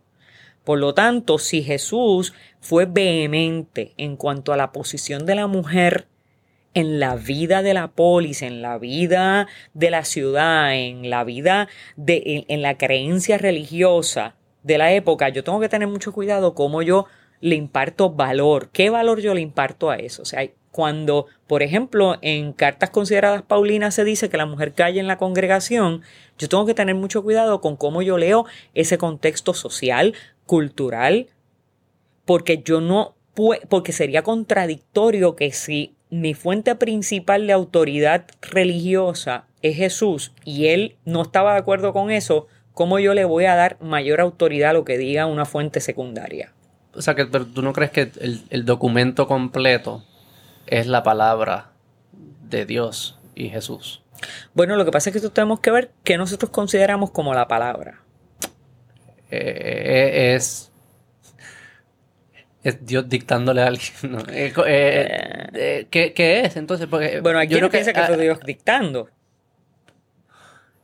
Por 0.64 0.80
lo 0.80 0.94
tanto, 0.94 1.38
si 1.38 1.62
Jesús 1.62 2.34
fue 2.62 2.86
vehemente 2.86 3.94
en 3.98 4.16
cuanto 4.16 4.54
a 4.54 4.58
la 4.58 4.72
posición 4.72 5.26
de 5.26 5.36
la 5.36 5.48
mujer 5.48 6.08
en 6.74 7.00
la 7.00 7.16
vida 7.16 7.62
de 7.62 7.74
la 7.74 7.90
polis, 7.90 8.42
en 8.42 8.62
la 8.62 8.78
vida 8.78 9.48
de 9.74 9.92
la 9.92 10.04
ciudad, 10.06 10.76
en 10.76 11.10
la 11.10 11.24
vida 11.24 11.68
de, 11.96 12.46
en, 12.48 12.62
la 12.62 12.78
creencia 12.78 13.38
religiosa 13.38 14.36
de 14.64 14.78
la 14.78 14.92
época, 14.94 15.30
yo 15.30 15.44
tengo 15.44 15.60
que 15.60 15.70
tener 15.70 15.88
mucho 15.88 16.14
cuidado 16.14 16.56
cómo 16.56 16.82
yo 16.82 17.06
le 17.42 17.56
imparto 17.56 18.10
valor. 18.10 18.70
¿Qué 18.72 18.90
valor 18.90 19.20
yo 19.20 19.34
le 19.34 19.42
imparto 19.42 19.90
a 19.90 19.98
eso? 19.98 20.22
O 20.22 20.26
sea, 20.26 20.48
cuando, 20.72 21.28
por 21.46 21.62
ejemplo, 21.62 22.18
en 22.22 22.54
cartas 22.54 22.90
consideradas 22.90 23.44
paulinas 23.44 23.94
se 23.94 24.04
dice 24.04 24.30
que 24.30 24.38
la 24.38 24.46
mujer 24.46 24.74
calle 24.74 25.00
en 25.00 25.08
la 25.08 25.18
congregación, 25.18 26.02
yo 26.40 26.50
tengo 26.50 26.66
que 26.66 26.74
tener 26.74 26.96
mucho 26.96 27.22
cuidado 27.22 27.62
con 27.62 27.76
cómo 27.76 28.02
yo 28.02 28.18
leo 28.18 28.46
ese 28.74 28.98
contexto 28.98 29.54
social, 29.54 30.16
cultural, 30.46 31.28
porque 32.26 32.64
yo 32.64 32.82
no 32.82 33.16
porque 33.70 33.92
sería 33.92 34.22
contradictorio 34.22 35.36
que 35.36 35.52
si 35.52 35.96
mi 36.14 36.34
fuente 36.34 36.76
principal 36.76 37.48
de 37.48 37.54
autoridad 37.54 38.26
religiosa 38.42 39.46
es 39.62 39.78
Jesús 39.78 40.32
y 40.46 40.68
él 40.68 40.96
no 41.06 41.24
estaba 41.24 41.54
de 41.54 41.60
acuerdo 41.60 41.94
con 41.94 42.12
eso, 42.12 42.48
¿cómo 42.74 43.00
yo 43.00 43.14
le 43.14 43.26
voy 43.26 43.46
a 43.46 43.56
dar 43.56 43.78
mayor 43.82 44.22
autoridad 44.22 44.72
a 44.72 44.74
lo 44.74 44.86
que 44.86 44.98
diga 44.98 45.26
una 45.26 45.46
fuente 45.46 45.80
secundaria? 45.80 46.54
O 46.94 47.02
sea, 47.02 47.16
que 47.16 47.26
pero 47.26 47.46
tú 47.46 47.62
no 47.62 47.74
crees 47.74 47.92
que 47.92 48.12
el, 48.22 48.44
el 48.52 48.66
documento 48.66 49.28
completo 49.28 50.04
es 50.68 50.86
la 50.86 51.02
palabra 51.02 51.72
de 52.48 52.66
Dios 52.66 53.18
y 53.34 53.50
Jesús. 53.50 54.04
Bueno, 54.54 54.76
lo 54.76 54.86
que 54.86 54.92
pasa 54.92 55.10
es 55.10 55.14
que 55.14 55.18
esto 55.18 55.32
tenemos 55.32 55.62
que 55.62 55.72
ver 55.72 55.92
qué 56.04 56.18
nosotros 56.18 56.52
consideramos 56.52 57.10
como 57.10 57.34
la 57.34 57.48
palabra. 57.48 58.02
Eh, 59.32 60.36
es, 60.36 60.72
es 62.64 62.86
Dios 62.86 63.08
dictándole 63.10 63.62
a 63.62 63.68
alguien. 63.68 63.94
¿no? 64.04 64.20
Eh, 64.30 64.54
eh, 64.66 65.48
eh, 65.54 65.88
¿qué, 65.90 66.14
qué 66.14 66.42
es 66.42 66.56
entonces? 66.58 66.88
Porque 66.88 67.20
Bueno, 67.22 67.40
hay 67.40 67.48
yo 67.48 67.58
creo 67.58 67.70
piensa 67.70 67.94
que 67.94 68.02
eso 68.02 68.14
es 68.14 68.20
Dios 68.20 68.40
dictando. 68.46 69.10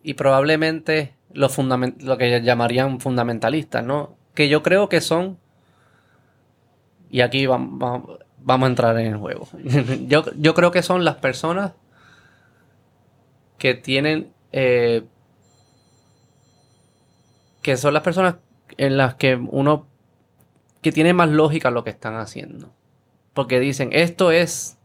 y 0.03 0.13
probablemente 0.13 1.13
los 1.33 1.57
lo 1.57 2.17
que 2.17 2.41
llamarían 2.41 2.99
fundamentalistas, 2.99 3.83
¿no? 3.83 4.15
Que 4.33 4.49
yo 4.49 4.63
creo 4.63 4.89
que 4.89 5.01
son, 5.01 5.37
y 7.09 7.21
aquí 7.21 7.45
vam- 7.45 7.77
vam- 7.77 8.17
vamos, 8.37 8.67
a 8.67 8.69
entrar 8.69 8.97
en 8.99 9.07
el 9.07 9.17
juego, 9.17 9.47
yo, 10.07 10.23
yo 10.37 10.53
creo 10.53 10.71
que 10.71 10.81
son 10.81 11.03
las 11.05 11.15
personas 11.17 11.73
que 13.57 13.73
tienen, 13.75 14.31
que 17.61 17.77
son 17.77 17.93
las 17.93 18.03
personas 18.03 18.35
en 18.77 18.95
las 18.97 19.15
que 19.15 19.35
uno, 19.35 19.85
que 20.81 20.91
tiene 20.91 21.13
más 21.13 21.29
lógica 21.29 21.71
lo 21.71 21.83
que 21.83 21.89
están 21.91 22.15
haciendo. 22.15 22.71
Porque 23.33 23.59
dicen, 23.59 23.89
esto 23.93 24.31
es, 24.31 24.77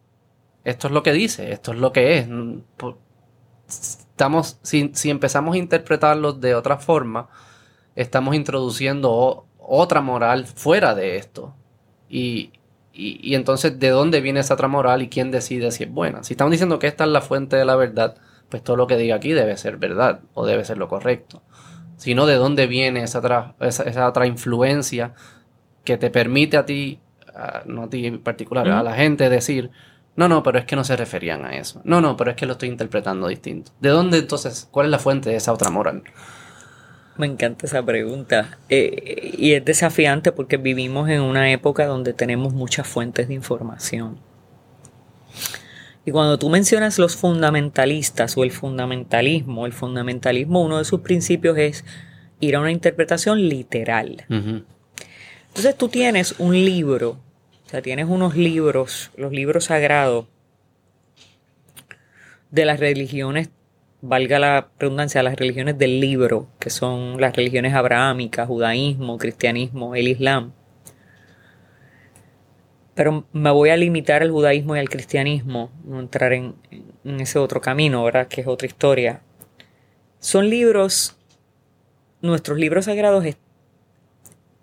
esto 0.64 0.88
es 0.88 0.92
lo 0.94 1.02
que 1.02 1.12
dice, 1.12 1.52
esto 1.52 1.72
es 1.72 1.78
lo 1.78 1.92
que 1.92 2.18
es. 2.18 2.28
Mm, 2.28 2.60
estamos, 3.68 4.58
si, 4.62 4.90
si 4.94 5.10
empezamos 5.10 5.54
a 5.54 5.58
interpretarlos 5.58 6.40
de 6.40 6.54
otra 6.54 6.78
forma, 6.78 7.28
estamos 7.96 8.34
introduciendo 8.34 9.46
otra 9.58 10.00
moral 10.00 10.46
fuera 10.46 10.94
de 10.94 11.16
esto. 11.16 11.54
Y, 12.08 12.52
y- 12.92 13.34
entonces, 13.34 13.78
¿de 13.78 13.88
dónde 13.90 14.20
viene 14.20 14.40
esa 14.40 14.54
otra 14.54 14.68
moral 14.68 15.02
y 15.02 15.08
quién 15.08 15.30
decide 15.30 15.70
si 15.72 15.84
es 15.84 15.90
buena? 15.92 16.22
Si 16.22 16.34
estamos 16.34 16.52
diciendo 16.52 16.78
que 16.78 16.86
esta 16.86 17.04
es 17.04 17.10
la 17.10 17.20
fuente 17.22 17.56
de 17.56 17.64
la 17.64 17.76
verdad, 17.76 18.16
pues 18.48 18.62
todo 18.62 18.76
lo 18.76 18.86
que 18.86 18.96
diga 18.96 19.16
aquí 19.16 19.32
debe 19.32 19.56
ser 19.56 19.78
verdad 19.78 20.20
o 20.34 20.46
debe 20.46 20.64
ser 20.64 20.78
lo 20.78 20.88
correcto. 20.88 21.42
Sino 21.96 22.26
de 22.26 22.34
dónde 22.34 22.66
viene 22.66 23.02
esa 23.02 23.20
otra, 23.20 23.54
esa 23.60 24.08
otra 24.08 24.26
influencia 24.26 25.14
que 25.84 25.96
te 25.98 26.10
permite 26.10 26.56
a 26.56 26.64
ti, 26.66 26.98
a- 27.34 27.62
no 27.66 27.84
a 27.84 27.90
ti 27.90 28.06
en 28.06 28.20
particular, 28.20 28.66
a 28.68 28.82
la 28.82 28.94
gente 28.94 29.28
decir, 29.28 29.70
no, 30.16 30.28
no, 30.28 30.42
pero 30.42 30.58
es 30.58 30.64
que 30.64 30.76
no 30.76 30.84
se 30.84 30.96
referían 30.96 31.44
a 31.44 31.56
eso. 31.56 31.80
No, 31.84 32.00
no, 32.00 32.16
pero 32.16 32.30
es 32.30 32.36
que 32.36 32.46
lo 32.46 32.52
estoy 32.52 32.68
interpretando 32.68 33.26
distinto. 33.28 33.72
¿De 33.80 33.88
dónde 33.88 34.18
entonces, 34.18 34.68
cuál 34.70 34.86
es 34.86 34.90
la 34.90 34.98
fuente 34.98 35.30
de 35.30 35.36
esa 35.36 35.52
otra 35.52 35.70
moral? 35.70 36.02
Me 37.16 37.26
encanta 37.26 37.66
esa 37.66 37.82
pregunta. 37.84 38.58
Eh, 38.68 39.34
y 39.38 39.52
es 39.52 39.64
desafiante 39.64 40.32
porque 40.32 40.56
vivimos 40.56 41.08
en 41.08 41.20
una 41.20 41.50
época 41.52 41.86
donde 41.86 42.12
tenemos 42.12 42.52
muchas 42.54 42.86
fuentes 42.88 43.28
de 43.28 43.34
información. 43.34 44.18
Y 46.06 46.10
cuando 46.10 46.38
tú 46.38 46.50
mencionas 46.50 46.98
los 46.98 47.16
fundamentalistas 47.16 48.36
o 48.36 48.44
el 48.44 48.50
fundamentalismo, 48.50 49.64
el 49.64 49.72
fundamentalismo, 49.72 50.62
uno 50.62 50.78
de 50.78 50.84
sus 50.84 51.00
principios 51.00 51.56
es 51.56 51.84
ir 52.40 52.56
a 52.56 52.60
una 52.60 52.70
interpretación 52.70 53.48
literal. 53.48 54.24
Entonces 55.56 55.78
tú 55.78 55.88
tienes 55.88 56.34
un 56.38 56.52
libro, 56.52 57.10
o 57.64 57.68
sea, 57.68 57.80
tienes 57.80 58.06
unos 58.08 58.34
libros, 58.36 59.12
los 59.16 59.30
libros 59.30 59.66
sagrados 59.66 60.26
de 62.50 62.64
las 62.64 62.80
religiones, 62.80 63.50
valga 64.02 64.40
la 64.40 64.68
redundancia, 64.80 65.22
las 65.22 65.36
religiones 65.36 65.78
del 65.78 66.00
libro, 66.00 66.48
que 66.58 66.70
son 66.70 67.20
las 67.20 67.36
religiones 67.36 67.72
abrahámicas, 67.72 68.48
judaísmo, 68.48 69.16
cristianismo, 69.16 69.94
el 69.94 70.08
islam. 70.08 70.52
Pero 72.96 73.24
me 73.32 73.52
voy 73.52 73.70
a 73.70 73.76
limitar 73.76 74.22
al 74.22 74.32
judaísmo 74.32 74.74
y 74.74 74.80
al 74.80 74.88
cristianismo, 74.88 75.70
no 75.84 76.00
entrar 76.00 76.32
en, 76.32 76.56
en 77.04 77.20
ese 77.20 77.38
otro 77.38 77.60
camino, 77.60 78.02
¿verdad? 78.02 78.26
Que 78.26 78.40
es 78.40 78.48
otra 78.48 78.66
historia. 78.66 79.20
Son 80.18 80.50
libros, 80.50 81.16
nuestros 82.22 82.58
libros 82.58 82.86
sagrados 82.86 83.24
est- 83.24 83.38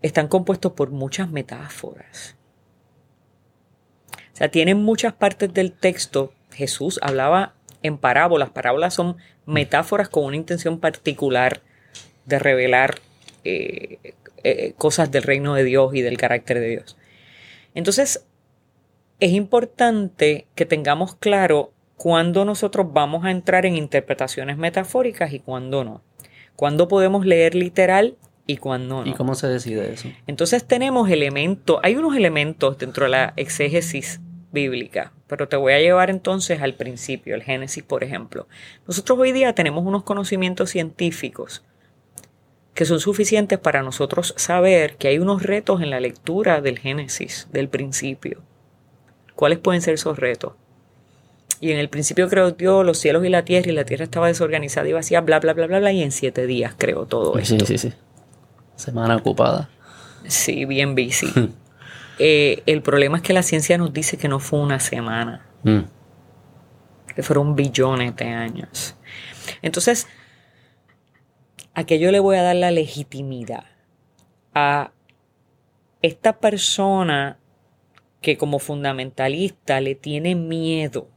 están 0.01 0.27
compuestos 0.27 0.73
por 0.73 0.91
muchas 0.91 1.29
metáforas. 1.29 2.35
O 4.33 4.37
sea, 4.37 4.49
tienen 4.49 4.81
muchas 4.81 5.13
partes 5.13 5.53
del 5.53 5.71
texto. 5.71 6.33
Jesús 6.51 6.99
hablaba 7.01 7.53
en 7.83 7.97
parábolas. 7.97 8.49
Parábolas 8.49 8.93
son 8.93 9.17
metáforas 9.45 10.09
con 10.09 10.25
una 10.25 10.37
intención 10.37 10.79
particular 10.79 11.61
de 12.25 12.39
revelar 12.39 12.99
eh, 13.43 14.15
eh, 14.43 14.73
cosas 14.77 15.11
del 15.11 15.23
reino 15.23 15.53
de 15.53 15.63
Dios 15.63 15.93
y 15.93 16.01
del 16.01 16.17
carácter 16.17 16.59
de 16.59 16.69
Dios. 16.69 16.97
Entonces, 17.73 18.25
es 19.19 19.31
importante 19.31 20.47
que 20.55 20.65
tengamos 20.65 21.15
claro 21.15 21.73
cuándo 21.95 22.45
nosotros 22.45 22.87
vamos 22.91 23.25
a 23.25 23.31
entrar 23.31 23.67
en 23.67 23.75
interpretaciones 23.75 24.57
metafóricas 24.57 25.33
y 25.33 25.39
cuándo 25.39 25.83
no. 25.83 26.01
Cuándo 26.55 26.87
podemos 26.87 27.25
leer 27.25 27.53
literal 27.53 28.17
y 28.51 28.57
cuándo 28.57 29.03
no. 29.03 29.09
¿Y 29.09 29.13
cómo 29.13 29.35
se 29.35 29.47
decide 29.47 29.93
eso? 29.93 30.09
Entonces 30.27 30.65
tenemos 30.65 31.09
elementos, 31.09 31.79
hay 31.83 31.95
unos 31.95 32.15
elementos 32.15 32.77
dentro 32.77 33.05
de 33.05 33.11
la 33.11 33.33
exégesis 33.37 34.19
bíblica, 34.51 35.13
pero 35.27 35.47
te 35.47 35.55
voy 35.55 35.73
a 35.73 35.79
llevar 35.79 36.09
entonces 36.09 36.61
al 36.61 36.73
principio, 36.73 37.35
el 37.35 37.43
Génesis, 37.43 37.83
por 37.83 38.03
ejemplo. 38.03 38.47
Nosotros 38.87 39.17
hoy 39.17 39.31
día 39.31 39.53
tenemos 39.55 39.85
unos 39.85 40.03
conocimientos 40.03 40.69
científicos 40.69 41.63
que 42.73 42.85
son 42.85 42.99
suficientes 42.99 43.59
para 43.59 43.83
nosotros 43.83 44.33
saber 44.37 44.95
que 44.97 45.07
hay 45.09 45.19
unos 45.19 45.43
retos 45.43 45.81
en 45.81 45.89
la 45.89 45.99
lectura 45.99 46.61
del 46.61 46.79
Génesis, 46.79 47.47
del 47.51 47.69
principio. 47.69 48.41
¿Cuáles 49.35 49.59
pueden 49.59 49.81
ser 49.81 49.95
esos 49.95 50.17
retos? 50.17 50.53
Y 51.59 51.71
en 51.71 51.77
el 51.77 51.89
principio 51.89 52.27
creó 52.27 52.51
Dios 52.51 52.85
los 52.85 52.97
cielos 52.97 53.23
y 53.23 53.29
la 53.29 53.45
tierra, 53.45 53.69
y 53.69 53.75
la 53.75 53.85
tierra 53.85 54.03
estaba 54.03 54.27
desorganizada 54.27 54.87
y 54.87 54.93
vacía, 54.93 55.21
bla, 55.21 55.39
bla, 55.39 55.53
bla, 55.53 55.67
bla, 55.67 55.79
bla, 55.79 55.91
y 55.91 56.01
en 56.01 56.11
siete 56.11 56.47
días 56.47 56.73
creó 56.77 57.05
todo 57.05 57.37
esto. 57.37 57.65
Sí, 57.65 57.77
sí, 57.77 57.89
sí. 57.89 57.93
Semana 58.81 59.15
ocupada. 59.15 59.69
Sí, 60.27 60.65
bien 60.65 60.95
busy. 60.95 61.27
Eh, 62.23 62.61
el 62.67 62.83
problema 62.83 63.17
es 63.17 63.23
que 63.23 63.33
la 63.33 63.41
ciencia 63.41 63.79
nos 63.79 63.93
dice 63.93 64.15
que 64.15 64.27
no 64.27 64.39
fue 64.39 64.59
una 64.59 64.79
semana, 64.79 65.43
Mm. 65.63 65.79
que 67.15 67.23
fueron 67.23 67.55
billones 67.55 68.15
de 68.15 68.25
años. 68.25 68.95
Entonces, 69.63 70.07
¿a 71.73 71.83
qué 71.85 71.97
yo 71.97 72.11
le 72.11 72.19
voy 72.19 72.35
a 72.35 72.43
dar 72.43 72.57
la 72.57 72.69
legitimidad? 72.69 73.63
A 74.53 74.91
esta 76.03 76.37
persona 76.37 77.39
que 78.21 78.37
como 78.37 78.59
fundamentalista 78.59 79.79
le 79.81 79.95
tiene 79.95 80.35
miedo 80.35 81.07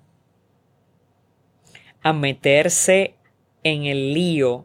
a 2.03 2.15
meterse 2.15 3.15
en 3.63 3.85
el 3.85 4.15
lío 4.15 4.65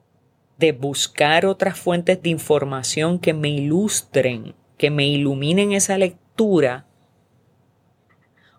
de 0.59 0.73
buscar 0.73 1.45
otras 1.45 1.79
fuentes 1.79 2.21
de 2.21 2.29
información 2.29 3.17
que 3.17 3.33
me 3.33 3.49
ilustren, 3.49 4.55
que 4.77 4.91
me 4.91 5.07
iluminen 5.07 5.71
esa 5.71 5.97
lectura, 5.97 6.85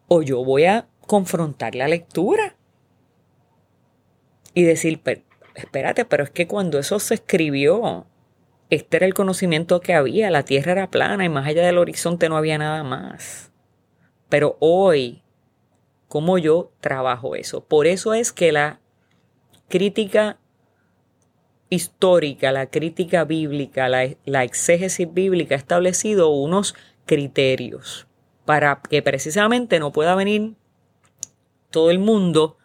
o 0.09 0.23
yo 0.23 0.43
voy 0.43 0.65
a 0.65 0.89
confrontar 1.07 1.75
la 1.75 1.89
lectura 1.89 2.57
y 4.55 4.63
decir, 4.65 5.01
"Pero, 5.03 5.23
espérate, 5.55 6.05
pero 6.05 6.25
es 6.25 6.31
que 6.31 6.47
cuando 6.47 6.79
eso 6.79 6.99
se 6.99 7.15
escribió, 7.15 8.07
este 8.71 8.97
era 8.97 9.07
el 9.07 9.15
conocimiento 9.15 9.81
que 9.81 9.95
había, 9.95 10.31
la 10.31 10.45
Tierra 10.45 10.73
era 10.73 10.91
plana 10.91 11.25
y 11.25 11.29
más 11.29 11.47
allá 11.47 11.67
del 11.67 11.79
horizonte 11.79 12.29
no 12.29 12.37
había 12.37 12.57
nada 12.57 12.83
más. 12.83 13.53
Pero 14.29 14.57
hoy, 14.61 15.23
¿cómo 16.09 16.39
yo 16.39 16.73
trabajo 16.81 17.35
eso? 17.35 17.65
Por 17.65 17.87
eso 17.87 18.15
es 18.15 18.33
que 18.33 18.53
la 18.53 18.81
crítica 19.69 20.39
histórica, 21.71 22.53
la 22.53 22.67
crítica 22.67 23.25
bíblica, 23.25 23.89
la, 23.89 24.09
la 24.25 24.45
exégesis 24.45 25.13
bíblica 25.13 25.55
ha 25.55 25.59
establecido 25.59 26.31
unos 26.31 26.75
criterios 27.07 28.07
para 28.45 28.81
que 28.89 29.03
precisamente 29.03 29.79
no 29.79 29.93
pueda 29.93 30.15
venir 30.15 30.55
todo 31.71 31.91
el 31.91 32.01
mundo, 32.01 32.59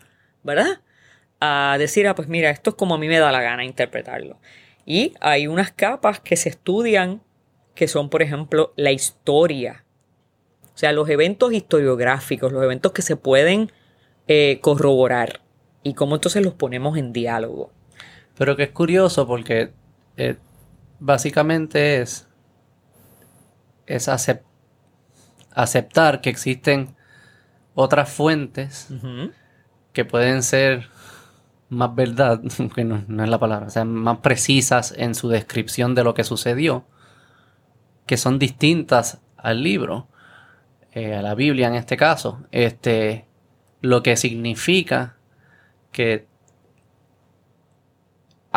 ¿verdad? 0.43 0.81
A 1.39 1.75
decir, 1.77 2.07
ah, 2.07 2.15
pues 2.15 2.27
mira, 2.27 2.49
esto 2.49 2.71
es 2.71 2.75
como 2.75 2.95
a 2.95 2.97
mí 2.97 3.07
me 3.07 3.19
da 3.19 3.31
la 3.31 3.41
gana 3.41 3.63
interpretarlo. 3.63 4.39
Y 4.85 5.13
hay 5.21 5.47
unas 5.47 5.71
capas 5.71 6.19
que 6.19 6.35
se 6.35 6.49
estudian 6.49 7.21
que 7.75 7.87
son, 7.87 8.09
por 8.09 8.21
ejemplo, 8.21 8.73
la 8.75 8.91
historia. 8.91 9.85
O 10.73 10.77
sea, 10.77 10.91
los 10.91 11.09
eventos 11.09 11.53
historiográficos, 11.53 12.51
los 12.51 12.63
eventos 12.63 12.91
que 12.91 13.01
se 13.01 13.15
pueden 13.15 13.71
eh, 14.27 14.59
corroborar 14.61 15.41
y 15.83 15.93
cómo 15.93 16.15
entonces 16.15 16.43
los 16.43 16.53
ponemos 16.53 16.97
en 16.97 17.13
diálogo. 17.13 17.71
Pero 18.37 18.55
que 18.55 18.63
es 18.63 18.71
curioso 18.71 19.25
porque 19.27 19.73
eh, 20.17 20.37
básicamente 20.99 22.01
es, 22.01 22.27
es 23.85 24.07
acep- 24.07 24.43
aceptar 25.51 26.21
que 26.21 26.29
existen 26.29 26.95
otras 27.73 28.09
fuentes 28.09 28.87
que 29.93 30.05
pueden 30.05 30.43
ser 30.43 30.87
más 31.69 31.95
verdad, 31.95 32.41
que 32.75 32.83
no, 32.83 33.03
no 33.07 33.23
es 33.23 33.29
la 33.29 33.39
palabra, 33.39 33.67
o 33.67 33.69
sea, 33.69 33.85
más 33.85 34.19
precisas 34.19 34.93
en 34.97 35.15
su 35.15 35.29
descripción 35.29 35.95
de 35.95 36.03
lo 36.03 36.13
que 36.13 36.23
sucedió, 36.23 36.85
que 38.05 38.17
son 38.17 38.37
distintas 38.39 39.19
al 39.37 39.63
libro, 39.63 40.07
eh, 40.91 41.15
a 41.15 41.21
la 41.21 41.35
Biblia 41.35 41.67
en 41.67 41.75
este 41.75 41.97
caso, 41.97 42.43
este, 42.51 43.25
lo 43.81 44.03
que 44.03 44.15
significa 44.15 45.17
que 45.91 46.27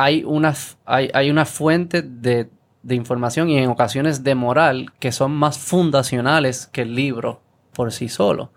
hay 0.01 0.23
una, 0.25 0.55
hay, 0.85 1.11
hay 1.13 1.29
una 1.29 1.45
fuente 1.45 2.03
de, 2.03 2.49
de 2.85 2.95
información 2.95 3.49
y 3.49 3.59
en 3.59 3.69
ocasiones 3.69 4.23
de 4.23 4.37
moral 4.37 4.93
que 5.01 5.11
son 5.11 5.33
más 5.33 5.59
fundacionales 5.59 6.69
que 6.69 6.83
el 6.83 6.95
libro 6.95 7.43
por 7.73 7.91
sí 7.91 8.09
solo. 8.09 8.53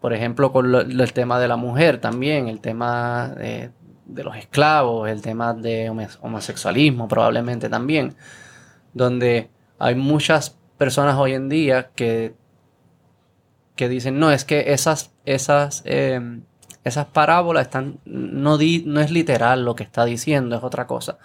Por 0.00 0.14
ejemplo, 0.14 0.52
con 0.52 0.74
el 0.74 1.12
tema 1.12 1.38
de 1.38 1.48
la 1.48 1.56
mujer 1.56 2.00
también, 2.00 2.48
el 2.48 2.60
tema 2.60 3.28
de, 3.36 3.72
de 4.06 4.24
los 4.24 4.36
esclavos, 4.38 5.10
el 5.10 5.20
tema 5.20 5.52
de 5.52 5.90
homo- 5.90 6.08
homosexualismo 6.22 7.08
probablemente 7.08 7.68
también, 7.68 8.14
donde 8.94 9.50
hay 9.78 9.94
muchas 9.94 10.56
personas 10.78 11.16
hoy 11.18 11.34
en 11.34 11.50
día 11.50 11.90
que, 11.94 12.34
que 13.76 13.90
dicen, 13.90 14.18
no, 14.18 14.30
es 14.30 14.46
que 14.46 14.72
esas, 14.72 15.12
esas, 15.26 15.82
eh, 15.84 16.40
esas 16.84 17.06
parábolas 17.06 17.62
están, 17.66 17.98
no, 18.04 18.58
di- 18.58 18.84
no 18.86 19.00
es 19.00 19.10
literal 19.10 19.64
lo 19.64 19.74
que 19.74 19.82
está 19.84 20.04
diciendo, 20.04 20.56
es 20.56 20.62
otra 20.62 20.86
cosa. 20.86 21.18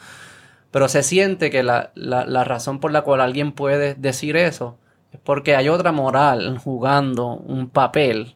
Pero 0.71 0.87
se 0.87 1.03
siente 1.03 1.49
que 1.51 1.63
la, 1.63 1.91
la- 1.95 2.25
la 2.25 2.43
razón 2.43 2.79
por 2.79 2.91
la 2.91 3.01
cual 3.01 3.21
alguien 3.21 3.51
puede 3.51 3.95
decir 3.95 4.35
eso 4.37 4.77
es 5.11 5.19
porque 5.23 5.55
hay 5.55 5.69
otra 5.69 5.91
moral 5.91 6.57
jugando 6.59 7.27
un 7.35 7.69
papel 7.69 8.35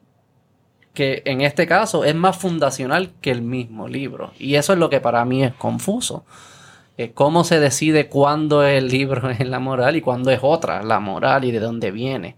que 0.93 1.23
en 1.25 1.41
este 1.41 1.65
caso 1.67 2.03
es 2.03 2.13
más 2.15 2.37
fundacional 2.37 3.11
que 3.21 3.31
el 3.31 3.41
mismo 3.41 3.87
libro. 3.87 4.31
Y 4.37 4.55
eso 4.55 4.73
es 4.73 4.79
lo 4.79 4.89
que 4.89 5.01
para 5.01 5.25
mí 5.25 5.43
es 5.43 5.53
confuso. 5.53 6.25
¿Cómo 7.15 7.43
se 7.43 7.59
decide 7.59 8.07
cuándo 8.07 8.63
el 8.63 8.87
libro 8.89 9.29
es 9.31 9.47
la 9.47 9.59
moral 9.59 9.95
y 9.95 10.01
cuándo 10.01 10.29
es 10.29 10.39
otra 10.43 10.83
la 10.83 10.99
moral 10.99 11.43
y 11.45 11.51
de 11.51 11.59
dónde 11.59 11.89
viene? 11.91 12.35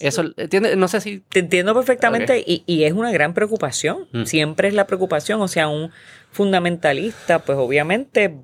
Eso, 0.00 0.24
¿entiendes? 0.36 0.76
No 0.76 0.88
sé 0.88 1.00
si... 1.00 1.20
Te 1.28 1.40
entiendo 1.40 1.74
perfectamente 1.74 2.42
y, 2.46 2.62
y 2.66 2.84
es 2.84 2.92
una 2.92 3.10
gran 3.12 3.34
preocupación. 3.34 4.06
Mm. 4.12 4.24
Siempre 4.24 4.68
es 4.68 4.74
la 4.74 4.86
preocupación. 4.86 5.40
O 5.40 5.48
sea, 5.48 5.68
un 5.68 5.90
fundamentalista, 6.30 7.40
pues 7.40 7.58
obviamente 7.58 8.34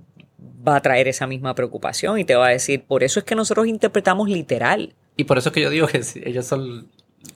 va 0.67 0.77
a 0.77 0.81
traer 0.81 1.09
esa 1.09 1.27
misma 1.27 1.55
preocupación 1.55 2.19
y 2.19 2.25
te 2.25 2.35
va 2.35 2.47
a 2.47 2.51
decir, 2.51 2.83
por 2.85 3.03
eso 3.05 3.21
es 3.21 3.25
que 3.25 3.35
nosotros 3.35 3.67
interpretamos 3.67 4.29
literal. 4.29 4.95
Y 5.17 5.25
por 5.25 5.39
eso 5.39 5.51
es 5.51 5.53
que 5.55 5.61
yo 5.61 5.71
digo 5.71 5.87
que 5.87 6.03
ellos 6.25 6.47
son 6.47 6.89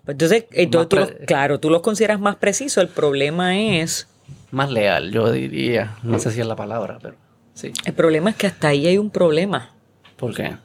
Pues 0.04 0.14
Entonces, 0.14 0.46
entonces 0.52 0.88
tú 0.88 0.96
Más 0.96 1.10
los- 1.10 1.18
claro, 1.26 1.60
tú 1.60 1.70
los 1.70 1.82
consideras 1.82 2.20
más 2.20 2.36
precisos. 2.36 2.82
El 2.82 2.88
problema 2.88 3.58
es, 3.58 4.08
más 4.50 4.70
leal, 4.70 5.12
yo 5.12 5.30
diría. 5.30 5.96
No 6.02 6.18
sé 6.18 6.30
si 6.32 6.40
es 6.40 6.46
la 6.46 6.56
palabra, 6.56 6.98
pero 7.00 7.14
sí. 7.54 7.72
el 7.84 7.92
problema 7.92 8.30
es 8.30 8.36
que 8.36 8.46
hasta 8.46 8.68
ahí 8.68 8.86
hay 8.86 8.98
un 8.98 9.10
problema. 9.10 9.70
¿Por 10.16 10.34
qué? 10.34 10.56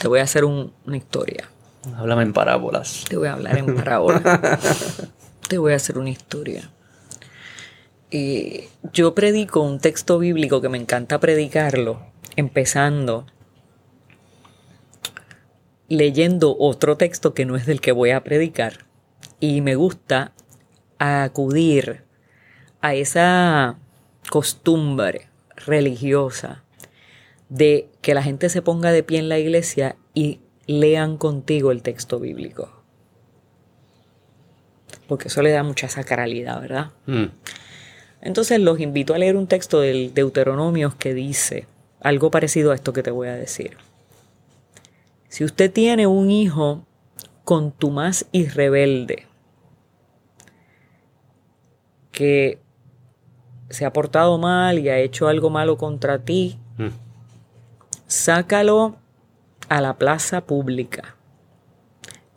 Te 0.00 0.08
voy 0.08 0.20
a 0.20 0.22
hacer 0.24 0.44
un- 0.44 0.72
una 0.86 0.96
historia. 0.96 1.48
Háblame 1.96 2.22
en 2.24 2.32
parábolas. 2.32 3.04
Te 3.08 3.16
voy 3.16 3.28
a 3.28 3.34
hablar 3.34 3.58
en 3.58 3.74
parábola. 3.76 4.20
Te 5.48 5.58
voy 5.58 5.72
a 5.72 5.76
hacer 5.76 5.98
una 5.98 6.10
historia. 6.10 6.70
Eh, 8.10 8.68
yo 8.92 9.14
predico 9.14 9.60
un 9.60 9.78
texto 9.78 10.18
bíblico 10.18 10.60
que 10.60 10.68
me 10.68 10.78
encanta 10.78 11.18
predicarlo, 11.20 12.00
empezando 12.36 13.26
leyendo 15.88 16.56
otro 16.58 16.96
texto 16.96 17.32
que 17.34 17.44
no 17.44 17.56
es 17.56 17.66
del 17.66 17.80
que 17.80 17.92
voy 17.92 18.10
a 18.10 18.24
predicar. 18.24 18.84
Y 19.38 19.60
me 19.60 19.74
gusta 19.76 20.32
acudir 20.98 22.02
a 22.80 22.94
esa 22.94 23.76
costumbre 24.30 25.28
religiosa 25.54 26.64
de 27.48 27.88
que 28.00 28.14
la 28.14 28.22
gente 28.22 28.48
se 28.48 28.62
ponga 28.62 28.92
de 28.92 29.02
pie 29.02 29.18
en 29.18 29.28
la 29.28 29.38
iglesia 29.38 29.96
y 30.14 30.40
lean 30.66 31.16
contigo 31.16 31.70
el 31.70 31.82
texto 31.82 32.18
bíblico. 32.18 32.70
Porque 35.06 35.28
eso 35.28 35.42
le 35.42 35.52
da 35.52 35.62
mucha 35.62 35.88
sacralidad, 35.88 36.60
¿verdad? 36.60 36.90
Mm. 37.06 37.26
Entonces 38.20 38.58
los 38.60 38.80
invito 38.80 39.14
a 39.14 39.18
leer 39.18 39.36
un 39.36 39.46
texto 39.46 39.80
del 39.80 40.12
Deuteronomios 40.14 40.94
que 40.94 41.14
dice 41.14 41.66
algo 42.00 42.30
parecido 42.30 42.72
a 42.72 42.74
esto 42.74 42.92
que 42.92 43.02
te 43.02 43.10
voy 43.10 43.28
a 43.28 43.34
decir. 43.34 43.76
Si 45.28 45.44
usted 45.44 45.72
tiene 45.72 46.06
un 46.06 46.30
hijo 46.30 46.84
contumaz 47.44 48.26
y 48.32 48.46
rebelde 48.46 49.26
que 52.10 52.58
se 53.70 53.84
ha 53.84 53.92
portado 53.92 54.38
mal 54.38 54.78
y 54.78 54.88
ha 54.88 54.98
hecho 54.98 55.28
algo 55.28 55.50
malo 55.50 55.76
contra 55.76 56.18
ti. 56.18 56.58
Sácalo 58.06 58.96
a 59.68 59.80
la 59.80 59.98
plaza 59.98 60.42
pública. 60.46 61.16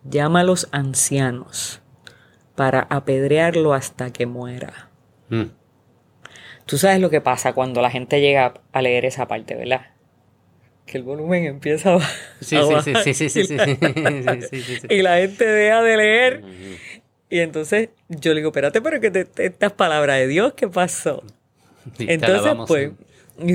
Llama 0.03 0.41
a 0.41 0.43
los 0.43 0.67
ancianos 0.71 1.81
para 2.55 2.87
apedrearlo 2.89 3.73
hasta 3.73 4.11
que 4.11 4.25
muera. 4.25 4.89
Tú 6.65 6.77
sabes 6.77 6.99
lo 6.99 7.09
que 7.09 7.21
pasa 7.21 7.53
cuando 7.53 7.81
la 7.81 7.91
gente 7.91 8.21
llega 8.21 8.53
a 8.71 8.81
leer 8.81 9.05
esa 9.05 9.27
parte, 9.27 9.55
¿verdad? 9.55 9.81
que 10.89 10.97
el 10.97 11.03
volumen 11.03 11.45
empieza 11.45 11.95
a 11.95 11.99
sí, 12.41 12.57
sí, 13.13 13.29
sí, 13.29 13.29
sí, 13.29 13.57
Y 14.89 15.01
la 15.03 15.17
gente 15.17 15.45
deja 15.45 15.83
de 15.83 15.97
leer. 15.97 16.43
Y 17.29 17.39
entonces 17.39 17.89
yo 18.07 18.33
le 18.33 18.39
digo, 18.39 18.49
espérate, 18.49 18.81
pero 18.81 18.99
que 18.99 19.27
estas 19.37 19.71
palabras 19.73 20.17
de 20.17 20.27
Dios, 20.27 20.53
¿qué 20.53 20.67
pasó? 20.67 21.23
Entonces, 21.99 22.53
pues, 22.67 22.91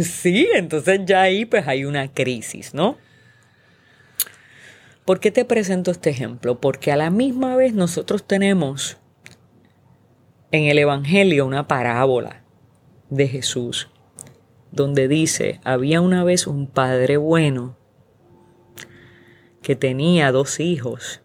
sí, 0.02 0.48
entonces 0.54 1.00
ya 1.04 1.22
ahí 1.22 1.44
pues 1.44 1.66
hay 1.66 1.84
una 1.84 2.12
crisis, 2.12 2.74
¿no? 2.74 2.96
¿Por 5.04 5.20
qué 5.20 5.30
te 5.30 5.44
presento 5.44 5.90
este 5.90 6.10
ejemplo? 6.10 6.60
Porque 6.60 6.90
a 6.90 6.96
la 6.96 7.10
misma 7.10 7.56
vez 7.56 7.74
nosotros 7.74 8.26
tenemos 8.26 8.96
en 10.50 10.64
el 10.64 10.78
Evangelio 10.78 11.44
una 11.44 11.68
parábola 11.68 12.42
de 13.10 13.28
Jesús, 13.28 13.90
donde 14.72 15.08
dice, 15.08 15.60
había 15.62 16.00
una 16.00 16.24
vez 16.24 16.46
un 16.46 16.66
padre 16.66 17.16
bueno 17.16 17.76
que 19.62 19.76
tenía 19.76 20.32
dos 20.32 20.58
hijos, 20.58 21.20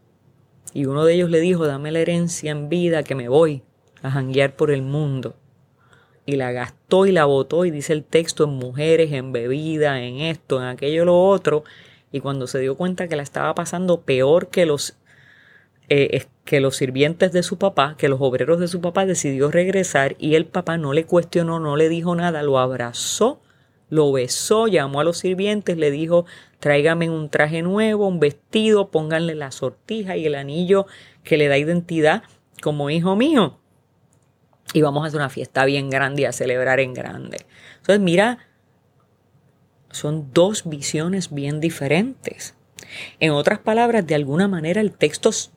y 0.73 0.85
uno 0.85 1.05
de 1.05 1.13
ellos 1.13 1.29
le 1.29 1.39
dijo, 1.39 1.65
dame 1.65 1.91
la 1.91 1.99
herencia 1.99 2.51
en 2.51 2.69
vida 2.69 3.03
que 3.03 3.15
me 3.15 3.29
voy 3.29 3.63
a 4.01 4.11
janguear 4.11 4.55
por 4.55 4.71
el 4.71 4.81
mundo 4.81 5.35
y 6.29 6.35
la 6.35 6.51
gastó 6.51 7.07
y 7.07 7.11
la 7.11 7.25
botó 7.25 7.65
y 7.65 7.71
dice 7.71 7.91
el 7.91 8.03
texto 8.03 8.43
en 8.43 8.51
mujeres, 8.51 9.11
en 9.11 9.31
bebida, 9.31 10.01
en 10.03 10.19
esto, 10.19 10.61
en 10.61 10.67
aquello, 10.67 11.05
lo 11.05 11.19
otro. 11.25 11.63
Y 12.11 12.19
cuando 12.19 12.45
se 12.45 12.59
dio 12.59 12.75
cuenta 12.75 13.07
que 13.07 13.15
la 13.15 13.23
estaba 13.23 13.55
pasando 13.55 14.01
peor 14.01 14.49
que 14.49 14.67
los, 14.67 14.95
eh, 15.89 16.27
que 16.45 16.59
los 16.59 16.75
sirvientes 16.75 17.31
de 17.31 17.41
su 17.41 17.57
papá, 17.57 17.95
que 17.97 18.09
los 18.09 18.21
obreros 18.21 18.59
de 18.59 18.67
su 18.67 18.79
papá, 18.79 19.07
decidió 19.07 19.49
regresar 19.49 20.15
y 20.19 20.35
el 20.35 20.45
papá 20.45 20.77
no 20.77 20.93
le 20.93 21.05
cuestionó, 21.05 21.59
no 21.59 21.75
le 21.77 21.89
dijo 21.89 22.15
nada, 22.15 22.43
lo 22.43 22.59
abrazó, 22.59 23.41
lo 23.89 24.11
besó, 24.11 24.67
llamó 24.67 24.99
a 24.99 25.03
los 25.03 25.17
sirvientes, 25.17 25.77
le 25.77 25.89
dijo, 25.89 26.25
tráigame 26.59 27.09
un 27.09 27.29
traje 27.29 27.63
nuevo, 27.63 28.07
un 28.07 28.19
vestido, 28.19 28.89
pónganle 28.91 29.33
la 29.33 29.51
sortija 29.51 30.15
y 30.15 30.27
el 30.27 30.35
anillo 30.35 30.85
que 31.23 31.37
le 31.37 31.47
da 31.47 31.57
identidad 31.57 32.21
como 32.61 32.91
hijo 32.91 33.15
mío 33.15 33.58
y 34.73 34.81
vamos 34.81 35.03
a 35.03 35.07
hacer 35.07 35.19
una 35.19 35.29
fiesta 35.29 35.65
bien 35.65 35.89
grande 35.89 36.23
y 36.23 36.25
a 36.25 36.31
celebrar 36.31 36.79
en 36.79 36.93
grande. 36.93 37.45
Entonces, 37.77 37.99
mira, 37.99 38.39
son 39.91 40.31
dos 40.33 40.67
visiones 40.69 41.33
bien 41.33 41.59
diferentes. 41.59 42.55
En 43.19 43.31
otras 43.31 43.59
palabras, 43.59 44.05
de 44.05 44.15
alguna 44.15 44.47
manera 44.47 44.81
el 44.81 44.91
texto, 44.91 45.29
es- 45.29 45.51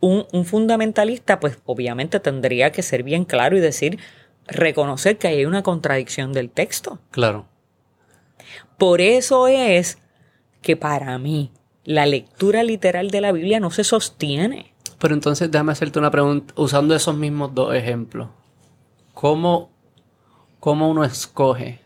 un, 0.00 0.26
un 0.32 0.44
fundamentalista, 0.44 1.40
pues 1.40 1.58
obviamente 1.64 2.20
tendría 2.20 2.70
que 2.70 2.82
ser 2.82 3.02
bien 3.02 3.24
claro 3.24 3.56
y 3.56 3.60
decir, 3.60 3.98
reconocer 4.46 5.16
que 5.18 5.28
hay 5.28 5.44
una 5.46 5.62
contradicción 5.62 6.32
del 6.32 6.50
texto. 6.50 7.00
Claro. 7.10 7.46
Por 8.78 9.00
eso 9.00 9.48
es 9.48 9.98
que 10.60 10.76
para 10.76 11.16
mí 11.18 11.50
la 11.84 12.04
lectura 12.04 12.62
literal 12.62 13.10
de 13.10 13.20
la 13.22 13.32
Biblia 13.32 13.58
no 13.58 13.70
se 13.70 13.84
sostiene. 13.84 14.74
Pero 14.98 15.14
entonces 15.14 15.50
déjame 15.50 15.72
hacerte 15.72 15.98
una 15.98 16.10
pregunta 16.10 16.52
usando 16.56 16.94
esos 16.94 17.16
mismos 17.16 17.54
dos 17.54 17.74
ejemplos. 17.74 18.28
¿Cómo, 19.16 19.70
cómo 20.60 20.90
uno 20.90 21.02
escoge 21.02 21.80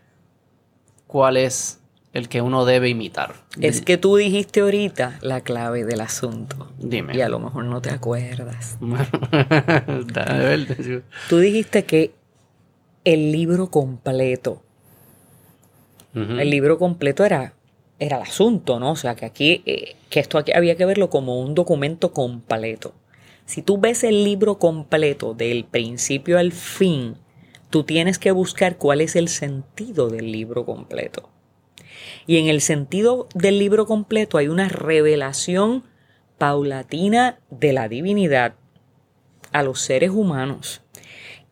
cuál 1.07 1.37
es 1.37 1.79
el 2.13 2.29
que 2.29 2.43
uno 2.43 2.65
debe 2.65 2.89
imitar? 2.89 3.37
Es 3.61 3.83
que 3.83 3.99
tú 3.99 4.17
dijiste 4.17 4.63
ahorita 4.63 5.21
la 5.23 5.41
clave 5.43 5.85
del 5.85 6.01
asunto. 6.01 6.73
Dime. 6.77 7.17
Y 7.17 7.21
a 7.21 7.29
lo 7.29 7.39
mejor 7.39 7.67
no 7.67 7.81
te 7.81 7.91
acuerdas. 7.91 8.79
Tú 11.29 11.39
dijiste 11.39 11.85
que 11.85 12.13
el 13.05 13.31
libro 13.31 13.71
completo, 13.71 14.65
el 16.13 16.51
libro 16.51 16.81
completo 16.81 17.25
era, 17.25 17.55
era 18.01 18.17
el 18.17 18.23
asunto, 18.25 18.81
¿no? 18.81 18.91
O 18.91 18.97
sea, 18.97 19.15
que 19.15 19.25
aquí, 19.25 19.63
eh, 19.67 19.95
que 20.09 20.19
esto 20.19 20.37
aquí 20.37 20.51
había 20.53 20.75
que 20.75 20.85
verlo 20.85 21.11
como 21.11 21.39
un 21.39 21.55
documento 21.55 22.13
completo. 22.13 22.93
Si 23.51 23.63
tú 23.63 23.79
ves 23.79 24.05
el 24.05 24.23
libro 24.23 24.61
completo 24.61 25.35
del 25.35 25.65
principio 25.65 26.39
al 26.39 26.53
fin, 26.53 27.17
tú 27.69 27.83
tienes 27.83 28.21
que 28.21 28.31
buscar 28.31 28.79
cuál 28.79 29.01
es 29.01 29.17
el 29.17 29.27
sentido 29.27 30.09
del 30.09 30.31
libro 30.31 30.65
completo. 30.65 31.31
Y 32.29 32.37
en 32.37 32.47
el 32.47 32.61
sentido 32.61 33.27
del 33.35 33.59
libro 33.59 33.87
completo 33.87 34.39
hay 34.39 34.47
una 34.47 34.69
revelación 34.69 35.83
paulatina 36.39 37.41
de 37.51 37.73
la 37.73 37.89
divinidad 37.89 38.55
a 39.51 39.65
los 39.65 39.81
seres 39.81 40.11
humanos. 40.11 40.83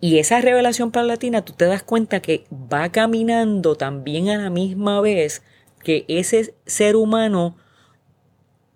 Y 0.00 0.18
esa 0.18 0.40
revelación 0.40 0.92
paulatina, 0.92 1.44
tú 1.44 1.52
te 1.54 1.64
das 1.64 1.82
cuenta 1.82 2.20
que 2.20 2.44
va 2.52 2.92
caminando 2.92 3.74
también 3.74 4.28
a 4.28 4.36
la 4.36 4.50
misma 4.50 5.00
vez 5.00 5.42
que 5.82 6.04
ese 6.06 6.54
ser 6.64 6.94
humano 6.94 7.56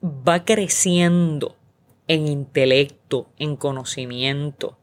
va 0.03 0.45
creciendo 0.45 1.62
en 2.09 2.27
intelecto, 2.27 3.31
en 3.39 3.57
conocimiento, 3.57 4.79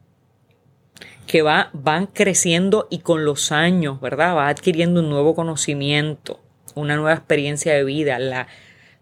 que 1.26 1.42
va, 1.42 1.70
van 1.72 2.06
creciendo 2.06 2.88
y 2.90 2.98
con 2.98 3.24
los 3.24 3.52
años, 3.52 4.00
¿verdad? 4.00 4.34
Va 4.36 4.48
adquiriendo 4.48 5.00
un 5.00 5.10
nuevo 5.10 5.34
conocimiento, 5.34 6.40
una 6.74 6.96
nueva 6.96 7.14
experiencia 7.14 7.72
de 7.74 7.84
vida. 7.84 8.18
La, 8.18 8.48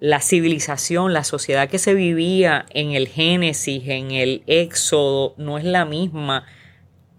la 0.01 0.21
civilización, 0.21 1.13
la 1.13 1.25
sociedad 1.25 1.69
que 1.69 1.79
se 1.79 1.95
vivía 1.95 2.67
en 2.71 2.93
el 2.93 3.09
Génesis, 3.09 3.83
en 3.89 4.11
el 4.11 4.43
Éxodo, 4.47 5.35
no 5.39 5.59
es 5.59 5.65
la 5.65 5.85
misma 5.85 6.45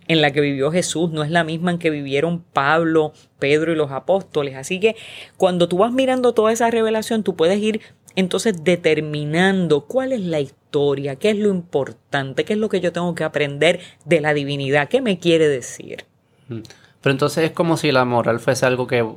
en 0.09 0.21
la 0.21 0.31
que 0.31 0.41
vivió 0.41 0.71
Jesús, 0.71 1.11
no 1.11 1.23
es 1.23 1.29
la 1.29 1.43
misma 1.43 1.69
en 1.71 1.77
que 1.77 1.91
vivieron 1.91 2.41
Pablo, 2.41 3.13
Pedro 3.37 3.71
y 3.71 3.75
los 3.75 3.91
apóstoles. 3.91 4.55
Así 4.55 4.79
que 4.79 4.95
cuando 5.37 5.69
tú 5.69 5.77
vas 5.77 5.91
mirando 5.91 6.33
toda 6.33 6.51
esa 6.51 6.71
revelación, 6.71 7.23
tú 7.23 7.35
puedes 7.35 7.59
ir 7.59 7.81
entonces 8.15 8.63
determinando 8.63 9.85
cuál 9.85 10.11
es 10.13 10.21
la 10.21 10.39
historia, 10.39 11.15
qué 11.15 11.31
es 11.31 11.37
lo 11.37 11.49
importante, 11.49 12.45
qué 12.45 12.53
es 12.53 12.59
lo 12.59 12.69
que 12.69 12.81
yo 12.81 12.91
tengo 12.91 13.13
que 13.15 13.23
aprender 13.23 13.79
de 14.05 14.21
la 14.21 14.33
divinidad, 14.33 14.89
qué 14.89 15.01
me 15.01 15.19
quiere 15.19 15.47
decir. 15.47 16.05
Pero 16.47 17.11
entonces 17.11 17.45
es 17.45 17.51
como 17.51 17.77
si 17.77 17.91
la 17.91 18.05
moral 18.05 18.39
fuese 18.39 18.65
algo 18.65 18.87
que, 18.87 19.07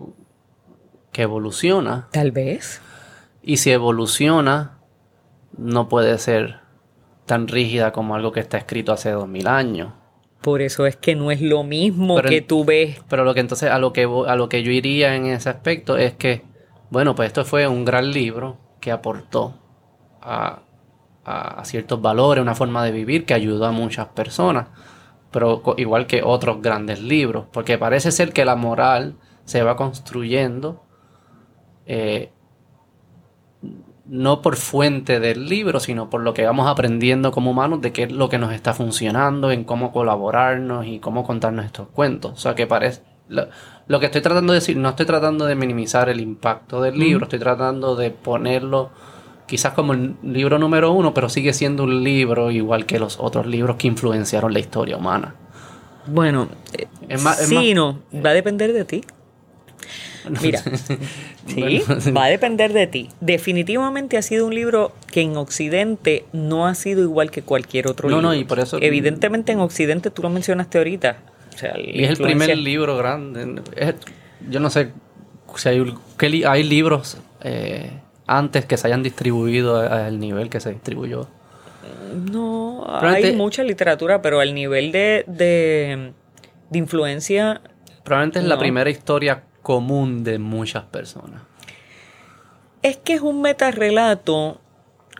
que 1.13 1.23
evoluciona. 1.23 2.09
Tal 2.13 2.31
vez. 2.31 2.81
Y 3.43 3.57
si 3.57 3.71
evoluciona, 3.71 4.79
no 5.57 5.89
puede 5.89 6.19
ser 6.19 6.61
tan 7.27 7.49
rígida 7.49 7.93
como 7.93 8.15
algo 8.15 8.33
que 8.33 8.41
está 8.41 8.59
escrito 8.59 8.93
hace 8.93 9.11
dos 9.11 9.29
mil 9.29 9.47
años. 9.47 9.93
Por 10.43 10.61
eso 10.61 10.87
es 10.87 10.97
que 10.97 11.15
no 11.15 11.31
es 11.31 11.41
lo 11.41 11.63
mismo 11.63 12.17
Pero 12.17 12.29
que 12.29 12.41
tú 12.41 12.65
ves. 12.65 13.01
Pero 13.09 13.25
lo 13.25 13.33
que 13.33 13.41
entonces 13.41 13.71
a 13.71 13.79
lo 13.79 13.93
que 13.93 14.03
a 14.03 14.37
lo 14.37 14.49
que 14.49 14.63
yo 14.63 14.73
iría 14.73 15.15
en 15.15 15.27
ese 15.27 15.49
aspecto 15.49 15.97
es 15.97 16.15
que, 16.15 16.43
bueno, 16.91 17.15
pues 17.15 17.29
esto 17.29 17.45
fue 17.45 17.69
un 17.69 17.85
gran 17.85 18.11
libro 18.11 18.59
que 18.83 18.91
aportó 18.93 19.55
a, 20.21 20.59
ciertos 21.63 22.03
valores, 22.03 22.43
una 22.43 22.57
forma 22.57 22.85
de 22.85 22.91
vivir 22.91 23.25
que 23.25 23.33
ayudó 23.33 23.65
a 23.65 23.73
muchas 23.73 24.09
personas. 24.09 24.67
Pero 25.31 25.63
igual 25.79 26.07
que 26.07 26.23
otros 26.23 26.61
grandes 26.61 27.01
libros, 27.01 27.47
porque 27.53 27.79
parece 27.79 28.11
ser 28.11 28.33
que 28.33 28.45
la 28.45 28.57
moral 28.57 29.15
se 29.45 29.63
va 29.63 29.77
construyendo 29.77 30.85
eh, 31.87 32.33
no 34.05 34.43
por 34.43 34.57
fuente 34.57 35.21
del 35.21 35.49
libro, 35.49 35.79
sino 35.79 36.11
por 36.11 36.23
lo 36.23 36.35
que 36.35 36.45
vamos 36.45 36.67
aprendiendo 36.67 37.31
como 37.31 37.53
humanos 37.53 37.81
de 37.81 37.93
qué 37.93 38.03
es 38.03 38.13
lo 38.13 38.29
que 38.29 38.39
nos 38.39 38.53
está 38.53 38.75
funcionando, 38.75 39.53
en 39.53 39.63
cómo 39.63 39.93
colaborarnos 39.93 40.87
y 40.87 40.99
cómo 40.99 41.23
contar 41.23 41.53
nuestros 41.53 41.89
cuentos. 41.89 42.33
O 42.33 42.37
sea, 42.37 42.55
que 42.57 42.67
parece... 42.67 43.12
Lo, 43.33 43.49
lo 43.89 43.99
que 44.01 44.07
estoy 44.07 44.21
tratando 44.21 44.53
de 44.53 44.61
decir, 44.61 44.77
no 44.77 44.91
estoy 44.91 45.07
tratando 45.07 45.47
de 45.47 45.55
minimizar 45.55 46.09
el 46.09 46.21
impacto 46.21 46.81
del 46.83 46.99
libro, 46.99 47.25
estoy 47.25 47.39
tratando 47.39 47.97
de 47.97 48.11
ponerlo 48.11 48.91
quizás 49.47 49.73
como 49.75 49.93
el 49.93 50.15
libro 50.23 50.59
número 50.59 50.93
uno, 50.93 51.13
pero 51.13 51.29
sigue 51.29 51.53
siendo 51.53 51.83
un 51.85 52.03
libro 52.05 52.51
igual 52.51 52.87
que 52.87 52.99
los 52.99 53.19
otros 53.19 53.47
libros 53.47 53.77
que 53.77 53.87
influenciaron 53.89 54.53
la 54.53 54.61
historia 54.61 54.97
humana. 54.97 55.35
Bueno, 56.07 56.49
eh, 56.73 56.87
Es 57.09 57.23
más- 57.23 57.41
es 57.41 57.49
sí, 57.49 57.55
más- 57.55 57.65
no, 57.75 57.99
va 58.25 58.31
a 58.31 58.35
depender 58.35 58.73
de 58.73 58.85
ti. 58.85 59.03
Mira, 60.43 60.63
sí, 61.49 61.83
va 62.17 62.25
a 62.25 62.29
depender 62.29 62.73
de 62.73 62.87
ti. 62.87 63.09
Definitivamente 63.21 64.17
ha 64.17 64.23
sido 64.23 64.47
un 64.47 64.55
libro 64.55 64.93
que 65.11 65.21
en 65.23 65.37
Occidente 65.37 66.25
no 66.33 66.67
ha 66.67 66.75
sido 66.77 67.03
igual 67.03 67.31
que 67.31 67.43
cualquier 67.43 67.89
otro 67.89 68.09
No, 68.09 68.17
libro. 68.17 68.29
no, 68.31 68.35
y 68.35 68.45
por 68.45 68.61
eso- 68.61 68.79
Evidentemente 68.81 69.53
en 69.53 69.59
Occidente 69.61 70.11
tú 70.11 70.23
lo 70.23 70.31
mencionaste 70.31 70.79
ahorita. 70.79 71.17
O 71.55 71.59
sea, 71.59 71.75
la 71.77 71.81
Y 71.81 72.05
es 72.05 72.11
el 72.11 72.17
primer 72.19 72.57
libro 72.57 72.97
grande. 72.97 73.63
Es- 73.77 73.95
yo 74.49 74.59
no 74.61 74.71
sé 74.71 74.93
si 75.57 75.69
hay, 75.69 75.85
li- 76.29 76.45
hay 76.45 76.63
libros 76.63 77.19
eh, 77.43 77.91
antes 78.27 78.65
que 78.65 78.77
se 78.77 78.87
hayan 78.87 79.03
distribuido 79.03 79.77
al 79.79 80.19
nivel 80.19 80.49
que 80.51 80.61
se 80.61 80.73
distribuyó. 80.73 81.29
No, 82.31 82.85
hay 83.01 83.35
mucha 83.37 83.63
literatura, 83.63 84.23
pero 84.23 84.41
al 84.41 84.55
nivel 84.55 84.93
de, 84.93 85.25
de 85.27 86.13
de 86.71 86.79
influencia. 86.79 87.61
Probablemente 88.05 88.39
es 88.41 88.45
la 88.47 88.59
primera 88.59 88.91
historia 88.91 89.43
común 89.63 90.25
de 90.25 90.39
muchas 90.39 90.85
personas. 90.85 91.43
Es 92.83 92.97
que 92.97 93.15
es 93.15 93.21
un 93.21 93.43
metarrelato 93.43 94.61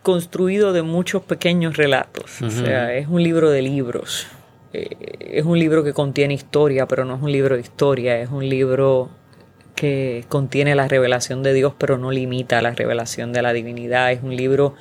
construido 0.03 0.73
de 0.73 0.83
muchos 0.83 1.23
pequeños 1.23 1.77
relatos. 1.77 2.43
O 2.43 2.51
sea, 2.51 2.95
es 2.95 3.07
un 3.07 3.23
libro 3.23 3.51
de 3.51 3.63
libros. 3.63 4.27
Eh, 4.73 5.39
es 5.39 5.45
un 5.45 5.59
libro 5.59 5.85
que 5.85 5.93
contiene 5.93 6.35
historia, 6.35 6.87
pero 6.87 7.05
no 7.05 7.17
es 7.17 7.23
un 7.23 7.33
libro 7.33 7.57
de 7.57 7.63
historia. 7.63 8.19
Es 8.19 8.31
un 8.31 8.49
libro 8.49 9.11
que 9.75 10.25
contiene 10.29 10.75
la 10.75 10.89
revelación 10.89 11.43
de 11.43 11.53
Dios, 11.53 11.75
pero 11.77 11.99
no 11.99 12.11
limita 12.11 12.63
la 12.63 12.73
revelación 12.73 13.33
de 13.33 13.43
la 13.43 13.53
divinidad. 13.53 14.13
Es 14.13 14.23
un 14.23 14.37
libro 14.37 14.75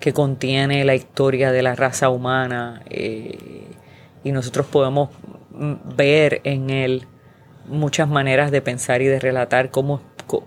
que 0.00 0.12
contiene 0.12 0.84
la 0.84 0.94
historia 0.94 1.52
de 1.52 1.62
la 1.62 1.76
raza 1.76 2.08
humana 2.08 2.82
eh, 2.88 3.66
y 4.24 4.32
nosotros 4.32 4.66
podemos 4.66 5.10
ver 5.94 6.40
en 6.44 6.70
él 6.70 7.06
muchas 7.66 8.08
maneras 8.08 8.50
de 8.50 8.62
pensar 8.62 9.02
y 9.02 9.06
de 9.06 9.20
relatar 9.20 9.70
cómo, 9.70 10.00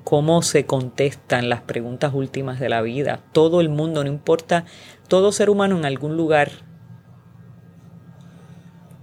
cómo 0.03 0.41
se 0.41 0.65
contestan 0.65 1.49
las 1.49 1.61
preguntas 1.61 2.13
últimas 2.13 2.59
de 2.59 2.69
la 2.69 2.81
vida. 2.81 3.19
Todo 3.31 3.61
el 3.61 3.69
mundo, 3.69 4.03
no 4.03 4.09
importa, 4.09 4.65
todo 5.07 5.31
ser 5.31 5.51
humano 5.51 5.77
en 5.77 5.85
algún 5.85 6.17
lugar 6.17 6.49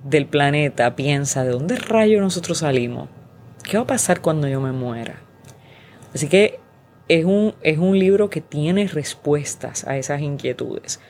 del 0.04 0.26
planeta 0.26 0.96
piensa, 0.96 1.44
¿de 1.44 1.50
dónde 1.50 1.76
rayo 1.76 2.20
nosotros 2.20 2.58
salimos? 2.58 3.08
¿Qué 3.62 3.76
va 3.76 3.84
a 3.84 3.86
pasar 3.86 4.20
cuando 4.20 4.48
yo 4.48 4.60
me 4.60 4.72
muera? 4.72 5.20
Así 6.14 6.28
que 6.28 6.60
es 7.08 7.24
un, 7.24 7.54
es 7.62 7.78
un 7.78 7.98
libro 7.98 8.30
que 8.30 8.40
tiene 8.40 8.86
respuestas 8.86 9.86
a 9.86 9.96
esas 9.96 10.20
inquietudes. 10.20 11.00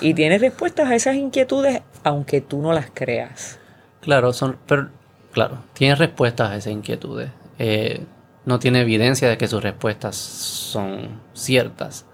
Y 0.00 0.14
tiene 0.14 0.38
respuestas 0.38 0.88
a 0.88 0.94
esas 0.94 1.16
inquietudes 1.16 1.82
aunque 2.04 2.40
tú 2.40 2.60
no 2.60 2.72
las 2.72 2.90
creas. 2.92 3.58
Claro, 4.00 4.32
son, 4.32 4.58
pero, 4.66 4.90
claro, 5.32 5.58
tiene 5.72 5.94
respuestas 5.94 6.50
a 6.50 6.56
esas 6.56 6.72
inquietudes. 6.72 7.30
Eh, 7.58 8.04
no 8.44 8.58
tiene 8.58 8.80
evidencia 8.80 9.28
de 9.28 9.38
que 9.38 9.48
sus 9.48 9.62
respuestas 9.62 10.16
son 10.16 11.20
ciertas. 11.34 12.06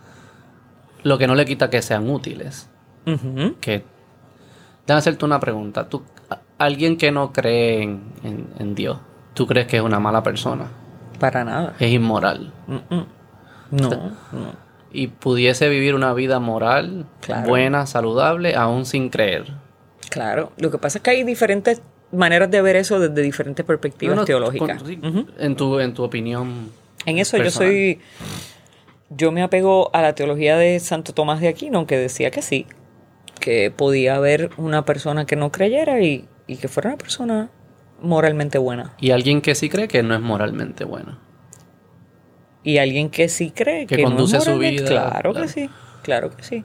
Lo 1.02 1.18
que 1.18 1.26
no 1.26 1.34
le 1.34 1.44
quita 1.44 1.70
que 1.70 1.82
sean 1.82 2.08
útiles. 2.10 2.68
Que, 3.60 3.84
déjame 4.86 4.98
hacerte 4.98 5.24
una 5.24 5.40
pregunta. 5.40 5.88
¿Tú, 5.88 6.02
alguien 6.58 6.96
que 6.96 7.10
no 7.10 7.32
cree 7.32 7.82
en, 7.82 8.02
en- 8.22 8.48
en 8.58 8.74
Dios, 8.74 8.98
¿tú 9.34 9.46
crees 9.46 9.66
que 9.66 9.76
es 9.78 9.82
una 9.82 9.98
mala 10.00 10.22
persona? 10.22 10.66
Para 11.18 11.44
nada. 11.44 11.74
Es 11.78 11.90
inmoral. 11.92 12.52
Mm-mm. 12.66 13.06
No, 13.70 13.90
no. 13.90 14.64
Y 14.92 15.08
pudiese 15.08 15.68
vivir 15.68 15.94
una 15.94 16.12
vida 16.14 16.38
moral, 16.38 17.06
Claro. 17.20 17.48
buena, 17.48 17.86
saludable, 17.86 18.54
aún 18.54 18.84
sin 18.86 19.08
creer. 19.10 19.46
Claro. 20.10 20.52
Lo 20.58 20.70
que 20.70 20.78
pasa 20.78 20.98
es 20.98 21.02
que 21.02 21.10
hay 21.10 21.24
diferentes 21.24 21.82
maneras 22.12 22.48
de 22.50 22.62
ver 22.62 22.76
eso 22.76 23.00
desde 23.00 23.20
diferentes 23.22 23.64
perspectivas 23.66 24.14
No, 24.14 24.22
no, 24.22 24.26
teológicas. 24.26 24.82
con- 24.82 25.26
en, 25.38 25.56
tu, 25.56 25.80
en 25.80 25.94
tu 25.94 26.04
opinión. 26.04 26.70
En 27.06 27.18
eso 27.18 27.36
yo 27.38 27.50
soy. 27.50 27.98
Yo 29.10 29.32
me 29.32 29.42
apego 29.42 29.90
a 29.94 30.00
la 30.02 30.14
teología 30.14 30.56
de 30.56 30.78
Santo 30.80 31.12
Tomás 31.12 31.40
de 31.40 31.48
Aquino, 31.48 31.86
que 31.86 31.96
decía 31.98 32.30
que 32.30 32.42
sí, 32.42 32.66
que 33.44 33.70
podía 33.70 34.16
haber 34.16 34.48
una 34.56 34.86
persona 34.86 35.26
que 35.26 35.36
no 35.36 35.52
creyera 35.52 36.00
y, 36.00 36.26
y 36.46 36.56
que 36.56 36.68
fuera 36.68 36.88
una 36.88 36.96
persona 36.98 37.50
moralmente 38.00 38.56
buena. 38.56 38.94
Y 38.98 39.10
alguien 39.10 39.42
que 39.42 39.54
sí 39.54 39.68
cree 39.68 39.86
que 39.86 40.02
no 40.02 40.14
es 40.14 40.22
moralmente 40.22 40.84
bueno. 40.84 41.18
Y 42.62 42.78
alguien 42.78 43.10
que 43.10 43.28
sí 43.28 43.50
cree 43.50 43.86
Que 43.86 43.96
que, 43.96 44.02
conduce 44.02 44.36
no 44.36 44.38
es 44.38 44.44
su 44.44 44.58
vida, 44.58 44.86
Claro, 44.86 45.32
claro. 45.32 45.46
que 45.46 45.48
sí, 45.52 45.70
claro 46.02 46.30
que 46.34 46.42
sí. 46.42 46.64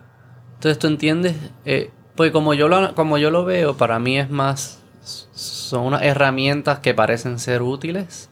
Entonces 0.53 0.79
tú 0.79 0.87
entiendes, 0.87 1.35
Eh, 1.65 1.91
pues 2.15 2.31
como 2.31 2.53
yo, 2.53 2.69
lo, 2.69 2.95
como 2.95 3.17
yo 3.17 3.29
lo 3.29 3.43
veo, 3.43 3.75
para 3.75 3.99
mí 3.99 4.17
es 4.17 4.29
más, 4.29 4.81
son 5.01 5.87
unas 5.87 6.03
herramientas 6.03 6.79
que 6.79 6.93
parecen 6.93 7.39
ser 7.39 7.61
útiles 7.61 8.29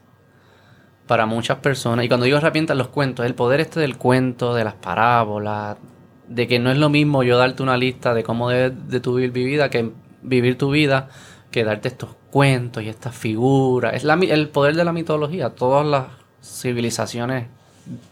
para 1.06 1.26
muchas 1.26 1.58
personas. 1.58 2.06
Y 2.06 2.08
cuando 2.08 2.24
digo 2.24 2.38
herramientas, 2.38 2.78
los 2.78 2.88
cuentos, 2.88 3.26
el 3.26 3.34
poder 3.34 3.60
este 3.60 3.80
del 3.80 3.98
cuento, 3.98 4.54
de 4.54 4.64
las 4.64 4.74
parábolas, 4.74 5.76
de 6.28 6.46
que 6.46 6.58
no 6.58 6.70
es 6.70 6.78
lo 6.78 6.88
mismo 6.90 7.22
yo 7.22 7.38
darte 7.38 7.62
una 7.62 7.76
lista 7.76 8.14
de 8.14 8.22
cómo 8.22 8.48
debes 8.50 8.88
de 8.88 9.00
tu 9.00 9.14
vivir 9.14 9.32
vida, 9.32 9.70
que 9.70 9.90
vivir 10.22 10.58
tu 10.58 10.70
vida, 10.70 11.08
que 11.50 11.64
darte 11.64 11.88
estos 11.88 12.10
cuentos 12.30 12.82
y 12.82 12.88
estas 12.88 13.14
figuras. 13.14 13.94
Es 13.94 14.04
la 14.04 14.14
el 14.14 14.48
poder 14.48 14.76
de 14.76 14.84
la 14.84 14.92
mitología. 14.92 15.50
Todas 15.50 15.86
las 15.86 16.04
civilizaciones 16.42 17.46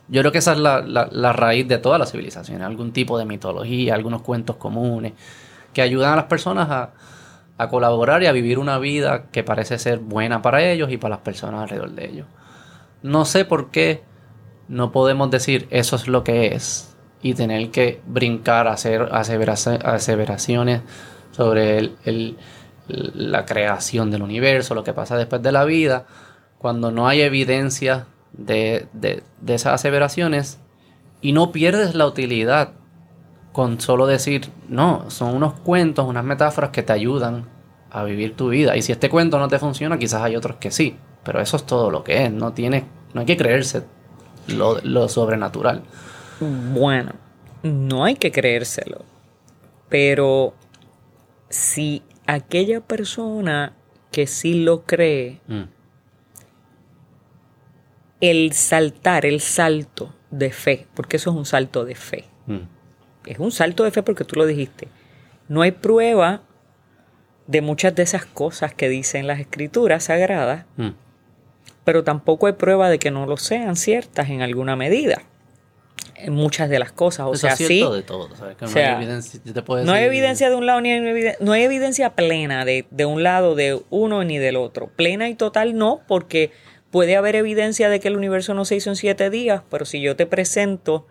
yo 0.09 0.23
creo 0.23 0.33
que 0.33 0.39
esa 0.39 0.53
es 0.53 0.59
la, 0.59 0.81
la- 0.81 1.09
la 1.12 1.33
raíz 1.33 1.69
de 1.69 1.79
todas 1.79 1.99
las 1.99 2.11
civilizaciones, 2.11 2.67
algún 2.67 2.93
tipo 2.93 3.19
de 3.19 3.27
mitología, 3.27 3.95
algunos 3.95 4.23
cuentos 4.23 4.57
comunes, 4.57 5.12
que 5.75 5.83
ayudan 5.83 6.14
a 6.14 6.17
las 6.17 6.25
personas 6.27 6.71
a, 6.71 6.93
a 7.59 7.69
colaborar 7.69 8.23
y 8.23 8.27
a 8.27 8.33
vivir 8.33 8.59
una 8.59 8.79
vida 8.79 9.27
que 9.31 9.45
parece 9.45 9.79
ser 9.79 9.99
buena 9.99 10.41
para 10.41 10.62
ellos 10.64 10.91
y 10.91 10.97
para 10.97 11.17
las 11.17 11.21
personas 11.25 11.62
alrededor 11.62 11.91
de 11.91 12.07
ellos. 12.09 12.27
No 13.03 13.27
sé 13.27 13.45
por 13.45 13.71
qué 13.71 14.03
no 14.69 14.93
podemos 14.93 15.31
decir 15.31 15.67
eso 15.71 15.97
es 15.97 16.09
lo 16.09 16.25
que 16.25 16.55
es 16.55 16.96
y 17.23 17.35
tener 17.35 17.71
que 17.71 18.01
brincar 18.07 18.69
hacer 18.69 19.03
aseveraci- 19.11 19.83
aseveraciones 19.85 20.83
sobre 21.33 21.91
la 22.89 23.45
creación 23.45 24.11
del 24.11 24.23
universo, 24.23 24.75
lo 24.75 24.85
que 24.85 24.93
pasa 24.93 25.17
después 25.17 25.43
de 25.43 25.53
la 25.53 25.64
vida, 25.64 26.07
cuando 26.59 26.91
no 26.91 27.09
hay 27.09 27.23
evidencia 27.23 28.07
de, 28.33 28.89
esas 29.47 29.75
aseveraciones 29.75 30.59
y 31.21 31.33
no 31.33 31.53
pierdes 31.53 31.95
la 31.95 32.07
utilidad 32.07 32.73
con 33.53 33.81
solo 33.81 34.07
decir, 34.07 34.51
no, 34.69 35.11
son 35.11 35.35
unos 35.35 35.55
cuentos, 35.55 36.07
unas 36.07 36.25
metáforas 36.25 36.71
que 36.71 36.83
te 36.83 36.93
ayudan 36.93 37.47
a 37.91 38.05
vivir 38.05 38.37
tu 38.37 38.51
vida. 38.51 38.77
Y 38.77 38.83
si 38.83 38.93
este 38.93 39.09
cuento 39.09 39.39
no 39.39 39.49
te 39.49 39.59
funciona, 39.59 39.99
quizás 39.99 40.23
hay 40.23 40.37
otros 40.37 40.57
que 40.57 40.71
sí, 40.71 40.97
pero 41.25 41.41
eso 41.41 41.57
es 41.57 41.64
todo 41.64 41.91
lo 41.91 42.05
que 42.05 42.25
es, 42.25 42.33
no, 42.33 42.53
tiene, 42.53 42.85
no 43.14 43.21
hay 43.21 43.27
que 43.27 43.37
creerse 43.37 43.85
lo 44.49 45.09
sobrenatural. 45.09 45.83
Bueno, 46.41 47.12
no 47.62 48.05
hay 48.05 48.16
que 48.16 48.30
creérselo. 48.32 49.05
Pero 49.89 50.55
si 51.49 52.03
aquella 52.26 52.80
persona 52.80 53.74
que 54.11 54.26
sí 54.26 54.62
lo 54.64 54.84
cree, 54.84 55.41
Mm, 55.47 55.62
el 58.20 58.53
saltar, 58.53 59.26
el 59.26 59.41
salto 59.41 60.14
de 60.30 60.51
fe, 60.51 60.87
porque 60.95 61.16
eso 61.18 61.30
es 61.30 61.37
un 61.37 61.45
salto 61.47 61.84
de 61.84 61.95
fe. 61.95 62.24
mm, 62.47 62.61
Es 63.26 63.39
un 63.41 63.51
salto 63.51 63.82
de 63.82 63.91
fe 63.91 64.03
porque 64.05 64.24
tú 64.24 64.37
lo 64.37 64.47
dijiste. 64.47 64.89
No 65.49 65.62
hay 65.62 65.72
prueba 65.72 66.43
de 67.49 67.61
muchas 67.61 67.95
de 67.95 68.05
esas 68.05 68.24
cosas 68.24 68.72
que 68.72 68.89
dicen 68.89 69.26
las 69.26 69.41
escrituras 69.41 70.05
sagradas, 70.05 70.64
mm. 70.76 70.91
pero 71.84 72.05
tampoco 72.05 72.47
hay 72.47 72.53
prueba 72.55 72.89
de 72.89 72.99
que 72.99 73.11
no 73.11 73.26
lo 73.26 73.37
sean 73.37 73.76
ciertas 73.76 74.30
en 74.30 74.43
alguna 74.43 74.76
medida. 74.76 75.22
En 76.17 76.33
muchas 76.33 76.69
de 76.71 76.79
las 76.79 76.93
cosas. 76.93 77.27
O 77.27 77.33
Eso 77.33 77.43
sea, 77.43 77.53
es 77.53 77.59
sí. 77.59 77.83
de 77.83 78.03
todo, 78.03 78.35
¿sabes? 78.37 78.57
Que 78.57 78.65
no 78.65 78.71
sea, 78.71 78.97
hay 78.97 79.05
evidencia. 79.05 79.41
yo 79.45 79.53
te 79.53 79.63
puedo 79.63 79.85
No 79.85 79.93
hay 79.93 80.05
evidencia 80.05 80.49
de 80.49 80.57
un 80.57 80.67
lado 80.67 80.81
ni 80.81 80.91
hay 80.91 81.35
no 81.41 81.53
hay 81.53 81.63
evidencia 81.63 82.15
plena 82.15 82.65
de, 82.65 82.87
de 82.91 83.05
un 83.05 83.23
lado, 83.23 83.55
de 83.55 83.81
uno 83.91 84.25
ni 84.25 84.39
del 84.39 84.57
otro. 84.57 84.89
Plena 84.89 85.29
y 85.29 85.35
total 85.35 85.77
no, 85.77 86.01
porque 86.09 86.53
puede 86.91 87.17
haber 87.17 87.37
evidencia 87.37 87.91
de 87.91 88.01
que 88.01 88.09
el 88.09 88.17
universo 88.17 88.55
no 88.55 88.65
se 88.65 88.77
hizo 88.77 88.91
en 88.91 88.97
siete 88.97 89.29
días, 89.31 89.63
pero 89.71 89.85
si 89.85 90.01
yo 90.01 90.17
te 90.17 90.27
presento 90.27 91.07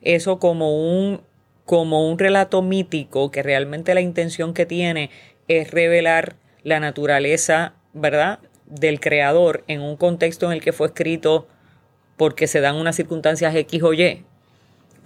eso 0.00 0.38
como 0.38 0.80
un, 0.80 1.20
como 1.64 2.08
un 2.08 2.18
relato 2.18 2.62
mítico, 2.62 3.30
que 3.30 3.42
realmente 3.42 3.94
la 3.94 4.00
intención 4.00 4.54
que 4.54 4.66
tiene 4.66 5.10
es 5.48 5.70
revelar 5.70 6.36
la 6.62 6.80
naturaleza, 6.80 7.74
¿verdad?, 7.92 8.38
del 8.66 8.98
creador 8.98 9.62
en 9.68 9.80
un 9.80 9.96
contexto 9.96 10.46
en 10.46 10.52
el 10.52 10.60
que 10.60 10.72
fue 10.72 10.88
escrito 10.88 11.46
porque 12.16 12.46
se 12.46 12.60
dan 12.60 12.76
unas 12.76 12.96
circunstancias 12.96 13.54
X 13.54 13.82
o 13.82 13.92
Y, 13.92 14.24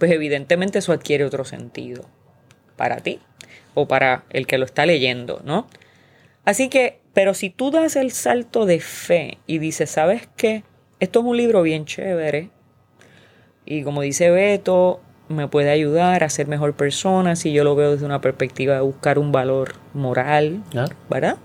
pues 0.01 0.09
evidentemente 0.13 0.79
eso 0.79 0.93
adquiere 0.93 1.25
otro 1.25 1.45
sentido 1.45 2.05
para 2.75 3.01
ti 3.01 3.19
o 3.75 3.87
para 3.87 4.23
el 4.31 4.47
que 4.47 4.57
lo 4.57 4.65
está 4.65 4.87
leyendo, 4.87 5.41
¿no? 5.45 5.67
Así 6.43 6.69
que, 6.69 6.97
pero 7.13 7.35
si 7.35 7.51
tú 7.51 7.69
das 7.69 7.95
el 7.95 8.09
salto 8.09 8.65
de 8.65 8.79
fe 8.79 9.37
y 9.45 9.59
dices, 9.59 9.91
¿sabes 9.91 10.27
qué? 10.35 10.63
Esto 10.99 11.19
es 11.19 11.25
un 11.27 11.37
libro 11.37 11.61
bien 11.61 11.85
chévere 11.85 12.49
y 13.63 13.83
como 13.83 14.01
dice 14.01 14.31
Beto, 14.31 15.01
me 15.29 15.47
puede 15.47 15.69
ayudar 15.69 16.23
a 16.23 16.29
ser 16.29 16.47
mejor 16.47 16.73
persona 16.73 17.35
si 17.35 17.53
yo 17.53 17.63
lo 17.63 17.75
veo 17.75 17.91
desde 17.91 18.07
una 18.07 18.21
perspectiva 18.21 18.73
de 18.73 18.81
buscar 18.81 19.19
un 19.19 19.31
valor 19.31 19.75
moral. 19.93 20.63
¿verdad? 21.11 21.37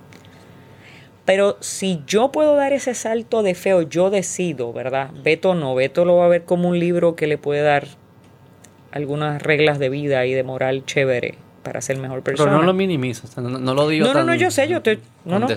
Pero 1.26 1.58
si 1.60 2.02
yo 2.06 2.32
puedo 2.32 2.56
dar 2.56 2.72
ese 2.72 2.94
salto 2.94 3.42
de 3.42 3.54
fe 3.54 3.74
o 3.74 3.82
yo 3.82 4.08
decido, 4.08 4.72
¿verdad? 4.72 5.10
Beto 5.22 5.54
no, 5.54 5.74
Beto 5.74 6.06
lo 6.06 6.16
va 6.16 6.24
a 6.24 6.28
ver 6.28 6.44
como 6.44 6.70
un 6.70 6.78
libro 6.78 7.16
que 7.16 7.26
le 7.26 7.36
puede 7.36 7.60
dar 7.60 7.86
algunas 8.96 9.40
reglas 9.42 9.78
de 9.78 9.88
vida 9.88 10.26
y 10.26 10.32
de 10.32 10.42
moral 10.42 10.84
chévere 10.84 11.34
para 11.62 11.80
ser 11.80 11.98
mejor 11.98 12.22
persona. 12.22 12.50
Pero 12.50 12.60
no 12.60 12.66
lo 12.66 12.74
minimizo, 12.74 13.26
o 13.26 13.30
sea, 13.30 13.42
no, 13.42 13.58
no 13.58 13.74
lo 13.74 13.88
digo 13.88 14.06
No, 14.06 14.12
no, 14.12 14.20
tan- 14.20 14.26
no, 14.26 14.34
yo 14.34 14.50
sé, 14.50 14.68
yo 14.68 14.76
estoy. 14.78 15.00
No, 15.24 15.38
no. 15.38 15.48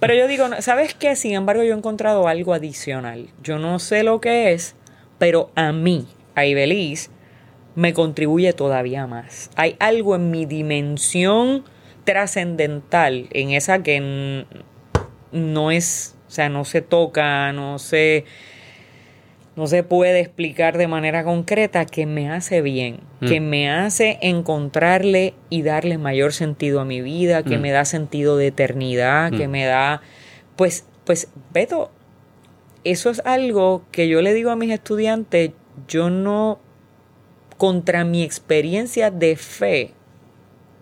Pero 0.00 0.14
yo 0.14 0.26
digo, 0.26 0.46
¿sabes 0.60 0.94
qué? 0.94 1.14
Sin 1.16 1.32
embargo, 1.34 1.62
yo 1.62 1.72
he 1.74 1.76
encontrado 1.76 2.26
algo 2.28 2.52
adicional. 2.54 3.28
Yo 3.42 3.58
no 3.58 3.78
sé 3.78 4.02
lo 4.02 4.20
que 4.20 4.52
es, 4.52 4.74
pero 5.18 5.50
a 5.54 5.70
mí, 5.72 6.06
a 6.34 6.46
Ibeliz, 6.46 7.10
me 7.76 7.92
contribuye 7.94 8.52
todavía 8.52 9.06
más. 9.06 9.50
Hay 9.54 9.76
algo 9.78 10.16
en 10.16 10.30
mi 10.32 10.46
dimensión 10.46 11.62
trascendental, 12.04 13.28
en 13.30 13.50
esa 13.52 13.82
que 13.84 14.44
no 15.32 15.70
es, 15.70 16.16
o 16.28 16.30
sea, 16.30 16.48
no 16.48 16.64
se 16.64 16.82
toca, 16.82 17.52
no 17.52 17.78
se, 17.78 18.24
no 19.54 19.66
se 19.66 19.82
puede 19.82 20.20
explicar 20.20 20.78
de 20.78 20.88
manera 20.88 21.24
concreta 21.24 21.84
que 21.84 22.06
me 22.06 22.30
hace 22.30 22.62
bien, 22.62 23.00
Mm. 23.20 23.26
que 23.28 23.40
me 23.40 23.70
hace 23.70 24.18
encontrarle 24.22 25.34
y 25.50 25.62
darle 25.62 25.98
mayor 25.98 26.32
sentido 26.32 26.80
a 26.80 26.84
mi 26.84 27.02
vida, 27.02 27.42
que 27.42 27.58
Mm. 27.58 27.60
me 27.60 27.70
da 27.70 27.84
sentido 27.84 28.36
de 28.36 28.46
eternidad, 28.46 29.30
que 29.32 29.48
Mm. 29.48 29.50
me 29.50 29.64
da, 29.66 30.00
pues, 30.56 30.86
pues, 31.04 31.28
Beto, 31.52 31.90
eso 32.84 33.10
es 33.10 33.20
algo 33.26 33.82
que 33.92 34.08
yo 34.08 34.22
le 34.22 34.32
digo 34.32 34.50
a 34.50 34.56
mis 34.56 34.70
estudiantes, 34.72 35.50
yo 35.86 36.08
no, 36.10 36.58
contra 37.58 38.04
mi 38.04 38.22
experiencia 38.22 39.10
de 39.10 39.36
fe, 39.36 39.92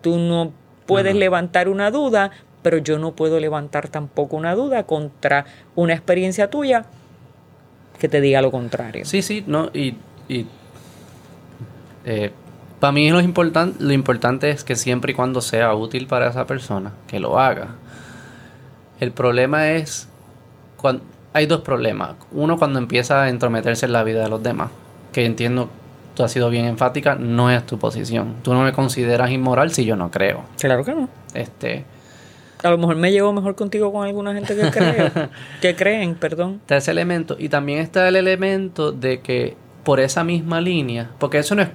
tú 0.01 0.17
no 0.17 0.53
puedes 0.85 1.11
Ajá. 1.11 1.19
levantar 1.19 1.67
una 1.69 1.91
duda, 1.91 2.31
pero 2.63 2.77
yo 2.77 2.99
no 2.99 3.15
puedo 3.15 3.39
levantar 3.39 3.89
tampoco 3.89 4.35
una 4.37 4.55
duda 4.55 4.83
contra 4.85 5.45
una 5.75 5.93
experiencia 5.93 6.49
tuya 6.49 6.85
que 8.01 8.09
te 8.09 8.19
diga 8.19 8.41
lo 8.41 8.49
contrario. 8.49 9.05
Sí, 9.05 9.21
sí, 9.21 9.43
no, 9.45 9.69
y, 9.75 9.93
y 10.27 10.47
para 12.79 12.91
mí 12.91 13.11
lo, 13.11 13.19
importan, 13.19 13.75
lo 13.77 13.93
importante 13.93 14.49
es 14.49 14.63
que 14.63 14.75
siempre 14.75 15.11
y 15.11 15.15
cuando 15.15 15.39
sea 15.39 15.75
útil 15.75 16.07
para 16.07 16.27
esa 16.27 16.47
persona, 16.47 16.93
que 17.05 17.19
lo 17.19 17.39
haga. 17.39 17.75
El 18.99 19.11
problema 19.11 19.69
es, 19.69 20.09
cuando, 20.77 21.03
hay 21.31 21.45
dos 21.45 21.61
problemas. 21.61 22.15
Uno, 22.31 22.57
cuando 22.57 22.79
empieza 22.79 23.21
a 23.21 23.29
entrometerse 23.29 23.85
en 23.85 23.93
la 23.93 24.03
vida 24.03 24.23
de 24.23 24.29
los 24.29 24.41
demás, 24.41 24.71
que 25.13 25.27
entiendo, 25.27 25.69
tú 26.15 26.23
has 26.23 26.31
sido 26.31 26.49
bien 26.49 26.65
enfática, 26.65 27.13
no 27.13 27.51
es 27.51 27.63
tu 27.67 27.77
posición. 27.77 28.37
Tú 28.41 28.55
no 28.55 28.63
me 28.63 28.73
consideras 28.73 29.29
inmoral 29.29 29.71
si 29.71 29.85
yo 29.85 29.95
no 29.95 30.09
creo. 30.09 30.43
Claro 30.57 30.83
que 30.83 30.95
no. 30.95 31.07
Este, 31.35 31.85
A 32.63 32.69
lo 32.69 32.77
mejor 32.77 32.95
me 32.95 33.11
llevo 33.11 33.33
mejor 33.33 33.55
contigo 33.55 33.91
con 33.91 34.05
alguna 34.05 34.33
gente 34.33 34.55
que 34.55 34.71
que 35.61 35.75
creen, 35.75 36.15
perdón. 36.15 36.59
está 36.61 36.77
ese 36.77 36.91
elemento. 36.91 37.35
Y 37.39 37.49
también 37.49 37.79
está 37.79 38.07
el 38.07 38.15
elemento 38.15 38.91
de 38.91 39.21
que 39.21 39.55
por 39.83 39.99
esa 39.99 40.23
misma 40.23 40.61
línea, 40.61 41.09
porque 41.17 41.39
eso 41.39 41.55
no 41.55 41.63
es, 41.63 41.69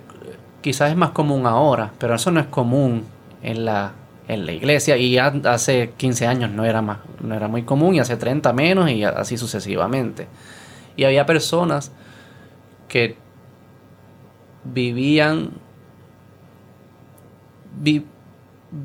quizás 0.60 0.90
es 0.90 0.96
más 0.96 1.10
común 1.10 1.46
ahora, 1.46 1.92
pero 1.98 2.14
eso 2.14 2.30
no 2.30 2.38
es 2.40 2.46
común 2.46 3.04
en 3.42 3.64
la, 3.64 3.92
en 4.28 4.46
la 4.46 4.52
iglesia. 4.52 4.96
Y 4.96 5.10
ya 5.12 5.34
hace 5.46 5.90
15 5.96 6.26
años 6.28 6.50
no 6.52 6.64
era, 6.64 6.82
más, 6.82 6.98
no 7.20 7.34
era 7.34 7.48
muy 7.48 7.62
común, 7.64 7.96
y 7.96 7.98
hace 8.00 8.16
30 8.16 8.52
menos, 8.52 8.88
y 8.90 9.02
así 9.02 9.36
sucesivamente. 9.36 10.28
Y 10.96 11.02
había 11.04 11.26
personas 11.26 11.90
que 12.88 13.16
vivían, 14.64 15.50
vi- 17.80 18.06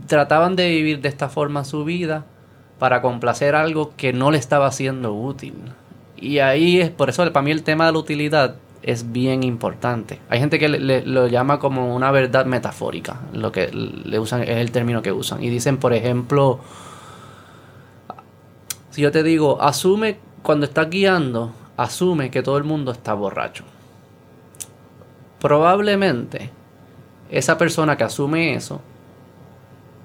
trataban 0.07 0.55
de 0.55 0.69
vivir 0.69 1.01
de 1.01 1.09
esta 1.09 1.29
forma 1.29 1.63
su 1.65 1.84
vida 1.84 2.25
para 2.79 3.01
complacer 3.01 3.55
algo 3.55 3.93
que 3.95 4.13
no 4.13 4.32
le 4.32 4.38
estaba 4.38 4.71
siendo 4.71 5.13
útil. 5.13 5.53
Y 6.17 6.39
ahí 6.39 6.79
es, 6.79 6.89
por 6.89 7.09
eso 7.09 7.23
para 7.32 7.43
mí 7.43 7.51
el 7.51 7.63
tema 7.63 7.86
de 7.86 7.91
la 7.91 7.97
utilidad 7.99 8.55
es 8.84 9.11
bien 9.11 9.43
importante. 9.43 10.19
Hay 10.29 10.39
gente 10.39 10.57
que 10.57 10.67
le- 10.69 11.05
lo 11.05 11.27
llama 11.27 11.59
como 11.59 11.95
una 11.95 12.09
verdad 12.11 12.45
metafórica, 12.45 13.19
lo 13.34 13.51
que 13.51 13.67
le 13.71 14.17
usan, 14.19 14.41
es 14.43 14.49
el 14.57 14.71
término 14.71 15.01
que 15.01 15.11
usan. 15.11 15.43
Y 15.43 15.49
dicen, 15.49 15.77
por 15.77 15.93
ejemplo, 15.93 16.59
si 18.89 19.01
yo 19.01 19.11
te 19.11 19.23
digo, 19.23 19.61
asume, 19.61 20.17
cuando 20.41 20.65
estás 20.65 20.89
guiando, 20.89 21.51
asume 21.77 22.32
que 22.32 22.41
todo 22.41 22.57
el 22.57 22.63
mundo 22.63 22.91
está 22.91 23.13
borracho. 23.13 23.63
Probablemente 25.39 26.49
esa 27.29 27.57
persona 27.57 27.97
que 27.97 28.03
asume 28.03 28.53
eso 28.55 28.82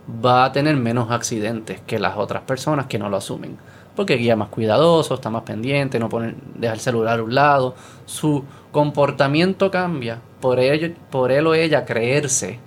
va 0.08 0.44
a 0.44 0.52
tener 0.52 0.76
menos 0.76 1.10
accidentes 1.10 1.80
que 1.80 1.98
las 1.98 2.16
otras 2.16 2.42
personas 2.42 2.86
que 2.86 2.98
no 2.98 3.08
lo 3.08 3.16
asumen. 3.16 3.58
Porque 3.94 4.16
guía 4.16 4.36
más 4.36 4.48
cuidadoso, 4.48 5.14
está 5.14 5.30
más 5.30 5.42
pendiente, 5.42 5.98
no 5.98 6.08
pone, 6.08 6.34
deja 6.54 6.74
el 6.74 6.80
celular 6.80 7.18
a 7.18 7.22
un 7.22 7.34
lado. 7.34 7.74
Su 8.04 8.44
comportamiento 8.70 9.70
cambia 9.70 10.20
por, 10.40 10.60
ello, 10.60 10.94
por 11.10 11.32
él 11.32 11.46
o 11.46 11.54
ella 11.54 11.84
creerse 11.84 12.60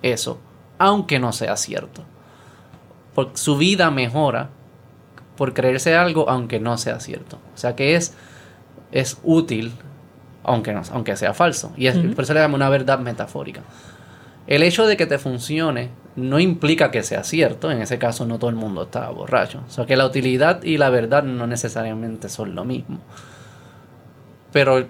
eso, 0.00 0.38
aunque 0.78 1.18
no 1.18 1.32
sea 1.32 1.56
cierto. 1.56 2.02
Porque 3.14 3.36
su 3.36 3.58
vida 3.58 3.90
mejora 3.90 4.48
por 5.36 5.52
creerse 5.52 5.94
algo, 5.94 6.28
aunque 6.28 6.58
no 6.58 6.78
sea 6.78 7.00
cierto. 7.00 7.38
O 7.54 7.58
sea 7.58 7.76
que 7.76 7.94
es, 7.94 8.14
es 8.92 9.18
útil, 9.22 9.72
aunque, 10.42 10.72
no, 10.72 10.82
aunque 10.92 11.16
sea 11.16 11.34
falso. 11.34 11.72
Y 11.76 11.86
es, 11.86 11.96
por 12.14 12.24
eso 12.24 12.32
le 12.32 12.40
llamo 12.40 12.56
una 12.56 12.70
verdad 12.70 12.98
metafórica. 12.98 13.60
El 14.46 14.62
hecho 14.62 14.86
de 14.86 14.96
que 14.96 15.06
te 15.06 15.18
funcione 15.18 15.90
no 16.16 16.38
implica 16.40 16.90
que 16.90 17.02
sea 17.02 17.24
cierto. 17.24 17.70
En 17.70 17.80
ese 17.82 17.98
caso, 17.98 18.26
no 18.26 18.38
todo 18.38 18.50
el 18.50 18.56
mundo 18.56 18.82
estaba 18.84 19.10
borracho. 19.10 19.62
O 19.66 19.70
sea 19.70 19.86
que 19.86 19.96
la 19.96 20.06
utilidad 20.06 20.62
y 20.62 20.76
la 20.78 20.90
verdad 20.90 21.22
no 21.22 21.46
necesariamente 21.46 22.28
son 22.28 22.54
lo 22.54 22.64
mismo. 22.64 22.98
Pero, 24.52 24.86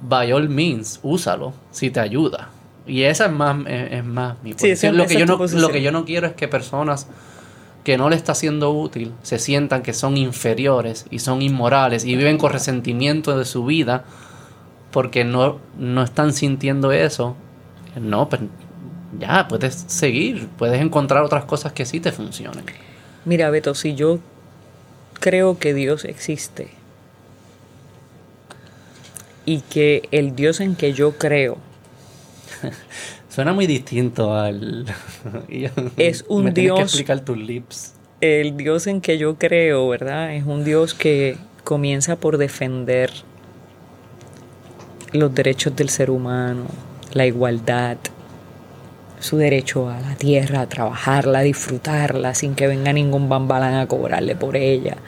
by 0.00 0.32
all 0.32 0.48
means, 0.48 1.00
úsalo 1.02 1.52
si 1.70 1.90
te 1.90 2.00
ayuda. 2.00 2.48
Y 2.86 3.02
esa 3.02 3.26
es 3.26 3.32
más, 3.32 3.66
es, 3.66 3.92
es 3.92 4.04
más 4.04 4.36
mi 4.42 4.50
Sí, 4.52 4.56
posición. 4.70 4.96
lo, 4.96 5.06
que 5.06 5.18
yo 5.18 5.26
no, 5.26 5.38
posición. 5.38 5.62
lo 5.62 5.70
que 5.70 5.82
yo 5.82 5.92
no 5.92 6.04
quiero 6.04 6.26
es 6.28 6.34
que 6.34 6.48
personas 6.48 7.08
que 7.84 7.98
no 7.98 8.08
le 8.08 8.16
está 8.16 8.34
siendo 8.34 8.72
útil 8.72 9.12
se 9.22 9.38
sientan 9.38 9.82
que 9.82 9.92
son 9.92 10.16
inferiores 10.16 11.06
y 11.10 11.18
son 11.20 11.40
inmorales 11.42 12.04
y 12.04 12.16
viven 12.16 12.36
con 12.38 12.52
resentimiento 12.52 13.38
de 13.38 13.44
su 13.44 13.64
vida 13.64 14.04
porque 14.90 15.24
no, 15.24 15.58
no 15.78 16.02
están 16.02 16.32
sintiendo 16.32 16.90
eso. 16.92 17.36
No, 18.00 18.28
pues 18.28 18.42
ya, 19.18 19.46
puedes 19.48 19.74
seguir, 19.86 20.48
puedes 20.58 20.80
encontrar 20.80 21.22
otras 21.24 21.44
cosas 21.44 21.72
que 21.72 21.84
sí 21.86 22.00
te 22.00 22.12
funcionen. 22.12 22.64
Mira, 23.24 23.50
Beto, 23.50 23.74
si 23.74 23.94
yo 23.94 24.18
creo 25.20 25.58
que 25.58 25.74
Dios 25.74 26.04
existe 26.04 26.68
y 29.44 29.60
que 29.60 30.02
el 30.10 30.34
Dios 30.34 30.60
en 30.60 30.74
que 30.76 30.92
yo 30.92 31.12
creo 31.18 31.58
Suena 33.28 33.52
muy 33.52 33.66
distinto 33.66 34.34
al... 34.34 34.86
Es 35.98 36.24
un 36.28 36.44
me 36.44 36.52
tienes 36.52 36.72
que 36.72 36.76
Dios- 36.78 36.80
explicar 36.90 37.20
tus 37.20 37.36
lips. 37.36 37.92
el 38.22 38.56
Dios 38.56 38.86
en 38.86 39.00
que 39.02 39.18
yo 39.18 39.36
creo, 39.36 39.88
¿verdad? 39.88 40.34
Es 40.34 40.44
un 40.46 40.64
Dios 40.64 40.94
que 40.94 41.36
comienza 41.64 42.16
por 42.16 42.38
defender 42.38 43.10
los 45.12 45.34
derechos 45.34 45.76
del 45.76 45.90
ser 45.90 46.10
humano, 46.10 46.64
la 47.12 47.26
igualdad, 47.26 47.98
su 49.20 49.36
derecho 49.38 49.88
a 49.90 50.00
la 50.00 50.16
tierra, 50.16 50.62
a 50.62 50.68
trabajarla, 50.68 51.40
a 51.40 51.42
disfrutarla 51.42 52.34
sin 52.34 52.54
que 52.54 52.66
venga 52.68 52.92
ningún 52.92 53.28
bambalán 53.28 53.74
a 53.74 53.86
cobrarle 53.88 54.36
por 54.36 54.56
ella, 54.56 55.02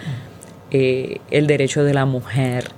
Eh, 0.70 1.22
el 1.30 1.46
derecho 1.46 1.84
de 1.84 1.94
la 1.94 2.06
mujer 2.06 2.76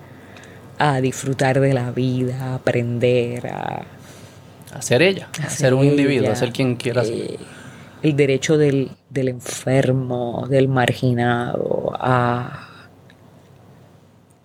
a 0.79 1.01
disfrutar 1.01 1.61
de 1.61 1.75
la 1.75 1.93
vida, 1.93 2.53
a 2.53 2.55
aprender, 2.57 3.49
a 3.49 3.87
A 4.73 4.83
ser 4.83 5.03
ella, 5.03 5.31
a, 5.39 5.49
a 5.49 5.51
ser 5.51 5.75
un 5.75 5.85
ella, 5.85 5.91
individuo, 5.91 6.31
a 6.31 6.37
ser 6.37 6.53
quien 6.53 6.77
quiera 6.77 7.05
ser. 7.05 7.17
eh, 7.17 7.39
el 8.03 8.17
derecho 8.17 8.57
del, 8.59 8.97
del 9.11 9.29
enfermo, 9.29 10.47
del 10.49 10.69
marginado, 10.69 11.93
a, 11.99 12.67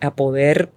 a 0.01 0.15
poder 0.15 0.74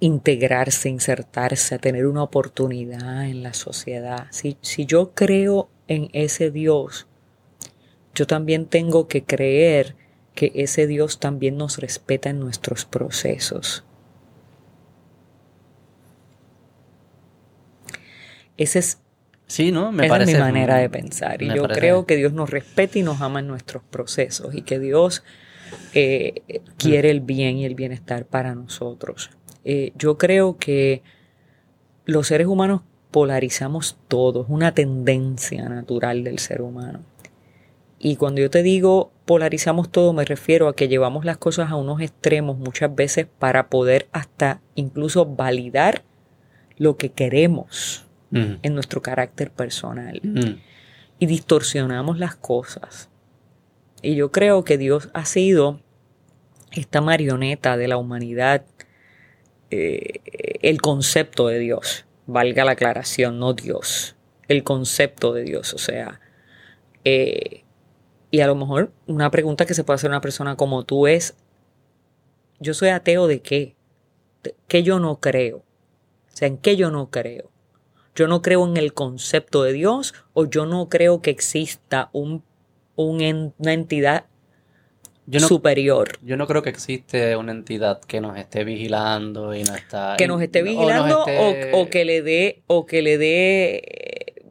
integrarse, 0.00 0.88
insertarse, 0.88 1.74
a 1.74 1.78
tener 1.78 2.06
una 2.06 2.22
oportunidad 2.22 3.26
en 3.26 3.42
la 3.42 3.52
sociedad. 3.52 4.26
Si, 4.30 4.56
si 4.60 4.86
yo 4.86 5.12
creo 5.14 5.70
en 5.88 6.10
ese 6.12 6.50
Dios, 6.50 7.06
yo 8.14 8.26
también 8.26 8.66
tengo 8.66 9.08
que 9.08 9.24
creer 9.24 9.96
que 10.34 10.52
ese 10.54 10.86
Dios 10.86 11.18
también 11.18 11.56
nos 11.56 11.78
respeta 11.78 12.30
en 12.30 12.40
nuestros 12.40 12.84
procesos. 12.84 13.84
Ese 18.56 18.80
es 18.80 18.98
Sí, 19.48 19.72
¿no? 19.72 19.92
Me 19.92 20.04
esa 20.04 20.14
parece... 20.14 20.32
es 20.32 20.36
mi 20.36 20.42
manera 20.44 20.76
de 20.76 20.90
pensar. 20.90 21.42
Y 21.42 21.48
yo 21.48 21.66
creo 21.66 22.04
que 22.04 22.16
Dios 22.16 22.34
nos 22.34 22.50
respeta 22.50 22.98
y 22.98 23.02
nos 23.02 23.22
ama 23.22 23.40
en 23.40 23.48
nuestros 23.48 23.82
procesos 23.82 24.54
y 24.54 24.60
que 24.60 24.78
Dios 24.78 25.24
eh, 25.94 26.42
quiere 26.76 27.10
el 27.10 27.20
bien 27.20 27.56
y 27.56 27.64
el 27.64 27.74
bienestar 27.74 28.26
para 28.26 28.54
nosotros. 28.54 29.30
Eh, 29.70 29.92
yo 29.96 30.16
creo 30.16 30.56
que 30.56 31.02
los 32.06 32.26
seres 32.26 32.46
humanos 32.46 32.80
polarizamos 33.10 33.98
todo, 34.08 34.42
es 34.42 34.48
una 34.48 34.72
tendencia 34.72 35.68
natural 35.68 36.24
del 36.24 36.38
ser 36.38 36.62
humano. 36.62 37.00
Y 37.98 38.16
cuando 38.16 38.40
yo 38.40 38.50
te 38.50 38.62
digo 38.62 39.12
polarizamos 39.26 39.90
todo, 39.90 40.12
me 40.14 40.24
refiero 40.24 40.68
a 40.68 40.74
que 40.74 40.88
llevamos 40.88 41.24
las 41.24 41.36
cosas 41.36 41.70
a 41.70 41.76
unos 41.76 42.00
extremos 42.00 42.56
muchas 42.56 42.94
veces 42.94 43.26
para 43.38 43.68
poder 43.68 44.08
hasta 44.12 44.62
incluso 44.74 45.26
validar 45.26 46.02
lo 46.78 46.96
que 46.96 47.10
queremos 47.10 48.08
Mm, 48.30 48.56
en 48.62 48.74
nuestro 48.74 49.00
carácter 49.00 49.50
personal 49.50 50.20
mm. 50.22 50.60
y 51.18 51.26
distorsionamos 51.26 52.18
las 52.18 52.36
cosas. 52.36 53.08
Y 54.02 54.16
yo 54.16 54.30
creo 54.30 54.64
que 54.64 54.76
Dios 54.76 55.08
ha 55.14 55.24
sido 55.24 55.80
esta 56.72 57.00
marioneta 57.00 57.78
de 57.78 57.88
la 57.88 57.96
humanidad, 57.96 58.66
eh, 59.70 60.20
el 60.62 60.80
concepto 60.80 61.48
de 61.48 61.58
Dios, 61.58 62.06
valga 62.26 62.64
la 62.64 62.72
aclaración, 62.72 63.38
no 63.38 63.54
Dios, 63.54 64.16
el 64.48 64.64
concepto 64.64 65.32
de 65.32 65.44
Dios, 65.44 65.74
o 65.74 65.78
sea, 65.78 66.20
eh, 67.04 67.64
Y 68.30 68.40
a 68.40 68.46
lo 68.46 68.54
mejor 68.54 68.92
una 69.06 69.30
pregunta 69.30 69.66
que 69.66 69.74
se 69.74 69.84
puede 69.84 69.96
hacer 69.96 70.10
una 70.10 70.20
persona 70.20 70.56
como 70.56 70.84
tú 70.84 71.06
es, 71.06 71.34
¿yo 72.60 72.74
soy 72.74 72.90
ateo 72.90 73.26
de 73.26 73.40
qué? 73.40 73.76
¿De 74.42 74.54
¿Qué 74.68 74.82
yo 74.82 74.98
no 75.00 75.20
creo? 75.20 75.58
O 75.58 76.36
sea, 76.36 76.48
¿en 76.48 76.58
qué 76.58 76.76
yo 76.76 76.90
no 76.90 77.10
creo? 77.10 77.50
Yo 78.14 78.28
no 78.28 78.42
creo 78.42 78.66
en 78.66 78.76
el 78.76 78.92
concepto 78.94 79.62
de 79.62 79.72
Dios 79.72 80.14
o 80.34 80.44
yo 80.46 80.66
no 80.66 80.88
creo 80.88 81.22
que 81.22 81.30
exista 81.30 82.10
un, 82.12 82.42
un 82.96 83.54
una 83.58 83.72
entidad 83.72 84.26
Yo 85.30 85.40
no, 85.40 85.46
superior 85.48 86.18
yo 86.22 86.38
no 86.38 86.46
creo 86.46 86.62
que 86.62 86.70
existe 86.70 87.36
una 87.36 87.52
entidad 87.52 88.00
que 88.00 88.18
nos 88.20 88.38
esté 88.38 88.64
vigilando 88.64 89.54
y 89.54 89.62
no 89.62 89.74
está... 89.74 90.14
que 90.16 90.26
nos 90.26 90.40
esté 90.40 90.62
vigilando 90.62 91.22
o, 91.22 91.26
esté- 91.26 91.70
o 91.74 91.86
que 91.90 92.04
le 92.06 92.22
dé 92.22 92.62
o 92.66 92.86
que 92.86 93.02
le 93.02 93.18
dé 93.18 93.76
eh, 93.76 94.42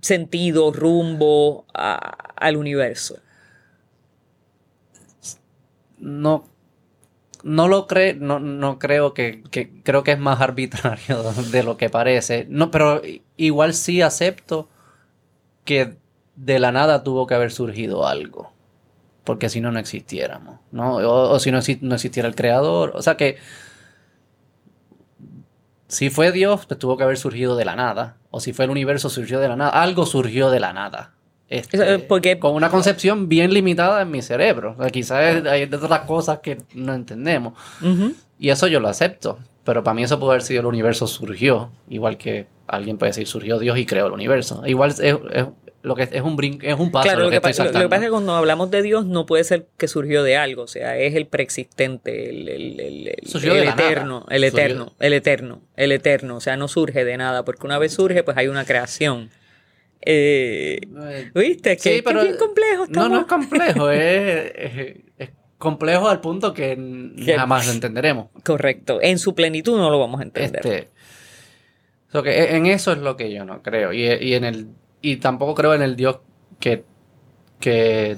sentido, 0.00 0.72
rumbo 0.72 1.66
a- 1.72 2.32
al 2.36 2.56
universo. 2.56 3.18
No, 5.98 6.44
no 7.42 7.68
lo 7.68 7.86
creo, 7.86 8.14
no, 8.18 8.38
no 8.40 8.78
creo 8.78 9.14
que, 9.14 9.42
que- 9.50 9.82
creo 9.82 10.02
que 10.02 10.12
es 10.12 10.18
más 10.18 10.40
arbitrario 10.40 11.22
de 11.52 11.62
lo 11.62 11.76
que 11.76 11.90
parece. 11.90 12.46
No, 12.48 12.70
pero 12.70 13.02
igual 13.36 13.72
sí 13.72 14.02
acepto 14.02 14.68
que 15.64 15.94
de 16.34 16.58
la 16.58 16.72
nada 16.72 17.02
tuvo 17.04 17.26
que 17.26 17.34
haber 17.34 17.52
surgido 17.52 18.06
algo. 18.06 18.52
Porque 19.26 19.50
si 19.50 19.60
no, 19.60 19.70
no 19.72 19.78
existiéramos, 19.78 20.60
¿no? 20.72 20.96
O, 20.98 21.30
o 21.32 21.38
si 21.38 21.50
no, 21.50 21.58
no 21.82 21.94
existiera 21.96 22.28
el 22.28 22.34
creador. 22.34 22.92
O 22.94 23.02
sea 23.02 23.16
que 23.18 23.36
si 25.88 26.10
fue 26.10 26.32
Dios, 26.32 26.66
pues 26.66 26.78
tuvo 26.78 26.96
que 26.96 27.04
haber 27.04 27.16
surgido 27.16 27.56
de 27.56 27.64
la 27.64 27.76
nada. 27.76 28.16
O 28.30 28.40
si 28.40 28.52
fue 28.52 28.64
el 28.64 28.70
universo, 28.70 29.08
surgió 29.10 29.38
de 29.40 29.48
la 29.48 29.56
nada. 29.56 29.70
Algo 29.82 30.06
surgió 30.06 30.50
de 30.50 30.60
la 30.60 30.72
nada. 30.72 31.12
Este, 31.48 31.94
eh, 31.94 31.98
porque- 32.00 32.38
con 32.40 32.54
una 32.54 32.70
concepción 32.70 33.28
bien 33.28 33.52
limitada 33.52 34.02
en 34.02 34.10
mi 34.10 34.20
cerebro. 34.22 34.74
O 34.78 34.82
sea, 34.82 34.90
quizás 34.90 35.44
hay 35.46 35.62
otras 35.64 36.00
cosas 36.00 36.40
que 36.40 36.58
no 36.74 36.94
entendemos. 36.94 37.54
Ujú. 37.82 38.14
Y 38.38 38.50
eso 38.50 38.66
yo 38.66 38.80
lo 38.80 38.88
acepto. 38.88 39.38
Pero 39.64 39.82
para 39.82 39.94
mí 39.94 40.02
eso 40.04 40.18
puede 40.18 40.32
haber 40.32 40.42
sido 40.42 40.60
el 40.60 40.66
universo 40.66 41.06
surgió. 41.06 41.70
Igual 41.88 42.16
que 42.16 42.46
alguien 42.66 42.98
puede 42.98 43.10
decir 43.10 43.26
surgió 43.26 43.58
Dios 43.58 43.78
y 43.78 43.86
creó 43.86 44.06
el 44.06 44.12
universo. 44.12 44.62
Igual 44.66 44.90
es, 44.90 45.00
es- 45.00 45.16
lo 45.86 45.94
que 45.94 46.02
es 46.10 46.22
un 46.22 46.36
brin, 46.36 46.58
es 46.62 46.78
un 46.78 46.90
paso 46.90 47.04
Claro, 47.04 47.20
lo 47.20 47.30
que, 47.30 47.40
que, 47.40 47.48
estoy 47.50 47.66
pa- 47.66 47.72
lo- 47.72 47.78
lo 47.78 47.84
que 47.84 47.88
pasa 47.88 48.02
es 48.02 48.06
que 48.06 48.10
cuando 48.10 48.34
hablamos 48.34 48.70
de 48.70 48.82
Dios 48.82 49.06
no 49.06 49.24
puede 49.24 49.44
ser 49.44 49.66
que 49.78 49.86
surgió 49.88 50.22
de 50.24 50.36
algo, 50.36 50.62
o 50.62 50.66
sea, 50.66 50.98
es 50.98 51.14
el 51.14 51.26
preexistente, 51.26 52.28
el, 52.30 52.48
el- 52.48 52.80
el- 52.80 53.08
el- 53.08 53.08
eterno, 53.08 53.22
el 53.22 53.28
Surgió- 53.28 53.54
eterno, 53.54 54.26
el 54.98 55.12
eterno, 55.14 55.62
el 55.76 55.92
eterno, 55.92 56.36
o 56.36 56.40
sea, 56.40 56.56
no 56.56 56.66
surge 56.68 57.04
de 57.04 57.16
nada, 57.16 57.44
porque 57.44 57.66
una 57.66 57.78
vez 57.78 57.92
surge, 57.92 58.22
pues 58.24 58.36
hay 58.36 58.48
una 58.48 58.64
creación. 58.64 59.30
Eh, 60.08 60.80
¿Viste? 61.34 61.76
Que, 61.76 61.96
Sí, 61.96 62.02
pero- 62.02 62.20
que 62.20 62.26
bien 62.26 62.38
complejo 62.38 62.78
No, 62.78 62.84
estamos. 62.86 63.10
no 63.10 63.20
es 63.20 63.26
complejo, 63.26 63.90
es, 63.90 64.52
es- 64.56 64.96
es 65.18 65.30
complejo 65.58 66.08
al 66.08 66.20
punto 66.20 66.52
que 66.52 66.76
jamás 67.36 67.66
lo 67.66 67.72
entenderemos. 67.72 68.28
Correcto, 68.44 68.98
en 69.00 69.18
su 69.18 69.34
plenitud 69.34 69.76
no 69.78 69.90
lo 69.90 69.98
vamos 69.98 70.20
a 70.20 70.24
entender. 70.24 70.66
Este, 70.66 70.88
so 72.12 72.22
que 72.22 72.30
e- 72.30 72.56
en 72.56 72.66
eso 72.66 72.92
es 72.92 72.98
lo 72.98 73.16
que 73.16 73.32
yo 73.32 73.44
no 73.44 73.62
creo. 73.62 73.92
Y, 73.92 74.02
y 74.04 74.34
en 74.34 74.44
el 74.44 74.66
y 75.02 75.16
tampoco 75.16 75.54
creo 75.54 75.74
en 75.74 75.82
el 75.82 75.96
Dios 75.96 76.18
que, 76.60 76.84
que 77.60 78.16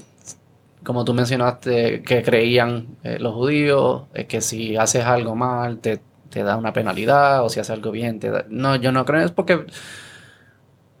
como 0.83 1.05
tú 1.05 1.13
mencionaste, 1.13 2.01
que 2.03 2.23
creían 2.23 2.87
eh, 3.03 3.17
los 3.19 3.33
judíos, 3.33 4.03
es 4.13 4.25
que 4.25 4.41
si 4.41 4.75
haces 4.77 5.03
algo 5.05 5.35
mal 5.35 5.79
te, 5.79 5.99
te 6.29 6.43
da 6.43 6.55
una 6.57 6.73
penalidad, 6.73 7.43
o 7.43 7.49
si 7.49 7.59
haces 7.59 7.71
algo 7.71 7.91
bien 7.91 8.19
te 8.19 8.29
da... 8.31 8.45
No, 8.49 8.75
yo 8.75 8.91
no 8.91 9.05
creo, 9.05 9.25
es 9.25 9.31
porque... 9.31 9.65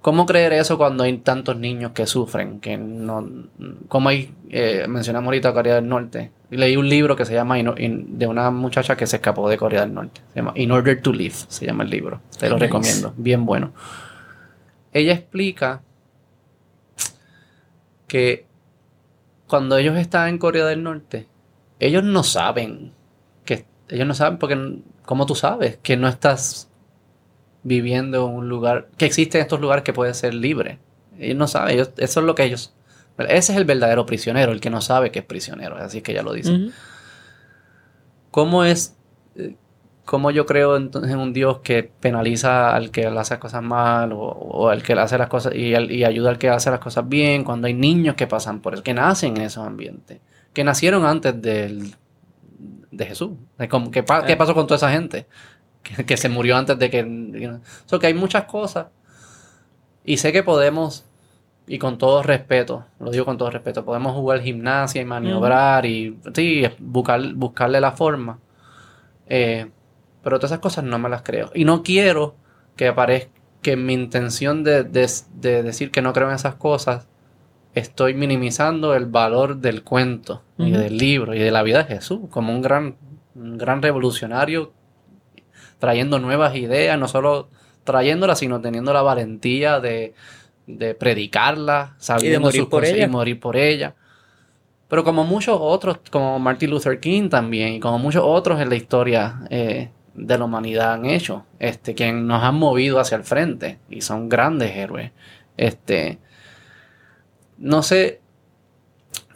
¿Cómo 0.01 0.25
creer 0.25 0.53
eso 0.53 0.77
cuando 0.77 1.03
hay 1.03 1.17
tantos 1.17 1.57
niños 1.57 1.91
que 1.91 2.07
sufren? 2.07 2.61
Que 2.61 2.77
no, 2.77 3.27
como 3.89 4.07
hay, 4.07 4.33
eh, 4.49 4.85
mencionamos 4.87 5.25
ahorita 5.27 5.53
Corea 5.53 5.75
del 5.75 5.89
Norte. 5.89 6.31
Leí 6.51 6.77
un 6.77 6.87
libro 6.87 7.17
que 7.17 7.25
se 7.25 7.33
llama 7.33 7.59
In- 7.59 7.73
In- 7.77 8.17
de 8.17 8.25
una 8.25 8.49
muchacha 8.49 8.95
que 8.95 9.05
se 9.05 9.17
escapó 9.17 9.49
de 9.49 9.57
Corea 9.57 9.81
del 9.81 9.93
Norte. 9.93 10.21
Se 10.33 10.39
llama 10.39 10.53
In 10.55 10.71
Order 10.71 11.01
to 11.01 11.11
Live, 11.11 11.35
se 11.49 11.65
llama 11.65 11.83
el 11.83 11.89
libro. 11.89 12.21
Te 12.39 12.47
lo 12.47 12.55
Nice. 12.55 12.67
recomiendo, 12.67 13.13
bien 13.17 13.45
bueno. 13.45 13.73
Ella 14.93 15.13
explica 15.13 15.81
que 18.07 18.45
cuando 19.47 19.77
ellos 19.77 19.97
están 19.97 20.29
en 20.29 20.37
Corea 20.37 20.65
del 20.65 20.83
Norte, 20.83 21.27
ellos 21.79 22.03
no 22.03 22.23
saben 22.23 22.91
que 23.45 23.65
ellos 23.89 24.07
no 24.07 24.13
saben 24.13 24.37
porque 24.37 24.79
¿cómo 25.05 25.25
tú 25.25 25.35
sabes 25.35 25.77
que 25.81 25.97
no 25.97 26.07
estás 26.07 26.69
viviendo 27.63 28.27
en 28.27 28.35
un 28.35 28.49
lugar 28.49 28.89
que 28.97 29.05
existen 29.05 29.41
estos 29.41 29.59
lugares 29.59 29.83
que 29.83 29.93
puede 29.93 30.13
ser 30.13 30.33
libre? 30.33 30.79
Ellos 31.19 31.37
no 31.37 31.47
saben, 31.47 31.75
ellos- 31.75 31.91
eso 31.97 32.19
es 32.19 32.25
lo 32.25 32.35
que 32.35 32.43
ellos 32.43 32.73
ese 33.27 33.51
es 33.51 33.57
el 33.57 33.65
verdadero 33.65 34.05
prisionero, 34.05 34.53
el 34.53 34.61
que 34.61 34.69
no 34.69 34.79
sabe 34.79 35.11
que 35.11 35.19
es 35.19 35.25
prisionero, 35.25 35.75
así 35.75 36.01
que 36.01 36.13
ella 36.13 36.23
lo 36.23 36.31
dice. 36.31 36.51
¿Cómo 38.31 38.63
es, 38.63 38.95
cómo 40.09 40.31
yo 40.31 40.47
creo 40.47 40.75
entonces 40.75 41.11
en 41.11 41.19
un 41.19 41.33
Dios 41.33 41.59
que 41.59 41.83
penaliza 41.83 42.75
al 42.75 42.89
que 42.89 43.09
le 43.11 43.19
hace 43.19 43.37
cosas 43.37 43.61
mal 43.61 44.11
o, 44.11 44.17
o 44.21 44.69
al 44.69 44.81
que 44.81 44.95
le 44.95 45.01
hace 45.01 45.19
las 45.19 45.27
cosas 45.29 45.53
y, 45.53 45.75
al- 45.75 45.91
y 45.91 46.03
ayuda 46.03 46.31
al 46.31 46.39
que 46.39 46.49
hace 46.49 46.71
las 46.71 46.79
cosas 46.79 47.07
bien 47.07 47.43
cuando 47.43 47.67
hay 47.67 47.75
niños 47.75 48.15
que 48.15 48.25
pasan 48.25 48.59
por 48.59 48.73
eso, 48.73 48.81
que 48.81 48.93
nacen 48.95 49.37
en 49.37 49.43
esos 49.43 49.65
ambientes, 49.67 50.19
que 50.51 50.63
nacieron 50.63 51.05
antes 51.05 51.39
del, 51.39 51.93
de 52.89 53.05
Jesús? 53.05 53.31
¿Qué, 53.59 53.69
qué 54.25 54.35
pasó 54.35 54.53
con 54.55 54.65
toda 54.65 54.77
esa 54.77 54.91
gente? 54.91 55.27
Que, 55.83 56.03
que 56.05 56.17
se 56.17 56.27
murió 56.27 56.57
antes 56.57 56.77
de 56.79 56.89
que... 56.89 56.99
you 56.99 57.47
know. 57.49 57.59
So 57.85 57.99
que 57.99 58.07
hay 58.07 58.13
muchas 58.15 58.45
cosas 58.45 58.87
y 60.03 60.17
sé 60.17 60.31
que 60.33 60.41
podemos 60.43 61.05
y 61.67 61.77
con 61.77 61.99
todo 61.99 62.23
respeto, 62.23 62.85
lo 62.99 63.11
digo 63.11 63.25
con 63.25 63.37
todo 63.37 63.51
respeto, 63.51 63.85
podemos 63.85 64.13
jugar 64.13 64.41
gimnasia 64.41 65.01
y 65.01 65.05
maniobrar 65.05 65.85
y 65.85 66.17
sí, 66.33 66.63
buscar, 66.79 67.21
buscarle 67.35 67.79
la 67.79 67.91
forma. 67.91 68.39
Eh, 69.27 69.69
pero 70.23 70.37
todas 70.39 70.51
esas 70.51 70.61
cosas 70.61 70.83
no 70.83 70.99
me 70.99 71.09
las 71.09 71.21
creo. 71.23 71.51
Y 71.53 71.65
no 71.65 71.83
quiero 71.83 72.35
que 72.75 72.87
aparezca 72.87 73.31
que 73.61 73.75
mi 73.75 73.93
intención 73.93 74.63
de, 74.63 74.83
de- 74.83 75.09
de 75.35 75.63
decir 75.63 75.91
que 75.91 76.01
no 76.01 76.13
creo 76.13 76.29
en 76.29 76.35
esas 76.35 76.55
cosas, 76.55 77.07
estoy 77.73 78.13
minimizando 78.13 78.95
el 78.95 79.05
valor 79.05 79.57
del 79.57 79.83
cuento 79.83 80.43
y 80.57 80.71
del 80.71 80.97
libro 80.97 81.33
y 81.35 81.39
de 81.39 81.51
la 81.51 81.61
vida 81.63 81.79
de 81.83 81.95
Jesús 81.95 82.21
como 82.29 82.53
un 82.53 82.61
gran, 82.61 82.95
un 83.35 83.57
gran 83.57 83.81
revolucionario 83.81 84.71
trayendo 85.77 86.19
nuevas 86.19 86.55
ideas, 86.55 86.97
no 86.99 87.07
solo 87.07 87.49
trayéndolas, 87.83 88.39
sino 88.39 88.59
teniendo 88.61 88.93
la 88.93 89.01
valentía 89.01 89.79
de, 89.79 90.13
de 90.67 90.93
predicarlas, 90.95 91.91
sabiendo 91.97 92.39
morir 92.41 92.61
sus 92.61 92.69
por 92.69 92.81
cosas 92.81 92.95
ella. 92.95 93.05
y 93.05 93.09
morir 93.09 93.39
por 93.39 93.55
ella. 93.57 93.95
Pero 94.87 95.03
como 95.03 95.23
muchos 95.23 95.57
otros, 95.59 95.99
como 96.11 96.39
Martin 96.39 96.71
Luther 96.71 96.99
King 96.99 97.29
también, 97.29 97.73
y 97.73 97.79
como 97.79 97.99
muchos 97.99 98.23
otros 98.25 98.59
en 98.59 98.69
la 98.69 98.75
historia 98.75 99.41
eh, 99.49 99.89
de 100.25 100.37
la 100.37 100.45
humanidad 100.45 100.93
han 100.93 101.05
hecho, 101.05 101.45
este, 101.59 101.95
que 101.95 102.11
nos 102.11 102.43
han 102.43 102.55
movido 102.55 102.99
hacia 102.99 103.15
el 103.17 103.23
frente 103.23 103.79
y 103.89 104.01
son 104.01 104.29
grandes 104.29 104.75
héroes. 104.75 105.11
Este, 105.57 106.19
no 107.57 107.83
sé, 107.83 108.21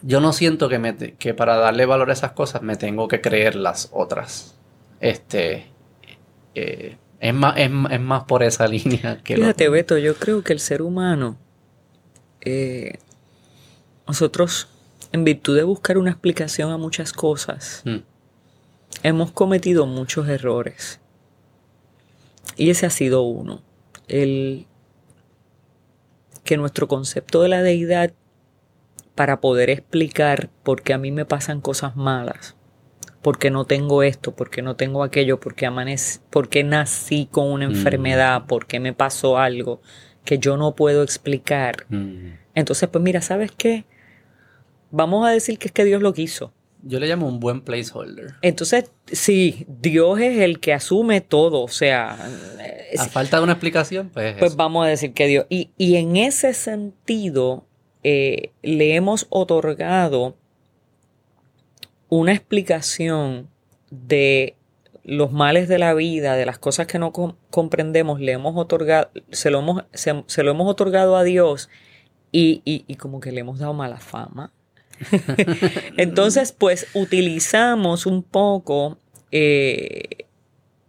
yo 0.02 0.20
no 0.20 0.32
siento 0.32 0.68
que, 0.68 0.78
me 0.78 0.92
te- 0.92 1.14
que 1.14 1.34
para 1.34 1.56
darle 1.56 1.86
valor 1.86 2.10
a 2.10 2.12
esas 2.12 2.32
cosas 2.32 2.62
me 2.62 2.76
tengo 2.76 3.08
que 3.08 3.20
creer 3.20 3.54
las 3.56 3.90
otras. 3.92 4.56
Este, 5.00 5.66
eh, 6.54 6.96
es, 7.20 7.34
más, 7.34 7.56
es, 7.58 7.70
es 7.90 8.00
más 8.00 8.24
por 8.24 8.42
esa 8.42 8.66
línea 8.68 9.20
que 9.22 9.36
lo- 9.36 9.42
Fíjate, 9.42 9.68
Beto, 9.68 9.98
yo 9.98 10.14
creo 10.16 10.42
que 10.42 10.52
el 10.52 10.60
ser 10.60 10.82
humano, 10.82 11.36
eh, 12.42 12.98
nosotros, 14.06 14.68
en 15.12 15.24
virtud 15.24 15.56
de 15.56 15.62
buscar 15.62 15.96
una 15.98 16.10
explicación 16.10 16.70
a 16.70 16.76
muchas 16.76 17.12
cosas, 17.12 17.82
Mm, 17.84 17.98
hemos 19.02 19.32
cometido 19.32 19.86
muchos 19.86 20.28
errores. 20.28 21.00
Y 22.56 22.70
ese 22.70 22.86
ha 22.86 22.90
sido 22.90 23.22
uno. 23.22 23.62
El 24.08 24.66
que 26.44 26.56
nuestro 26.56 26.88
concepto 26.88 27.40
de 27.42 27.48
la 27.48 27.62
deidad, 27.62 28.12
para 29.14 29.40
poder 29.40 29.70
explicar 29.70 30.50
por 30.62 30.82
qué 30.82 30.92
a 30.92 30.98
mí 30.98 31.10
me 31.10 31.24
pasan 31.24 31.60
cosas 31.60 31.96
malas, 31.96 32.56
por 33.22 33.38
qué 33.38 33.50
no 33.50 33.64
tengo 33.64 34.02
esto, 34.02 34.32
por 34.34 34.50
qué 34.50 34.60
no 34.60 34.76
tengo 34.76 35.02
aquello, 35.02 35.40
por 35.40 35.54
qué, 35.54 35.66
amanec- 35.66 36.20
por 36.30 36.48
qué 36.48 36.62
nací 36.64 37.26
con 37.30 37.50
una 37.50 37.66
Mm. 37.68 37.70
enfermedad, 37.72 38.46
por 38.46 38.66
qué 38.66 38.80
me 38.80 38.92
pasó 38.92 39.38
algo 39.38 39.80
que 40.24 40.38
yo 40.38 40.56
no 40.56 40.74
puedo 40.74 41.02
explicar. 41.02 41.86
mm. 41.88 42.34
Entonces, 42.54 42.88
pues 42.88 43.02
mira, 43.02 43.20
¿sabes 43.22 43.50
qué? 43.56 43.84
Vamos 44.90 45.26
a 45.26 45.30
decir 45.30 45.58
que 45.58 45.68
es 45.68 45.72
que 45.72 45.84
Dios 45.84 46.02
lo 46.02 46.12
quiso. 46.12 46.52
Yo 46.86 47.00
le 47.00 47.06
llamo 47.06 47.26
un 47.26 47.40
buen 47.40 47.62
placeholder. 47.62 48.34
Entonces, 48.42 48.90
sí, 49.06 49.64
Dios 49.80 50.20
es 50.20 50.38
el 50.38 50.60
que 50.60 50.72
asume 50.74 51.20
todo, 51.22 51.62
o 51.62 51.68
sea, 51.68 52.16
es- 52.92 53.00
A 53.00 53.06
falta 53.08 53.38
de 53.38 53.42
una 53.44 53.52
explicación, 53.52 54.10
pues, 54.12 54.34
pues 54.38 54.50
eso. 54.52 54.56
vamos 54.56 54.84
a 54.84 54.88
decir 54.90 55.14
que 55.14 55.26
Dios. 55.26 55.46
Y, 55.48 55.70
y 55.78 55.96
en 55.96 56.16
ese 56.16 56.52
sentido, 56.52 57.64
eh, 58.02 58.50
le 58.62 58.94
hemos 58.96 59.26
otorgado 59.30 60.36
una 62.08 62.32
explicación 62.32 63.48
de 63.90 64.56
los 65.04 65.32
males 65.32 65.68
de 65.68 65.78
la 65.78 65.94
vida, 65.94 66.34
de 66.36 66.46
las 66.46 66.58
cosas 66.58 66.86
que 66.86 66.98
no 66.98 67.12
com- 67.12 67.36
comprendemos, 67.50 68.20
le 68.20 68.32
hemos 68.32 68.56
otorgado, 68.56 69.10
se 69.30 69.50
lo 69.50 69.58
hemos, 69.60 69.84
se, 69.92 70.24
se 70.26 70.42
lo 70.42 70.50
hemos 70.52 70.68
otorgado 70.70 71.16
a 71.16 71.24
Dios 71.24 71.68
y, 72.32 72.62
y- 72.64 72.84
y 72.86 72.94
como 72.96 73.20
que 73.20 73.32
le 73.32 73.40
hemos 73.40 73.58
dado 73.58 73.74
mala 73.74 73.98
fama. 73.98 74.52
Entonces, 75.96 76.52
pues 76.52 76.86
utilizamos 76.94 78.06
un 78.06 78.22
poco 78.22 78.98
eh, 79.30 80.26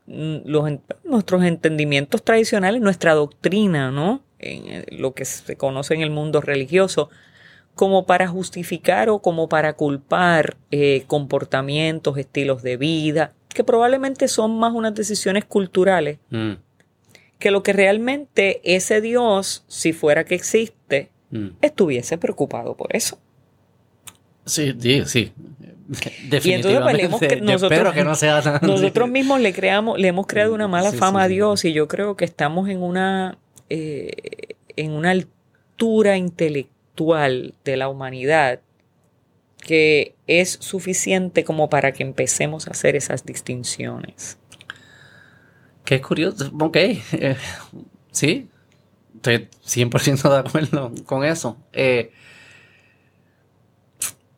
los 0.07 0.71
nuestros 1.03 1.43
entendimientos 1.43 2.23
tradicionales, 2.23 2.81
nuestra 2.81 3.13
doctrina, 3.13 3.91
¿no? 3.91 4.21
En 4.39 4.67
eh, 4.67 4.85
lo 4.91 5.13
que 5.13 5.25
se 5.25 5.55
conoce 5.55 5.95
en 5.95 6.01
el 6.01 6.11
mundo 6.11 6.41
religioso, 6.41 7.09
como 7.73 8.05
para 8.05 8.27
justificar 8.27 9.09
o 9.09 9.19
como 9.19 9.49
para 9.49 9.73
culpar 9.73 10.57
eh, 10.71 11.03
comportamientos, 11.07 12.17
estilos 12.17 12.61
de 12.63 12.77
vida, 12.77 13.33
que 13.49 13.63
probablemente 13.63 14.27
son 14.27 14.57
más 14.59 14.73
unas 14.73 14.93
decisiones 14.93 15.45
culturales 15.45 16.19
Mm, 16.29 16.53
que 17.39 17.51
lo 17.51 17.63
que 17.63 17.73
realmente 17.73 18.61
ese 18.63 19.01
Dios, 19.01 19.65
si 19.67 19.91
fuera 19.91 20.23
que 20.23 20.35
existe, 20.35 21.09
mm. 21.31 21.47
estuviese 21.61 22.17
preocupado 22.17 22.77
por 22.77 22.95
eso. 22.95 23.19
Sí, 24.45 24.75
sí, 24.79 25.03
sí. 25.05 25.33
Y 26.43 26.51
entonces 26.51 26.81
pues, 26.81 26.95
le 26.95 27.03
hemos 27.03 27.19
Definitivamente. 27.19 27.39
Yo 27.39 27.45
nosotros, 27.45 27.71
espero 27.71 27.93
que 27.93 28.03
no 28.03 28.15
sea 28.15 28.41
tan. 28.41 28.59
nosotros 28.61 29.09
mismos 29.09 29.39
le 29.39 29.53
creamos, 29.53 29.99
le 29.99 30.07
hemos 30.07 30.25
creado 30.27 30.53
una 30.53 30.67
mala 30.67 30.91
Sí, 30.91 30.97
fama 30.97 31.21
sí, 31.21 31.25
a 31.25 31.27
sí. 31.27 31.33
Dios 31.33 31.65
y 31.65 31.73
yo 31.73 31.87
creo 31.87 32.15
que 32.15 32.25
estamos 32.25 32.69
en 32.69 32.81
una 32.81 33.37
eh, 33.69 34.55
en 34.75 34.91
una 34.91 35.11
altura 35.11 36.17
intelectual 36.17 37.53
de 37.63 37.77
la 37.77 37.87
humanidad 37.89 38.61
que 39.59 40.15
es 40.27 40.57
suficiente 40.61 41.43
como 41.43 41.69
para 41.69 41.91
que 41.91 42.03
empecemos 42.03 42.67
a 42.67 42.71
hacer 42.71 42.95
esas 42.95 43.25
distinciones. 43.25 44.37
Es 45.87 46.01
curioso. 46.01 46.51
Ok. 46.59 46.75
eh, 46.77 47.35
sí. 48.11 48.47
Estoy 49.15 49.47
100% 49.65 50.29
de 50.29 50.37
acuerdo 50.37 50.91
con 51.05 51.23
eso. 51.23 51.57
Eh, 51.73 52.11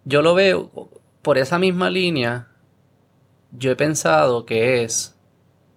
yo 0.07 0.21
lo 0.21 0.33
veo 0.33 0.89
por 1.21 1.37
esa 1.37 1.59
misma 1.59 1.89
línea. 1.89 2.47
Yo 3.51 3.71
he 3.71 3.75
pensado 3.75 4.45
que 4.45 4.83
es. 4.83 5.17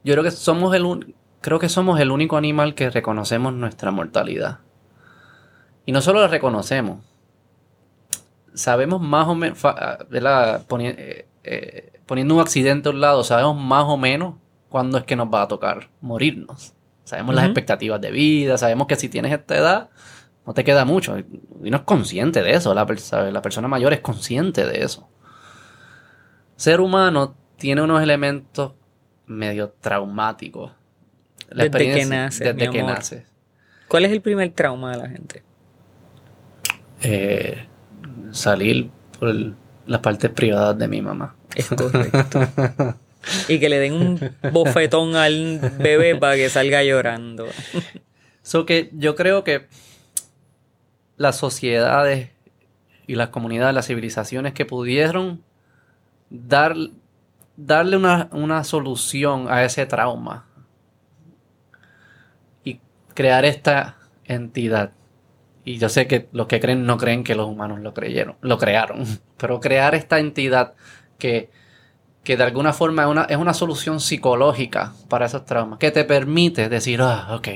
Yo 0.05 0.15
creo 0.15 0.23
que 0.25 0.31
somos 0.31 0.75
el 0.75 0.85
un- 0.85 1.15
creo 1.41 1.59
que 1.59 1.69
somos 1.69 1.99
el 2.01 2.11
único 2.11 2.37
animal 2.37 2.75
que 2.75 2.91
reconocemos 2.91 3.53
nuestra 3.53 3.91
mortalidad. 3.91 4.59
Y 5.87 5.93
no 5.93 6.01
solo 6.01 6.21
la 6.21 6.29
reconocemos. 6.29 7.05
Sabemos 8.55 9.01
más 9.01 9.27
o 9.29 9.35
menos, 9.35 9.59
poniendo 12.07 12.35
un 12.35 12.41
accidente 12.41 12.89
a 12.89 12.93
un 12.93 13.01
lado, 13.01 13.25
sabemos 13.25 13.57
más 13.57 13.85
o 13.87 13.97
menos 13.97 14.35
cuándo 14.69 14.99
es 14.99 15.05
que 15.05 15.17
nos 15.17 15.29
va 15.29 15.43
a 15.43 15.49
tocar 15.49 15.89
morirnos. 16.01 16.75
Sabemos 17.05 17.35
las 17.35 17.47
expectativas 17.47 18.01
de 18.01 18.11
vida, 18.13 18.59
sabemos 18.59 18.87
que 18.87 18.97
si 18.97 19.09
tienes 19.09 19.33
esta 19.33 19.57
edad, 19.57 19.91
no 20.47 20.55
te 20.55 20.65
queda 20.65 20.85
mucho. 20.85 21.19
Y 21.19 21.25
uno 21.69 21.77
es 21.79 21.83
consciente 21.85 22.43
de 22.43 22.53
eso, 22.53 22.75
la, 22.75 22.87
la 23.31 23.43
persona 23.43 23.69
mayor 23.69 23.93
es 23.93 24.01
consciente 24.01 24.67
de 24.67 24.83
eso. 24.83 25.09
Ser 26.57 26.81
humano 26.81 27.35
tiene 27.57 27.83
unos 27.83 28.03
elementos 28.03 28.73
medio 29.27 29.71
traumáticos. 29.81 30.73
La 31.51 31.65
Desde 31.65 31.95
que 31.95 32.05
naces, 32.07 32.39
Desde 32.41 32.55
mi 32.69 32.73
que 32.73 32.81
amor. 32.81 32.95
naces. 32.95 33.25
¿Cuál 33.89 34.05
es 34.05 34.13
el 34.13 34.21
primer 34.21 34.51
trauma 34.53 34.93
de 34.93 34.99
la 34.99 35.09
gente? 35.09 35.43
Eh, 37.03 37.67
salir 38.31 38.91
por 39.19 39.29
el- 39.31 39.55
las 39.87 40.01
partes 40.01 40.31
privadas 40.31 40.79
de 40.79 40.87
mi 40.89 41.01
mamá. 41.03 41.35
Es 41.55 41.69
correcto. 41.69 42.41
y 43.49 43.59
que 43.59 43.69
le 43.69 43.79
den 43.79 43.95
un 43.95 44.21
bofetón 44.53 45.17
al 45.17 45.59
bebé 45.79 46.15
para 46.17 46.37
que 46.37 46.49
salga 46.49 46.83
llorando. 46.85 47.47
So 48.43 48.65
que 48.67 48.91
yo 48.93 49.17
creo 49.17 49.43
que 49.45 49.67
las 51.21 51.37
sociedades 51.37 52.31
y 53.07 53.15
las 53.15 53.29
comunidades, 53.29 53.75
las 53.75 53.89
civilizaciones 53.89 54.55
que 54.55 54.65
pudieron 54.65 55.45
dar, 56.31 56.75
darle 57.59 57.99
una, 57.99 58.31
una 58.33 58.65
solución 58.65 59.47
a 59.51 59.63
ese 59.63 59.85
trauma 59.85 60.47
y 62.65 62.81
crear 63.13 63.45
esta 63.45 63.99
entidad. 64.25 64.93
Y 65.63 65.77
yo 65.77 65.91
sé 65.91 66.07
que 66.07 66.31
los 66.33 66.47
que 66.47 66.59
creen 66.59 66.87
no 66.87 66.97
creen 66.97 67.23
que 67.23 67.35
los 67.35 67.49
humanos 67.49 67.81
lo 67.81 67.93
creyeron, 67.93 68.37
lo 68.41 68.57
crearon, 68.57 69.05
pero 69.37 69.61
crear 69.61 69.95
esta 69.95 70.21
entidad 70.21 70.73
que, 71.19 71.51
que 72.25 72.39
de 72.39 72.45
alguna 72.45 72.73
forma 72.73 73.03
es 73.03 73.09
una, 73.09 73.25
es 73.25 73.37
una 73.37 73.53
solución 73.53 74.01
psicológica 74.01 74.95
para 75.11 75.27
esos 75.27 75.45
traumas, 75.45 75.79
que 75.81 75.91
te 75.91 76.05
permite 76.05 76.71
decir, 76.71 77.03
ah, 77.03 77.29
ok, 77.37 77.49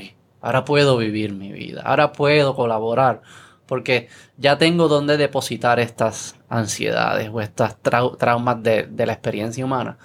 ahora 0.42 0.66
puedo 0.66 0.98
vivir 0.98 1.32
mi 1.32 1.50
vida, 1.50 1.80
ahora 1.80 2.12
puedo 2.12 2.54
colaborar, 2.54 3.22
porque 3.66 4.08
ya 4.36 4.58
tengo 4.58 4.88
donde 4.88 5.16
depositar 5.16 5.80
estas 5.80 6.36
ansiedades 6.48 7.30
o 7.32 7.40
estas 7.40 7.82
trau- 7.82 8.16
traumas 8.18 8.62
de, 8.62 8.86
la 9.06 9.12
experiencia 9.12 9.64
humana. 9.64 9.98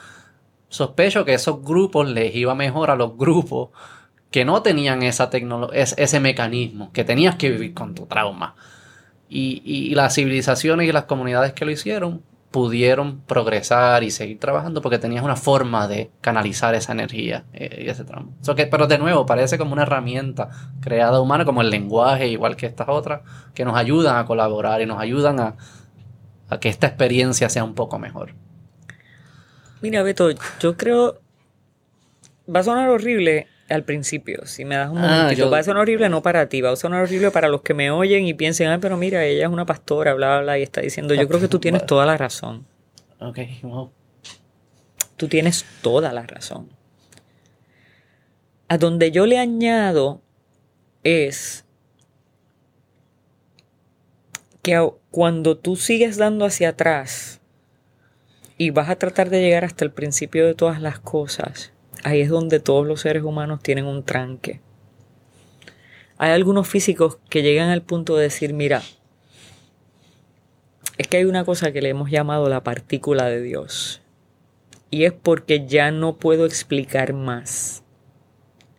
Sospecho 0.70 1.26
que 1.26 1.34
esos 1.34 1.64
grupos 1.64 2.08
les 2.10 2.36
iba 2.36 2.56
mejor 2.56 2.92
a 2.92 2.96
los 2.96 3.18
grupos 3.18 3.70
que 4.32 4.46
no 4.46 4.62
tenían 4.62 5.02
esa 5.04 5.30
es- 5.74 5.96
ese 5.98 6.20
mecanismo, 6.20 6.92
que 6.94 7.04
tenías 7.04 7.36
que 7.36 7.50
vivir 7.50 7.74
con 7.74 7.96
tu 7.96 8.06
trauma. 8.06 8.56
Y, 9.28 9.62
y 9.66 9.94
las 9.96 10.16
civilizaciones 10.16 10.88
y 10.88 10.92
las 10.92 11.04
comunidades 11.06 11.54
que 11.54 11.66
lo 11.66 11.72
hicieron 11.72 12.24
pudieron 12.52 13.22
progresar 13.22 14.04
y 14.04 14.10
seguir 14.10 14.40
trabajando 14.40 14.82
porque 14.82 14.98
tenías 14.98 15.24
una 15.24 15.36
forma 15.36 15.88
de 15.88 16.10
canalizar 16.22 16.74
esa 16.74 16.94
energía 16.94 17.46
eh, 17.54 17.84
y 17.86 17.90
ese 17.90 18.04
que, 18.56 18.66
pero 18.66 18.88
de 18.88 18.98
nuevo, 18.98 19.26
parece 19.26 19.58
como 19.58 19.74
una 19.74 19.84
herramienta 19.84 20.50
creada 20.82 21.22
humana, 21.22 21.46
como 21.46 21.62
el 21.62 21.70
lenguaje, 21.70 22.28
igual 22.28 22.56
que 22.56 22.66
estas 22.66 22.90
otras, 22.90 23.22
que 23.54 23.66
nos 23.66 23.78
ayudan 23.78 24.18
a 24.18 24.26
colaborar 24.26 24.82
y 24.82 24.88
nos 24.88 25.00
ayudan 25.00 25.40
a, 25.40 25.56
a 26.50 26.60
que 26.60 26.70
esta 26.70 26.88
experiencia 26.88 27.50
sea 27.50 27.64
un 27.64 27.76
poco 27.76 28.00
mejor. 28.00 28.34
Mira, 29.82 30.02
Beto, 30.04 30.30
yo 30.60 30.76
creo. 30.76 31.20
Va 32.54 32.62
a 32.62 32.64
sonar 32.64 32.90
horrible 32.90 33.48
al 33.70 33.84
principio, 33.84 34.46
si 34.46 34.66
me 34.66 34.76
das 34.76 34.90
un 34.90 34.98
Ah, 34.98 35.02
momentito. 35.02 35.46
yo- 35.46 35.50
Va 35.52 35.60
a 35.60 35.64
sonar 35.64 35.82
horrible 35.82 36.10
no 36.10 36.22
para 36.22 36.50
ti, 36.50 36.62
va 36.62 36.72
a 36.72 36.76
sonar 36.76 37.04
horrible 37.04 37.32
para 37.32 37.48
los 37.50 37.62
que 37.62 37.74
me 37.74 37.92
oyen 37.92 38.26
y 38.26 38.34
piensen, 38.34 38.68
ay, 38.70 38.80
pero 38.82 38.98
mira, 38.98 39.24
ella 39.26 39.46
es 39.46 39.52
una 39.52 39.66
pastora, 39.66 40.14
bla, 40.14 40.28
bla, 40.38 40.42
bla, 40.42 40.60
y 40.60 40.64
está 40.64 40.82
diciendo, 40.82 41.14
yo 41.14 41.28
creo 41.28 41.40
que 41.40 41.48
tú 41.48 41.60
tienes 41.60 41.86
toda 41.86 42.06
la 42.06 42.18
razón. 42.18 42.66
Ok, 43.20 43.38
wow. 43.64 43.92
Tú 45.18 45.28
tienes 45.28 45.66
toda 45.82 46.14
la 46.14 46.24
razón. 46.26 46.70
A 48.68 48.78
donde 48.78 49.12
yo 49.12 49.26
le 49.26 49.38
añado 49.40 50.22
es 51.04 51.66
que 54.62 54.92
cuando 55.12 55.58
tú 55.58 55.76
sigues 55.76 56.18
dando 56.18 56.46
hacia 56.46 56.70
atrás 56.70 57.40
y 58.58 58.72
vas 58.72 58.90
a 58.90 58.98
tratar 58.98 59.30
de 59.30 59.42
llegar 59.42 59.64
hasta 59.66 59.86
el 59.86 59.92
principio 59.92 60.46
de 60.46 60.54
todas 60.54 60.82
las 60.82 61.00
cosas, 61.00 61.72
ahí 62.04 62.22
es 62.22 62.30
donde 62.30 62.60
todos 62.60 62.86
los 62.88 63.02
seres 63.02 63.24
humanos 63.24 63.62
tienen 63.62 63.86
un 63.86 64.04
tranque. 64.04 64.62
Hay 66.18 66.32
algunos 66.32 66.68
físicos 66.68 67.18
que 67.30 67.42
llegan 67.42 67.70
al 67.70 67.82
punto 67.82 68.16
de 68.18 68.24
decir, 68.24 68.54
mira, 68.54 68.82
es 70.98 71.08
que 71.08 71.18
hay 71.18 71.26
una 71.26 71.46
cosa 71.46 71.72
que 71.72 71.82
le 71.82 71.90
hemos 71.90 72.12
llamado 72.12 72.50
la 72.50 72.64
partícula 72.64 73.26
de 73.28 73.42
Dios. 73.42 74.02
Y 74.92 75.06
es 75.06 75.14
porque 75.14 75.66
ya 75.66 75.92
no 75.92 76.18
puedo 76.18 76.46
explicar 76.46 77.14
más. 77.14 77.84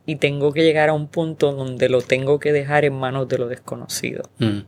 Y 0.06 0.16
tengo 0.16 0.52
que 0.52 0.62
llegar 0.64 0.88
a 0.88 0.92
un 0.92 1.06
punto 1.06 1.52
donde 1.52 1.88
lo 1.88 2.02
tengo 2.02 2.38
que 2.40 2.52
dejar 2.52 2.84
en 2.84 2.94
manos 2.94 3.28
de 3.28 3.38
lo 3.38 3.48
desconocido. 3.48 4.24
Mm. 4.38 4.60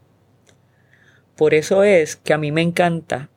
Por 1.37 1.55
eso 1.55 1.83
es 1.83 2.16
que 2.16 2.33
a 2.33 2.39
mí 2.39 2.53
me 2.53 2.62
encanta 2.62 3.29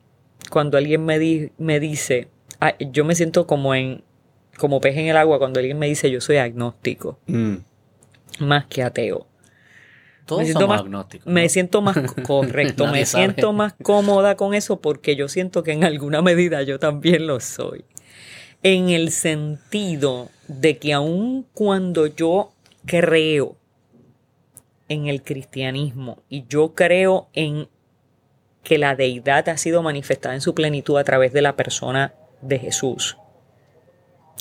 cuando 0.50 0.78
alguien 0.78 1.04
me, 1.04 1.18
di- 1.18 1.50
me 1.58 1.80
dice, 1.80 2.28
ah, 2.60 2.74
yo 2.78 3.04
me 3.04 3.14
siento 3.16 3.46
como 3.46 3.74
en 3.74 4.02
como 4.58 4.80
pez 4.80 4.96
en 4.96 5.06
el 5.06 5.16
agua 5.16 5.38
cuando 5.38 5.60
alguien 5.60 5.78
me 5.78 5.86
dice 5.86 6.10
yo 6.10 6.20
soy 6.20 6.36
agnóstico, 6.38 7.18
Mm. 7.26 7.56
más 8.40 8.66
que 8.66 8.82
ateo. 8.82 9.26
Todos 10.24 10.40
Me 10.40 10.44
siento 10.46 10.60
somos 10.62 10.76
más- 10.76 10.84
agnósticos. 10.84 11.32
Me 11.32 11.42
¿no? 11.44 11.48
siento 11.48 11.82
más 11.82 11.96
co- 11.98 12.22
correcto, 12.26 12.86
me 12.88 13.06
sabe. 13.06 13.24
siento 13.26 13.52
más 13.52 13.74
cómoda 13.82 14.34
con 14.36 14.54
eso 14.54 14.80
porque 14.80 15.14
yo 15.14 15.28
siento 15.28 15.62
que 15.62 15.72
en 15.72 15.84
alguna 15.84 16.20
medida 16.22 16.62
yo 16.62 16.78
también 16.80 17.26
lo 17.28 17.38
soy. 17.40 17.84
En 18.62 18.88
el 18.90 19.10
sentido 19.12 20.28
de 20.48 20.78
que 20.78 20.92
aun 20.92 21.46
cuando 21.54 22.06
yo 22.08 22.52
creo 22.86 23.56
en 24.88 25.06
el 25.06 25.22
cristianismo 25.22 26.22
y 26.28 26.44
yo 26.48 26.74
creo 26.74 27.28
en 27.32 27.68
que 28.64 28.78
la 28.78 28.96
deidad 28.96 29.48
ha 29.48 29.56
sido 29.58 29.82
manifestada 29.82 30.34
en 30.34 30.40
su 30.40 30.54
plenitud 30.54 30.96
a 30.98 31.04
través 31.04 31.32
de 31.32 31.42
la 31.42 31.54
persona 31.54 32.14
de 32.42 32.58
Jesús, 32.58 33.16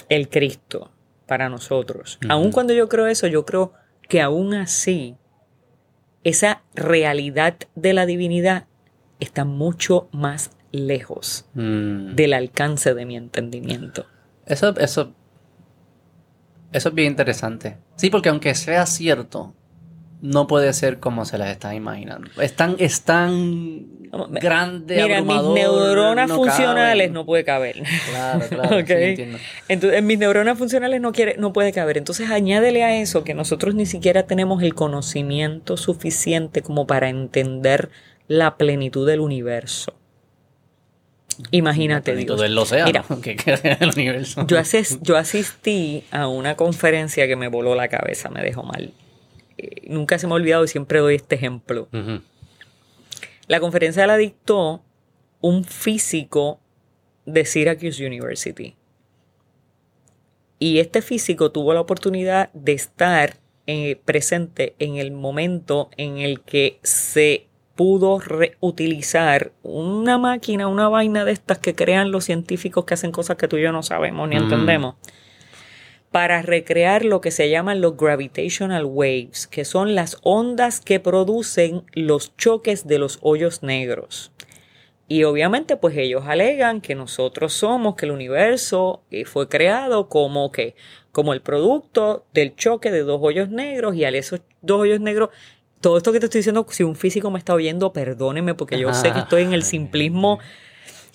el 0.09 0.29
Cristo, 0.29 0.91
para 1.27 1.49
nosotros. 1.49 2.19
Ujú. 2.23 2.31
Aun 2.31 2.51
cuando 2.51 2.73
yo 2.73 2.87
creo 2.89 3.07
eso, 3.07 3.27
yo 3.27 3.45
creo 3.45 3.73
que 4.07 4.21
aún 4.21 4.53
así 4.53 5.15
esa 6.23 6.63
realidad 6.73 7.55
de 7.75 7.93
la 7.93 8.05
divinidad 8.05 8.65
está 9.19 9.45
mucho 9.45 10.07
más 10.11 10.51
lejos 10.71 11.45
Mm. 11.53 12.15
del 12.15 12.33
alcance 12.33 12.93
de 12.93 13.05
mi 13.05 13.15
entendimiento. 13.15 14.05
Eso, 14.45 14.75
eso, 14.77 15.13
eso 16.71 16.89
es 16.89 16.95
bien 16.95 17.11
interesante. 17.11 17.77
Sí, 17.95 18.09
porque 18.09 18.29
aunque 18.29 18.53
sea 18.55 18.85
cierto, 18.85 19.53
no 20.21 20.47
puede 20.47 20.73
ser 20.73 20.99
como 20.99 21.25
se 21.25 21.37
las 21.37 21.49
están 21.49 21.75
imaginando. 21.75 22.29
Es 22.41 22.53
tan, 22.55 22.75
es 22.79 23.01
tan 23.03 23.85
grande, 24.31 24.95
Mira, 25.03 25.17
en 25.17 25.27
mis 25.27 25.35
abrumador, 25.35 25.53
neuronas 25.55 26.29
no 26.29 26.35
funcionales 26.37 27.03
caben. 27.07 27.13
no 27.13 27.25
puede 27.25 27.43
caber. 27.43 27.83
Claro, 28.09 28.45
claro, 28.49 28.77
Ok. 28.79 28.87
sí, 28.87 28.93
entiendo. 28.93 29.37
Entonces, 29.67 29.99
en 29.99 30.07
mis 30.07 30.17
neuronas 30.17 30.57
funcionales 30.57 31.01
no, 31.01 31.11
quiere, 31.11 31.35
no 31.37 31.51
puede 31.53 31.73
caber. 31.73 31.97
Entonces, 31.97 32.29
añádele 32.31 32.83
a 32.83 32.95
eso 32.99 33.23
que 33.23 33.33
nosotros 33.33 33.75
ni 33.75 33.85
siquiera 33.85 34.23
tenemos 34.23 34.63
el 34.63 34.73
conocimiento 34.73 35.75
suficiente 35.77 36.61
como 36.61 36.87
para 36.87 37.09
entender 37.09 37.89
la 38.27 38.55
plenitud 38.57 39.05
del 39.05 39.19
universo. 39.19 39.93
Imagínate, 41.51 42.13
Plenitud 42.13 42.35
Dios. 42.35 42.41
del 42.41 42.57
océano, 42.57 42.85
Mira, 42.87 43.03
que 43.21 43.35
queda 43.35 43.59
en 43.63 43.83
el 43.83 43.89
universo. 43.89 44.47
yo, 44.47 44.57
ases- 44.57 44.99
yo 45.01 45.17
asistí 45.17 46.05
a 46.11 46.27
una 46.27 46.55
conferencia 46.55 47.27
que 47.27 47.35
me 47.35 47.49
voló 47.49 47.75
la 47.75 47.89
cabeza, 47.89 48.29
me 48.29 48.41
dejó 48.41 48.63
mal. 48.63 48.93
Eh, 49.57 49.87
nunca 49.87 50.17
se 50.19 50.27
me 50.27 50.33
ha 50.33 50.35
olvidado 50.35 50.63
y 50.63 50.67
siempre 50.67 50.99
doy 50.99 51.15
este 51.15 51.35
ejemplo. 51.35 51.87
La 53.47 53.59
conferencia 53.59 54.07
la 54.07 54.17
dictó 54.17 54.83
un 55.41 55.63
físico 55.63 56.59
de 57.25 57.45
Syracuse 57.45 58.05
University. 58.05 58.75
Y 60.57 60.79
este 60.79 61.01
físico 61.01 61.51
tuvo 61.51 61.73
la 61.73 61.81
oportunidad 61.81 62.51
de 62.53 62.73
estar 62.73 63.37
eh, 63.67 63.99
presente 64.05 64.75
en 64.79 64.95
el 64.97 65.11
momento 65.11 65.89
en 65.97 66.19
el 66.19 66.41
que 66.41 66.79
se 66.83 67.47
pudo 67.75 68.19
reutilizar 68.19 69.51
una 69.63 70.17
máquina, 70.17 70.67
una 70.67 70.87
vaina 70.87 71.25
de 71.25 71.33
estas 71.33 71.57
que 71.59 71.75
crean 71.75 72.11
los 72.11 72.23
científicos 72.23 72.85
que 72.85 72.93
hacen 72.93 73.11
cosas 73.11 73.35
que 73.37 73.47
tú 73.49 73.57
y 73.57 73.63
yo 73.63 73.71
no 73.73 73.83
sabemos 73.83 74.29
ni 74.29 74.35
Mm. 74.37 74.43
entendemos, 74.43 74.95
para 76.15 76.41
recrear 76.41 77.03
lo 77.03 77.19
que 77.19 77.29
se 77.29 77.49
llaman 77.49 77.81
los 77.81 77.97
gravitational 77.97 78.85
waves, 78.85 79.47
que 79.47 79.65
son 79.65 79.95
las 79.95 80.17
ondas 80.23 80.79
que 80.79 81.01
producen 81.01 81.83
los 81.91 82.37
choques 82.37 82.87
de 82.87 82.99
los 82.99 83.19
hoyos 83.21 83.63
negros. 83.63 84.31
Y 85.09 85.25
obviamente 85.25 85.75
pues 85.75 85.97
ellos 85.97 86.23
alegan 86.25 86.79
que 86.79 86.95
nosotros 86.95 87.51
somos, 87.51 87.97
que 87.97 88.05
el 88.05 88.13
universo 88.13 89.03
eh, 89.11 89.25
fue 89.25 89.49
creado 89.49 90.07
como 90.07 90.53
que 90.53 90.75
como 91.11 91.33
el 91.33 91.41
producto 91.41 92.25
del 92.33 92.55
choque 92.55 92.91
de 92.91 93.01
dos 93.01 93.19
hoyos 93.21 93.49
negros 93.49 93.93
y 93.97 94.05
al 94.05 94.15
esos 94.15 94.39
dos 94.61 94.79
hoyos 94.79 95.01
negros 95.01 95.31
todo 95.81 95.97
esto 95.97 96.13
que 96.13 96.21
te 96.21 96.27
estoy 96.27 96.39
diciendo, 96.39 96.65
si 96.69 96.83
un 96.83 96.95
físico 96.95 97.29
me 97.29 97.39
está 97.39 97.53
oyendo, 97.53 97.91
perdóneme 97.91 98.55
porque 98.55 98.79
yo 98.79 98.93
sé 98.93 99.11
que 99.11 99.19
estoy 99.19 99.43
en 99.43 99.51
el 99.51 99.63
simplismo 99.63 100.39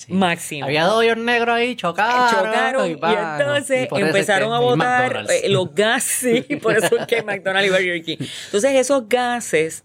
Sí. 0.07 0.13
máximo. 0.15 0.65
Había 0.65 0.85
dos 0.85 0.95
hoyos 0.95 1.19
negros 1.19 1.55
ahí, 1.55 1.77
chocaron. 1.77 2.31
Chocaron 2.31 2.89
y, 2.89 2.93
entonces 2.93 3.85
Y 3.85 3.87
por 3.89 3.99
eso 3.99 4.07
es 4.09 4.15
empezaron 4.15 4.49
que 4.49 4.55
a 4.57 4.59
botar 4.59 5.27
eh, 5.31 5.49
los 5.51 5.75
gases, 5.75 6.47
y 6.49 6.57
por 6.57 6.75
eso 6.77 6.99
es 6.99 7.07
que 7.07 7.23
McDonald's 7.23 7.69
y 7.69 7.71
Burger 7.71 8.03
King. 8.03 8.17
Entonces 8.47 8.75
esos 8.77 9.09
gases 9.09 9.85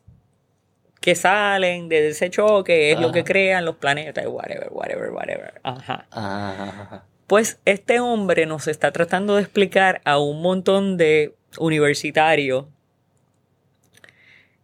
que 1.01 1.15
salen 1.15 1.89
de 1.89 2.07
ese 2.09 2.29
choque 2.29 2.91
es 2.93 2.99
lo 2.99 3.11
que 3.11 3.19
Ajá. 3.19 3.25
crean 3.27 3.65
los 3.65 3.75
planetas, 3.75 4.25
whatever, 4.27 4.69
whatever, 4.71 5.11
whatever. 5.11 5.53
Ajá. 5.63 6.07
Ah, 6.11 7.03
Pues 7.27 7.59
este 7.65 7.99
hombre 7.99 8.45
nos 8.45 8.67
está 8.67 8.91
tratando 8.91 9.35
de 9.35 9.41
explicar 9.41 10.01
a 10.05 10.17
un 10.17 10.41
montón 10.41 10.95
de 10.97 11.35
universitarios. 11.59 12.65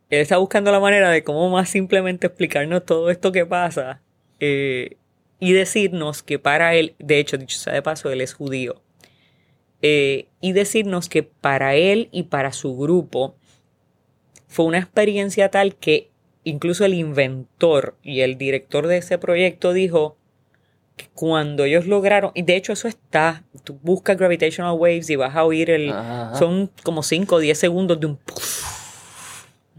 Él 0.09 0.19
está 0.21 0.37
buscando 0.37 0.71
la 0.71 0.79
manera 0.79 1.09
de 1.09 1.23
cómo 1.23 1.49
más 1.49 1.69
simplemente 1.69 2.27
explicarnos 2.27 2.85
todo 2.85 3.09
esto 3.09 3.31
que 3.31 3.45
pasa 3.45 4.01
eh, 4.39 4.97
y 5.41 5.53
decirnos 5.53 6.21
que 6.21 6.37
para 6.37 6.75
él, 6.75 6.93
de 6.99 7.19
hecho, 7.19 7.37
dicho 7.37 7.57
sea 7.57 7.73
de 7.73 7.81
paso, 7.81 8.11
él 8.11 8.21
es 8.21 8.35
judío. 8.35 8.79
Eh, 9.81 10.27
y 10.39 10.53
decirnos 10.53 11.09
que 11.09 11.23
para 11.23 11.73
él 11.73 12.09
y 12.11 12.23
para 12.23 12.53
su 12.53 12.77
grupo 12.77 13.35
fue 14.47 14.65
una 14.65 14.77
experiencia 14.77 15.49
tal 15.49 15.75
que 15.75 16.11
incluso 16.43 16.85
el 16.85 16.93
inventor 16.93 17.95
y 18.03 18.21
el 18.21 18.37
director 18.37 18.85
de 18.85 18.97
ese 18.97 19.17
proyecto 19.17 19.73
dijo 19.73 20.15
que 20.95 21.07
cuando 21.15 21.63
ellos 21.63 21.87
lograron, 21.87 22.31
y 22.35 22.43
de 22.43 22.55
hecho 22.55 22.73
eso 22.73 22.87
está, 22.87 23.43
tú 23.63 23.79
buscas 23.81 24.17
gravitational 24.17 24.77
waves 24.77 25.09
y 25.09 25.15
vas 25.15 25.35
a 25.35 25.43
oír 25.43 25.71
el, 25.71 25.89
Ajá. 25.89 26.35
son 26.37 26.69
como 26.83 27.01
5 27.01 27.35
o 27.35 27.39
10 27.39 27.57
segundos 27.57 27.99
de 27.99 28.05
un... 28.05 28.19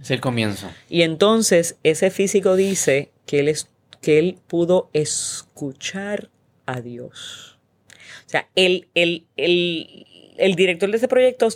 es 0.00 0.10
el 0.10 0.20
comienzo. 0.20 0.68
Y 0.88 1.02
entonces 1.02 1.76
ese 1.84 2.10
físico 2.10 2.56
dice 2.56 3.12
que 3.26 3.38
él, 3.38 3.48
es, 3.48 3.68
que 4.02 4.18
él 4.18 4.38
pudo 4.48 4.90
escuchar 4.92 6.28
a 6.66 6.80
Dios. 6.80 7.58
O 8.26 8.28
sea, 8.28 8.48
el, 8.54 8.88
el, 8.94 9.24
el, 9.36 10.06
el 10.36 10.54
director 10.54 10.90
de 10.90 10.96
ese 10.96 11.08
proyecto, 11.08 11.48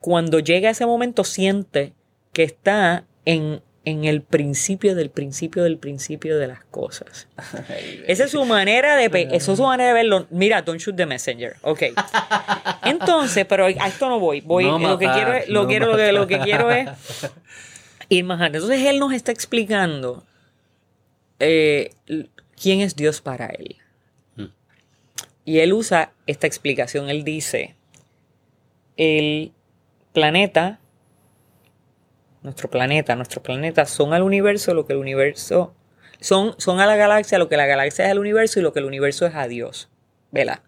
cuando 0.00 0.38
llega 0.38 0.68
a 0.68 0.72
ese 0.72 0.86
momento, 0.86 1.24
siente 1.24 1.94
que 2.32 2.42
está 2.42 3.06
en, 3.24 3.62
en 3.86 4.04
el 4.04 4.20
principio 4.20 4.94
del 4.94 5.08
principio 5.08 5.62
del 5.62 5.78
principio 5.78 6.38
de 6.38 6.46
las 6.46 6.62
cosas. 6.64 7.26
Esa 8.06 8.24
es 8.24 8.30
su 8.30 8.44
manera 8.44 8.96
de 8.96 9.06
eso 9.32 9.52
es 9.52 9.58
su 9.58 9.64
manera 9.64 9.88
de 9.88 9.94
verlo. 9.94 10.26
Mira, 10.30 10.60
don't 10.60 10.80
shoot 10.80 10.96
the 10.96 11.06
messenger. 11.06 11.56
Ok. 11.62 11.84
Entonces, 12.84 13.46
pero 13.46 13.64
a 13.66 13.70
esto 13.70 14.10
no 14.10 14.20
voy. 14.20 14.42
Voy, 14.42 14.64
No 14.64 14.78
lo 14.78 14.98
que 14.98 15.08
quiero 15.10 15.32
es, 15.32 15.48
lo 15.48 15.62
no 15.62 15.68
quiero, 15.68 15.86
lo 15.92 15.96
que, 15.96 16.12
lo 16.12 16.26
que 16.26 16.38
quiero 16.40 16.70
es 16.70 16.88
ir 18.10 18.24
más 18.24 18.40
alto. 18.42 18.58
Entonces 18.58 18.84
él 18.86 18.98
nos 18.98 19.14
está 19.14 19.32
explicando 19.32 20.24
eh, 21.44 21.90
quién 22.60 22.80
es 22.80 22.96
Dios 22.96 23.20
para 23.20 23.46
él. 23.46 23.76
Mm. 24.36 24.46
Y 25.44 25.58
él 25.60 25.72
usa 25.72 26.12
esta 26.26 26.46
explicación. 26.46 27.08
Él 27.08 27.24
dice, 27.24 27.76
el 28.96 29.52
planeta, 30.12 30.80
nuestro 32.42 32.70
planeta, 32.70 33.16
nuestros 33.16 33.42
planetas 33.42 33.90
son 33.90 34.12
al 34.12 34.22
universo 34.22 34.74
lo 34.74 34.86
que 34.86 34.92
el 34.92 34.98
universo, 34.98 35.74
son, 36.20 36.54
son 36.58 36.80
a 36.80 36.86
la 36.86 36.96
galaxia 36.96 37.38
lo 37.38 37.48
que 37.48 37.56
la 37.56 37.66
galaxia 37.66 38.06
es 38.06 38.10
al 38.10 38.18
universo 38.18 38.60
y 38.60 38.62
lo 38.62 38.72
que 38.72 38.78
el 38.80 38.86
universo 38.86 39.26
es 39.26 39.34
a 39.34 39.48
Dios. 39.48 39.88
¿Verdad? 40.30 40.60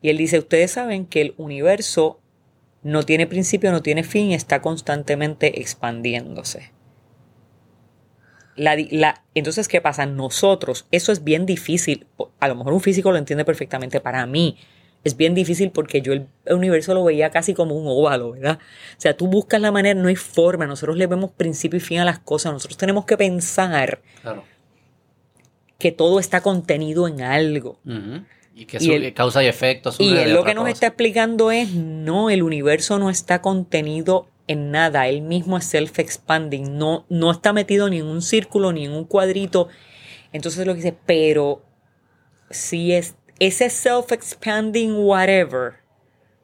Y 0.00 0.10
él 0.10 0.16
dice, 0.16 0.38
ustedes 0.38 0.70
saben 0.70 1.06
que 1.06 1.20
el 1.20 1.34
universo 1.36 2.20
no 2.82 3.02
tiene 3.02 3.26
principio, 3.26 3.72
no 3.72 3.82
tiene 3.82 4.04
fin, 4.04 4.32
está 4.32 4.62
constantemente 4.62 5.60
expandiéndose. 5.60 6.70
La 8.58 9.22
entonces, 9.34 9.68
¿qué 9.68 9.80
pasa? 9.80 10.04
Nosotros, 10.04 10.86
eso 10.90 11.12
es 11.12 11.22
bien 11.24 11.46
difícil. 11.46 12.06
A 12.40 12.48
lo 12.48 12.56
mejor 12.56 12.72
un 12.72 12.80
físico 12.80 13.10
lo 13.12 13.18
entiende 13.18 13.44
perfectamente. 13.44 14.00
Para 14.00 14.26
mí 14.26 14.56
es 15.04 15.16
bien 15.16 15.34
difícil 15.34 15.70
porque 15.70 16.02
yo 16.02 16.12
el, 16.12 16.26
universo 16.50 16.92
lo 16.92 17.04
veía 17.04 17.30
casi 17.30 17.54
como 17.54 17.76
un 17.76 17.86
óvalo, 17.86 18.32
¿verdad? 18.32 18.58
O 18.96 19.00
sea, 19.00 19.16
tú 19.16 19.28
buscas 19.28 19.60
la 19.60 19.70
manera, 19.70 19.98
no 20.00 20.08
hay 20.08 20.16
forma. 20.16 20.66
Nosotros 20.66 20.96
le 20.96 21.06
vemos 21.06 21.30
principio 21.30 21.76
y 21.76 21.80
fin 21.80 22.00
a 22.00 22.04
las 22.04 22.18
cosas. 22.18 22.52
Nosotros 22.52 22.76
tenemos 22.76 23.04
que 23.06 23.16
pensar 23.16 24.00
Claro. 24.22 24.42
que 25.78 25.92
todo 25.92 26.18
está 26.18 26.40
contenido 26.40 27.06
en 27.06 27.22
algo. 27.22 27.78
Y 28.54 28.64
que 28.66 28.78
Y 28.80 28.90
el- 28.90 29.14
causa 29.14 29.42
y 29.44 29.46
efecto. 29.46 29.92
Y 30.00 30.16
él 30.16 30.34
lo 30.34 30.42
que 30.44 30.54
nos 30.54 30.68
está 30.68 30.88
explicando 30.88 31.52
es, 31.52 31.70
no, 31.74 32.28
el 32.28 32.42
universo 32.42 32.98
no 32.98 33.08
está 33.08 33.40
contenido 33.40 34.26
en 34.48 34.70
nada, 34.72 35.06
él 35.08 35.22
mismo 35.22 35.56
es 35.58 35.72
self-expanding, 35.72 36.70
no, 36.72 37.06
no 37.08 37.30
está 37.30 37.52
metido 37.52 37.88
ni 37.88 37.98
en 37.98 38.06
un 38.06 38.22
círculo 38.22 38.72
ni 38.72 38.86
en 38.86 38.92
un 38.92 39.04
cuadrito. 39.04 39.68
Entonces 40.32 40.66
lo 40.66 40.72
que 40.72 40.78
dice, 40.78 40.96
pero 41.06 41.62
si 42.50 42.92
es 42.92 43.14
ese 43.38 43.66
self-expanding 43.70 44.94
whatever, 44.96 45.74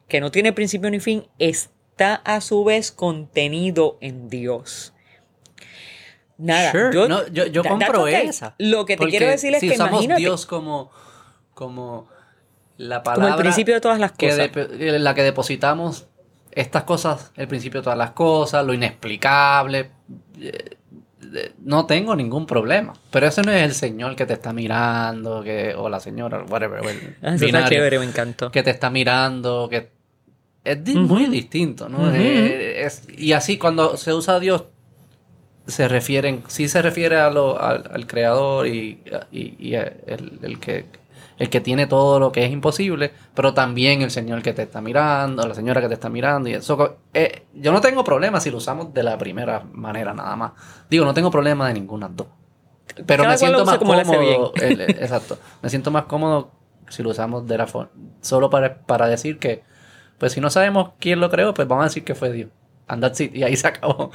que 0.07 0.21
no 0.21 0.31
tiene 0.31 0.53
principio 0.53 0.89
ni 0.91 0.99
fin, 0.99 1.25
está 1.39 2.15
a 2.15 2.39
su 2.41 2.63
vez 2.63 2.91
contenido 2.91 3.97
en 4.01 4.29
Dios. 4.29 4.93
Nada, 6.37 6.71
Sure. 6.71 6.93
yo, 6.93 7.07
No, 7.07 7.27
yo, 7.27 7.63
compro 7.63 8.03
okay. 8.03 8.27
esa. 8.27 8.55
Lo 8.57 8.85
que 8.85 8.97
te 8.97 9.07
quiero 9.07 9.27
decir 9.27 9.53
es 9.53 9.61
si 9.61 9.69
que 9.69 9.73
usamos 9.75 9.91
imagínate, 9.93 10.21
Dios 10.21 10.45
como, 10.45 10.91
como 11.53 12.07
la 12.77 13.01
como 13.01 13.15
palabra 13.15 13.35
el 13.35 13.41
principio 13.41 13.73
de 13.73 13.81
todas 13.81 13.99
las 13.99 14.11
que 14.11 14.29
cosas. 14.29 14.51
de- 14.53 14.99
la 14.99 15.13
que 15.15 15.23
depositamos 15.23 16.07
estas 16.55 16.83
cosas, 16.83 17.31
el 17.35 17.47
principio 17.47 17.81
de 17.81 17.83
todas 17.83 17.99
las 17.99 18.11
cosas, 18.11 18.65
lo 18.65 18.73
inexplicable. 18.73 19.91
eh, 20.39 20.77
eh, 21.33 21.51
No 21.59 21.85
tengo 21.85 22.15
ningún 22.15 22.45
problema. 22.45 22.93
Pero 23.11 23.27
ese 23.27 23.41
no 23.43 23.51
es 23.51 23.61
el 23.63 23.73
señor 23.73 24.15
que 24.15 24.25
te 24.25 24.33
está 24.33 24.53
mirando, 24.53 25.43
que, 25.43 25.73
o 25.75 25.89
la 25.89 25.99
señora, 25.99 26.43
whatever. 26.49 26.79
el 26.85 26.97
Ah, 27.21 27.35
eso 27.35 27.35
está 27.35 27.45
binario, 27.45 27.69
chévere, 27.69 27.99
me 27.99 28.05
encantó. 28.05 28.51
Que 28.51 28.63
te 28.63 28.71
está 28.71 28.89
mirando, 28.89 29.67
que 29.69 29.91
es 30.63 30.83
di- 30.83 30.95
muy 30.95 31.25
distinto, 31.27 31.89
¿no? 31.89 32.09
Eh, 32.13 32.85
es- 32.85 33.03
y 33.17 33.33
así 33.33 33.57
cuando 33.57 33.97
se 33.97 34.13
usa 34.13 34.39
Dios, 34.39 34.63
se 35.67 35.87
refieren, 35.87 36.43
sí 36.47 36.67
se 36.67 36.81
refiere 36.81 37.17
a 37.17 37.29
lo, 37.31 37.59
al, 37.59 37.89
al 37.91 38.05
creador 38.07 38.67
y, 38.67 39.01
y- 39.31 39.55
y 39.59 39.73
el, 39.75 40.39
el 40.43 40.59
que, 40.59 40.85
el 41.37 41.49
que 41.49 41.59
tiene 41.61 41.85
todo 41.87 42.19
lo 42.19 42.31
que 42.31 42.45
es 42.45 42.51
imposible, 42.51 43.11
pero 43.33 43.53
también 43.53 44.01
el 44.01 44.11
señor 44.11 44.41
que 44.41 44.53
te 44.53 44.61
está 44.63 44.81
mirando, 44.81 45.45
la 45.47 45.53
señora 45.53 45.81
que 45.81 45.87
te 45.87 45.93
está 45.95 46.09
mirando. 46.09 46.49
Y 46.49 46.53
eso, 46.53 46.97
eh, 47.13 47.43
yo 47.53 47.71
no 47.71 47.81
tengo 47.81 48.03
problema 48.03 48.39
si 48.39 48.51
lo 48.51 48.57
usamos 48.57 48.93
de 48.93 49.03
la 49.03 49.17
primera 49.17 49.63
manera 49.73 50.13
nada 50.13 50.35
más. 50.35 50.51
Digo, 50.89 51.03
no 51.05 51.13
tengo 51.13 51.29
problema 51.31 51.67
de 51.67 51.73
ninguna 51.73 52.07
dos. 52.07 52.27
Pero 53.05 53.23
Cada 53.23 53.33
me 53.33 53.37
siento 53.37 53.65
más 53.65 53.77
cómodo. 53.77 54.53
el- 54.55 54.79
el- 54.81 54.89
exacto. 54.91 55.37
Me 55.61 55.69
siento 55.69 55.91
más 55.91 56.03
cómodo 56.05 56.51
si 56.89 57.03
lo 57.03 57.09
usamos 57.09 57.45
de 57.47 57.57
la 57.57 57.67
forma. 57.67 57.89
Solo 58.21 58.49
para, 58.49 58.77
para 58.83 59.07
decir 59.07 59.37
que, 59.39 59.63
pues 60.17 60.31
si 60.33 60.39
no 60.39 60.49
sabemos 60.49 60.91
quién 60.99 61.19
lo 61.19 61.29
creó, 61.29 61.53
pues 61.53 61.67
vamos 61.67 61.83
a 61.83 61.87
decir 61.87 62.03
que 62.05 62.15
fue 62.15 62.31
Dios. 62.31 62.49
And 62.87 63.01
that's 63.01 63.19
it. 63.19 63.35
Y 63.35 63.43
ahí 63.43 63.57
se 63.57 63.67
acabó. 63.67 64.11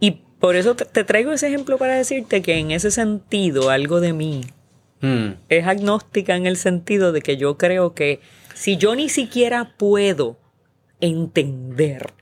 Y 0.00 0.12
por 0.40 0.56
eso 0.56 0.76
te, 0.76 0.84
te 0.84 1.04
traigo 1.04 1.32
ese 1.32 1.48
ejemplo 1.48 1.76
para 1.78 1.94
decirte 1.96 2.40
que 2.42 2.58
en 2.58 2.70
ese 2.70 2.90
sentido 2.90 3.68
algo 3.70 4.00
de 4.00 4.12
mí 4.12 4.42
Mm, 5.00 5.28
es 5.48 5.66
agnóstica 5.66 6.36
en 6.36 6.46
el 6.46 6.56
sentido 6.56 7.12
de 7.12 7.20
que 7.20 7.36
yo 7.36 7.58
creo 7.58 7.94
que 7.94 8.20
si 8.54 8.76
yo 8.76 8.94
ni 8.94 9.08
siquiera 9.08 9.74
puedo 9.76 10.38
entender 11.00 12.12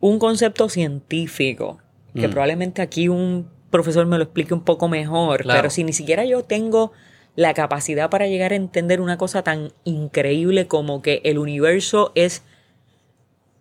un 0.00 0.18
concepto 0.18 0.68
científico, 0.68 1.78
que 2.14 2.26
Mm. 2.26 2.30
probablemente 2.30 2.80
aquí 2.82 3.08
un 3.08 3.48
profesor 3.70 4.06
me 4.06 4.16
lo 4.16 4.24
explique 4.24 4.54
un 4.54 4.62
poco 4.64 4.88
mejor, 4.88 5.42
Claro. 5.42 5.58
pero 5.60 5.70
si 5.70 5.84
ni 5.84 5.92
siquiera 5.92 6.24
yo 6.24 6.42
tengo 6.42 6.92
la 7.36 7.54
capacidad 7.54 8.10
para 8.10 8.26
llegar 8.26 8.52
a 8.52 8.56
entender 8.56 9.00
una 9.00 9.16
cosa 9.18 9.42
tan 9.42 9.72
increíble 9.84 10.66
como 10.66 11.02
que 11.02 11.20
el 11.24 11.38
universo 11.38 12.10
es 12.14 12.42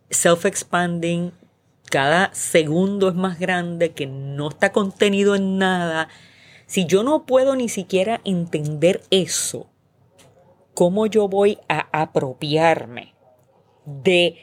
self-expanding, 0.09 1.31
cada 1.91 2.33
segundo 2.33 3.09
es 3.09 3.15
más 3.15 3.39
grande, 3.39 3.91
que 3.91 4.07
no 4.07 4.49
está 4.49 4.71
contenido 4.71 5.35
en 5.35 5.57
nada. 5.57 6.07
Si 6.69 6.85
yo 6.85 7.01
no 7.01 7.25
puedo 7.25 7.55
ni 7.55 7.67
siquiera 7.67 8.21
entender 8.25 9.01
eso, 9.09 9.71
¿cómo 10.75 11.07
yo 11.07 11.27
voy 11.27 11.57
a 11.67 11.87
apropiarme 11.91 13.15
de 13.87 14.37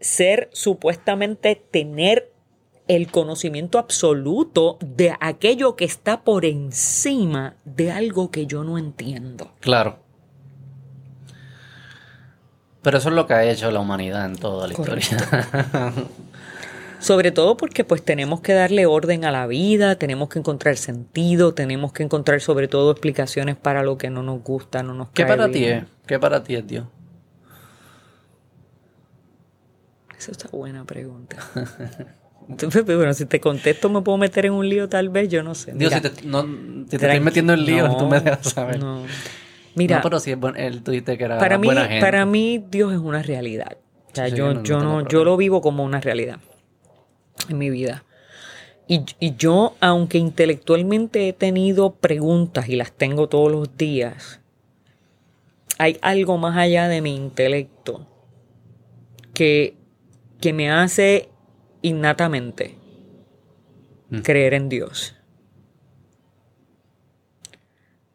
ser 0.00 0.48
supuestamente 0.54 1.54
tener 1.54 2.32
el 2.88 3.10
conocimiento 3.10 3.78
absoluto 3.78 4.78
de 4.80 5.14
aquello 5.20 5.76
que 5.76 5.84
está 5.84 6.24
por 6.24 6.46
encima 6.46 7.56
de 7.66 7.92
algo 7.92 8.30
que 8.30 8.46
yo 8.46 8.64
no 8.64 8.78
entiendo? 8.78 9.52
claro. 9.60 9.98
Pero 12.80 12.98
eso 12.98 13.08
es 13.10 13.14
lo 13.14 13.26
que 13.26 13.32
ha 13.32 13.44
hecho 13.44 13.70
la 13.70 13.80
humanidad 13.80 14.26
en 14.26 14.36
toda 14.36 14.66
la 14.68 14.74
Correcto. 14.74 15.14
historia. 15.14 15.94
Sobre 17.04 17.32
todo 17.32 17.58
porque 17.58 17.84
pues 17.84 18.02
tenemos 18.02 18.40
que 18.40 18.54
darle 18.54 18.86
orden 18.86 19.26
a 19.26 19.30
la 19.30 19.46
vida, 19.46 19.96
tenemos 19.96 20.30
que 20.30 20.38
encontrar 20.38 20.78
sentido, 20.78 21.52
tenemos 21.52 21.92
que 21.92 22.02
encontrar 22.02 22.40
sobre 22.40 22.66
todo 22.66 22.92
explicaciones 22.92 23.56
para 23.56 23.82
lo 23.82 23.98
que 23.98 24.08
no 24.08 24.22
nos 24.22 24.42
gusta, 24.42 24.82
no 24.82 24.94
nos 24.94 25.10
¿Qué 25.10 25.24
cae 25.24 25.36
para 25.36 25.50
ti 25.50 25.66
es? 25.66 25.84
¿Qué 26.06 26.18
para 26.18 26.42
ti 26.42 26.54
es 26.54 26.66
Dios? 26.66 26.86
Esa 30.18 30.30
está 30.30 30.48
buena 30.48 30.86
pregunta. 30.86 31.36
Entonces, 32.48 32.84
pues, 32.84 32.96
bueno, 32.96 33.12
si 33.12 33.26
te 33.26 33.38
contesto 33.38 33.90
me 33.90 34.00
puedo 34.00 34.16
meter 34.16 34.46
en 34.46 34.54
un 34.54 34.66
lío 34.66 34.88
tal 34.88 35.10
vez, 35.10 35.28
yo 35.28 35.42
no 35.42 35.54
sé. 35.54 35.74
Dios, 35.74 35.92
Mira, 35.92 36.08
si 36.08 36.22
te, 36.22 36.26
no, 36.26 36.42
si 36.88 36.96
te 36.96 37.04
estoy 37.04 37.20
metiendo 37.20 37.52
en 37.52 37.66
lío, 37.66 37.86
no, 37.86 37.98
tú 37.98 38.06
me 38.06 38.18
dejas 38.18 38.48
saber. 38.50 38.80
no. 38.80 39.02
Mira, 39.74 39.96
no, 39.96 40.02
pero 40.02 40.16
es 40.16 40.40
buen, 40.40 40.56
él, 40.56 40.82
tú 40.82 40.92
dijiste 40.92 41.18
que 41.18 41.24
era 41.24 41.38
para 41.38 41.58
mí, 41.58 41.66
buena 41.66 41.82
gente. 41.82 42.00
para 42.00 42.24
mí 42.24 42.64
Dios 42.70 42.94
es 42.94 42.98
una 42.98 43.22
realidad. 43.22 43.76
O 44.10 44.14
sea, 44.14 44.24
Sí, 44.24 44.30
sí, 44.30 44.36
yo, 44.38 44.62
yo, 44.62 44.78
no, 44.78 45.06
yo 45.06 45.22
lo 45.22 45.36
vivo 45.36 45.60
como 45.60 45.84
una 45.84 46.00
realidad 46.00 46.38
en 47.48 47.58
mi 47.58 47.70
vida. 47.70 48.04
Y, 48.86 49.04
y 49.18 49.34
yo, 49.36 49.76
aunque 49.80 50.18
intelectualmente 50.18 51.28
he 51.28 51.32
tenido 51.32 51.94
preguntas 51.94 52.68
y 52.68 52.76
las 52.76 52.92
tengo 52.92 53.28
todos 53.28 53.50
los 53.50 53.76
días, 53.76 54.40
hay 55.78 55.98
algo 56.02 56.36
más 56.38 56.56
allá 56.56 56.88
de 56.88 57.00
mi 57.00 57.16
intelecto 57.16 58.06
que, 59.32 59.76
que 60.40 60.52
me 60.52 60.70
hace 60.70 61.28
innatamente 61.82 62.84
Mm. 64.14 64.20
creer 64.20 64.54
en 64.54 64.68
Dios. 64.68 65.16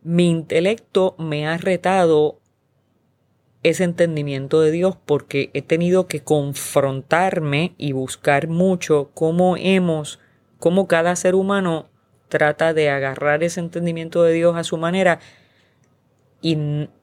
Mi 0.02 0.30
intelecto 0.30 1.16
me 1.18 1.48
ha 1.48 1.58
retado 1.58 2.39
ese 3.64 3.84
entendimiento 3.84 4.62
de 4.62 4.72
Dios 4.72 4.98
porque 5.06 5.50
he 5.54 5.62
tenido 5.62 6.08
que 6.08 6.22
confrontarme 6.22 7.74
y 7.78 7.92
buscar 7.92 8.48
mucho 8.48 9.12
cómo 9.14 9.56
hemos, 9.58 10.20
cómo 10.60 10.88
cada 10.88 11.16
ser 11.16 11.36
humano 11.36 11.90
trata 12.30 12.74
de 12.74 12.90
agarrar 12.90 13.44
ese 13.44 13.60
entendimiento 13.60 14.24
de 14.24 14.34
Dios 14.34 14.56
a 14.56 14.64
su 14.64 14.78
manera 14.78 15.20
y, 16.42 16.58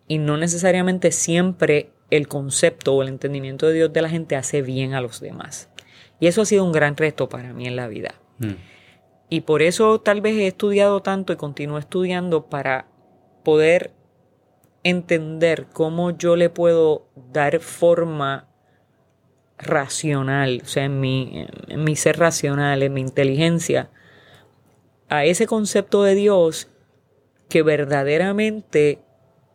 y 0.08 0.18
no 0.18 0.36
necesariamente 0.36 1.12
siempre 1.12 1.90
el 2.10 2.28
concepto 2.28 2.94
o 2.94 3.02
el 3.02 3.08
entendimiento 3.08 3.66
de 3.66 3.74
Dios 3.74 3.92
de 3.92 4.02
la 4.02 4.08
gente 4.08 4.36
hace 4.36 4.62
bien 4.62 4.94
a 4.94 5.00
los 5.00 5.20
demás. 5.20 5.68
Y 6.20 6.28
eso 6.28 6.42
ha 6.42 6.46
sido 6.46 6.64
un 6.64 6.72
gran 6.72 6.96
reto 6.96 7.28
para 7.28 7.52
mí 7.52 7.66
en 7.66 7.76
la 7.76 7.88
vida. 7.88 8.14
Mm. 8.38 8.54
Y 9.28 9.40
por 9.42 9.62
eso 9.62 10.00
tal 10.00 10.20
vez 10.20 10.36
he 10.36 10.46
estudiado 10.46 11.02
tanto 11.02 11.32
y 11.32 11.36
continúo 11.36 11.78
estudiando 11.78 12.46
para 12.46 12.86
poder 13.42 13.92
entender 14.88 15.66
cómo 15.72 16.12
yo 16.12 16.36
le 16.36 16.48
puedo 16.48 17.08
dar 17.32 17.58
forma 17.58 18.48
racional, 19.58 20.60
o 20.62 20.66
sea, 20.66 20.84
en 20.84 21.00
mi, 21.00 21.96
ser 21.96 22.18
racional, 22.18 22.84
en 22.84 22.94
mi 22.94 23.00
inteligencia, 23.00 23.90
a 25.08 25.24
ese 25.24 25.46
concepto 25.46 26.04
de 26.04 26.14
Dios 26.14 26.70
que 27.48 27.62
verdaderamente 27.62 29.00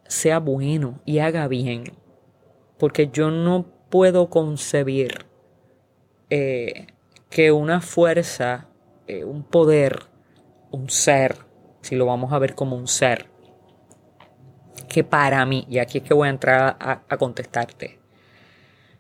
sea 0.08 0.40
bueno 0.40 1.00
y 1.06 1.20
haga 1.20 1.48
bien. 1.48 1.94
Porque 2.78 3.10
yo 3.10 3.32
no 3.32 3.68
puedo 3.90 4.30
concebir 4.30 5.26
eh, 6.30 6.88
que 7.30 7.54
una 7.54 7.80
fuerza, 7.80 8.68
eh, 9.08 9.24
un 9.24 9.44
poder, 9.44 10.08
un 10.72 10.90
ser, 10.90 11.38
si 11.82 11.96
lo 11.96 12.06
vamos 12.06 12.34
a 12.34 12.40
ver 12.40 12.54
como 12.54 12.76
un 12.76 12.88
ser, 12.88 13.31
que 14.92 15.06
para 15.06 15.46
mí, 15.46 15.66
y 15.70 15.80
aquí 15.80 16.00
es 16.00 16.04
que 16.04 16.14
voy 16.14 16.28
a 16.28 16.32
entrar 16.32 16.76
a, 16.78 17.04
a 17.08 17.18
contestarte, 17.18 17.98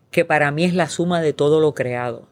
que 0.09 0.23
para 0.23 0.49
mí 0.49 0.63
es 0.63 0.73
la 0.73 0.88
suma 0.88 1.19
de 1.22 1.34
todo 1.34 1.59
lo 1.59 1.73
creado. 1.73 2.30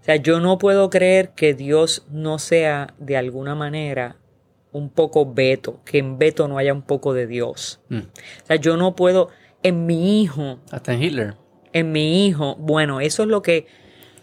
O 0.00 0.04
sea, 0.04 0.14
yo 0.14 0.38
no 0.38 0.56
puedo 0.58 0.88
creer 0.88 1.30
que 1.30 1.52
Dios 1.52 2.06
no 2.08 2.38
sea 2.38 2.94
de 3.00 3.16
alguna 3.16 3.56
manera 3.56 4.18
un 4.70 4.88
poco 4.88 5.34
Beto, 5.34 5.80
que 5.84 5.98
en 5.98 6.16
Beto 6.16 6.46
no 6.46 6.58
haya 6.58 6.72
un 6.72 6.82
poco 6.82 7.12
de 7.12 7.26
Dios. 7.26 7.80
Mm. 7.88 7.98
O 7.98 8.46
sea, 8.46 8.54
yo 8.54 8.76
no 8.76 8.94
puedo, 8.94 9.30
en 9.64 9.86
mi 9.86 10.22
hijo, 10.22 10.60
Hasta 10.70 10.92
en 10.92 11.02
Hitler. 11.02 11.34
en 11.72 11.90
mi 11.90 12.24
hijo, 12.24 12.54
bueno, 12.54 13.00
eso 13.00 13.24
es 13.24 13.28
lo 13.28 13.42
que, 13.42 13.66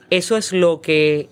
eso 0.09 0.37
es 0.37 0.53
lo 0.53 0.79
que, 0.79 1.27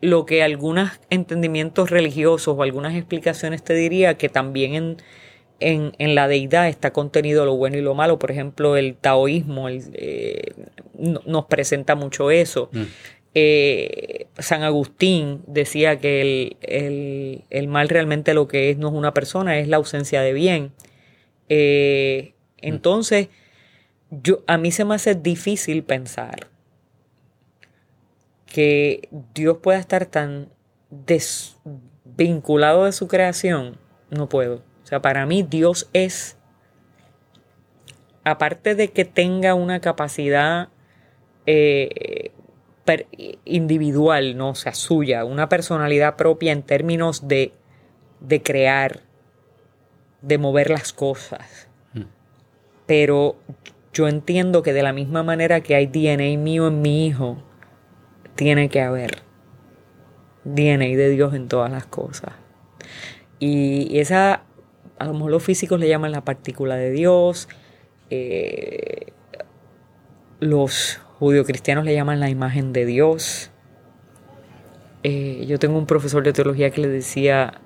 lo 0.00 0.26
que 0.26 0.42
algunos 0.42 0.90
entendimientos 1.10 1.90
religiosos 1.90 2.56
o 2.58 2.62
algunas 2.64 2.96
explicaciones 2.96 3.62
te 3.62 3.74
diría 3.74 4.14
que 4.14 4.28
también 4.28 4.74
en, 4.74 4.96
en, 5.60 5.92
en 5.98 6.14
la 6.14 6.26
deidad 6.28 6.68
está 6.68 6.92
contenido 6.92 7.44
lo 7.44 7.56
bueno 7.56 7.76
y 7.76 7.80
lo 7.82 7.94
malo. 7.94 8.18
Por 8.18 8.30
ejemplo, 8.30 8.76
el 8.76 8.96
taoísmo 8.96 9.68
el, 9.68 9.82
eh, 9.94 10.52
no- 10.98 11.22
nos 11.26 11.44
presenta 11.46 11.94
mucho 11.94 12.30
eso. 12.30 12.68
Mm. 12.72 12.82
Eh, 13.34 14.26
San 14.38 14.62
Agustín 14.64 15.42
decía 15.46 15.98
que 16.00 16.20
el, 16.22 16.56
el- 16.62 17.44
el 17.50 17.68
mal 17.68 17.88
realmente 17.88 18.34
lo 18.34 18.48
que 18.48 18.70
es 18.70 18.78
no 18.78 18.88
es 18.88 18.94
una 18.94 19.14
persona, 19.14 19.58
es 19.58 19.68
la 19.68 19.76
ausencia 19.76 20.20
de 20.22 20.32
bien. 20.32 20.72
Eh, 21.48 22.34
entonces, 22.58 23.28
yo, 24.10 24.42
a 24.48 24.58
mí 24.58 24.72
se 24.72 24.84
me 24.84 24.94
hace 24.96 25.14
difícil 25.14 25.84
pensar 25.84 26.48
que 28.46 29.08
Dios 29.34 29.58
pueda 29.62 29.78
estar 29.78 30.06
tan 30.06 30.48
desvinculado 30.90 32.84
de 32.84 32.92
su 32.92 33.06
creación. 33.06 33.76
No 34.10 34.28
puedo. 34.28 34.62
O 34.90 34.92
sea, 34.92 35.00
para 35.00 35.24
mí 35.24 35.44
Dios 35.44 35.88
es, 35.92 36.36
aparte 38.24 38.74
de 38.74 38.88
que 38.88 39.04
tenga 39.04 39.54
una 39.54 39.80
capacidad 39.80 40.70
eh, 41.46 42.32
per- 42.84 43.06
individual, 43.44 44.36
¿no? 44.36 44.48
O 44.48 44.54
sea, 44.56 44.74
suya, 44.74 45.24
una 45.24 45.48
personalidad 45.48 46.16
propia 46.16 46.50
en 46.50 46.64
términos 46.64 47.28
de, 47.28 47.52
de 48.18 48.42
crear, 48.42 49.02
de 50.22 50.38
mover 50.38 50.70
las 50.70 50.92
cosas. 50.92 51.68
Mm. 51.94 52.06
Pero 52.86 53.36
yo 53.92 54.08
entiendo 54.08 54.64
que 54.64 54.72
de 54.72 54.82
la 54.82 54.92
misma 54.92 55.22
manera 55.22 55.60
que 55.60 55.76
hay 55.76 55.86
DNA 55.86 56.36
mío 56.36 56.66
en 56.66 56.82
mi 56.82 57.06
hijo, 57.06 57.40
tiene 58.34 58.68
que 58.68 58.80
haber 58.80 59.22
DNA 60.42 60.96
de 60.96 61.10
Dios 61.10 61.32
en 61.34 61.46
todas 61.46 61.70
las 61.70 61.86
cosas. 61.86 62.32
Y 63.38 63.98
esa, 64.00 64.42
a 65.00 65.04
lo 65.06 65.14
mejor 65.14 65.30
los 65.32 65.42
físicos 65.42 65.80
le 65.80 65.88
llaman 65.88 66.12
la 66.12 66.24
partícula 66.24 66.76
de 66.76 66.90
Dios, 66.92 67.48
eh, 68.10 69.12
los 70.40 71.00
judio-cristianos 71.18 71.84
le 71.84 71.94
llaman 71.94 72.20
la 72.20 72.30
imagen 72.30 72.72
de 72.72 72.86
Dios. 72.86 73.50
Eh, 75.02 75.44
yo 75.48 75.58
tengo 75.58 75.78
un 75.78 75.86
profesor 75.86 76.22
de 76.22 76.32
teología 76.32 76.70
que 76.70 76.80
le 76.82 76.88
decía, 76.88 77.60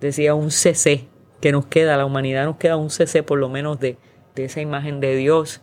decía 0.00 0.34
un 0.34 0.50
CC, 0.50 1.08
que 1.40 1.52
nos 1.52 1.66
queda, 1.66 1.96
la 1.96 2.04
humanidad 2.04 2.44
nos 2.44 2.56
queda 2.56 2.76
un 2.76 2.90
CC 2.90 3.22
por 3.22 3.38
lo 3.38 3.48
menos 3.48 3.80
de, 3.80 3.96
de 4.34 4.44
esa 4.44 4.60
imagen 4.60 5.00
de 5.00 5.16
Dios. 5.16 5.60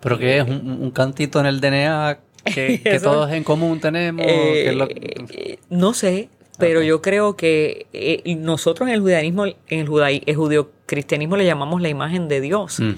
¿Pero 0.00 0.18
qué 0.18 0.38
es? 0.38 0.44
¿Un, 0.44 0.78
un 0.82 0.90
cantito 0.90 1.40
en 1.40 1.46
el 1.46 1.60
DNA 1.60 2.18
que, 2.44 2.80
que 2.84 3.00
todos 3.00 3.30
en 3.32 3.44
común 3.44 3.80
tenemos? 3.80 4.26
Eh, 4.28 4.52
¿Qué 4.64 4.68
es 4.70 4.74
lo- 4.76 4.88
eh, 4.90 5.58
no 5.70 5.94
sé, 5.94 6.28
pero 6.58 6.82
yo 6.82 7.02
creo 7.02 7.36
que 7.36 7.86
eh, 7.92 8.34
nosotros 8.36 8.88
en 8.88 8.94
el 8.94 9.00
judaísmo, 9.00 9.46
en 9.46 9.56
el, 9.68 9.88
judaí- 9.88 10.22
el 10.26 10.36
judeocristianismo 10.36 11.36
le 11.36 11.44
llamamos 11.44 11.80
la 11.82 11.88
imagen 11.88 12.28
de 12.28 12.40
Dios, 12.40 12.80
Mm. 12.80 12.92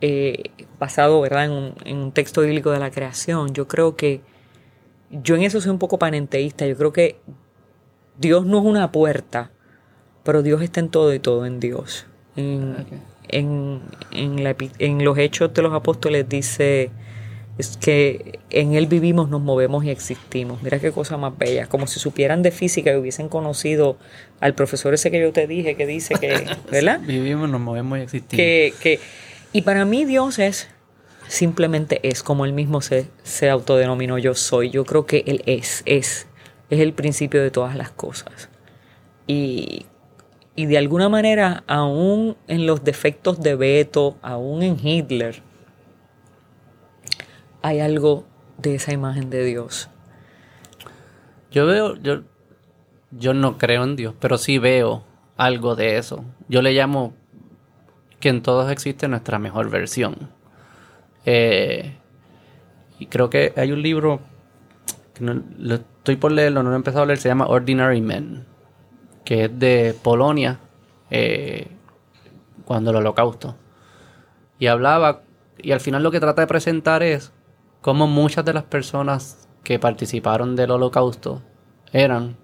eh, 0.00 0.42
basado 0.78 1.20
¿verdad? 1.20 1.44
En, 1.46 1.50
un, 1.52 1.74
en 1.84 1.96
un 1.98 2.12
texto 2.12 2.40
bíblico 2.42 2.70
de 2.70 2.78
la 2.78 2.90
creación. 2.90 3.52
Yo 3.54 3.66
creo 3.68 3.96
que 3.96 4.20
yo 5.10 5.36
en 5.36 5.42
eso 5.42 5.60
soy 5.60 5.70
un 5.70 5.78
poco 5.78 5.98
panenteísta. 5.98 6.66
Yo 6.66 6.76
creo 6.76 6.92
que 6.92 7.16
Dios 8.18 8.44
no 8.46 8.58
es 8.58 8.64
una 8.64 8.90
puerta, 8.92 9.50
pero 10.24 10.42
Dios 10.42 10.60
está 10.62 10.80
en 10.80 10.88
todo 10.90 11.14
y 11.14 11.18
todo 11.18 11.46
en 11.46 11.60
Dios. 11.60 12.06
En, 12.36 12.76
en, 13.28 13.80
en, 14.12 14.44
la 14.44 14.54
los 15.04 15.18
hechos 15.18 15.52
de 15.54 15.62
los 15.62 15.72
apóstoles 15.72 16.28
dice 16.28 16.90
es 17.58 17.76
que 17.76 18.38
en 18.50 18.74
Él 18.74 18.86
vivimos, 18.86 19.28
nos 19.28 19.42
movemos 19.42 19.84
y 19.84 19.90
existimos. 19.90 20.62
Mira 20.62 20.78
qué 20.78 20.92
cosa 20.92 21.16
más 21.16 21.36
bella. 21.36 21.66
Como 21.66 21.88
si 21.88 21.98
supieran 21.98 22.42
de 22.42 22.52
física 22.52 22.92
y 22.92 22.96
hubiesen 22.96 23.28
conocido 23.28 23.98
al 24.38 24.54
profesor 24.54 24.94
ese 24.94 25.10
que 25.10 25.20
yo 25.20 25.32
te 25.32 25.48
dije 25.48 25.74
que 25.74 25.84
dice 25.84 26.14
que, 26.14 26.46
¿verdad? 26.70 27.00
Vivimos, 27.00 27.50
nos 27.50 27.60
movemos 27.60 27.98
y 27.98 28.02
existimos. 28.02 28.36
que, 28.36 28.74
que, 28.80 29.00
y 29.52 29.62
para 29.62 29.84
mí 29.84 30.04
Dios 30.04 30.38
es, 30.38 30.68
simplemente 31.26 31.98
es, 32.08 32.22
como 32.22 32.44
él 32.44 32.52
mismo 32.52 32.80
se, 32.80 33.08
se 33.24 33.50
autodenominó 33.50 34.18
yo 34.18 34.36
soy. 34.36 34.70
Yo 34.70 34.84
creo 34.84 35.04
que 35.04 35.24
él 35.26 35.42
es, 35.46 35.82
es, 35.84 36.28
es 36.70 36.80
el 36.80 36.92
principio 36.92 37.42
de 37.42 37.50
todas 37.50 37.74
las 37.74 37.90
cosas. 37.90 38.50
Y, 39.26 39.86
y 40.54 40.66
de 40.66 40.78
alguna 40.78 41.08
manera, 41.08 41.64
aún 41.66 42.36
en 42.46 42.66
los 42.66 42.84
defectos 42.84 43.40
de 43.40 43.56
Beto, 43.56 44.16
aún 44.22 44.62
en 44.62 44.78
Hitler, 44.80 45.42
hay 47.68 47.80
algo 47.80 48.24
de 48.56 48.76
esa 48.76 48.92
imagen 48.94 49.28
de 49.28 49.44
Dios. 49.44 49.90
Yo 51.50 51.66
veo, 51.66 51.96
yo, 51.96 52.22
yo 53.10 53.34
no 53.34 53.58
creo 53.58 53.84
en 53.84 53.94
Dios, 53.94 54.14
pero 54.18 54.38
sí 54.38 54.58
veo 54.58 55.04
algo 55.36 55.76
de 55.76 55.98
eso. 55.98 56.24
Yo 56.48 56.62
le 56.62 56.72
llamo 56.72 57.12
que 58.20 58.30
en 58.30 58.42
todos 58.42 58.70
existe 58.70 59.06
nuestra 59.06 59.38
mejor 59.38 59.68
versión. 59.68 60.30
Eh, 61.26 61.94
y 62.98 63.06
creo 63.06 63.28
que 63.28 63.52
hay 63.56 63.70
un 63.72 63.82
libro 63.82 64.20
que 65.12 65.24
no- 65.24 65.42
lo 65.58 65.74
estoy 65.74 66.16
por 66.16 66.32
leerlo, 66.32 66.62
no 66.62 66.70
lo 66.70 66.74
he 66.74 66.78
empezado 66.78 67.02
a 67.04 67.06
leer, 67.06 67.18
se 67.18 67.28
llama 67.28 67.48
Ordinary 67.48 68.00
Men, 68.00 68.46
que 69.26 69.44
es 69.44 69.58
de 69.58 69.94
Polonia, 70.02 70.58
eh, 71.10 71.68
cuando 72.64 72.90
el 72.90 72.96
holocausto. 72.96 73.56
Y 74.58 74.68
hablaba, 74.68 75.20
y 75.58 75.72
al 75.72 75.80
final 75.80 76.02
lo 76.02 76.10
que 76.10 76.18
trata 76.20 76.40
de 76.42 76.46
presentar 76.46 77.02
es 77.02 77.30
cómo 77.80 78.06
muchas 78.06 78.44
de 78.44 78.52
las 78.52 78.64
personas 78.64 79.48
que 79.62 79.78
participaron 79.78 80.56
del 80.56 80.70
holocausto 80.70 81.42
eran 81.92 82.36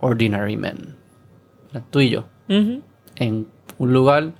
ordinary 0.00 0.56
men. 0.56 0.96
Tú 1.90 2.00
y 2.00 2.10
yo. 2.10 2.24
En 2.48 3.46
un 3.78 3.92
lugar 3.92 4.32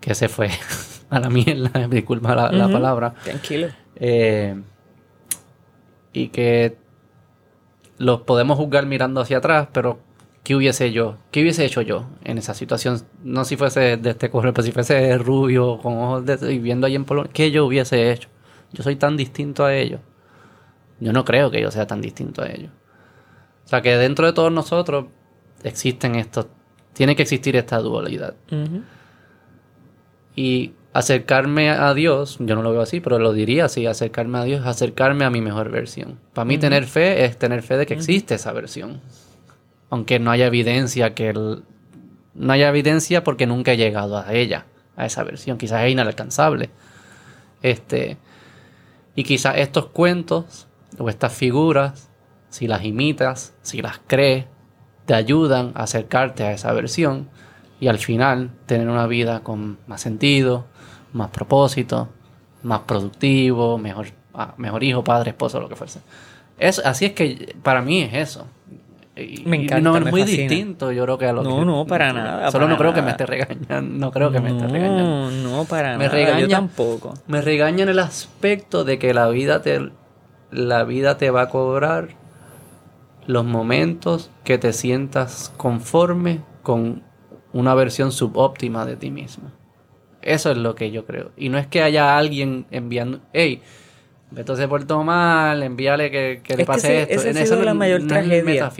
que 0.00 0.14
se 0.14 0.28
fue 0.28 0.50
a 1.10 1.20
la 1.20 1.30
mierda, 1.30 1.88
disculpa 1.90 2.34
la, 2.34 2.68
palabra. 2.68 3.14
Tranquilo. 3.24 3.68
Eh, 3.96 4.60
y 6.12 6.28
que 6.28 6.76
los 7.98 8.20
podemos 8.22 8.56
juzgar 8.56 8.86
mirando 8.86 9.20
hacia 9.20 9.38
atrás, 9.38 9.68
pero 9.72 9.98
¿qué 10.44 10.54
hubiese 10.54 10.92
yo? 10.92 11.16
¿Qué 11.30 11.42
hubiese 11.42 11.64
hecho 11.64 11.82
yo 11.82 12.06
en 12.24 12.38
esa 12.38 12.54
situación? 12.54 13.02
No 13.24 13.44
si 13.44 13.56
fuese 13.56 13.96
de 13.96 14.10
este 14.10 14.30
color, 14.30 14.54
pero 14.54 14.64
si 14.64 14.72
fuese 14.72 15.18
rubio, 15.18 15.78
con 15.78 15.98
ojos 15.98 16.24
de 16.24 16.36
viviendo 16.36 16.86
ahí 16.86 16.94
en 16.94 17.04
Polonia, 17.04 17.30
¿qué 17.32 17.50
yo 17.50 17.66
hubiese 17.66 18.12
hecho? 18.12 18.28
Yo 18.72 18.82
soy 18.82 18.96
tan 18.96 19.16
distinto 19.16 19.64
a 19.64 19.74
ellos. 19.74 20.00
Yo 21.00 21.12
no 21.12 21.24
creo 21.24 21.50
que 21.50 21.60
yo 21.60 21.70
sea 21.70 21.86
tan 21.86 22.00
distinto 22.00 22.42
a 22.42 22.46
ellos. 22.48 22.70
O 23.64 23.68
sea 23.68 23.82
que 23.82 23.96
dentro 23.96 24.26
de 24.26 24.32
todos 24.32 24.50
nosotros 24.52 25.06
existen 25.62 26.14
estos, 26.16 26.46
tiene 26.92 27.14
que 27.16 27.22
existir 27.22 27.54
esta 27.56 27.78
dualidad. 27.78 28.34
Y 30.34 30.72
acercarme 30.92 31.70
a 31.70 31.92
Dios, 31.94 32.36
yo 32.40 32.54
no 32.54 32.62
lo 32.62 32.72
veo 32.72 32.80
así, 32.82 33.00
pero 33.00 33.18
lo 33.18 33.32
diría 33.32 33.66
así, 33.66 33.86
acercarme 33.86 34.38
a 34.38 34.44
Dios 34.44 34.60
es 34.62 34.66
acercarme 34.66 35.24
a 35.24 35.30
mi 35.30 35.40
mejor 35.40 35.70
versión. 35.70 36.18
Para 36.32 36.44
mí 36.44 36.58
tener 36.58 36.84
fe 36.86 37.24
es 37.24 37.38
tener 37.38 37.62
fe 37.62 37.76
de 37.76 37.86
que 37.86 37.94
existe 37.94 38.34
esa 38.34 38.52
versión. 38.52 39.00
Aunque 39.90 40.18
no 40.18 40.30
haya 40.30 40.46
evidencia 40.46 41.14
que 41.14 41.30
el- 41.30 41.62
no 42.34 42.52
haya 42.52 42.68
evidencia 42.68 43.24
porque 43.24 43.46
nunca 43.46 43.72
he 43.72 43.76
llegado 43.76 44.18
a 44.18 44.32
ella, 44.32 44.66
a 44.96 45.06
esa 45.06 45.24
versión, 45.24 45.58
quizás 45.58 45.84
es 45.84 45.92
inalcanzable. 45.92 46.70
Este 47.62 48.16
y 49.18 49.24
quizás 49.24 49.56
estos 49.56 49.86
cuentos 49.86 50.68
o 50.96 51.08
estas 51.08 51.32
figuras, 51.32 52.08
si 52.50 52.68
las 52.68 52.84
imitas, 52.84 53.52
si 53.62 53.82
las 53.82 54.00
crees, 54.06 54.44
te 55.06 55.14
ayudan 55.14 55.72
a 55.74 55.82
acercarte 55.82 56.44
a 56.44 56.52
esa 56.52 56.72
versión 56.72 57.28
y 57.80 57.88
al 57.88 57.98
final 57.98 58.52
tener 58.66 58.88
una 58.88 59.08
vida 59.08 59.40
con 59.40 59.76
más 59.88 60.02
sentido, 60.02 60.66
más 61.12 61.30
propósito, 61.30 62.10
más 62.62 62.82
productivo, 62.82 63.76
mejor, 63.76 64.06
ah, 64.34 64.54
mejor 64.56 64.84
hijo, 64.84 65.02
padre, 65.02 65.30
esposo, 65.30 65.58
lo 65.58 65.68
que 65.68 65.74
fuese. 65.74 65.98
Es, 66.56 66.78
así 66.78 67.06
es 67.06 67.12
que 67.14 67.56
para 67.64 67.82
mí 67.82 68.02
es 68.02 68.14
eso. 68.14 68.46
Y- 69.20 69.42
Me 69.46 69.56
encanta, 69.62 69.80
no 69.80 69.96
es 69.96 70.04
me 70.04 70.10
muy 70.10 70.20
fascina. 70.22 70.42
distinto, 70.48 70.92
yo 70.92 71.04
creo 71.04 71.18
que 71.18 71.26
a 71.26 71.32
lo 71.32 71.42
No, 71.42 71.58
que- 71.58 71.64
no, 71.64 71.86
para 71.86 72.12
nada, 72.12 72.50
Solo 72.50 72.64
para 72.66 72.72
no 72.74 72.78
creo 72.78 72.90
que 72.94 73.00
me 73.02 73.10
nada. 73.10 73.10
esté 73.12 73.26
regañando, 73.26 73.98
no 74.06 74.10
creo 74.12 74.30
que 74.30 74.40
me 74.40 74.50
esté 74.50 74.66
regañando. 74.68 75.30
No, 75.30 75.30
no, 75.30 75.64
para 75.64 75.92
Me 75.98 76.04
nada. 76.04 76.08
regaña. 76.10 76.40
Yo 76.40 76.48
tampoco. 76.48 77.14
Me 77.26 77.40
regaña 77.42 77.82
en 77.82 77.88
el 77.88 77.98
aspecto 77.98 78.84
de 78.84 78.98
que 78.98 79.12
la 79.14 79.28
vida 79.28 79.62
te 79.62 79.90
la 80.50 80.84
vida 80.84 81.18
te 81.18 81.30
va 81.30 81.42
a 81.42 81.48
cobrar 81.50 82.08
los 83.26 83.44
momentos 83.44 84.30
que 84.44 84.56
te 84.58 84.72
sientas 84.72 85.52
conforme 85.58 86.40
con 86.62 87.02
una 87.52 87.74
versión 87.74 88.12
subóptima 88.12 88.86
de 88.86 88.96
ti 88.96 89.10
mismo. 89.10 89.50
Eso 90.22 90.50
es 90.50 90.56
lo 90.56 90.74
que 90.74 90.90
yo 90.90 91.04
creo. 91.04 91.30
Y 91.36 91.48
no 91.50 91.58
es 91.58 91.66
que 91.66 91.82
haya 91.82 92.16
alguien 92.16 92.66
enviando, 92.70 93.20
hey, 93.32 93.60
Beto 94.30 94.56
se 94.56 94.68
portó 94.68 95.02
mal, 95.04 95.62
envíale 95.62 96.10
que, 96.10 96.40
que 96.44 96.52
le 96.54 96.58
que 96.58 96.66
pase 96.66 97.02
ese- 97.02 97.12
esto. 97.14 97.14
ese 97.14 97.26
ha 97.28 97.30
En 97.30 97.34
sido 97.36 97.44
eso 97.44 97.56
no 97.56 97.64
la 97.64 97.72
mayor 97.74 98.00
no 98.00 98.06
es 98.06 98.12
tragedia. 98.12 98.70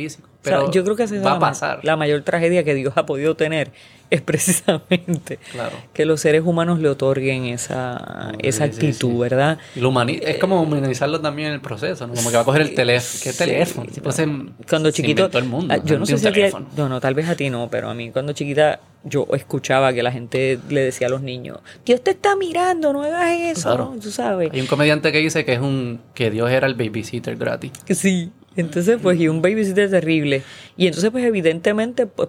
O 0.45 0.49
sea, 0.49 0.71
yo 0.71 0.85
creo 0.85 0.97
que 0.97 1.03
esa 1.03 1.17
es 1.17 1.21
va 1.25 1.31
la, 1.31 1.37
a 1.37 1.41
pasar. 1.41 1.81
la 1.85 1.97
mayor 1.97 2.23
tragedia 2.23 2.63
que 2.65 2.75
Dios 2.75 2.93
ha 2.97 3.05
podido 3.05 3.35
tener 3.35 3.73
es 4.11 4.23
precisamente 4.23 5.39
Claro. 5.53 5.77
que 5.93 6.05
los 6.07 6.21
seres 6.21 6.43
humanos 6.45 6.79
le 6.81 6.89
otorguen 6.89 7.45
esa, 7.47 8.31
Sí, 8.33 8.37
esa 8.49 8.65
actitud, 8.65 9.11
sí. 9.13 9.19
¿verdad? 9.19 9.59
Y 9.75 9.81
lo 9.81 9.91
humani- 9.91 10.21
es 10.23 10.39
como 10.39 10.63
humanizarlo 10.63 11.21
también 11.21 11.49
en 11.49 11.55
el 11.55 11.61
proceso, 11.61 12.07
¿no? 12.07 12.15
Como 12.15 12.31
que 12.31 12.37
va 12.37 12.43
a 12.43 12.45
coger 12.45 12.63
el 12.63 12.75
teléfono. 12.75 13.21
¿Qué 13.23 13.33
teléfono? 13.33 13.91
no. 13.95 14.53
Cuando 14.69 14.91
chiquito, 14.91 15.29
el 15.37 15.45
mundo. 15.45 15.75
ah, 15.75 15.83
yo 15.85 15.99
no 15.99 16.07
sé 16.07 16.17
si 16.19 16.27
a 16.27 16.33
ti, 16.33 16.41
no, 16.77 16.89
no, 16.89 17.01
tal 17.01 17.15
vez 17.15 17.29
a 17.29 17.35
ti 17.37 17.51
no, 17.51 17.69
pero 17.71 17.91
a 17.91 17.95
mí 17.95 18.11
cuando 18.11 18.33
chiquita 18.33 18.81
yo 19.05 19.27
escuchaba 19.35 19.93
que 19.93 20.03
la 20.03 20.13
gente 20.13 20.59
le 20.69 20.81
decía 20.83 21.07
a 21.09 21.11
los 21.11 21.21
niños, 21.23 21.59
Dios 21.85 22.03
te 22.03 22.13
está 22.13 22.35
mirando, 22.37 22.93
no 22.93 23.03
hagas 23.03 23.31
eso, 23.41 23.69
Claro. 23.69 23.95
tú 24.01 24.11
sabes. 24.11 24.51
Hay 24.53 24.61
un 24.61 24.67
comediante 24.67 25.13
que 25.13 25.19
dice 25.19 25.45
que 25.45 25.53
es 25.55 25.61
un 25.61 26.01
que 26.15 26.31
Dios 26.31 26.51
era 26.51 26.67
el 26.67 26.75
babysitter 26.75 27.37
gratis. 27.37 27.73
Sí, 27.91 28.31
entonces 28.61 28.99
pues 29.03 29.19
y 29.21 29.29
un 29.29 29.41
babysitter 29.43 29.91
terrible. 29.91 30.43
Y 30.77 30.87
entonces 30.87 31.11
pues 31.11 31.25
evidentemente, 31.25 32.07
pues, 32.07 32.29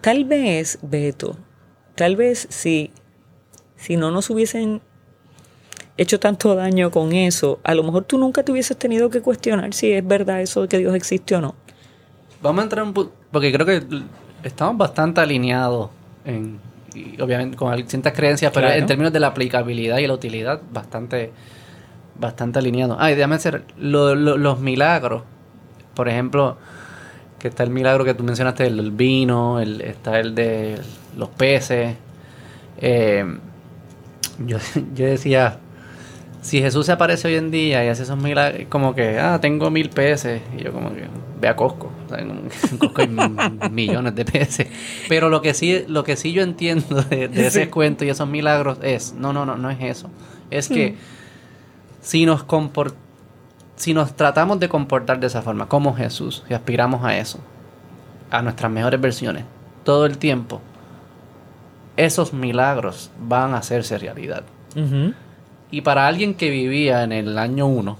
tal 0.00 0.24
vez, 0.24 0.78
Beto, 0.82 1.36
tal 1.94 2.16
vez 2.16 2.46
si, 2.50 2.90
si 3.76 3.96
no 3.96 4.10
nos 4.10 4.30
hubiesen 4.30 4.80
hecho 5.96 6.18
tanto 6.18 6.54
daño 6.54 6.90
con 6.90 7.12
eso, 7.12 7.58
a 7.62 7.74
lo 7.74 7.82
mejor 7.82 8.04
tú 8.04 8.16
nunca 8.18 8.42
te 8.42 8.52
hubieses 8.52 8.76
tenido 8.76 9.10
que 9.10 9.20
cuestionar 9.20 9.74
si 9.74 9.92
es 9.92 10.06
verdad 10.06 10.40
eso 10.40 10.62
de 10.62 10.68
que 10.68 10.78
Dios 10.78 10.94
existe 10.94 11.34
o 11.34 11.40
no. 11.40 11.54
Vamos 12.42 12.60
a 12.60 12.62
entrar 12.64 12.84
un 12.84 12.94
pu- 12.94 13.10
porque 13.30 13.52
creo 13.52 13.66
que 13.66 13.82
estamos 14.42 14.78
bastante 14.78 15.20
alineados 15.20 15.90
en 16.24 16.58
y 16.92 17.20
obviamente 17.20 17.56
con 17.56 17.76
distintas 17.76 18.12
creencias, 18.12 18.50
pero 18.52 18.66
Claro. 18.66 18.80
en 18.80 18.86
términos 18.86 19.12
de 19.12 19.20
la 19.20 19.28
aplicabilidad 19.28 19.98
y 19.98 20.06
la 20.08 20.14
utilidad 20.14 20.60
bastante 20.72 21.30
bastante 22.18 22.58
alineados. 22.58 22.96
Ay, 22.98 23.14
déjame 23.14 23.36
hacer 23.36 23.62
lo- 23.78 24.14
lo- 24.16 24.36
los 24.36 24.58
milagros. 24.58 25.22
Por 25.94 26.08
ejemplo, 26.08 26.56
que 27.38 27.48
está 27.48 27.62
el 27.62 27.70
milagro 27.70 28.04
que 28.04 28.14
tú 28.14 28.22
mencionaste 28.24 28.66
el 28.66 28.76
del 28.76 28.90
vino, 28.90 29.60
el, 29.60 29.80
está 29.80 30.20
el 30.20 30.34
de 30.34 30.78
los 31.16 31.28
peces. 31.30 31.96
Eh, 32.78 33.24
yo, 34.46 34.58
yo 34.94 35.06
decía, 35.06 35.58
si 36.42 36.60
Jesús 36.60 36.86
se 36.86 36.92
aparece 36.92 37.28
hoy 37.28 37.34
en 37.34 37.50
día 37.50 37.84
y 37.84 37.88
hace 37.88 38.02
esos 38.04 38.16
milagros, 38.18 38.62
como 38.68 38.94
que, 38.94 39.18
ah, 39.18 39.38
tengo 39.40 39.70
mil 39.70 39.90
peces, 39.90 40.40
y 40.58 40.62
yo 40.64 40.72
como 40.72 40.94
que, 40.94 41.04
ve 41.40 41.48
a 41.48 41.56
Costco, 41.56 41.90
o 42.06 42.08
sea, 42.08 42.18
en 42.18 42.48
Costco 42.78 43.00
hay 43.02 43.08
millones 43.70 44.14
de 44.14 44.24
peces. 44.24 44.68
Pero 45.08 45.28
lo 45.28 45.42
que 45.42 45.52
sí, 45.54 45.84
lo 45.88 46.04
que 46.04 46.16
sí 46.16 46.32
yo 46.32 46.42
entiendo 46.42 47.02
de, 47.02 47.28
de 47.28 47.46
ese 47.46 47.64
Sí. 47.64 47.70
cuento 47.70 48.04
y 48.04 48.10
esos 48.10 48.28
milagros 48.28 48.78
es, 48.82 49.12
no, 49.14 49.32
no, 49.32 49.44
no, 49.44 49.56
no 49.56 49.70
es 49.70 49.78
eso. 49.82 50.10
Es 50.50 50.68
que 50.68 50.96
si 52.00 52.24
nos 52.26 52.46
compor- 52.46 52.94
si 53.80 53.94
nos 53.94 54.14
tratamos 54.14 54.60
de 54.60 54.68
comportar 54.68 55.20
de 55.20 55.28
esa 55.28 55.40
forma, 55.40 55.66
como 55.66 55.94
Jesús, 55.94 56.44
y 56.50 56.52
aspiramos 56.52 57.02
a 57.02 57.16
eso, 57.16 57.40
a 58.30 58.42
nuestras 58.42 58.70
mejores 58.70 59.00
versiones, 59.00 59.44
todo 59.84 60.04
el 60.04 60.18
tiempo, 60.18 60.60
esos 61.96 62.34
milagros 62.34 63.10
van 63.18 63.54
a 63.54 63.56
hacerse 63.56 63.96
realidad. 63.96 64.42
Y 65.70 65.80
para 65.80 66.06
alguien 66.06 66.34
que 66.34 66.50
vivía 66.50 67.04
en 67.04 67.12
el 67.12 67.38
año 67.38 67.68
1, 67.68 67.96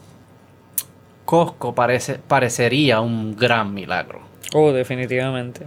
Costco 1.25 1.75
parece, 1.75 2.19
parecería 2.29 3.01
un 3.01 3.35
gran 3.35 3.73
milagro. 3.73 4.21
Oh, 4.53 4.73
definitivamente. 4.73 5.67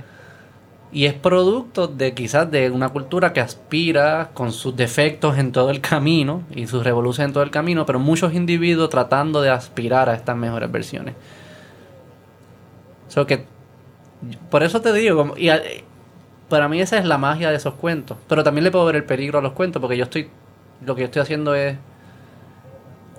Y 0.94 1.08
es 1.08 1.16
producto 1.16 1.88
de 1.88 2.14
quizás 2.14 2.52
de 2.52 2.70
una 2.70 2.90
cultura 2.90 3.34
que 3.34 3.42
aspira 3.42 4.30
con 4.36 4.52
sus 4.52 4.76
defectos 4.76 5.40
en 5.40 5.52
todo 5.52 5.72
el 5.72 5.82
camino 5.82 6.44
y 6.56 6.68
sus 6.68 6.84
revoluciones 6.84 7.30
en 7.30 7.34
todo 7.34 7.44
el 7.44 7.50
camino, 7.50 7.88
pero 7.88 7.98
muchos 7.98 8.36
individuos 8.36 8.92
tratando 8.92 9.42
de 9.42 9.50
aspirar 9.50 10.08
a 10.08 10.14
estas 10.14 10.38
mejores 10.38 10.72
versiones. 10.72 11.16
So 13.08 13.26
que, 13.26 13.46
por 14.52 14.62
eso 14.62 14.82
te 14.82 14.94
digo, 14.94 15.34
y 15.36 15.50
para 16.48 16.70
mí 16.70 16.80
esa 16.80 17.00
es 17.00 17.06
la 17.06 17.18
magia 17.18 17.50
de 17.50 17.56
esos 17.56 17.74
cuentos. 17.74 18.18
Pero 18.28 18.44
también 18.44 18.64
le 18.64 18.70
puedo 18.70 18.86
ver 18.86 18.98
el 18.98 19.04
peligro 19.04 19.40
a 19.40 19.42
los 19.42 19.54
cuentos, 19.54 19.82
porque 19.82 19.98
yo 19.98 20.04
estoy, 20.04 20.30
lo 20.86 20.94
que 20.94 21.02
yo 21.02 21.06
estoy 21.06 21.24
haciendo 21.24 21.56
es 21.56 21.76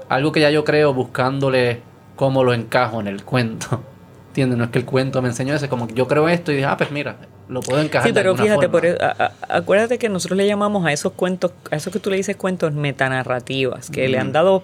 algo 0.09 0.31
que 0.31 0.41
ya 0.41 0.51
yo 0.51 0.63
creo 0.63 0.95
buscándole 0.95 1.81
cómo 2.15 2.45
lo 2.45 2.53
encajo 2.55 3.01
en 3.01 3.09
el 3.09 3.25
cuento. 3.25 3.81
¿Entiendes? 4.29 4.59
No 4.59 4.65
es 4.65 4.71
que 4.71 4.79
el 4.79 4.85
cuento 4.85 5.21
me 5.23 5.29
enseñó 5.29 5.55
eso, 5.55 5.65
es 5.65 5.71
como 5.71 5.89
que 5.89 5.95
yo 5.95 6.07
creo 6.07 6.29
esto 6.29 6.53
y 6.53 6.57
dije, 6.57 6.67
ah, 6.67 6.77
pues 6.77 6.93
mira, 6.93 7.17
lo 7.49 7.61
puedo 7.61 7.81
encajar. 7.81 8.09
Sí, 8.09 8.15
pero 8.15 8.35
fíjate, 8.37 8.69
por 8.69 8.87
e- 8.87 8.97
a- 9.01 9.33
a- 9.49 9.57
acuérdate 9.59 9.99
que 9.99 10.09
nosotros 10.09 10.37
le 10.37 10.47
llamamos 10.47 10.87
a 10.87 10.93
esos 10.93 11.13
cuentos, 11.13 11.53
a 11.71 11.77
eso 11.77 11.91
que 11.91 11.99
tú 12.01 12.11
le 12.11 12.17
dices 12.17 12.37
cuentos 12.37 12.73
metanarrativas, 12.73 13.91
que 13.91 14.09
le 14.09 14.19
han 14.19 14.33
dado 14.33 14.63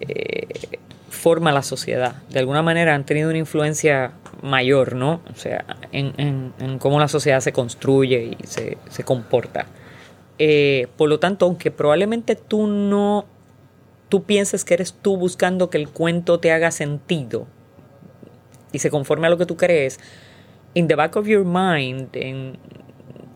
eh, 0.00 0.46
forma 1.10 1.50
a 1.50 1.52
la 1.52 1.62
sociedad. 1.62 2.16
De 2.30 2.38
alguna 2.38 2.62
manera 2.62 2.94
han 2.94 3.04
tenido 3.04 3.28
una 3.30 3.38
influencia 3.38 4.12
mayor, 4.42 4.94
¿no? 4.94 5.20
O 5.32 5.34
sea, 5.36 5.64
en, 5.90 6.12
en- 6.18 6.52
en 6.60 6.78
cómo 6.78 7.00
la 7.00 7.08
sociedad 7.08 7.40
se 7.40 7.52
construye 7.52 8.36
y 8.40 8.46
se, 8.46 8.78
se 8.88 9.02
comporta. 9.02 9.66
Eh, 10.38 10.86
por 10.96 11.08
lo 11.08 11.18
tanto, 11.18 11.46
aunque 11.46 11.72
probablemente 11.72 12.36
tú 12.36 12.68
no, 12.68 13.26
tú 14.08 14.22
pienses 14.22 14.64
que 14.64 14.74
eres 14.74 14.94
tú 15.02 15.16
buscando 15.16 15.68
que 15.70 15.78
el 15.78 15.88
cuento 15.88 16.38
te 16.38 16.52
haga 16.52 16.70
sentido 16.70 17.48
y 18.70 18.78
se 18.78 18.90
conforme 18.90 19.26
a 19.26 19.30
lo 19.30 19.38
que 19.38 19.46
tú 19.46 19.56
crees, 19.56 19.98
in 20.78 20.86
the 20.86 20.94
back 20.94 21.16
of 21.16 21.26
your 21.26 21.44
mind, 21.44 22.14
en 22.14 22.56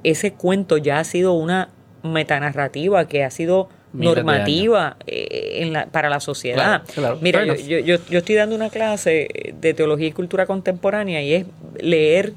ese 0.05 0.33
cuento 0.33 0.77
ya 0.79 0.99
ha 1.01 1.05
sido 1.05 1.33
una 1.33 1.69
metanarrativa 2.03 3.07
que 3.09 3.25
ha 3.25 3.31
sido 3.31 3.69
Miles 3.93 4.15
normativa 4.17 4.97
eh, 5.07 5.59
en 5.63 5.73
la- 5.73 5.87
para 5.87 6.09
la 6.09 6.21
sociedad. 6.21 6.83
Claro, 6.85 6.85
claro. 6.95 7.19
Mira, 7.21 7.45
yo, 7.57 7.79
yo, 7.79 8.19
estoy 8.19 8.35
dando 8.37 8.55
una 8.57 8.71
clase 8.71 9.29
de 9.61 9.75
teología 9.75 10.07
y 10.09 10.13
cultura 10.13 10.47
contemporánea 10.47 11.23
y 11.23 11.35
es 11.35 11.47
leer 11.81 12.33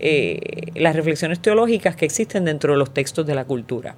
eh, 0.00 0.38
las 0.74 0.94
reflexiones 0.96 1.40
teológicas 1.40 1.94
que 1.96 2.04
existen 2.04 2.44
dentro 2.44 2.72
de 2.72 2.78
los 2.78 2.92
textos 2.94 3.26
de 3.26 3.34
la 3.34 3.44
cultura. 3.44 3.94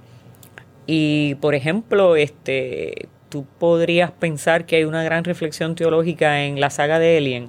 Y 0.86 1.34
por 1.36 1.54
ejemplo, 1.54 2.16
este, 2.16 3.08
tú 3.28 3.44
podrías 3.58 4.10
pensar 4.10 4.66
que 4.66 4.76
hay 4.76 4.84
una 4.84 5.02
gran 5.04 5.24
reflexión 5.24 5.74
teológica 5.74 6.44
en 6.44 6.60
la 6.60 6.70
saga 6.70 6.98
de 6.98 7.16
Alien. 7.18 7.48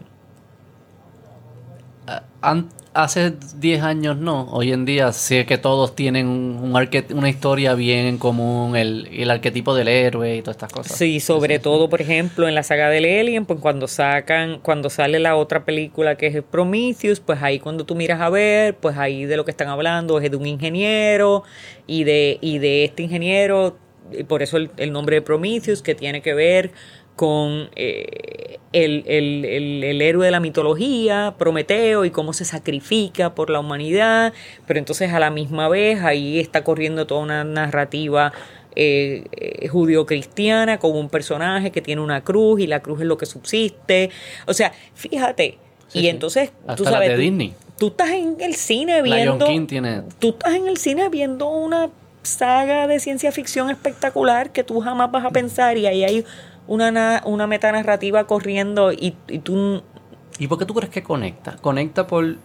An- 2.41 2.69
hace 3.03 3.33
10 3.57 3.81
años 3.83 4.17
no, 4.17 4.49
hoy 4.51 4.71
en 4.73 4.85
día 4.85 5.11
sé 5.13 5.45
que 5.45 5.57
todos 5.57 5.95
tienen 5.95 6.27
un, 6.27 6.57
un 6.61 6.73
arque- 6.73 7.13
una 7.13 7.29
historia 7.29 7.73
bien 7.75 8.05
en 8.05 8.17
común, 8.17 8.75
el, 8.75 9.07
el 9.11 9.29
arquetipo 9.31 9.75
del 9.75 9.87
héroe 9.87 10.35
y 10.37 10.41
todas 10.41 10.55
estas 10.57 10.71
cosas. 10.71 10.97
Sí, 10.97 11.19
sobre 11.19 11.59
todo, 11.59 11.89
por 11.89 12.01
ejemplo, 12.01 12.47
en 12.47 12.55
la 12.55 12.63
saga 12.63 12.89
del 12.89 13.05
Alien, 13.05 13.45
pues 13.45 13.59
cuando 13.59 13.87
sacan, 13.87 14.59
cuando 14.61 14.89
sale 14.89 15.19
la 15.19 15.35
otra 15.35 15.63
película 15.65 16.15
que 16.15 16.27
es 16.27 16.43
Prometheus, 16.43 17.19
pues 17.19 17.41
ahí 17.41 17.59
cuando 17.59 17.85
tú 17.85 17.95
miras 17.95 18.19
a 18.21 18.29
ver, 18.29 18.75
pues 18.75 18.97
ahí 18.97 19.25
de 19.25 19.37
lo 19.37 19.45
que 19.45 19.51
están 19.51 19.67
hablando 19.69 20.19
es 20.19 20.29
de 20.31 20.37
un 20.37 20.45
ingeniero 20.47 21.43
y 21.85 22.03
de, 22.03 22.37
y 22.41 22.59
de 22.59 22.85
este 22.85 23.03
ingeniero, 23.03 23.77
y 24.11 24.23
por 24.23 24.41
eso 24.41 24.57
el, 24.57 24.71
el 24.77 24.91
nombre 24.91 25.17
de 25.17 25.21
Prometheus, 25.21 25.81
que 25.81 25.95
tiene 25.95 26.21
que 26.21 26.33
ver 26.33 26.71
con 27.17 27.69
eh, 27.75 28.59
el, 28.71 29.03
el- 29.07 29.43
el- 29.43 29.83
el 29.83 30.01
héroe 30.01 30.23
de 30.25 30.31
la 30.31 30.39
mitología, 30.39 31.33
Prometeo, 31.37 32.05
y 32.05 32.11
cómo 32.11 32.31
se 32.31 32.45
sacrifica 32.45 33.35
por 33.35 33.49
la 33.49 33.59
humanidad, 33.59 34.31
pero 34.65 34.77
entonces 34.79 35.11
a 35.11 35.19
la 35.19 35.29
misma 35.31 35.67
vez 35.67 36.01
ahí 36.03 36.39
está 36.39 36.63
corriendo 36.63 37.05
toda 37.07 37.21
una 37.21 37.43
narrativa 37.43 38.31
eh, 38.75 39.25
eh, 39.31 39.67
judio-cristiana 39.67 40.77
con 40.77 40.95
un 40.95 41.09
personaje 41.09 41.71
que 41.71 41.81
tiene 41.81 42.01
una 42.01 42.23
cruz 42.23 42.59
y 42.61 42.67
la 42.67 42.81
cruz 42.81 43.01
es 43.01 43.07
lo 43.07 43.17
que 43.17 43.25
subsiste. 43.25 44.11
O 44.45 44.53
sea, 44.53 44.71
fíjate. 44.93 45.57
Sí, 45.87 45.99
y 46.01 46.07
entonces, 46.09 46.51
tú 46.75 46.83
sabes, 46.83 47.09
de 47.09 47.17
Disney. 47.17 47.53
tú 47.79 47.87
estás 47.87 48.09
en 48.11 48.35
el 48.39 48.53
cine 48.55 49.01
viendo... 49.01 49.47
King 49.47 49.65
tiene... 49.65 50.03
Tú 50.19 50.29
estás 50.29 50.53
en 50.53 50.67
el 50.67 50.77
cine 50.77 51.09
viendo 51.09 51.47
una 51.49 51.89
saga 52.21 52.85
de 52.87 52.99
ciencia 52.99 53.31
ficción 53.31 53.69
espectacular 53.71 54.51
que 54.51 54.63
tú 54.65 54.81
jamás 54.81 55.09
vas 55.11 55.23
a 55.25 55.29
pensar 55.29 55.77
y 55.77 55.87
ahí 55.87 56.03
hay 56.03 56.25
una, 56.67 56.91
na- 56.91 57.21
una 57.25 57.47
metanarrativa 57.47 58.25
corriendo 58.25 58.91
y, 58.91 59.15
y 59.27 59.39
tú... 59.39 59.81
¿Y 60.39 60.47
por 60.47 60.59
qué 60.59 60.65
tú 60.65 60.73
crees 60.73 60.91
que 60.91 61.03
conecta? 61.03 61.55
Conecta 61.61 62.05
por... 62.07 62.35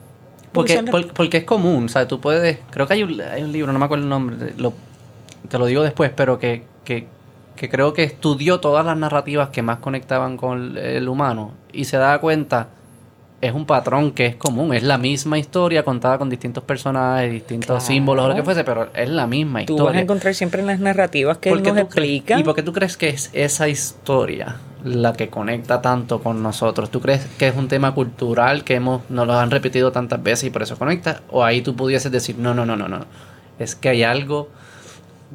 Porque, 0.52 0.74
son- 0.76 0.86
por- 0.86 1.12
porque 1.12 1.38
es 1.38 1.44
común, 1.44 1.86
o 1.86 1.88
sea, 1.88 2.06
tú 2.08 2.20
puedes... 2.20 2.58
Creo 2.70 2.86
que 2.86 2.94
hay 2.94 3.02
un, 3.02 3.20
hay 3.20 3.42
un 3.42 3.52
libro, 3.52 3.72
no 3.72 3.78
me 3.78 3.84
acuerdo 3.84 4.04
el 4.04 4.10
nombre, 4.10 4.54
lo- 4.56 4.72
te 5.48 5.58
lo 5.58 5.66
digo 5.66 5.82
después, 5.82 6.10
pero 6.14 6.38
que, 6.38 6.64
que, 6.84 7.06
que 7.56 7.68
creo 7.68 7.92
que 7.92 8.04
estudió 8.04 8.60
todas 8.60 8.84
las 8.86 8.96
narrativas 8.96 9.48
que 9.50 9.62
más 9.62 9.78
conectaban 9.78 10.36
con 10.36 10.76
el 10.78 11.08
humano 11.08 11.52
y 11.72 11.84
se 11.84 11.96
da 11.96 12.18
cuenta, 12.20 12.68
es 13.42 13.52
un 13.52 13.66
patrón 13.66 14.12
que 14.12 14.24
es 14.26 14.36
común, 14.36 14.72
es 14.72 14.84
la 14.84 14.96
misma 14.98 15.36
historia 15.36 15.82
contada 15.82 16.16
con 16.16 16.30
distintos 16.30 16.62
personajes, 16.64 17.30
distintos 17.30 17.66
Claro. 17.66 17.80
símbolos 17.80 18.24
o 18.24 18.28
lo 18.28 18.34
que 18.36 18.42
fuese, 18.44 18.62
pero 18.64 18.88
es 18.94 19.08
la 19.10 19.26
misma 19.26 19.58
Tú 19.66 19.74
historia. 19.74 19.84
vas 19.90 19.96
a 19.96 20.00
encontrar 20.00 20.34
siempre 20.34 20.60
en 20.60 20.68
las 20.68 20.78
narrativas 20.78 21.38
que 21.38 21.48
él 21.50 21.56
¿Por 21.56 21.62
qué 21.64 21.70
nos 21.72 21.80
tú 21.80 21.86
explica. 21.86 22.38
¿Y 22.38 22.44
por 22.44 22.54
qué 22.54 22.62
tú 22.62 22.72
crees 22.72 22.96
que 22.96 23.08
es 23.08 23.30
esa 23.32 23.68
historia 23.68 24.56
la 24.84 25.12
que 25.12 25.28
conecta 25.28 25.82
tanto 25.82 26.22
con 26.22 26.40
nosotros? 26.42 26.90
¿Tú 26.92 27.00
crees 27.00 27.26
que 27.36 27.48
es 27.48 27.56
un 27.56 27.66
tema 27.66 27.92
cultural 27.94 28.62
que 28.62 28.76
hemos 28.76 29.02
nos 29.10 29.26
lo 29.26 29.34
han 29.36 29.50
repetido 29.50 29.90
tantas 29.90 30.22
veces 30.22 30.44
y 30.44 30.50
por 30.50 30.62
eso 30.62 30.78
conecta? 30.78 31.22
¿O 31.28 31.42
ahí 31.44 31.62
tú 31.62 31.74
pudieses 31.74 32.12
decir, 32.12 32.38
no, 32.38 32.54
no, 32.54 32.64
no, 32.64 32.76
no, 32.76 32.86
no. 32.88 33.04
Es 33.58 33.74
que 33.74 33.88
hay 33.88 34.04
algo 34.04 34.50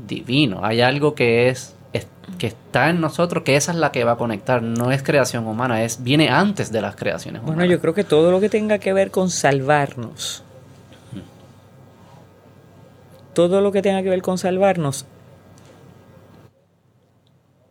divino, 0.07 0.61
hay 0.63 0.81
algo 0.81 1.13
que 1.15 1.49
es, 1.49 1.75
es- 1.93 2.07
que 2.37 2.47
está 2.47 2.89
en 2.89 3.01
nosotros, 3.01 3.43
que 3.43 3.55
esa 3.55 3.71
es 3.71 3.77
la 3.77 3.91
que 3.91 4.03
va 4.03 4.13
a 4.13 4.17
conectar, 4.17 4.61
no 4.61 4.91
es 4.91 5.01
creación 5.03 5.47
humana, 5.47 5.83
es 5.83 6.03
viene 6.03 6.29
antes 6.29 6.71
de 6.71 6.81
las 6.81 6.95
creaciones 6.95 7.41
Bueno, 7.41 7.55
humanas. 7.55 7.71
yo 7.71 7.79
creo 7.81 7.93
que 7.93 8.03
todo 8.03 8.31
lo 8.31 8.39
que 8.39 8.49
tenga 8.49 8.79
que 8.79 8.93
ver 8.93 9.11
con 9.11 9.29
salvarnos, 9.29 10.43
todo 13.33 13.61
lo 13.61 13.71
que 13.71 13.81
tenga 13.81 14.01
que 14.03 14.09
ver 14.09 14.21
con 14.21 14.37
salvarnos, 14.37 15.05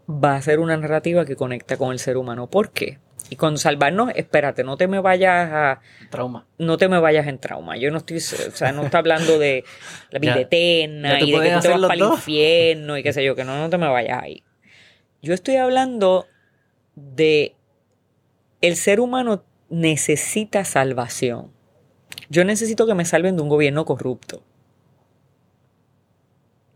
va 0.08 0.36
a 0.36 0.42
ser 0.42 0.60
una 0.60 0.76
narrativa 0.76 1.24
que 1.24 1.36
conecta 1.36 1.76
con 1.76 1.90
el 1.92 1.98
ser 1.98 2.16
humano. 2.16 2.46
¿Por 2.46 2.70
qué? 2.70 2.98
Y 3.28 3.36
con 3.36 3.58
salvarnos, 3.58 4.10
espérate, 4.14 4.62
no 4.62 4.76
te 4.76 4.86
me 4.86 5.00
vayas 5.00 5.50
a, 5.52 5.80
Trauma. 6.10 6.46
no 6.58 6.76
te 6.78 6.88
me 6.88 7.00
vayas 7.00 7.26
en 7.26 7.38
trauma. 7.38 7.76
Yo 7.76 7.90
no 7.90 7.98
estoy, 7.98 8.18
o 8.18 8.20
sea, 8.20 8.70
no 8.72 8.84
está 8.84 8.98
hablando 8.98 9.38
de 9.38 9.64
la 10.10 10.18
vida 10.20 10.34
Ya. 10.36 10.40
eterna 10.42 11.12
Ya 11.14 11.18
tú 11.18 11.26
y 11.26 11.32
de 11.32 11.40
que 11.48 11.54
tú 11.54 11.60
te 11.60 11.68
vas 11.68 11.80
para 11.80 11.94
el 11.94 12.00
infierno 12.12 12.96
y 12.96 13.02
qué 13.02 13.12
sé 13.12 13.24
yo, 13.24 13.34
que 13.34 13.44
no, 13.44 13.58
no 13.58 13.68
te 13.68 13.78
me 13.78 13.88
vayas 13.88 14.22
ahí. 14.22 14.42
Yo 15.22 15.34
estoy 15.34 15.56
hablando 15.56 16.26
de 16.94 17.56
el 18.60 18.76
ser 18.76 19.00
humano 19.00 19.44
necesita 19.70 20.64
salvación. 20.64 21.50
Yo 22.28 22.44
necesito 22.44 22.86
que 22.86 22.94
me 22.94 23.04
salven 23.04 23.36
de 23.36 23.42
un 23.42 23.48
gobierno 23.48 23.84
corrupto. 23.84 24.42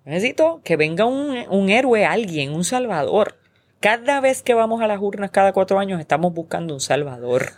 Necesito 0.04 0.60
que 0.64 0.76
venga 0.76 1.04
un, 1.04 1.36
un 1.48 1.70
héroe, 1.70 2.04
alguien, 2.04 2.52
un 2.52 2.64
salvador. 2.64 3.36
Cada 3.80 4.20
vez 4.20 4.42
que 4.42 4.54
vamos 4.54 4.82
a 4.82 4.86
las 4.86 5.00
urnas, 5.00 5.30
cada 5.30 5.52
cuatro 5.52 5.78
años, 5.78 6.00
estamos 6.00 6.34
buscando 6.34 6.74
un 6.74 6.80
salvador. 6.80 7.52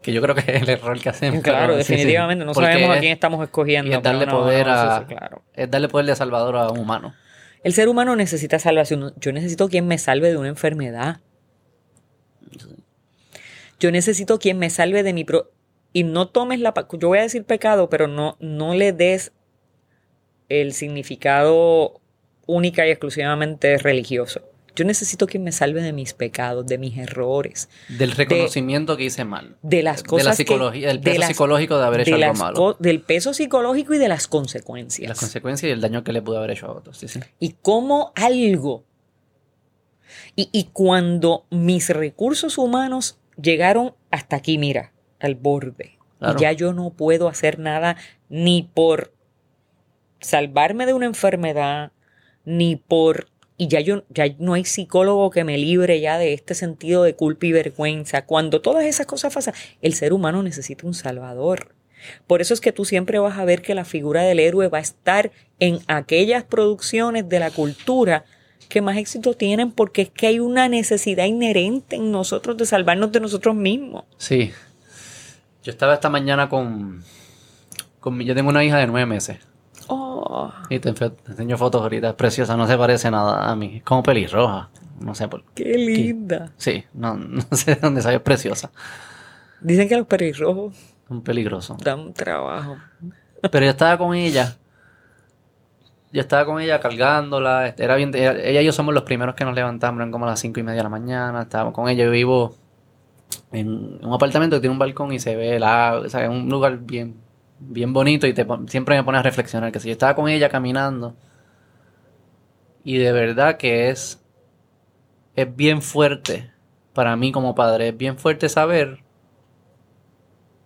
Que 0.00 0.12
yo 0.12 0.22
creo 0.22 0.34
que 0.34 0.40
es 0.40 0.62
el 0.62 0.68
error 0.68 0.98
que 0.98 1.10
hacemos. 1.10 1.42
Claro, 1.42 1.74
pero 1.74 1.78
sí, 1.78 1.84
sí. 1.84 1.92
definitivamente. 1.92 2.44
No 2.44 2.52
Porque 2.52 2.72
sabemos 2.72 2.96
a 2.96 3.00
quién 3.00 3.12
estamos 3.12 3.42
escogiendo. 3.44 3.90
Y 3.90 3.94
es 3.94 4.02
darle 4.02 4.26
no, 4.26 4.32
poder 4.32 4.66
no, 4.66 4.72
a. 4.72 4.98
sí, 5.00 5.14
claro. 5.14 5.42
Es 5.54 5.70
darle 5.70 5.88
poder 5.88 6.06
de 6.06 6.16
salvador 6.16 6.56
a 6.56 6.70
un 6.70 6.78
humano. 6.78 7.14
El 7.62 7.74
ser 7.74 7.88
humano 7.88 8.16
necesita 8.16 8.58
salvación. 8.58 9.12
Yo 9.16 9.32
necesito 9.32 9.68
quien 9.68 9.86
me 9.86 9.98
salve 9.98 10.30
de 10.30 10.36
una 10.38 10.48
enfermedad. 10.48 11.20
Yo 13.78 13.92
necesito 13.92 14.38
quien 14.38 14.58
me 14.58 14.70
salve 14.70 15.02
de 15.02 15.12
mi... 15.12 15.24
Pro 15.24 15.50
y 15.92 16.04
no 16.04 16.28
tomes 16.28 16.60
la... 16.60 16.72
Yo 16.98 17.08
voy 17.08 17.18
a 17.18 17.22
decir 17.22 17.44
pecado, 17.44 17.90
pero 17.90 18.08
no, 18.08 18.36
no 18.40 18.74
le 18.74 18.92
des 18.92 19.32
el 20.48 20.72
significado 20.72 22.00
única 22.46 22.86
y 22.86 22.90
exclusivamente 22.90 23.76
religioso. 23.78 24.42
Yo 24.74 24.84
necesito 24.86 25.26
quien 25.26 25.44
me 25.44 25.52
salve 25.52 25.82
de 25.82 25.92
mis 25.92 26.14
pecados, 26.14 26.66
de 26.66 26.78
mis 26.78 26.96
errores, 26.96 27.68
Del 27.88 28.12
reconocimiento 28.12 28.96
que 28.96 29.04
hice 29.04 29.24
mal. 29.24 29.56
de 29.62 29.82
las 29.82 30.02
de 30.02 30.08
cosas 30.08 30.24
la 30.24 30.30
que- 30.32 30.36
psicología, 30.36 30.88
del 30.88 31.00
de 31.00 31.04
peso 31.10 31.20
las- 31.20 31.28
psicológico 31.28 31.78
de 31.78 31.84
haber 31.84 32.00
hecho 32.00 32.16
de 32.16 32.24
algo 32.24 32.36
malo. 32.38 32.76
del 32.78 33.00
peso 33.02 33.34
psicológico 33.34 33.92
y 33.94 33.98
de 33.98 34.08
las 34.08 34.28
consecuencias. 34.28 35.08
Las 35.08 35.20
consecuencias 35.20 35.68
y 35.68 35.72
el 35.72 35.80
daño 35.82 36.02
que 36.04 36.12
le 36.12 36.22
pudo 36.22 36.38
haber 36.38 36.52
hecho 36.52 36.66
a 36.66 36.72
otros. 36.72 36.96
Sí, 36.98 37.08
sí. 37.08 37.20
y 37.38 37.54
cómo 37.60 38.12
algo. 38.16 38.84
Y, 40.36 40.48
y 40.52 40.64
cuando 40.72 41.44
mis 41.50 41.88
recursos 41.90 42.56
humanos 42.58 43.18
llegaron 43.40 43.94
hasta 44.10 44.36
aquí, 44.36 44.58
mira, 44.58 44.92
al 45.20 45.34
borde, 45.34 45.98
Claro. 46.18 46.38
y 46.38 46.42
ya 46.42 46.52
yo 46.52 46.72
no 46.72 46.90
puedo 46.90 47.28
hacer 47.28 47.58
nada 47.58 47.96
ni 48.28 48.62
por 48.74 49.12
salvarme 50.20 50.86
de 50.86 50.94
una 50.94 51.06
enfermedad, 51.06 51.92
ni 52.44 52.76
por... 52.76 53.28
Y 53.62 53.68
ya, 53.68 53.78
yo, 53.78 54.02
ya 54.08 54.24
no 54.40 54.54
hay 54.54 54.64
psicólogo 54.64 55.30
que 55.30 55.44
me 55.44 55.56
libre 55.56 56.00
ya 56.00 56.18
de 56.18 56.32
este 56.32 56.56
sentido 56.56 57.04
de 57.04 57.14
culpa 57.14 57.46
y 57.46 57.52
vergüenza. 57.52 58.26
Cuando 58.26 58.60
todas 58.60 58.84
esas 58.86 59.06
cosas 59.06 59.32
pasan, 59.32 59.54
el 59.82 59.94
ser 59.94 60.12
humano 60.12 60.42
necesita 60.42 60.84
un 60.84 60.94
salvador. 60.94 61.72
Por 62.26 62.40
eso 62.40 62.54
es 62.54 62.60
que 62.60 62.72
tú 62.72 62.84
siempre 62.84 63.20
vas 63.20 63.38
a 63.38 63.44
ver 63.44 63.62
que 63.62 63.76
la 63.76 63.84
figura 63.84 64.22
del 64.22 64.40
héroe 64.40 64.66
va 64.66 64.78
a 64.78 64.80
estar 64.80 65.30
en 65.60 65.78
aquellas 65.86 66.42
producciones 66.42 67.28
de 67.28 67.38
la 67.38 67.52
cultura 67.52 68.24
que 68.68 68.80
más 68.80 68.96
éxito 68.96 69.34
tienen 69.34 69.70
porque 69.70 70.02
es 70.02 70.10
que 70.10 70.26
hay 70.26 70.40
una 70.40 70.66
necesidad 70.66 71.26
inherente 71.26 71.94
en 71.94 72.10
nosotros 72.10 72.56
de 72.56 72.66
salvarnos 72.66 73.12
de 73.12 73.20
nosotros 73.20 73.54
mismos. 73.54 74.06
Sí. 74.16 74.50
Yo 75.62 75.70
estaba 75.70 75.94
esta 75.94 76.10
mañana 76.10 76.48
con, 76.48 77.04
con 78.00 78.18
yo 78.22 78.34
tengo 78.34 78.50
una 78.50 78.64
hija 78.64 78.78
de 78.78 78.88
nueve 78.88 79.06
meses. 79.06 79.36
Y 80.68 80.78
te, 80.78 80.90
enseño 81.28 81.56
fotos 81.58 81.82
ahorita, 81.82 82.10
es 82.10 82.14
preciosa, 82.14 82.56
no 82.56 82.66
se 82.66 82.76
parece 82.76 83.10
nada 83.10 83.50
a 83.50 83.56
mí. 83.56 83.76
Es 83.78 83.82
como 83.82 84.02
pelirroja. 84.02 84.70
No 85.00 85.14
sé 85.14 85.26
por 85.28 85.44
qué 85.54 85.76
linda. 85.76 86.52
Sí, 86.56 86.84
no, 86.94 87.14
no 87.16 87.42
sé 87.52 87.74
de 87.74 87.80
dónde 87.80 88.02
sale, 88.02 88.16
es 88.16 88.22
preciosa. 88.22 88.70
Dicen 89.60 89.88
que 89.88 89.96
los 89.96 90.06
pelirrojos 90.06 90.74
Un 91.08 91.22
peligroso. 91.22 91.76
dan 91.82 92.12
trabajo. 92.12 92.76
Pero 93.50 93.64
yo 93.64 93.70
estaba 93.70 93.98
con 93.98 94.14
ella. 94.14 94.56
Yo 96.12 96.20
estaba 96.20 96.44
con 96.44 96.60
ella 96.60 96.78
cargándola. 96.78 97.66
este, 97.68 97.84
Era 97.84 97.96
bien, 97.96 98.14
ella, 98.14 98.32
ella 98.32 98.60
y 98.60 98.64
yo 98.64 98.72
somos 98.72 98.92
los 98.94 99.02
primeros 99.04 99.34
que 99.34 99.44
nos 99.44 99.54
levantamos, 99.54 99.98
eran 99.98 100.12
como 100.12 100.26
a 100.26 100.28
las 100.28 100.40
cinco 100.40 100.60
y 100.60 100.62
media 100.62 100.78
de 100.78 100.82
la 100.84 100.88
mañana. 100.90 101.42
Estábamos 101.42 101.74
con 101.74 101.88
ella. 101.88 102.04
Yo 102.04 102.10
vivo 102.10 102.54
en 103.50 104.04
un 104.04 104.12
apartamento 104.12 104.56
que 104.56 104.60
tiene 104.60 104.72
un 104.72 104.78
balcón 104.78 105.12
y 105.12 105.18
se 105.18 105.34
ve 105.36 105.56
el 105.56 105.62
agua. 105.64 106.00
O 106.00 106.08
sea, 106.08 106.24
es 106.24 106.28
un 106.30 106.48
lugar 106.48 106.76
bien, 106.78 107.16
bien 107.68 107.92
bonito 107.92 108.26
y 108.26 108.34
te, 108.34 108.46
siempre 108.68 108.96
me 108.96 109.04
pone 109.04 109.18
a 109.18 109.22
reflexionar. 109.22 109.72
Que 109.72 109.80
si 109.80 109.88
yo 109.88 109.92
estaba 109.92 110.14
con 110.14 110.28
ella 110.28 110.48
caminando. 110.48 111.16
Y 112.84 112.98
de 112.98 113.12
verdad 113.12 113.56
que 113.56 113.90
es. 113.90 114.22
Es 115.34 115.54
bien 115.56 115.82
fuerte. 115.82 116.50
Para 116.92 117.16
mí 117.16 117.32
como 117.32 117.54
padre, 117.54 117.88
es 117.88 117.96
bien 117.96 118.18
fuerte 118.18 118.48
saber 118.48 118.98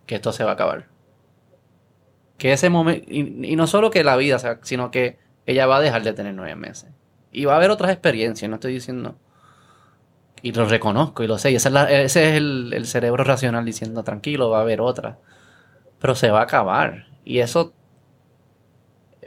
que 0.05 0.15
esto 0.15 0.31
se 0.33 0.43
va 0.43 0.51
a 0.51 0.53
acabar 0.53 0.97
que 2.37 2.53
ese 2.53 2.69
momento, 2.69 3.05
y, 3.09 3.55
no 3.55 3.67
solo 3.67 3.89
que 3.89 4.03
la 4.03 4.15
vida, 4.15 4.59
sino 4.61 4.91
que 4.91 5.17
ella 5.45 5.65
va 5.65 5.77
a 5.77 5.81
dejar 5.81 6.03
de 6.03 6.13
tener 6.13 6.33
nueve 6.33 6.55
meses. 6.55 6.89
Y 7.31 7.45
va 7.45 7.53
a 7.53 7.55
haber 7.57 7.71
otras 7.71 7.91
experiencias, 7.91 8.49
no 8.49 8.55
estoy 8.55 8.73
diciendo. 8.73 9.15
Y 10.41 10.51
lo 10.51 10.65
reconozco 10.65 11.23
y 11.23 11.27
lo 11.27 11.37
sé. 11.37 11.51
Y 11.51 11.55
ese 11.55 11.69
es 12.05 12.17
el, 12.17 12.71
el 12.73 12.85
cerebro 12.85 13.23
racional 13.23 13.65
diciendo, 13.65 14.03
tranquilo, 14.03 14.49
va 14.49 14.59
a 14.59 14.61
haber 14.61 14.81
otra. 14.81 15.17
Pero 15.99 16.15
se 16.15 16.29
va 16.31 16.39
a 16.41 16.43
acabar. 16.43 17.07
Y 17.25 17.39
eso. 17.39 17.73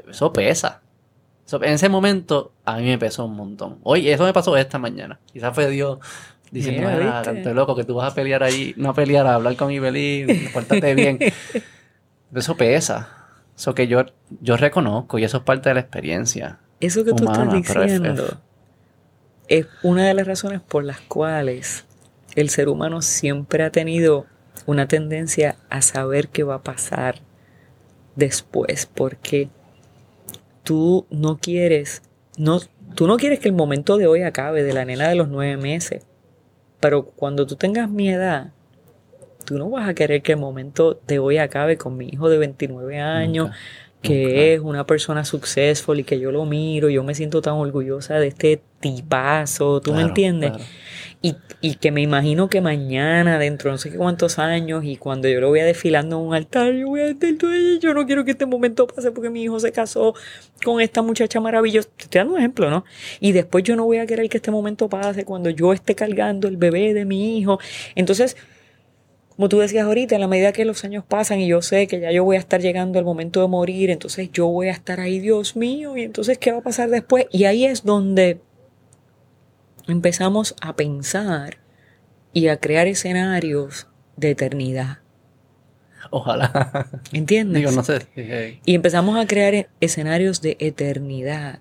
Eso 0.09 0.33
pesa. 0.33 0.83
Eso- 1.47 1.63
en 1.63 1.73
ese 1.73 1.89
momento, 1.89 2.53
a 2.65 2.77
mí 2.79 2.85
me 2.85 2.99
pesó 2.99 3.25
un 3.27 3.37
montón. 3.37 3.79
Oye, 3.83 4.13
eso 4.13 4.25
me 4.25 4.33
pasó 4.33 4.57
esta 4.57 4.79
mañana. 4.79 5.19
Quizás 5.33 5.55
fue 5.55 5.69
Dios 5.69 5.99
diciendo, 6.51 6.83
Mira, 6.83 6.97
"Mira, 6.99 7.21
¿viste? 7.21 7.35
canto 7.35 7.55
loco, 7.55 7.77
que 7.77 7.85
tú 7.85 7.95
vas 7.95 8.13
a 8.13 8.15
pelear 8.15 8.43
ahí. 8.43 8.75
No 8.77 8.91
a 8.91 8.95
pelear, 8.95 9.27
a 9.27 9.35
hablar 9.35 9.57
con 9.57 9.71
Ibelín, 9.71 10.49
pórtate 10.53 10.95
bien. 10.95 11.19
Eso 12.35 12.57
pesa. 12.57 13.09
Eso 13.57 13.75
que 13.75 13.89
yo, 13.89 14.05
yo 14.41 14.57
reconozco 14.57 15.19
y 15.19 15.25
eso 15.25 15.39
es 15.39 15.43
parte 15.43 15.69
de 15.69 15.75
la 15.75 15.81
experiencia. 15.81 16.61
Eso 16.81 17.05
que 17.05 17.13
tú 17.13 17.25
estás 17.25 17.47
es- 17.49 17.53
diciendo 17.53 18.39
es 19.49 19.67
una 19.83 20.07
de 20.07 20.15
las 20.15 20.27
razones 20.27 20.61
por 20.61 20.85
las 20.85 21.01
cuales 21.01 21.85
el 22.37 22.49
ser 22.51 22.69
humano 22.69 23.03
siempre 23.03 23.65
ha 23.65 23.71
tenido 23.71 24.27
una 24.67 24.87
tendencia 24.87 25.57
a 25.69 25.83
saber 25.83 26.29
qué 26.29 26.43
va 26.43 26.57
a 26.57 26.63
pasar 26.63 27.17
después, 28.17 28.87
porque 28.87 29.49
tú 30.63 31.07
no 31.11 31.39
quieres, 31.39 32.03
no, 32.37 32.61
tú 32.95 33.07
no 33.07 33.17
quieres 33.17 33.39
que 33.39 33.49
el 33.49 33.55
momento 33.55 33.97
de 33.97 34.07
hoy 34.07 34.23
acabe 34.23 34.63
de 34.63 34.73
la 34.73 34.85
nena 34.85 35.09
de 35.09 35.15
los 35.15 35.29
nueve 35.29 35.57
meses, 35.57 36.07
pero 36.81 37.05
cuando 37.05 37.47
tú 37.47 37.57
tengas 37.57 37.91
mi 37.91 38.11
edad, 38.11 38.53
tú 39.45 39.59
no 39.59 39.69
vas 39.71 39.89
a 39.89 39.95
querer 39.95 40.23
que 40.23 40.33
el 40.33 40.39
momento 40.39 41.01
de 41.07 41.19
hoy 41.19 41.39
acabe 41.39 41.77
con 41.77 41.97
mi 41.97 42.09
hijo 42.09 42.29
de 42.29 42.39
29 42.39 43.01
años, 43.01 43.47
Nunca, 43.47 43.59
que 44.03 44.55
es 44.55 44.61
una 44.61 44.87
persona 44.87 45.25
successful 45.25 45.99
y 45.99 46.05
que 46.05 46.19
yo 46.19 46.33
lo 46.33 46.45
miro, 46.47 46.89
yo 46.89 47.05
me 47.05 47.15
siento 47.15 47.43
tan 47.43 47.55
orgullosa 47.55 48.15
de 48.15 48.29
este 48.29 48.63
tipazo, 48.81 49.81
¿tú 49.81 49.93
me 49.93 50.03
entiendes? 50.03 50.53
claro. 50.53 50.65
Y, 51.23 51.37
y 51.61 51.75
que 51.75 51.91
me 51.91 52.01
imagino 52.01 52.49
que 52.49 52.63
mañana, 52.63 53.39
dentro 53.39 53.69
de 53.69 53.75
no 53.75 53.79
sé 53.79 53.91
qué 53.91 53.99
cuántos 53.99 54.39
años, 54.39 54.85
y 54.85 54.97
cuando 54.97 55.29
yo 55.29 55.41
lo 55.41 55.51
vea 55.51 55.67
desfilando 55.67 56.19
en 56.19 56.29
un 56.29 56.35
altar, 56.35 56.73
yo 56.73 56.89
voy 56.89 57.01
a 57.01 57.09
estar 57.09 57.35
todo 57.39 57.51
yo 57.79 57.93
no 57.93 58.07
quiero 58.07 58.25
que 58.25 58.31
este 58.31 58.47
momento 58.47 58.87
pase 58.87 59.11
porque 59.13 59.29
mi 59.29 59.43
hijo 59.43 59.61
se 59.61 59.71
casó 59.71 60.15
con 60.65 60.81
esta 60.81 61.03
muchacha 61.03 61.39
maravillosa. 61.41 61.91
Te 61.97 62.05
estoy 62.05 62.21
dando 62.21 62.35
un 62.35 62.39
ejemplo, 62.39 62.71
¿no? 62.71 62.85
Y 63.21 63.33
después 63.33 63.65
yo 63.65 63.77
no 63.77 63.85
voy 63.85 63.99
a 63.99 64.07
querer 64.07 64.31
que 64.31 64.39
este 64.39 64.51
momento 64.51 64.89
pase 64.89 65.27
cuando 65.27 65.51
yo 65.51 65.75
esté 65.75 65.95
cargando 65.95 66.49
el 66.49 66.57
bebé 66.57 66.95
de 66.95 67.05
mi 67.05 67.39
hijo. 67.39 67.59
Entonces, 67.95 68.37
como 69.41 69.49
tú 69.49 69.59
decías 69.59 69.87
ahorita, 69.87 70.15
en 70.15 70.21
la 70.21 70.29
medida 70.29 70.53
que 70.53 70.65
los 70.65 70.85
años 70.85 71.05
pasan 71.07 71.41
y 71.41 71.49
yo 71.49 71.63
sé 71.63 71.87
que 71.87 72.01
ya 72.01 72.13
yo 72.13 72.25
voy 72.25 72.37
a 72.37 72.39
estar 72.39 72.61
llegando 72.61 72.99
al 72.99 73.07
momento 73.07 73.41
de 73.41 73.49
morir, 73.49 73.91
entonces 73.91 74.31
yo 74.33 74.47
voy 74.47 74.69
a 74.69 74.73
estar 74.73 75.01
ahí, 75.01 75.19
Dios 75.19 75.57
mío, 75.57 75.97
y 75.97 76.03
entonces 76.03 76.37
¿qué 76.37 76.53
va 76.53 76.59
a 76.59 76.63
pasar 76.63 76.91
después? 76.91 77.27
Y 77.31 77.45
ahí 77.45 77.65
es 77.65 77.85
donde 77.85 78.41
empezamos 79.91 80.55
a 80.61 80.77
pensar 80.77 81.59
y 82.33 82.49
a 82.49 82.59
crear 82.59 82.87
escenarios 82.87 83.89
de 84.17 84.31
eternidad. 84.31 84.99
Ojalá. 86.11 86.89
¿Entiendes? 87.13 87.61
Digo, 87.61 87.73
no 87.73 87.85
sé. 87.85 88.61
Y 88.65 88.75
empezamos 88.75 89.19
a 89.19 89.27
crear 89.27 89.69
escenarios 89.81 90.41
de 90.41 90.57
eternidad. 90.61 91.61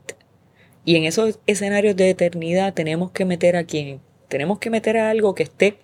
Y 0.85 0.95
en 0.95 1.03
esos 1.03 1.39
escenarios 1.45 1.95
de 1.95 2.09
eternidad 2.09 2.73
tenemos 2.73 3.11
que 3.11 3.25
meter 3.25 3.55
a 3.55 3.63
quién? 3.63 4.01
Tenemos 4.27 4.59
que 4.59 4.69
meter 4.69 4.97
a 4.97 5.09
algo 5.09 5.35
que 5.35 5.43
esté 5.43 5.79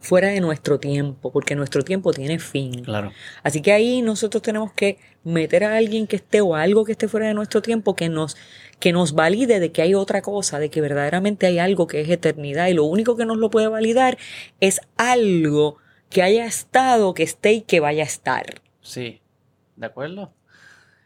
fuera 0.00 0.28
de 0.28 0.40
nuestro 0.40 0.80
tiempo, 0.80 1.30
porque 1.30 1.54
nuestro 1.54 1.84
tiempo 1.84 2.12
tiene 2.12 2.38
fin. 2.40 2.82
Claro. 2.82 3.12
Así 3.42 3.62
que 3.62 3.72
ahí 3.72 4.02
nosotros 4.02 4.42
tenemos 4.42 4.72
que 4.72 4.98
meter 5.22 5.64
a 5.64 5.76
alguien 5.76 6.08
que 6.08 6.16
esté 6.16 6.40
o 6.40 6.56
a 6.56 6.62
algo 6.62 6.84
que 6.84 6.92
esté 6.92 7.06
fuera 7.06 7.28
de 7.28 7.34
nuestro 7.34 7.62
tiempo 7.62 7.94
que 7.94 8.08
nos 8.08 8.36
que 8.82 8.92
nos 8.92 9.12
valide 9.12 9.60
de 9.60 9.70
que 9.70 9.80
hay 9.80 9.94
otra 9.94 10.22
cosa, 10.22 10.58
de 10.58 10.68
que 10.68 10.80
verdaderamente 10.80 11.46
hay 11.46 11.60
algo 11.60 11.86
que 11.86 12.00
es 12.00 12.08
eternidad 12.10 12.66
y 12.66 12.74
lo 12.74 12.82
único 12.84 13.16
que 13.16 13.24
nos 13.24 13.36
lo 13.36 13.48
puede 13.48 13.68
validar 13.68 14.18
es 14.58 14.80
algo 14.96 15.76
que 16.10 16.20
haya 16.24 16.44
estado, 16.46 17.14
que 17.14 17.22
esté 17.22 17.52
y 17.52 17.60
que 17.60 17.78
vaya 17.78 18.02
a 18.02 18.06
estar. 18.06 18.60
Sí. 18.80 19.20
¿De 19.76 19.86
acuerdo? 19.86 20.32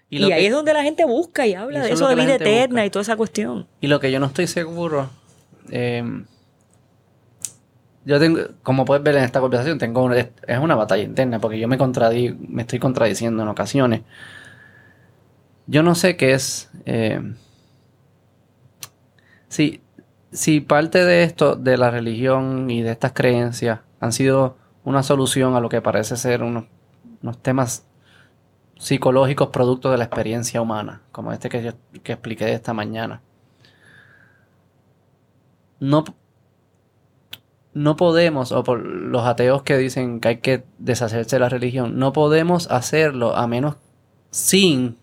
Y, 0.08 0.22
ahí 0.24 0.40
que- 0.40 0.46
es 0.46 0.52
donde 0.54 0.72
la 0.72 0.82
gente 0.84 1.04
busca 1.04 1.46
y 1.46 1.52
habla 1.52 1.82
de 1.82 1.92
eso 1.92 2.08
de 2.08 2.14
vida 2.14 2.36
eterna 2.36 2.66
busca. 2.80 2.86
y 2.86 2.90
toda 2.90 3.02
esa 3.02 3.16
cuestión. 3.16 3.66
Y 3.82 3.88
lo 3.88 4.00
que 4.00 4.10
yo 4.10 4.20
no 4.20 4.26
estoy 4.26 4.46
seguro. 4.46 5.10
eh, 5.70 6.02
yo 8.06 8.18
tengo, 8.20 8.40
como 8.62 8.84
puedes 8.86 9.02
ver 9.02 9.16
en 9.16 9.24
esta 9.24 9.40
conversación, 9.40 9.78
tengo 9.78 10.02
una- 10.02 10.16
es 10.18 10.58
una 10.60 10.76
batalla 10.76 11.02
interna 11.02 11.40
porque 11.40 11.58
yo 11.58 11.66
me 11.68 11.76
contradi, 11.76 12.34
me 12.48 12.62
estoy 12.62 12.78
contradiciendo 12.78 13.42
en 13.42 13.48
ocasiones. 13.48 14.00
Yo 15.66 15.82
no 15.82 15.94
sé 15.94 16.16
qué 16.16 16.32
es. 16.32 16.70
eh, 16.86 17.20
si, 19.48 19.82
si 20.32 20.60
parte 20.60 21.04
de 21.04 21.22
esto, 21.22 21.56
de 21.56 21.76
la 21.76 21.90
religión 21.90 22.70
y 22.70 22.82
de 22.82 22.92
estas 22.92 23.12
creencias, 23.12 23.80
han 24.00 24.12
sido 24.12 24.56
una 24.84 25.02
solución 25.02 25.54
a 25.54 25.60
lo 25.60 25.68
que 25.68 25.82
parece 25.82 26.16
ser 26.16 26.42
unos, 26.42 26.64
unos 27.22 27.38
temas 27.42 27.86
psicológicos 28.78 29.48
producto 29.48 29.90
de 29.90 29.98
la 29.98 30.04
experiencia 30.04 30.60
humana, 30.60 31.02
como 31.12 31.32
este 31.32 31.48
que, 31.48 31.62
yo, 31.62 31.72
que 32.02 32.12
expliqué 32.12 32.52
esta 32.52 32.74
mañana. 32.74 33.22
No, 35.80 36.04
no 37.74 37.96
podemos, 37.96 38.52
o 38.52 38.64
por 38.64 38.84
los 38.84 39.26
ateos 39.26 39.62
que 39.62 39.76
dicen 39.76 40.20
que 40.20 40.28
hay 40.28 40.36
que 40.38 40.64
deshacerse 40.78 41.36
de 41.36 41.40
la 41.40 41.48
religión, 41.48 41.98
no 41.98 42.12
podemos 42.12 42.70
hacerlo 42.70 43.36
a 43.36 43.46
menos 43.46 43.76
sin 44.30 44.98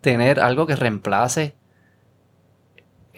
tener 0.00 0.40
algo 0.40 0.66
que 0.66 0.76
reemplace 0.76 1.54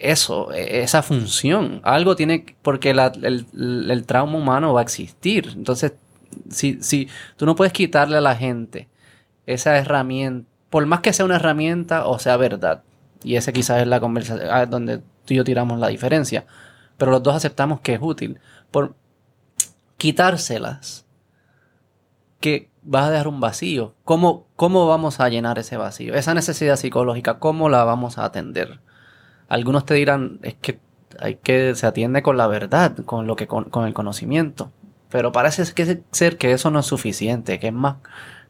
eso, 0.03 0.51
e- 0.53 0.81
esa 0.83 1.01
función. 1.03 1.81
Algo 1.83 2.15
tiene, 2.15 2.45
que- 2.45 2.55
porque 2.61 2.91
el, 2.91 4.05
trauma 4.05 4.37
humano 4.37 4.73
va 4.73 4.81
a 4.81 4.83
existir. 4.83 5.51
Entonces, 5.55 5.93
si, 6.49 6.81
si 6.81 7.07
tú 7.37 7.45
no 7.45 7.55
puedes 7.55 7.73
quitarle 7.73 8.17
a 8.17 8.21
la 8.21 8.35
gente 8.35 8.87
esa 9.45 9.77
herramienta, 9.77 10.49
por 10.69 10.85
más 10.85 11.01
que 11.01 11.13
sea 11.13 11.25
una 11.25 11.35
herramienta 11.35 12.07
o 12.07 12.19
sea 12.19 12.37
verdad, 12.37 12.83
y 13.23 13.35
ese 13.35 13.53
quizás 13.53 13.81
es 13.81 13.87
la 13.87 13.99
conversación 13.99 14.49
ah, 14.51 14.65
donde 14.65 14.97
tú 14.99 15.33
y 15.33 15.35
yo 15.35 15.43
tiramos 15.43 15.79
la 15.79 15.87
diferencia, 15.87 16.45
pero 16.97 17.11
los 17.11 17.23
dos 17.23 17.35
aceptamos 17.35 17.79
que 17.81 17.93
es 17.93 17.99
útil, 18.01 18.39
por 18.71 18.95
quitárselas, 19.97 21.05
que 22.39 22.69
vas 22.81 23.05
a 23.05 23.11
dejar 23.11 23.27
un 23.29 23.39
vacío. 23.39 23.95
¿Cómo, 24.03 24.47
¿Cómo 24.55 24.87
vamos 24.87 25.19
a 25.19 25.29
llenar 25.29 25.59
ese 25.59 25.77
vacío? 25.77 26.13
Esa 26.13 26.33
necesidad 26.33 26.75
psicológica, 26.75 27.39
¿cómo 27.39 27.69
la 27.69 27.83
vamos 27.85 28.17
a 28.17 28.25
atender? 28.25 28.79
Algunos 29.53 29.85
te 29.85 29.93
dirán, 29.93 30.39
es 30.41 30.55
que 30.55 30.79
hay 31.19 31.35
que 31.35 31.75
se 31.75 31.85
atiende 31.85 32.23
con 32.23 32.37
la 32.37 32.47
verdad, 32.47 32.97
con 33.05 33.27
lo 33.27 33.35
que 33.35 33.45
con, 33.45 33.65
con 33.65 33.85
el 33.85 33.93
conocimiento. 33.93 34.71
Pero 35.09 35.31
parece 35.31 35.71
que 35.75 36.01
ser 36.09 36.37
que 36.39 36.53
eso 36.53 36.71
no 36.71 36.79
es 36.79 36.87
suficiente, 36.87 37.59
que 37.59 37.67
es 37.67 37.73
más, 37.73 37.97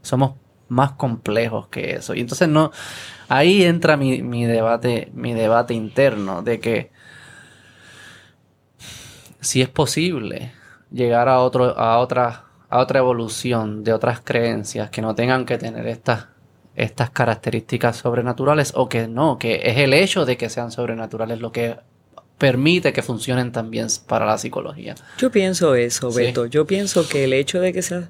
somos 0.01 0.35
más 0.69 0.93
complejos 0.93 1.67
que 1.67 1.95
eso. 1.95 2.15
Y 2.15 2.21
entonces 2.21 2.47
no, 2.47 2.71
ahí 3.27 3.65
entra 3.65 3.97
mi, 3.97 4.21
mi 4.21 4.45
debate, 4.45 5.11
mi 5.13 5.33
debate 5.33 5.73
interno 5.73 6.41
de 6.41 6.61
que 6.61 6.91
si 9.41 9.61
es 9.61 9.67
posible 9.67 10.53
llegar 10.89 11.27
a 11.27 11.39
otro, 11.39 11.77
a 11.77 11.97
otras, 11.97 12.39
a 12.69 12.79
otra 12.79 12.99
evolución 12.99 13.83
de 13.83 13.91
otras 13.91 14.21
creencias 14.21 14.89
que 14.89 15.01
no 15.01 15.15
tengan 15.15 15.45
que 15.45 15.57
tener 15.57 15.85
estas, 15.85 16.27
estas 16.75 17.09
características 17.11 17.97
sobrenaturales 17.97 18.73
o 18.75 18.89
que 18.89 19.07
no, 19.07 19.37
que 19.37 19.61
es 19.63 19.77
el 19.77 19.93
hecho 19.93 20.25
de 20.25 20.37
que 20.37 20.49
sean 20.49 20.71
sobrenaturales 20.71 21.39
lo 21.39 21.51
que 21.51 21.77
permite 22.37 22.93
que 22.93 23.01
funcionen 23.03 23.51
también 23.51 23.87
para 24.07 24.25
la 24.25 24.37
psicología. 24.37 24.95
Yo 25.17 25.31
pienso 25.31 25.75
eso, 25.75 26.11
Sí. 26.11 26.17
Beto. 26.19 26.45
Yo 26.47 26.65
pienso 26.65 27.07
que 27.07 27.23
el 27.25 27.33
hecho 27.33 27.59
de 27.61 27.73
que 27.73 27.81
sea... 27.81 28.09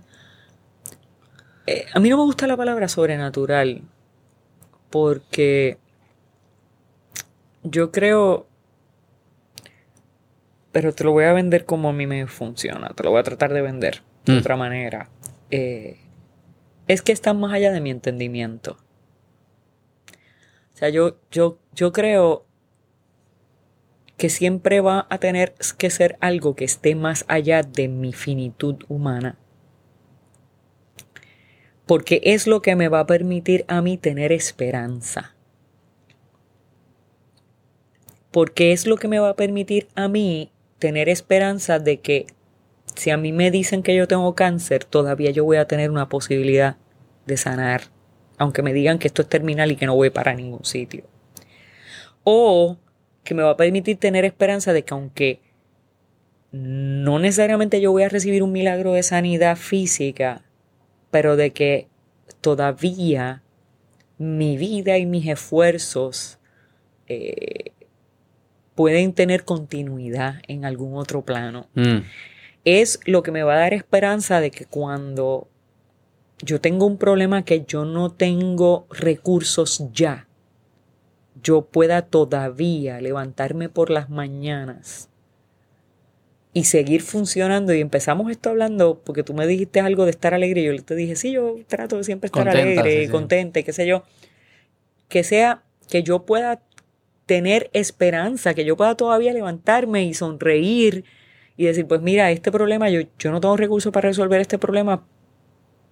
Eh, 1.67 1.85
a 1.93 1.99
mí 1.99 2.09
no 2.09 2.17
me 2.17 2.23
gusta 2.23 2.47
la 2.47 2.57
palabra 2.57 2.87
sobrenatural 2.87 3.81
porque 4.89 5.77
yo 7.63 7.91
creo... 7.91 8.47
Pero 10.71 10.93
te 10.93 11.03
lo 11.03 11.11
voy 11.11 11.25
a 11.25 11.33
vender 11.33 11.65
como 11.65 11.89
a 11.89 11.93
mí 11.93 12.07
me 12.07 12.25
funciona. 12.27 12.89
Te 12.89 13.03
lo 13.03 13.11
voy 13.11 13.19
a 13.19 13.23
tratar 13.23 13.53
de 13.53 13.61
vender 13.61 14.01
de 14.25 14.33
Mm. 14.33 14.37
otra 14.39 14.55
manera. 14.55 15.09
Eh, 15.51 15.99
es 16.87 17.01
que 17.01 17.11
está 17.11 17.33
más 17.33 17.53
allá 17.53 17.71
de 17.71 17.81
mi 17.81 17.91
entendimiento. 17.91 18.77
O 20.73 20.77
sea, 20.77 20.89
yo, 20.89 21.17
yo, 21.31 21.59
yo 21.73 21.91
creo 21.91 22.45
que 24.17 24.29
siempre 24.29 24.81
va 24.81 25.07
a 25.09 25.17
tener 25.17 25.53
que 25.77 25.89
ser 25.89 26.17
algo 26.19 26.55
que 26.55 26.65
esté 26.65 26.95
más 26.95 27.25
allá 27.27 27.63
de 27.63 27.87
mi 27.87 28.13
finitud 28.13 28.83
humana. 28.87 29.37
Porque 31.85 32.21
es 32.23 32.47
lo 32.47 32.61
que 32.61 32.75
me 32.75 32.87
va 32.87 33.01
a 33.01 33.05
permitir 33.05 33.65
a 33.67 33.81
mí 33.81 33.97
tener 33.97 34.31
esperanza. 34.31 35.35
Porque 38.31 38.71
es 38.71 38.87
lo 38.87 38.97
que 38.97 39.07
me 39.07 39.19
va 39.19 39.29
a 39.29 39.35
permitir 39.35 39.87
a 39.95 40.07
mí 40.07 40.51
tener 40.79 41.09
esperanza 41.09 41.79
de 41.79 41.99
que 41.99 42.27
si 42.95 43.09
a 43.09 43.17
mí 43.17 43.31
me 43.31 43.51
dicen 43.51 43.83
que 43.83 43.95
yo 43.95 44.07
tengo 44.07 44.35
cáncer, 44.35 44.85
todavía 44.85 45.31
yo 45.31 45.43
voy 45.43 45.57
a 45.57 45.67
tener 45.67 45.91
una 45.91 46.09
posibilidad 46.09 46.77
de 47.25 47.37
sanar. 47.37 47.83
Aunque 48.37 48.61
me 48.61 48.73
digan 48.73 48.99
que 48.99 49.07
esto 49.07 49.21
es 49.21 49.29
terminal 49.29 49.71
y 49.71 49.75
que 49.75 49.85
no 49.85 49.95
voy 49.95 50.09
para 50.09 50.33
ningún 50.33 50.65
sitio. 50.65 51.05
O 52.23 52.77
que 53.23 53.33
me 53.33 53.43
va 53.43 53.51
a 53.51 53.57
permitir 53.57 53.97
tener 53.97 54.25
esperanza 54.25 54.73
de 54.73 54.83
que 54.83 54.93
aunque 54.93 55.41
no 56.51 57.19
necesariamente 57.19 57.81
yo 57.81 57.91
voy 57.91 58.03
a 58.03 58.09
recibir 58.09 58.43
un 58.43 58.51
milagro 58.51 58.93
de 58.93 59.03
sanidad 59.03 59.57
física, 59.57 60.43
pero 61.09 61.35
de 61.35 61.51
que 61.51 61.87
todavía 62.41 63.41
mi 64.17 64.57
vida 64.57 64.97
y 64.97 65.05
mis 65.05 65.27
esfuerzos 65.27 66.37
eh, 67.07 67.71
pueden 68.75 69.13
tener 69.13 69.45
continuidad 69.45 70.41
en 70.47 70.65
algún 70.65 70.95
otro 70.95 71.23
plano. 71.23 71.67
Mm, 71.73 71.99
Es 72.65 72.99
lo 73.05 73.23
que 73.23 73.31
me 73.31 73.43
va 73.43 73.55
a 73.55 73.59
dar 73.59 73.73
esperanza 73.73 74.39
de 74.39 74.51
que 74.51 74.65
cuando 74.65 75.47
yo 76.41 76.61
tengo 76.61 76.85
un 76.85 76.97
problema 76.97 77.43
que 77.43 77.65
yo 77.65 77.85
no 77.85 78.11
tengo 78.11 78.85
recursos 78.89 79.85
ya, 79.93 80.27
yo 81.41 81.63
pueda 81.65 82.03
todavía 82.03 83.01
levantarme 83.01 83.69
por 83.69 83.89
las 83.89 84.09
mañanas 84.09 85.09
y 86.53 86.65
seguir 86.65 87.01
funcionando. 87.01 87.73
Y 87.73 87.81
empezamos 87.81 88.29
esto 88.31 88.49
hablando 88.49 89.01
porque 89.03 89.23
tú 89.23 89.33
me 89.33 89.47
dijiste 89.47 89.79
algo 89.79 90.05
de 90.05 90.11
estar 90.11 90.33
alegre 90.33 90.61
y 90.61 90.65
yo 90.65 90.83
te 90.83 90.95
dije, 90.95 91.15
sí, 91.15 91.31
yo 91.31 91.57
trato 91.67 91.97
de 91.97 92.03
siempre 92.03 92.27
estar 92.27 92.45
Contenta, 92.45 92.81
alegre 92.81 92.91
sí, 92.91 93.03
y 93.03 93.05
sí. 93.05 93.11
contenta 93.11 93.63
qué 93.63 93.73
sé 93.73 93.87
yo. 93.87 94.03
Que 95.09 95.23
sea 95.23 95.63
que 95.89 96.03
yo 96.03 96.25
pueda 96.25 96.61
tener 97.25 97.69
esperanza, 97.73 98.53
que 98.53 98.65
yo 98.65 98.77
pueda 98.77 98.95
todavía 98.95 99.33
levantarme 99.33 100.03
y 100.03 100.13
sonreír 100.13 101.05
y 101.55 101.65
decir, 101.65 101.87
pues 101.87 102.01
mira, 102.01 102.31
este 102.31 102.51
problema, 102.51 102.89
yo, 102.89 103.01
yo 103.19 103.31
no 103.31 103.39
tengo 103.39 103.57
recursos 103.57 103.91
para 103.91 104.09
resolver 104.09 104.41
este 104.41 104.57
problema, 104.57 105.05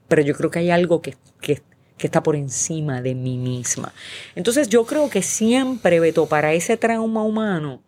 pero 0.07 0.21
yo 0.21 0.33
creo 0.35 0.49
que 0.49 0.59
hay 0.59 0.71
algo 0.71 1.01
que, 1.01 1.15
que, 1.39 1.61
que 1.97 2.07
está 2.07 2.23
por 2.23 2.35
encima 2.35 3.01
de 3.01 3.15
mí 3.15 3.37
misma. 3.37 3.93
Entonces 4.35 4.69
yo 4.69 4.85
creo 4.85 5.09
que 5.09 5.21
siempre, 5.21 5.99
Beto, 5.99 6.25
para 6.25 6.53
ese 6.53 6.77
trauma 6.77 7.23
humano, 7.23 7.81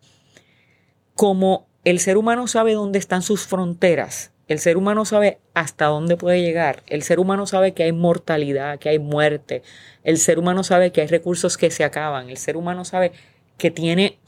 como 1.14 1.66
el 1.84 2.00
ser 2.00 2.16
humano 2.16 2.46
sabe 2.46 2.74
dónde 2.74 2.98
están 2.98 3.22
sus 3.22 3.46
fronteras, 3.46 4.32
el 4.46 4.58
ser 4.58 4.76
humano 4.76 5.04
sabe 5.04 5.38
hasta 5.54 5.86
dónde 5.86 6.16
puede 6.16 6.42
llegar, 6.42 6.82
el 6.86 7.02
ser 7.02 7.18
humano 7.18 7.46
sabe 7.46 7.72
que 7.72 7.82
hay 7.82 7.92
mortalidad, 7.92 8.78
que 8.78 8.90
hay 8.90 8.98
muerte, 8.98 9.62
el 10.02 10.18
ser 10.18 10.38
humano 10.38 10.64
sabe 10.64 10.92
que 10.92 11.00
hay 11.00 11.06
recursos 11.06 11.56
que 11.56 11.70
se 11.70 11.82
acaban, 11.82 12.30
el 12.30 12.36
ser 12.36 12.56
humano 12.56 12.84
sabe 12.84 13.12
que 13.56 13.70
tiene 13.70 14.18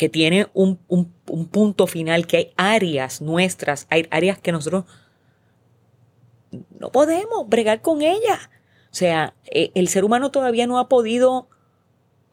que 0.00 0.08
tiene 0.08 0.46
un, 0.54 0.78
un- 0.88 1.12
un 1.28 1.46
punto 1.46 1.86
final, 1.86 2.26
que 2.26 2.36
hay 2.38 2.52
áreas 2.56 3.20
nuestras, 3.20 3.86
hay 3.90 4.08
áreas 4.10 4.38
que 4.38 4.50
nosotros 4.50 4.84
no 6.78 6.90
podemos 6.90 7.46
bregar 7.50 7.82
con 7.82 8.00
ellas. 8.00 8.48
O 8.90 8.94
sea, 8.94 9.34
eh, 9.50 9.70
el 9.74 9.88
ser 9.88 10.04
humano 10.06 10.30
todavía 10.30 10.66
no 10.66 10.78
ha 10.78 10.88
podido 10.88 11.48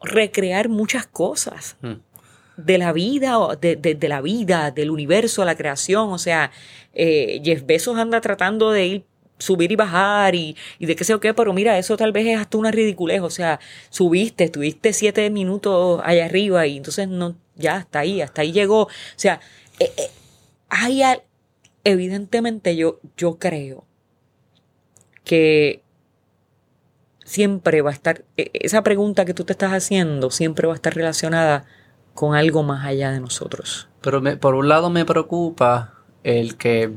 recrear 0.02 0.70
muchas 0.70 1.06
cosas 1.06 1.76
mm. 1.82 1.92
de 2.56 2.78
la 2.78 2.94
vida, 2.94 3.38
o 3.38 3.54
de, 3.54 3.76
de- 3.76 3.94
de 3.94 4.08
la 4.08 4.22
vida, 4.22 4.70
del 4.70 4.90
universo, 4.90 5.44
la 5.44 5.54
creación. 5.54 6.10
O 6.10 6.16
sea, 6.18 6.50
eh, 6.94 7.42
Jeff 7.44 7.66
Bezos 7.66 7.98
anda 7.98 8.22
tratando 8.22 8.70
de 8.70 8.86
ir, 8.86 9.04
subir 9.36 9.70
y 9.72 9.76
bajar 9.76 10.34
y, 10.34 10.56
y 10.78 10.86
de 10.86 10.96
qué 10.96 11.04
sé 11.04 11.12
yo 11.12 11.20
qué, 11.20 11.34
pero 11.34 11.52
mira, 11.52 11.76
eso 11.78 11.98
tal 11.98 12.12
vez 12.12 12.26
es 12.28 12.38
hasta 12.40 12.56
una 12.56 12.70
ridiculez. 12.70 13.20
O 13.20 13.28
sea, 13.30 13.60
subiste, 13.90 14.44
estuviste 14.44 14.94
siete 14.94 15.28
minutos 15.28 16.00
allá 16.02 16.24
arriba 16.24 16.66
y 16.66 16.78
entonces 16.78 17.06
no, 17.08 17.36
ya 17.58 17.76
hasta 17.76 17.98
ahí, 18.00 18.22
hasta 18.22 18.42
ahí 18.42 18.52
llegó. 18.52 18.84
O 18.84 18.90
sea, 19.16 19.40
eh, 19.78 19.92
eh, 19.96 20.10
hay 20.68 21.02
evidentemente 21.84 22.76
yo, 22.76 23.00
yo 23.16 23.38
creo 23.38 23.84
que 25.24 25.82
siempre 27.24 27.82
va 27.82 27.90
a 27.90 27.92
estar, 27.92 28.24
e- 28.36 28.50
esa 28.54 28.82
pregunta 28.82 29.24
que 29.24 29.34
tú 29.34 29.44
te 29.44 29.52
estás 29.52 29.72
haciendo 29.72 30.30
siempre 30.30 30.66
va 30.66 30.72
a 30.72 30.76
estar 30.76 30.94
relacionada 30.94 31.66
con 32.14 32.34
algo 32.34 32.62
más 32.62 32.84
allá 32.84 33.10
de 33.10 33.20
nosotros. 33.20 33.88
Pero 34.00 34.22
por 34.40 34.54
un 34.54 34.68
lado 34.68 34.90
me 34.90 35.04
preocupa 35.04 35.94
el 36.24 36.56
que 36.56 36.96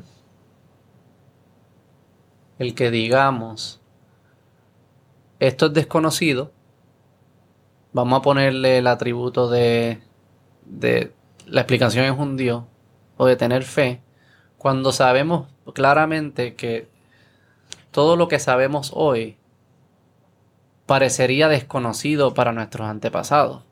el 2.58 2.76
que 2.76 2.92
digamos 2.92 3.82
esto 5.40 5.68
es 5.68 5.74
desconocido 5.74 6.52
vamos 7.94 8.20
a 8.20 8.22
ponerle 8.22 8.78
el 8.78 8.88
atributo 8.88 9.50
de 9.50 10.02
de 10.72 11.12
la 11.46 11.62
explicación 11.62 12.06
es 12.06 12.18
un 12.18 12.38
Dios 12.38 12.64
o 13.18 13.26
de 13.26 13.36
tener 13.36 13.64
fe 13.64 14.02
cuando 14.58 14.92
sabemos 14.92 15.48
claramente 15.74 16.56
que 16.56 16.88
todo 17.92 18.16
lo 18.16 18.28
que 18.28 18.40
sabemos 18.40 18.92
hoy 18.96 19.38
parecería 20.86 21.48
desconocido 21.48 22.34
para 22.34 22.52
nuestros 22.52 22.88
antepasados 22.88 23.64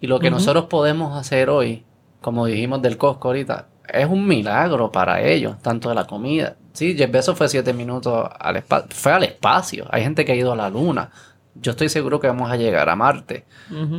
y 0.00 0.06
lo 0.06 0.18
que 0.18 0.30
nosotros 0.30 0.64
podemos 0.64 1.16
hacer 1.16 1.48
hoy, 1.48 1.84
como 2.20 2.46
dijimos 2.46 2.82
del 2.82 2.98
Costco 2.98 3.28
ahorita, 3.28 3.68
es 3.88 4.06
un 4.06 4.26
milagro 4.26 4.90
para 4.90 5.22
ellos, 5.22 5.60
tanto 5.62 5.90
de 5.90 5.94
la 5.94 6.06
comida. 6.06 6.56
Sí, 6.72 6.96
Jeff 6.96 7.10
Bezos 7.10 7.38
fue 7.38 7.48
siete 7.48 7.72
minutos 7.72 8.28
al 8.36 8.56
espacio. 8.56 8.88
Fue 8.90 9.12
al 9.12 9.22
espacio. 9.22 9.86
Hay 9.90 10.02
gente 10.02 10.24
que 10.24 10.32
ha 10.32 10.34
ido 10.34 10.52
a 10.52 10.56
la 10.56 10.68
luna. 10.70 11.10
Yo 11.54 11.72
estoy 11.72 11.88
seguro 11.88 12.18
que 12.18 12.26
vamos 12.26 12.50
a 12.50 12.56
llegar 12.56 12.88
a 12.88 12.96
Marte. 12.96 13.44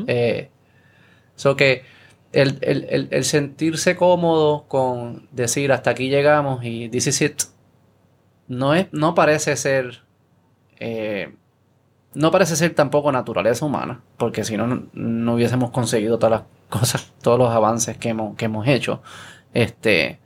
Eh, 0.07 0.49
so 1.35 1.55
que 1.55 1.85
el, 2.33 2.57
el- 2.61 2.85
el- 2.89 3.07
el 3.11 3.23
sentirse 3.25 3.95
cómodo 3.95 4.65
con 4.67 5.27
decir 5.31 5.71
hasta 5.71 5.91
aquí 5.91 6.09
llegamos 6.09 6.63
y 6.63 6.89
this 6.89 7.07
is 7.07 7.21
it, 7.21 7.41
no, 8.47 8.73
es, 8.73 8.87
no 8.91 9.15
parece 9.15 9.55
ser. 9.55 10.01
eh, 10.79 11.33
no 12.15 12.29
parece 12.29 12.55
ser 12.55 12.75
tampoco 12.75 13.11
naturaleza 13.11 13.65
humana, 13.65 14.01
porque 14.17 14.43
si 14.43 14.55
no, 14.55 14.67
no, 14.93 15.33
hubiésemos 15.33 15.71
conseguido 15.71 16.19
todas 16.19 16.41
las 16.41 16.43
cosas, 16.69 17.11
todos 17.23 17.39
los 17.39 17.49
avances 17.49 17.97
que 17.97 18.09
hemos, 18.09 18.35
que 18.35 18.45
hemos 18.45 18.67
hecho. 18.67 19.01
Este. 19.53 20.19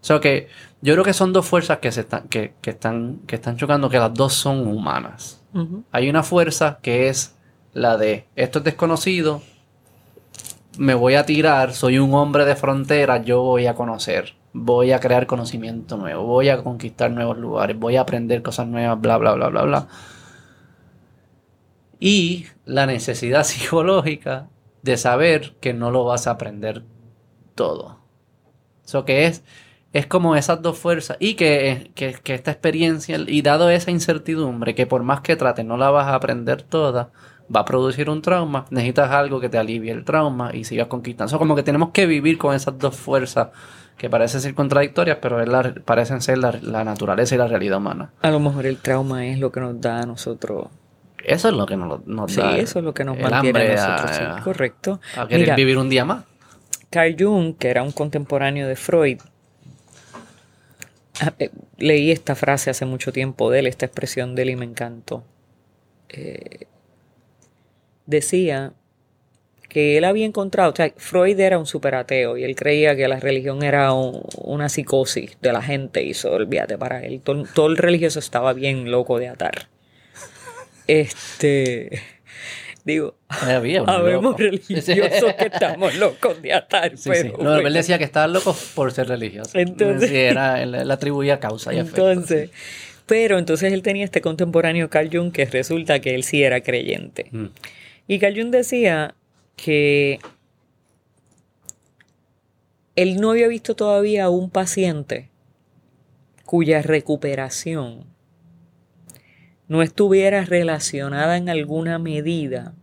So 0.00 0.20
que 0.20 0.48
yo 0.82 0.92
creo 0.94 1.04
que 1.04 1.12
son 1.12 1.32
dos 1.32 1.44
fuerzas 1.46 1.78
que 1.78 1.90
se 1.90 2.02
están, 2.02 2.28
que, 2.28 2.54
que 2.60 2.70
están, 2.70 3.18
que 3.26 3.34
están 3.36 3.56
chocando, 3.56 3.88
que 3.88 3.98
las 3.98 4.14
dos 4.14 4.34
son 4.34 4.68
humanas. 4.68 5.42
Hay 5.90 6.08
una 6.10 6.22
fuerza 6.22 6.78
que 6.82 7.08
es 7.08 7.34
la 7.72 7.96
de 7.96 8.26
esto 8.36 8.58
es 8.60 8.64
desconocido, 8.66 9.42
me 10.78 10.94
voy 10.94 11.14
a 11.14 11.26
tirar, 11.26 11.72
soy 11.72 11.98
un 11.98 12.14
hombre 12.14 12.44
de 12.44 12.56
frontera, 12.56 13.22
yo 13.22 13.42
voy 13.42 13.66
a 13.66 13.74
conocer, 13.74 14.34
voy 14.52 14.92
a 14.92 15.00
crear 15.00 15.26
conocimiento 15.26 15.96
nuevo, 15.96 16.24
voy 16.24 16.48
a 16.48 16.62
conquistar 16.62 17.10
nuevos 17.10 17.38
lugares, 17.38 17.78
voy 17.78 17.96
a 17.96 18.02
aprender 18.02 18.42
cosas 18.42 18.66
nuevas, 18.66 19.00
bla, 19.00 19.18
bla, 19.18 19.34
bla, 19.34 19.48
bla, 19.48 19.62
bla. 19.62 19.88
Y 21.98 22.46
la 22.64 22.86
necesidad 22.86 23.44
psicológica 23.44 24.48
de 24.82 24.96
saber 24.96 25.56
que 25.60 25.72
no 25.74 25.90
lo 25.90 26.04
vas 26.04 26.26
a 26.26 26.32
aprender 26.32 26.84
todo. 27.54 28.00
Eso 28.84 29.04
que 29.04 29.26
es, 29.26 29.42
es 29.92 30.06
como 30.06 30.36
esas 30.36 30.62
dos 30.62 30.78
fuerzas 30.78 31.16
y 31.20 31.34
que, 31.34 31.90
que, 31.94 32.14
que 32.22 32.34
esta 32.34 32.52
experiencia 32.52 33.18
y 33.26 33.42
dado 33.42 33.70
esa 33.70 33.90
incertidumbre 33.90 34.74
que 34.74 34.86
por 34.86 35.02
más 35.02 35.22
que 35.22 35.36
trates 35.36 35.64
no 35.64 35.76
la 35.76 35.90
vas 35.90 36.06
a 36.06 36.14
aprender 36.14 36.62
toda, 36.62 37.10
va 37.54 37.60
a 37.60 37.64
producir 37.64 38.10
un 38.10 38.22
trauma, 38.22 38.66
necesitas 38.70 39.10
algo 39.10 39.40
que 39.40 39.48
te 39.48 39.58
alivie 39.58 39.92
el 39.92 40.04
trauma 40.04 40.50
y 40.54 40.64
sigas 40.64 40.88
conquistando. 40.88 41.28
Eso 41.28 41.38
como 41.38 41.54
que 41.56 41.62
tenemos 41.62 41.90
que 41.90 42.06
vivir 42.06 42.38
con 42.38 42.54
esas 42.54 42.78
dos 42.78 42.96
fuerzas 42.96 43.48
que 43.96 44.10
parecen 44.10 44.40
ser 44.40 44.54
contradictorias, 44.54 45.18
pero 45.22 45.40
es 45.40 45.48
la- 45.48 45.74
parecen 45.84 46.20
ser 46.20 46.38
la, 46.38 46.52
la 46.60 46.84
naturaleza 46.84 47.34
y 47.34 47.38
la 47.38 47.46
realidad 47.46 47.78
humana. 47.78 48.12
A 48.22 48.30
lo 48.30 48.40
mejor 48.40 48.66
el 48.66 48.76
trauma 48.78 49.26
es 49.26 49.38
lo 49.38 49.50
que 49.52 49.60
nos 49.60 49.80
da 49.80 50.00
a 50.00 50.06
nosotros. 50.06 50.68
Eso 51.24 51.48
es 51.48 51.54
lo 51.54 51.66
que 51.66 51.76
nos, 51.76 52.06
nos 52.06 52.30
Sí, 52.32 52.40
da 52.40 52.56
eso 52.58 52.78
es 52.80 52.84
lo 52.84 52.92
que 52.94 53.04
nos 53.04 53.18
mantiene 53.18 53.76
a 53.76 53.88
nosotros. 53.96 54.16
sí, 54.16 54.22
a, 54.24 54.42
correcto. 54.42 55.00
a 55.16 55.26
querer 55.26 55.40
Mira, 55.40 55.54
vivir 55.56 55.78
un 55.78 55.88
día 55.88 56.04
más. 56.04 56.24
Carl 56.90 57.16
Jung, 57.18 57.56
que 57.56 57.68
era 57.68 57.82
un 57.82 57.90
contemporáneo 57.92 58.68
de 58.68 58.76
Freud, 58.76 59.18
ah, 61.20 61.32
eh, 61.38 61.50
leí 61.78 62.10
esta 62.10 62.34
frase 62.34 62.70
hace 62.70 62.84
mucho 62.84 63.12
tiempo 63.12 63.50
de 63.50 63.60
él, 63.60 63.66
esta 63.66 63.86
expresión 63.86 64.34
de 64.34 64.42
él 64.42 64.50
y 64.50 64.56
me 64.56 64.64
encantó. 64.66 65.24
Eh, 66.08 66.66
decía 68.06 68.72
que 69.68 69.98
él 69.98 70.04
había 70.04 70.24
encontrado, 70.24 70.72
o 70.72 70.76
sea, 70.76 70.92
Freud 70.96 71.38
era 71.38 71.58
un 71.58 71.66
superateo 71.66 72.38
y 72.38 72.44
él 72.44 72.54
creía 72.56 72.96
que 72.96 73.06
la 73.08 73.20
religión 73.20 73.62
era 73.62 73.92
un- 73.92 74.22
una 74.38 74.68
psicosis 74.68 75.36
de 75.42 75.52
la 75.52 75.60
gente 75.60 76.02
y 76.02 76.10
eso, 76.12 76.32
olvídate, 76.32 76.78
para 76.78 77.02
él, 77.04 77.20
todo, 77.20 77.44
todo 77.54 77.66
el 77.66 77.76
religioso 77.76 78.18
estaba 78.18 78.52
bien 78.52 78.90
loco 78.90 79.18
de 79.18 79.28
atar. 79.28 79.68
Este, 80.86 82.00
digo, 82.84 83.16
Había 83.28 83.80
Habemos 83.86 84.36
religiosos 84.38 85.34
que 85.34 85.46
estamos 85.52 85.94
locos 85.96 86.40
de 86.40 86.52
atar. 86.52 86.90
Sí, 86.96 87.10
sí. 87.12 87.30
pero 87.32 87.38
No, 87.42 87.56
él 87.56 87.72
decía 87.72 87.98
que 87.98 88.04
estaban 88.04 88.32
locos 88.32 88.72
por 88.74 88.92
ser 88.92 89.08
religiosos. 89.08 89.54
Entonces- 89.56 90.08
Sí, 90.08 90.16
era, 90.16 90.62
él, 90.62 90.90
atribuía 90.90 91.40
causa 91.40 91.74
y 91.74 91.78
efecto. 91.78 92.08
Entonces, 92.10 92.50
pero 93.06 93.38
entonces 93.38 93.72
él 93.72 93.82
tenía 93.82 94.04
este 94.04 94.20
contemporáneo 94.20 94.88
Carl 94.90 95.10
Jung 95.12 95.32
que 95.32 95.44
resulta 95.46 96.00
que 96.00 96.14
él 96.14 96.22
sí 96.24 96.42
era 96.44 96.60
creyente. 96.60 97.26
Mm. 97.32 97.46
Y 98.06 98.18
Carl 98.18 98.50
decía 98.50 99.14
que 99.56 100.20
él 102.94 103.20
no 103.20 103.30
había 103.30 103.48
visto 103.48 103.74
todavía 103.74 104.24
a 104.24 104.30
un 104.30 104.50
paciente 104.50 105.30
cuya 106.44 106.82
recuperación 106.82 108.06
no 109.68 109.82
estuviera 109.82 110.44
relacionada 110.44 111.36
en 111.36 111.48
alguna 111.48 111.98
medida 111.98 112.74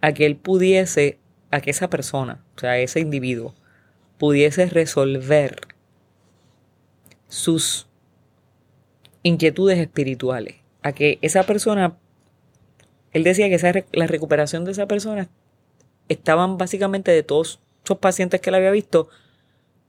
a 0.00 0.12
que 0.12 0.26
él 0.26 0.36
pudiese, 0.36 1.18
a 1.50 1.60
que 1.60 1.70
esa 1.70 1.88
persona, 1.88 2.44
o 2.56 2.60
sea, 2.60 2.78
ese 2.78 3.00
individuo, 3.00 3.54
pudiese 4.18 4.66
resolver 4.66 5.60
sus 7.28 7.86
inquietudes 9.22 9.78
espirituales, 9.78 10.56
a 10.82 10.92
que 10.92 11.18
esa 11.22 11.44
persona, 11.44 11.96
él 13.12 13.24
decía 13.24 13.48
que 13.48 13.56
esa, 13.56 13.72
la 13.92 14.06
recuperación 14.06 14.64
de 14.64 14.72
esa 14.72 14.86
persona 14.86 15.28
estaban 16.08 16.58
básicamente 16.58 17.10
de 17.10 17.22
todos 17.22 17.60
esos 17.84 17.98
pacientes 17.98 18.40
que 18.40 18.50
él 18.50 18.54
había 18.54 18.70
visto, 18.70 19.08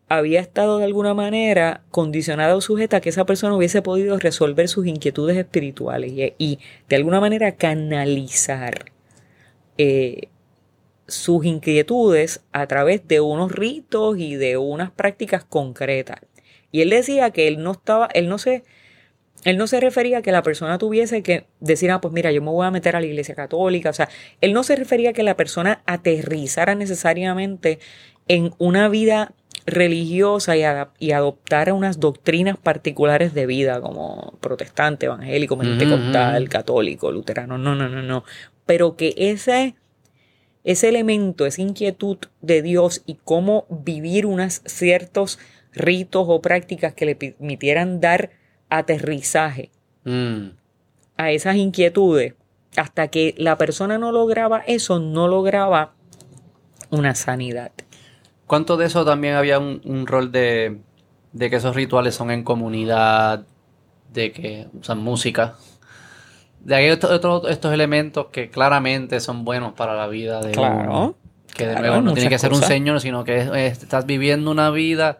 había 0.09 0.41
estado 0.41 0.77
de 0.77 0.85
alguna 0.85 1.13
manera 1.13 1.83
condicionada 1.89 2.55
o 2.55 2.61
sujeta 2.61 2.97
a 2.97 3.01
que 3.01 3.09
esa 3.09 3.25
persona 3.25 3.55
hubiese 3.55 3.81
podido 3.81 4.17
resolver 4.17 4.67
sus 4.67 4.85
inquietudes 4.85 5.37
espirituales 5.37 6.11
y, 6.11 6.33
y 6.37 6.59
de 6.89 6.95
alguna 6.95 7.19
manera 7.19 7.55
canalizar 7.55 8.91
eh, 9.77 10.27
sus 11.07 11.45
inquietudes 11.45 12.41
a 12.51 12.67
través 12.67 13.07
de 13.07 13.19
unos 13.19 13.51
ritos 13.51 14.17
y 14.17 14.35
de 14.35 14.57
unas 14.57 14.91
prácticas 14.91 15.43
concretas. 15.43 16.19
Y 16.71 16.81
él 16.81 16.89
decía 16.89 17.31
que 17.31 17.47
él 17.47 17.61
no 17.61 17.71
estaba, 17.71 18.07
él 18.13 18.29
no 18.29 18.37
se, 18.37 18.63
él 19.45 19.57
no 19.57 19.67
se 19.67 19.79
refería 19.79 20.19
a 20.19 20.21
que 20.21 20.31
la 20.31 20.41
persona 20.41 20.77
tuviese 20.77 21.21
que 21.21 21.45
decir, 21.59 21.91
ah, 21.91 21.99
pues 21.99 22.13
mira, 22.13 22.31
yo 22.31 22.41
me 22.41 22.49
voy 22.49 22.65
a 22.65 22.71
meter 22.71 22.95
a 22.95 23.01
la 23.01 23.05
iglesia 23.05 23.35
católica. 23.35 23.89
O 23.89 23.93
sea, 23.93 24.09
él 24.41 24.53
no 24.53 24.63
se 24.63 24.75
refería 24.75 25.09
a 25.09 25.13
que 25.13 25.23
la 25.23 25.35
persona 25.35 25.81
aterrizara 25.85 26.75
necesariamente 26.75 27.79
en 28.27 28.53
una 28.57 28.87
vida 28.87 29.33
religiosa 29.65 30.55
y, 30.57 31.11
adoptara 31.11 31.73
unas 31.73 31.99
doctrinas 31.99 32.57
particulares 32.57 33.33
de 33.33 33.45
vida, 33.45 33.81
como 33.81 34.37
protestante, 34.41 35.05
evangélico, 35.05 35.57
pentecostal, 35.57 36.43
ujú. 36.43 36.51
católico, 36.51 37.11
luterano. 37.11 37.57
No, 37.57 37.75
no, 37.75 37.89
no, 37.89 38.01
no. 38.01 38.23
Pero 38.65 38.95
que 38.95 39.13
ese, 39.17 39.75
ese 40.63 40.89
elemento, 40.89 41.45
esa 41.45 41.61
inquietud 41.61 42.17
de 42.41 42.61
Dios 42.61 43.03
y 43.05 43.17
cómo 43.23 43.65
vivir 43.69 44.25
unos 44.25 44.61
ciertos 44.65 45.39
ritos 45.73 46.25
o 46.27 46.41
prácticas 46.41 46.93
que 46.93 47.05
le 47.05 47.15
permitieran 47.15 47.99
dar 47.99 48.31
aterrizaje 48.77 49.71
Mm. 50.05 50.49
a 51.17 51.31
esas 51.31 51.55
inquietudes, 51.55 52.33
hasta 52.75 53.07
que 53.07 53.33
la 53.37 53.57
persona 53.57 53.97
no 53.97 54.11
lograba 54.11 54.59
eso, 54.67 54.99
no 54.99 55.27
lograba 55.27 55.93
una 56.89 57.15
sanidad. 57.15 57.71
¿Cuánto 58.47 58.75
de 58.77 58.87
eso 58.87 59.05
también 59.05 59.35
había 59.35 59.59
un, 59.59 59.81
un 59.85 60.05
rol 60.07 60.31
de, 60.31 60.79
de 61.31 61.49
que 61.49 61.55
esos 61.55 61.75
rituales 61.75 62.15
son 62.15 62.31
en 62.31 62.43
comunidad, 62.43 63.45
de 64.11 64.31
que 64.31 64.67
usan 64.79 64.99
música? 64.99 65.55
De 66.59 66.75
ahí 66.75 66.85
estos, 66.87 67.73
elementos 67.73 68.27
que 68.27 68.49
claramente 68.49 69.19
son 69.19 69.43
buenos 69.45 69.73
para 69.73 69.95
la 69.95 70.07
vida 70.07 70.41
de 70.41 70.51
Claro, 70.51 70.81
uno. 70.83 71.15
Que 71.55 71.67
de 71.67 71.73
claro, 71.73 71.87
nuevo 71.87 72.01
no 72.01 72.13
tiene 72.13 72.29
que 72.29 72.39
ser 72.39 72.51
un 72.51 72.61
señor, 72.61 72.99
sino 73.01 73.23
que 73.23 73.37
es- 73.37 73.49
es- 73.53 73.83
estás 73.83 74.05
viviendo 74.05 74.49
una 74.51 74.69
vida 74.71 75.19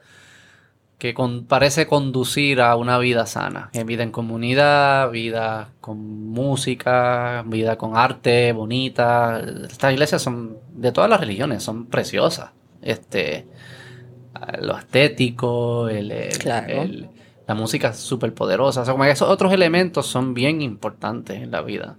que 1.04 1.14
con- 1.14 1.44
parece 1.44 1.86
conducir 1.86 2.62
a 2.62 2.78
una 2.78 2.98
vida 2.98 3.26
sana. 3.26 3.70
Vida 3.86 4.04
en 4.04 4.12
comunidad, 4.12 5.12
vida 5.12 5.72
con 5.82 6.30
música, 6.30 7.44
vida 7.46 7.78
con 7.78 7.98
arte 7.98 8.54
bonita. 8.54 9.42
Estas 9.70 9.92
iglesias 9.92 10.22
son 10.22 10.56
de 10.74 10.94
todas 10.94 11.10
las 11.10 11.20
religiones, 11.20 11.62
son 11.62 11.88
preciosas. 11.88 12.52
Este, 12.82 13.46
lo 14.62 14.78
estético, 14.78 15.90
el, 15.90 16.10
el- 16.10 16.38
Claro. 16.38 16.84
el- 16.84 17.10
la 17.50 17.54
música 17.54 17.90
es 17.90 17.98
súper 17.98 18.34
poderosa. 18.34 18.84
O 18.84 18.86
sea, 18.86 18.94
como 18.94 19.04
esos 19.04 19.28
otros 19.28 19.52
elementos 19.52 20.06
son 20.08 20.34
bien 20.34 20.62
importantes 20.62 21.42
en 21.44 21.52
la 21.52 21.62
vida 21.62 21.98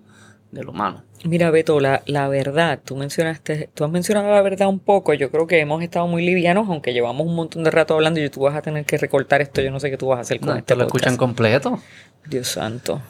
del 0.55 0.69
humano. 0.69 1.03
Mira, 1.25 1.51
Beto, 1.51 1.81
la, 1.81 2.03
la 2.07 2.29
verdad, 2.29 2.81
tú 2.85 2.97
mencionaste, 2.97 3.69
tú 3.75 3.85
has 3.85 3.91
mencionado 3.91 4.31
la 4.31 4.41
verdad 4.43 4.69
un 4.69 4.79
poco, 4.79 5.13
yo 5.15 5.31
creo 5.31 5.47
que 5.47 5.59
hemos 5.61 5.83
estado 5.83 6.07
muy 6.07 6.25
livianos, 6.25 6.69
aunque 6.69 6.93
llevamos 6.93 7.27
un 7.27 7.35
montón 7.35 7.65
de 7.65 7.71
rato 7.71 7.95
hablando 7.95 8.21
y 8.21 8.29
tú 8.31 8.41
vas 8.41 8.55
a 8.55 8.63
tener 8.63 8.85
que 8.85 8.97
recortar 8.99 9.43
esto, 9.43 9.61
yo 9.61 9.71
no 9.71 9.81
sé 9.81 9.91
qué 9.91 9.97
tú 9.97 10.07
vas 10.09 10.19
a 10.19 10.21
hacer 10.23 10.39
con 10.41 10.51
No, 10.51 10.57
este 10.57 10.77
lo 10.77 10.85
escuchan 10.85 11.17
completo. 11.17 11.81
Dios 12.27 12.49
santo. 12.49 13.03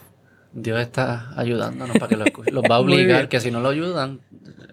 Dios 0.52 0.80
está 0.80 1.32
ayudándonos 1.36 1.96
para 1.96 2.08
que 2.08 2.16
lo 2.16 2.24
escuchen. 2.24 2.54
Los 2.54 2.62
va 2.64 2.76
a 2.76 2.78
obligar, 2.80 3.28
que 3.28 3.40
si 3.40 3.50
no 3.50 3.60
lo 3.60 3.68
ayudan, 3.70 4.20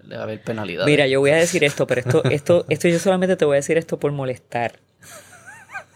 le 0.04 0.14
va 0.14 0.20
a 0.22 0.24
haber 0.24 0.40
penalidad. 0.40 0.86
Mira, 0.86 1.06
yo 1.08 1.18
voy 1.20 1.30
a 1.30 1.36
decir 1.36 1.64
esto, 1.64 1.86
pero 1.88 2.00
esto, 2.00 2.22
esto, 2.24 2.64
esto 2.70 2.88
yo 2.88 2.98
solamente 3.00 3.36
te 3.36 3.44
voy 3.44 3.54
a 3.54 3.56
decir 3.56 3.76
esto 3.76 3.98
por 3.98 4.12
molestar. 4.12 4.78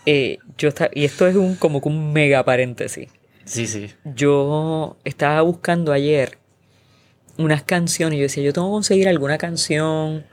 Eh, 0.04 0.38
yo 0.58 0.68
esta- 0.68 0.90
y 0.92 1.04
esto 1.04 1.26
es 1.26 1.36
un 1.36 1.54
como 1.56 1.80
que 1.80 1.88
un 1.88 2.12
mega 2.12 2.44
paréntesis. 2.44 3.08
Sí, 3.44 3.66
sí. 3.66 3.92
Yo 4.04 4.96
estaba 5.04 5.40
buscando 5.42 5.92
ayer 5.92 6.38
unas 7.38 7.62
canciones 7.62 8.16
y 8.16 8.20
yo 8.20 8.22
decía, 8.24 8.42
yo 8.42 8.52
tengo 8.52 8.68
que 8.68 8.72
conseguir 8.72 9.08
alguna 9.08 9.38
canción, 9.38 10.24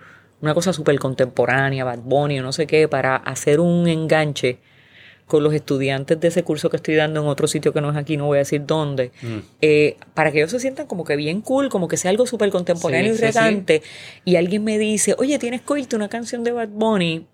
una 0.41 0.53
cosa 0.53 0.73
súper 0.73 0.99
contemporánea, 0.99 1.83
Bad 1.83 1.99
Bunny 1.99 2.39
o 2.39 2.43
no 2.43 2.51
sé 2.51 2.67
qué, 2.67 2.87
para 2.87 3.15
hacer 3.15 3.59
un 3.59 3.87
enganche 3.87 4.59
con 5.25 5.41
los 5.41 5.53
estudiantes 5.53 6.19
de 6.19 6.27
ese 6.27 6.43
curso 6.43 6.69
que 6.69 6.75
estoy 6.75 6.95
dando 6.95 7.21
en 7.21 7.27
otro 7.27 7.47
sitio 7.47 7.71
que 7.73 7.79
no 7.81 7.89
es 7.89 7.95
aquí, 7.97 8.17
no 8.17 8.25
voy 8.25 8.37
a 8.37 8.39
decir 8.39 8.65
dónde, 8.65 9.11
Mm. 9.21 9.37
eh, 9.61 9.97
para 10.13 10.31
que 10.31 10.39
ellos 10.39 10.51
se 10.51 10.59
sientan 10.59 10.85
como 10.85 11.05
que 11.05 11.15
bien 11.15 11.41
cool, 11.41 11.69
como 11.69 11.87
que 11.87 11.95
sea 11.97 12.11
algo 12.11 12.25
súper 12.27 12.49
contemporáneo 12.51 13.05
Sí, 13.05 13.09
y 13.13 13.13
sí, 13.13 13.19
sí. 13.19 13.25
retante. 13.39 13.81
Y 14.25 14.35
alguien 14.35 14.63
me 14.65 14.77
dice, 14.77 15.15
oye, 15.17 15.39
tienes 15.39 15.61
que 15.61 15.73
oírte 15.73 15.95
una 15.95 16.09
canción 16.09 16.43
de 16.43 16.51
Bad 16.51 16.67
Bunny 16.69 17.25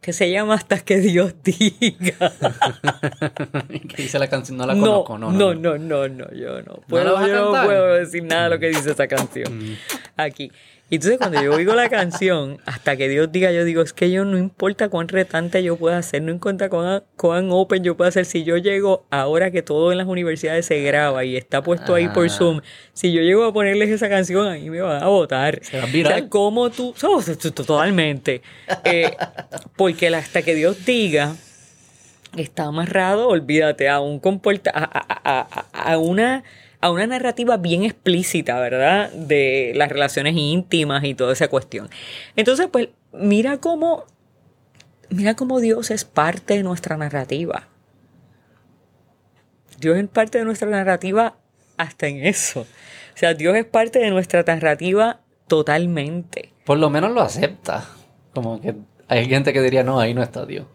que 0.00 0.12
se 0.12 0.30
llama 0.30 0.54
Hasta 0.54 0.78
que 0.80 0.98
Dios 0.98 1.34
diga. 1.42 2.32
que 3.88 4.02
dice 4.02 4.18
la 4.18 4.28
canción, 4.28 4.56
no 4.56 4.66
la 4.66 4.74
No, 4.74 5.04
conozco. 5.04 5.18
no, 5.18 5.32
No, 5.32 5.54
no, 5.54 5.78
no, 5.78 6.08
no, 6.08 6.30
yo 6.32 6.62
no. 6.62 6.74
Puedo, 6.88 7.16
a 7.16 7.26
yo 7.26 7.52
no 7.52 7.64
puedo 7.64 7.94
decir 7.94 8.22
nada 8.24 8.44
de 8.44 8.50
lo 8.50 8.58
que 8.58 8.68
dice 8.68 8.90
esa 8.92 9.06
canción 9.08 9.58
Mm. 9.58 9.72
aquí. 10.16 10.50
Y 10.90 10.94
entonces 10.94 11.18
cuando 11.18 11.42
yo 11.42 11.52
oigo 11.52 11.74
la 11.74 11.90
canción, 11.90 12.58
hasta 12.64 12.96
que 12.96 13.10
Dios 13.10 13.30
diga, 13.30 13.52
yo 13.52 13.64
digo, 13.64 13.82
es 13.82 13.92
que 13.92 14.10
yo 14.10 14.24
no 14.24 14.38
importa 14.38 14.88
cuán 14.88 15.06
retante 15.08 15.62
yo 15.62 15.76
pueda 15.76 15.98
hacer, 15.98 16.22
no 16.22 16.30
importa 16.30 16.70
cuán, 16.70 17.02
cuán 17.16 17.48
open 17.50 17.84
yo 17.84 17.94
pueda 17.94 18.08
hacer, 18.08 18.24
si 18.24 18.42
yo 18.42 18.56
llego, 18.56 19.04
ahora 19.10 19.50
que 19.50 19.60
todo 19.60 19.92
en 19.92 19.98
las 19.98 20.06
universidades 20.06 20.64
se 20.64 20.80
graba 20.82 21.26
y 21.26 21.36
está 21.36 21.62
puesto 21.62 21.94
ahí 21.94 22.08
por 22.08 22.24
Ah. 22.24 22.30
Zoom, 22.30 22.60
si 22.94 23.12
yo 23.12 23.20
llego 23.20 23.44
a 23.44 23.52
ponerles 23.52 23.90
esa 23.90 24.08
canción, 24.08 24.48
ahí 24.48 24.70
me 24.70 24.80
van 24.80 25.02
a 25.02 25.08
votar. 25.08 25.58
Se 25.62 25.76
va 25.78 25.84
a 25.84 25.86
virar. 25.88 26.12
O 26.14 26.16
sea, 26.20 26.28
como 26.30 26.70
tú, 26.70 26.94
oh, 27.02 27.22
totalmente. 27.54 28.40
Eh, 28.84 29.14
porque 29.76 30.08
hasta 30.08 30.40
que 30.40 30.54
Dios 30.54 30.86
diga, 30.86 31.36
está 32.36 32.64
amarrado, 32.64 33.28
olvídate, 33.28 33.88
a 33.90 34.00
un 34.00 34.20
comporta 34.20 34.70
a- 34.74 34.84
a- 34.84 35.40
a- 35.72 35.92
a 35.92 35.98
una 35.98 36.44
a 36.80 36.90
una 36.90 37.06
narrativa 37.06 37.56
bien 37.56 37.84
explícita, 37.84 38.58
¿verdad? 38.60 39.10
De 39.12 39.72
las 39.74 39.88
relaciones 39.88 40.34
íntimas 40.36 41.04
y 41.04 41.14
toda 41.14 41.32
esa 41.32 41.48
cuestión. 41.48 41.88
Entonces, 42.36 42.68
pues, 42.70 42.88
mira 43.12 43.58
cómo 43.58 44.06
mira 45.10 45.34
cómo 45.34 45.60
Dios 45.60 45.90
es 45.90 46.04
parte 46.04 46.54
de 46.54 46.62
nuestra 46.62 46.96
narrativa. 46.96 47.68
Dios 49.78 49.96
es 49.96 50.08
parte 50.08 50.38
de 50.38 50.44
nuestra 50.44 50.68
narrativa 50.68 51.36
hasta 51.76 52.08
en 52.08 52.26
eso. 52.26 52.60
O 52.62 53.16
sea, 53.18 53.34
Dios 53.34 53.56
es 53.56 53.64
parte 53.64 54.00
de 54.00 54.10
nuestra 54.10 54.42
narrativa 54.42 55.20
totalmente. 55.46 56.52
Por 56.64 56.78
lo 56.78 56.90
menos 56.90 57.12
lo 57.12 57.22
acepta. 57.22 57.88
Como 58.34 58.60
que 58.60 58.74
hay 59.06 59.26
gente 59.26 59.52
que 59.52 59.62
diría, 59.62 59.84
no, 59.84 60.00
ahí 60.00 60.14
no 60.14 60.22
está 60.22 60.44
Dios. 60.44 60.66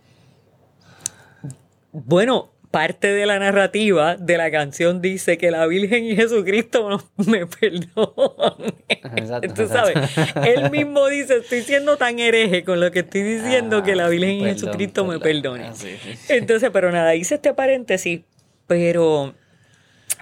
Bueno, 1.91 2.52
parte 2.73 3.13
de 3.13 3.27
la 3.27 3.37
narrativa 3.37 4.15
de 4.15 4.35
la 4.35 4.49
canción 4.49 4.99
dice 4.99 5.37
que 5.37 5.51
la 5.51 5.67
Virgen 5.67 6.05
y 6.05 6.15
Jesucristo 6.15 7.07
me 7.17 7.45
perdonen. 7.45 8.73
Exacto, 8.89 9.53
Tú 9.53 9.67
sabes, 9.67 9.95
él 10.43 10.71
mismo 10.71 11.07
dice, 11.07 11.37
estoy 11.37 11.61
siendo 11.61 11.97
tan 11.97 12.17
hereje 12.17 12.63
con 12.63 12.79
lo 12.79 12.89
que 12.91 13.01
estoy 13.01 13.21
diciendo 13.21 13.83
que 13.83 13.95
la 13.95 14.09
Virgen 14.09 14.31
y 14.31 14.39
Ah, 14.39 14.43
Perdón, 14.45 14.55
Jesucristo 14.57 15.05
me 15.05 15.19
perdón. 15.19 15.57
perdone. 15.59 15.65
Ah, 15.67 15.73
sí, 15.75 15.89
sí. 16.01 16.17
Entonces, 16.29 16.71
pero 16.73 16.91
nada, 16.91 17.13
hice 17.13 17.35
este 17.35 17.53
paréntesis, 17.53 18.21
pero 18.65 19.35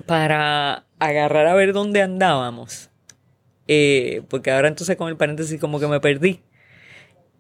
para 0.06 0.84
agarrar 1.00 1.48
a 1.48 1.54
ver 1.54 1.72
dónde 1.72 2.02
andábamos, 2.02 2.90
eh, 3.70 4.24
porque 4.28 4.52
ahora 4.52 4.68
entonces 4.68 4.98
con 4.98 5.08
el 5.08 5.16
paréntesis 5.16 5.58
como 5.58 5.80
que 5.80 5.88
me 5.88 6.02
perdí. 6.02 6.42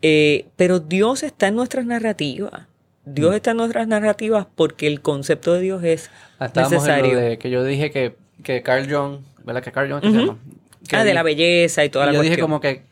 Eh, 0.01 0.45
pero 0.55 0.79
Dios 0.79 1.21
está 1.23 1.49
en 1.49 1.55
nuestras 1.57 1.85
narrativas. 1.85 2.70
Mm. 3.05 3.13
Dios 3.13 3.35
está 3.35 3.51
en 3.51 3.57
nuestras 3.57 3.87
narrativas 3.87 4.45
porque 4.55 4.87
el 4.87 5.01
concepto 5.01 5.53
de 5.53 5.61
Dios 5.61 5.83
es 5.83 6.09
Ah, 6.39 6.45
Estábamos 6.45 6.73
en 6.73 6.77
necesario. 6.79 7.13
lo 7.13 7.19
de 7.19 7.37
que 7.37 7.49
yo 7.49 7.63
dije 7.63 7.91
que, 7.91 8.15
que 8.43 8.61
Carl 8.63 8.91
Jung, 8.91 9.19
¿verdad? 9.43 9.61
Que 9.63 9.71
Carl 9.71 9.91
Jung, 9.91 10.01
¿qué 10.01 10.11
se 10.11 10.17
Ujú. 10.17 10.25
llama? 10.27 10.39
Que 10.87 10.95
ah, 10.95 11.03
de 11.03 11.13
la 11.13 11.23
belleza 11.23 11.83
y 11.85 11.89
toda 11.89 12.05
y 12.05 12.07
la 12.07 12.13
yo 12.13 12.17
cuestión. 12.19 12.31
dije 12.35 12.41
como 12.41 12.59
que 12.59 12.83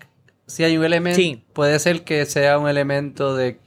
si 0.48 0.64
hay 0.64 0.78
un 0.78 0.86
elemento, 0.86 1.16
Sí. 1.18 1.44
puede 1.54 1.78
ser 1.80 2.04
que 2.04 2.26
sea 2.26 2.58
un 2.60 2.68
elemento 2.70 3.36
de 3.36 3.58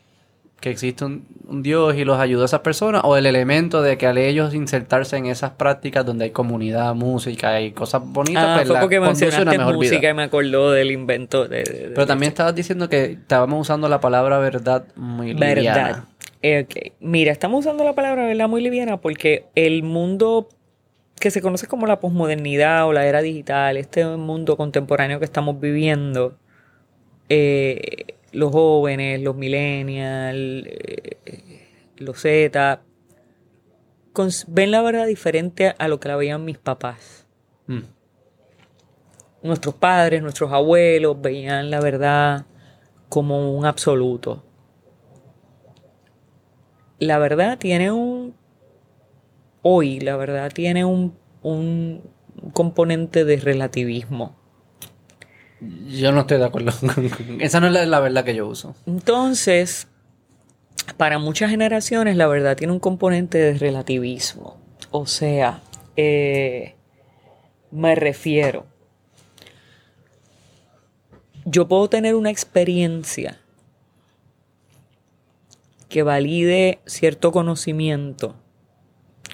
que 0.61 0.71
existe 0.71 1.05
un, 1.05 1.27
un 1.49 1.61
Dios 1.65 1.97
y 1.97 2.05
los 2.05 2.21
ayuda 2.21 2.43
a 2.43 2.45
esas 2.45 2.61
personas, 2.61 3.03
o 3.05 3.17
el 3.17 3.27
elemento 3.27 3.83
de 3.83 3.99
que 3.99 4.07
al 4.07 4.17
ellos 4.17 4.55
insertarse 4.55 5.17
en 5.17 5.27
esas 5.27 5.51
prácticas 5.53 6.07
donde 6.07 6.27
hay 6.27 6.31
comunidad, 6.31 6.95
música 6.95 7.61
y 7.61 7.73
cosas 7.73 8.03
bonitas, 8.05 8.45
Ah, 8.47 8.55
pues 8.59 8.69
fue 8.69 8.79
porque 8.79 8.97
a 8.97 9.01
una 9.01 9.09
mencionaste 9.09 9.59
mejor 9.59 9.75
música 9.75 9.99
vida. 9.99 10.11
y 10.11 10.15
me 10.15 10.23
acordó 10.23 10.71
del 10.71 10.93
invento 10.93 11.49
de... 11.49 11.65
de- 11.65 11.65
de- 11.65 11.89
Pero 11.89 12.07
también 12.07 12.31
estabas 12.31 12.55
diciendo 12.55 12.89
que 12.89 13.05
estábamos 13.07 13.61
usando 13.61 13.89
la 13.89 14.01
palabra 14.01 14.39
verdad 14.39 14.85
muy 14.95 15.35
Verdad. 15.35 15.57
liviana. 15.57 16.07
Eh, 16.43 16.67
ok. 16.67 16.93
Mira, 17.01 17.31
estamos 17.33 17.61
usando 17.61 17.85
la 17.85 17.95
palabra 17.95 18.27
verdad 18.27 18.49
muy 18.49 18.63
liviana 18.63 19.01
porque 19.01 19.47
el 19.55 19.85
mundo 19.85 20.49
que 21.21 21.31
se 21.31 21.41
conoce 21.41 21.69
como 21.69 21.87
la 21.87 22.01
posmodernidad 22.01 22.87
o 22.87 22.93
la 22.93 23.07
era 23.07 23.23
digital, 23.23 23.77
este 23.77 24.05
mundo 24.17 24.57
contemporáneo 24.57 25.21
que 25.21 25.25
estamos 25.25 25.61
viviendo, 25.61 26.37
eh, 27.29 28.17
los 28.33 28.51
jóvenes, 28.51 29.23
los 29.23 29.37
millennials, 29.37 30.67
eh, 30.67 31.69
los 31.97 32.21
Z, 32.21 32.83
ven 34.49 34.71
la 34.73 34.83
verdad 34.83 35.07
diferente 35.07 35.75
a 35.79 35.87
lo 35.87 36.01
que 36.01 36.09
la 36.09 36.17
veían 36.17 36.45
mis 36.45 36.59
papás. 36.59 37.27
Mm. 37.69 37.83
Nuestros 39.45 39.75
padres, 39.77 40.23
nuestros 40.23 40.51
abuelos 40.53 41.21
veían 41.21 41.71
la 41.71 41.81
verdad 41.81 42.47
como 43.09 43.57
un 43.57 43.65
absoluto. 43.65 44.43
La 47.03 47.19
verdad 47.19 47.59
tiene 47.59 47.91
un... 47.91 48.37
Hoy 49.63 49.99
la 49.99 50.17
verdad 50.17 50.53
tiene 50.53 50.85
un, 50.85 51.17
un 51.43 52.01
componente 52.53 53.25
de 53.25 53.39
relativismo. 53.39 54.37
Yo 55.89 56.13
no 56.13 56.21
estoy 56.21 56.39
de 56.39 56.45
acuerdo 56.45 56.71
Esa 57.41 57.59
no 57.59 57.67
es 57.67 57.73
la, 57.73 57.87
la 57.87 57.99
verdad 57.99 58.25
que 58.25 58.37
yo 58.37 58.47
uso. 58.47 58.77
Entonces, 58.87 59.89
para 60.97 61.19
muchas 61.19 61.51
generaciones 61.51 62.17
la 62.17 62.29
verdad 62.29 62.57
tiene 62.57 62.73
un 62.73 62.79
componente 62.79 63.37
de 63.37 63.55
relativismo. 63.59 64.61
O 64.93 65.07
sea, 65.07 65.61
eh, 65.97 66.77
me 67.73 67.97
refiero, 67.97 68.67
yo 71.45 71.67
puedo 71.67 71.89
tener 71.89 72.15
una 72.15 72.31
experiencia 72.31 73.42
que 75.93 76.03
valide 76.03 76.79
cierto 76.87 77.33
conocimiento, 77.33 78.35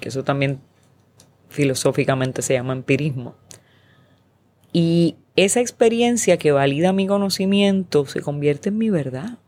que 0.01 0.09
eso 0.09 0.25
también 0.25 0.61
filosóficamente 1.49 2.43
se 2.43 2.55
llama 2.55 2.73
empirismo. 2.73 3.37
Y 4.73 5.15
esa 5.37 5.61
experiencia 5.61 6.37
que 6.37 6.51
valida 6.51 6.93
mi 6.93 7.07
conocimiento 7.07 8.07
se 8.07 8.23
convierte 8.23 8.71
en 8.71 8.79
mi 8.79 8.91
verdad. 8.91 9.39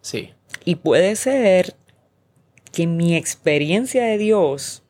Sí. 0.00 0.34
Y 0.64 0.74
puede 0.74 1.14
ser 1.14 1.76
que 2.72 2.88
mi 2.88 3.14
experiencia 3.14 4.02
de 4.02 4.18
Dios 4.18 4.82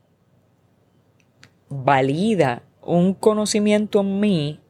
valida 1.68 2.62
un 2.80 3.12
conocimiento 3.12 4.00
en 4.00 4.20
mí, 4.20 4.60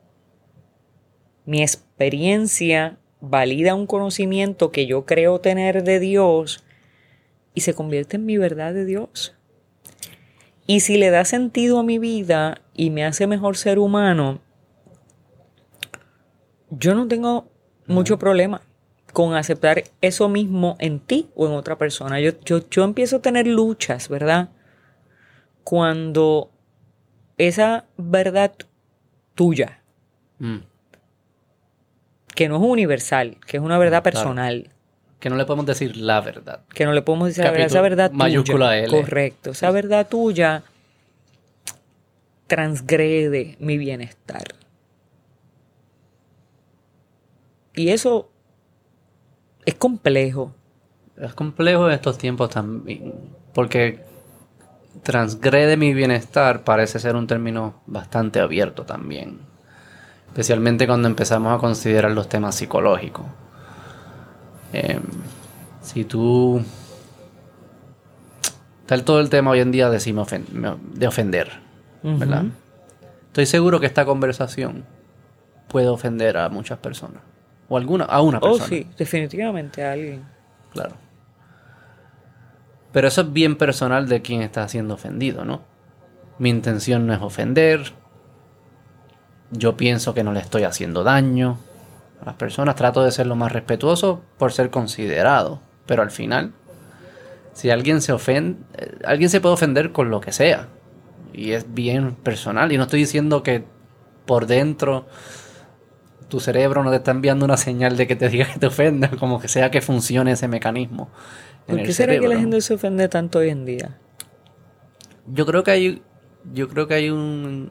mi 1.46 1.62
experiencia 1.62 2.98
valida 3.20 3.74
un 3.74 3.86
conocimiento 3.86 4.70
que 4.70 4.86
yo 4.86 5.04
creo 5.04 5.40
tener 5.40 5.84
de 5.84 6.00
Dios 6.00 6.64
y 7.54 7.62
se 7.62 7.74
convierte 7.74 8.16
en 8.16 8.26
mi 8.26 8.38
verdad 8.38 8.74
de 8.74 8.84
Dios. 8.84 9.34
Y 10.66 10.80
si 10.80 10.96
le 10.98 11.10
da 11.10 11.24
sentido 11.24 11.80
a 11.80 11.82
mi 11.82 11.98
vida 11.98 12.62
y 12.74 12.90
me 12.90 13.04
hace 13.04 13.26
mejor 13.26 13.56
ser 13.56 13.78
humano, 13.78 14.40
yo 16.70 16.94
no 16.94 17.08
tengo 17.08 17.48
mucho 17.86 18.18
problema 18.18 18.62
con 19.12 19.34
aceptar 19.34 19.82
eso 20.00 20.28
mismo 20.28 20.76
en 20.78 21.00
ti 21.00 21.28
o 21.34 21.46
en 21.46 21.54
otra 21.54 21.76
persona. 21.76 22.20
Yo, 22.20 22.38
yo, 22.44 22.68
yo 22.70 22.84
empiezo 22.84 23.16
a 23.16 23.22
tener 23.22 23.46
luchas, 23.46 24.08
¿verdad? 24.08 24.50
Cuando 25.64 26.50
esa 27.36 27.86
verdad 27.96 28.52
tuya, 29.34 29.80
Mm. 30.40 30.60
Que 32.34 32.48
no 32.48 32.56
es 32.56 32.62
universal, 32.62 33.36
que 33.46 33.56
es 33.58 33.62
una 33.62 33.78
verdad 33.78 34.02
Claro. 34.02 34.14
personal, 34.16 34.70
Que 35.18 35.28
no 35.30 35.36
le 35.36 35.44
podemos 35.44 35.66
decir 35.66 35.96
la 35.96 36.20
verdad. 36.20 36.60
que 36.72 36.84
no 36.86 36.92
le 36.92 37.02
podemos 37.02 37.28
decir 37.28 37.44
la 37.44 37.50
verdad, 37.50 37.66
esa 37.66 37.80
verdad 37.82 38.10
mayúscula 38.12 38.68
tuya. 38.70 38.84
L. 38.84 38.90
Correcto, 39.02 39.50
esa 39.50 39.70
verdad 39.70 40.08
tuya 40.08 40.62
transgrede 42.46 43.56
mi 43.60 43.78
bienestar. 43.78 44.44
Y 47.74 47.90
eso 47.90 48.30
es 49.64 49.74
complejo. 49.74 50.54
Es 51.16 51.34
complejo 51.34 51.86
en 51.88 51.94
estos 51.94 52.18
tiempos 52.18 52.50
también, 52.50 53.14
porque 53.54 54.00
transgrede 55.02 55.76
mi 55.76 55.94
bienestar 55.94 56.64
parece 56.64 56.98
ser 56.98 57.14
un 57.14 57.26
término 57.26 57.82
bastante 57.86 58.40
abierto 58.40 58.84
también, 58.84 59.40
especialmente 60.30 60.86
cuando 60.86 61.08
empezamos 61.08 61.52
a 61.54 61.58
considerar 61.58 62.10
los 62.12 62.28
temas 62.28 62.54
psicológicos. 62.54 63.26
Em, 64.72 65.02
si 65.82 66.04
tú... 66.04 66.62
Está 68.82 69.04
todo 69.04 69.20
el 69.20 69.28
tema 69.30 69.50
hoy 69.52 69.60
en 69.60 69.70
día 69.70 69.88
de, 69.88 70.00
si 70.00 70.12
me 70.12 70.22
ofen- 70.22 70.46
de 70.94 71.06
ofender, 71.06 71.50
¿verdad? 72.02 72.44
Estoy 73.28 73.46
seguro 73.46 73.78
que 73.78 73.86
esta 73.86 74.04
conversación 74.04 74.84
puede 75.68 75.86
ofender 75.88 76.36
a 76.36 76.48
muchas 76.48 76.78
personas, 76.78 77.22
o 77.68 77.76
alguna, 77.76 78.04
a 78.06 78.20
una 78.20 78.38
Oh, 78.38 78.40
persona. 78.40 78.66
sí, 78.66 78.88
definitivamente 78.98 79.84
a 79.84 79.92
alguien. 79.92 80.24
Claro. 80.72 80.96
Pero 82.92 83.06
eso 83.06 83.20
es 83.20 83.32
bien 83.32 83.54
personal 83.54 84.08
de 84.08 84.22
quien 84.22 84.42
está 84.42 84.66
siendo 84.66 84.94
ofendido, 84.94 85.44
¿no? 85.44 85.62
Mi 86.40 86.50
intención 86.50 87.06
no 87.06 87.14
es 87.14 87.20
ofender. 87.22 87.92
Yo 89.50 89.76
pienso 89.76 90.14
que 90.14 90.22
no 90.22 90.32
le 90.32 90.40
estoy 90.40 90.64
haciendo 90.64 91.02
daño 91.02 91.58
a 92.22 92.26
las 92.26 92.34
personas. 92.34 92.76
Trato 92.76 93.02
de 93.02 93.10
ser 93.10 93.26
lo 93.26 93.36
más 93.36 93.52
respetuoso 93.52 94.22
por 94.38 94.52
ser 94.52 94.70
considerado. 94.70 95.60
Pero 95.86 96.02
al 96.02 96.10
final, 96.10 96.52
si 97.52 97.70
alguien 97.70 98.00
se 98.00 98.12
ofende, 98.12 98.60
eh, 98.78 98.98
alguien 99.04 99.30
se 99.30 99.40
puede 99.40 99.54
ofender 99.54 99.92
con 99.92 100.10
lo 100.10 100.20
que 100.20 100.32
sea. 100.32 100.68
Y 101.32 101.52
es 101.52 101.72
bien 101.72 102.14
personal. 102.14 102.72
Y 102.72 102.76
no 102.76 102.84
estoy 102.84 103.00
diciendo 103.00 103.42
que 103.42 103.64
por 104.26 104.46
dentro 104.46 105.06
tu 106.28 106.40
cerebro 106.40 106.82
no 106.84 106.90
te 106.90 106.96
está 106.96 107.10
enviando 107.10 107.44
una 107.44 107.56
señal 107.56 107.96
de 107.96 108.06
que 108.06 108.16
te 108.16 108.28
diga 108.30 108.46
que 108.46 108.58
te 108.58 108.66
ofenda, 108.66 109.10
como 109.10 109.40
que 109.40 109.48
sea 109.48 109.70
que 109.70 109.80
funcione 109.80 110.32
ese 110.32 110.48
mecanismo. 110.48 111.10
en 111.66 111.72
¿Por 111.72 111.80
el 111.80 111.86
qué 111.86 111.92
será 111.92 112.18
que 112.18 112.28
la 112.28 112.38
gente 112.38 112.60
se 112.60 112.74
ofende 112.74 113.08
tanto 113.08 113.40
hoy 113.40 113.50
en 113.50 113.64
día? 113.66 113.98
Yo 115.26 115.44
creo 115.44 115.62
que 115.62 115.70
hay, 115.70 116.02
yo 116.52 116.68
creo 116.68 116.86
que 116.86 116.94
hay 116.94 117.10
un, 117.10 117.70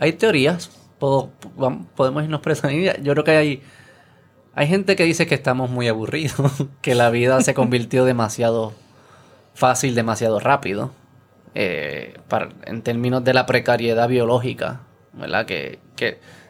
hay 0.00 0.12
teorías. 0.14 0.70
Puedo- 0.98 1.30
vam- 1.56 1.86
podemos 1.94 2.24
irnos 2.24 2.40
línea. 2.70 2.96
Yo 3.00 3.12
creo 3.12 3.24
que 3.24 3.30
hay, 3.36 3.62
hay 4.54 4.66
gente 4.66 4.96
que 4.96 5.04
dice 5.04 5.26
que 5.26 5.34
estamos 5.34 5.70
muy 5.70 5.88
aburridos, 5.88 6.52
que 6.82 6.94
la 6.94 7.10
vida 7.10 7.40
se 7.42 7.54
convirtió 7.54 8.04
demasiado 8.04 8.72
fácil, 9.54 9.94
demasiado 9.94 10.40
rápido, 10.40 10.92
eh, 11.54 12.14
en 12.66 12.82
términos 12.82 13.24
de 13.24 13.34
la 13.34 13.46
precariedad 13.46 14.08
biológica, 14.08 14.80
¿verdad? 15.12 15.46
Que, 15.46 15.78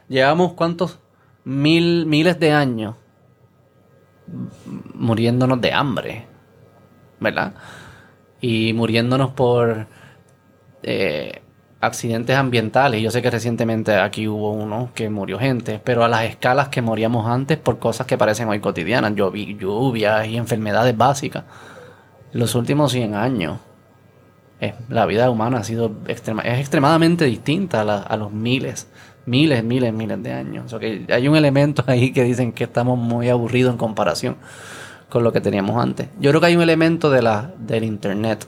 llevamos 0.09 0.53
cuántos 0.55 0.99
mil, 1.45 2.05
miles 2.07 2.39
de 2.41 2.53
años 2.53 2.97
muriéndonos 4.95 5.61
de 5.61 5.73
hambre, 5.73 6.27
¿verdad? 7.21 7.55
Y 8.41 8.73
muriéndonos 8.75 9.31
por 9.33 9.87
eh, 10.83 11.43
accidentes 11.81 12.37
ambientales. 12.37 13.03
Yo 13.03 13.11
sé 13.11 13.23
que 13.23 13.31
recientemente 13.31 13.95
aquí 13.97 14.27
hubo 14.27 14.53
uno 14.53 14.91
que 14.95 15.11
murió 15.11 15.39
gente, 15.39 15.81
pero 15.83 16.05
a 16.05 16.09
las 16.09 16.25
escalas 16.25 16.69
que 16.69 16.83
moríamos 16.83 17.27
antes 17.27 17.59
por 17.59 17.79
cosas 17.79 18.07
que 18.07 18.19
parecen 18.19 18.49
hoy 18.49 18.61
cotidianas, 18.61 19.15
lluvias 19.15 20.27
y 20.27 20.37
enfermedades 20.37 20.97
básicas. 20.97 21.45
Los 22.33 22.55
últimos 22.55 22.93
100 22.93 23.15
años, 23.15 23.59
eh, 24.61 24.75
la 24.89 25.07
vida 25.07 25.31
humana 25.31 25.59
ha 25.59 25.65
sido 25.65 25.93
es 26.09 26.21
extremadamente 26.59 27.25
distinta 27.25 27.81
a, 27.81 28.17
los 28.17 28.33
miles, 28.33 28.89
miles, 29.25 29.63
miles, 29.63 29.93
miles 29.93 30.23
de 30.23 30.33
años. 30.33 30.75
Que 30.81 31.07
hay 31.09 31.29
un 31.29 31.37
elemento 31.37 31.85
ahí 31.87 32.13
que 32.13 32.25
dicen 32.25 32.53
que 32.53 32.65
estamos 32.65 32.99
muy 32.99 33.29
aburridos 33.29 33.73
en 33.73 33.79
comparación 33.79 34.37
con 35.09 35.23
lo 35.23 35.33
que 35.33 35.41
teníamos 35.41 35.83
antes. 35.83 36.09
Yo 36.19 36.31
creo 36.31 36.41
que 36.41 36.49
hay 36.49 36.57
un 36.57 36.63
elemento 36.63 37.09
de 37.09 37.23
la, 37.23 37.53
del 37.59 37.85
Internet 37.85 38.47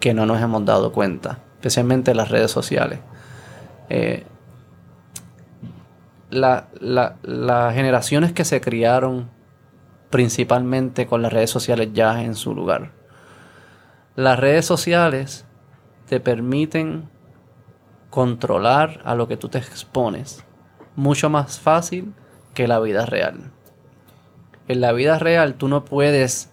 que 0.00 0.14
no 0.14 0.26
nos 0.26 0.42
hemos 0.42 0.64
dado 0.64 0.90
cuenta 0.90 1.38
especialmente 1.62 2.12
las 2.12 2.28
redes 2.28 2.50
sociales. 2.50 2.98
Eh, 3.88 4.24
las 6.30 7.74
generaciones 7.74 8.32
que 8.32 8.44
se 8.44 8.60
criaron 8.60 9.30
principalmente 10.10 11.06
con 11.06 11.22
las 11.22 11.32
redes 11.32 11.50
sociales 11.50 11.90
ya 11.92 12.24
en 12.24 12.34
su 12.34 12.52
lugar. 12.52 12.90
Las 14.16 14.40
redes 14.40 14.66
sociales 14.66 15.44
te 16.08 16.18
permiten 16.18 17.08
controlar 18.10 19.00
a 19.04 19.14
lo 19.14 19.28
que 19.28 19.36
tú 19.36 19.48
te 19.48 19.58
expones 19.58 20.44
mucho 20.96 21.30
más 21.30 21.60
fácil 21.60 22.12
que 22.54 22.66
la 22.66 22.80
vida 22.80 23.06
real. 23.06 23.52
En 24.66 24.80
la 24.80 24.90
vida 24.90 25.20
real 25.20 25.54
tú 25.54 25.68
no 25.68 25.84
puedes 25.84 26.50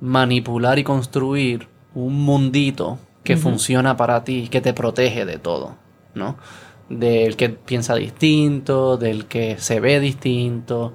manipular 0.00 0.78
y 0.78 0.84
construir 0.84 1.68
un 1.94 2.22
mundito 2.24 2.98
que 3.24 3.36
funciona 3.36 3.96
para 3.96 4.24
ti, 4.24 4.48
que 4.48 4.60
te 4.60 4.72
protege 4.72 5.24
de 5.24 5.38
todo, 5.38 5.76
¿no? 6.14 6.36
Del 6.88 7.36
que 7.36 7.50
piensa 7.50 7.94
distinto, 7.94 8.96
del 8.96 9.26
que 9.26 9.58
se 9.58 9.80
ve 9.80 10.00
distinto, 10.00 10.94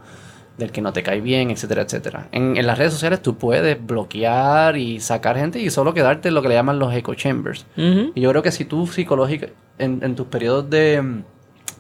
del 0.58 0.72
que 0.72 0.82
no 0.82 0.92
te 0.92 1.04
cae 1.04 1.22
bien, 1.22 1.52
etcétera, 1.52 1.84
etcétera. 1.84 2.30
En, 2.32 2.66
las 2.66 2.78
redes 2.78 2.94
sociales 2.94 3.22
tú 3.22 3.38
puedes 3.38 3.86
bloquear 3.86 4.76
y 4.78 5.00
sacar 5.00 5.38
gente 5.38 5.60
y 5.60 5.70
solo 5.70 5.94
quedarte 5.94 6.30
en 6.30 6.34
lo 6.34 6.42
que 6.42 6.50
le 6.50 6.56
llaman 6.56 6.80
los 6.80 6.94
echo 6.94 7.14
chambers. 7.14 7.66
Y 7.76 8.20
yo 8.20 8.30
creo 8.30 8.44
que 8.44 8.52
si 8.52 8.66
tú 8.66 8.88
psicológica, 8.88 9.48
en, 9.78 10.16
tus 10.16 10.28
periodos 10.28 10.70
de, 10.70 11.22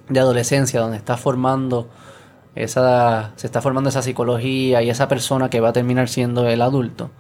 de 0.10 0.19
adolescencia, 0.19 0.80
donde 0.80 0.98
estás 0.98 1.19
formando 1.19 1.90
esa, 2.56 3.34
se 3.36 3.48
está 3.48 3.61
formando 3.61 3.90
esa 3.90 4.02
psicología 4.02 4.82
y 4.82 4.90
esa 4.90 5.07
persona 5.07 5.49
que 5.49 5.60
va 5.60 5.69
a 5.69 5.74
terminar 5.74 6.07
siendo 6.07 6.48
el 6.48 6.61
adulto, 6.61 7.11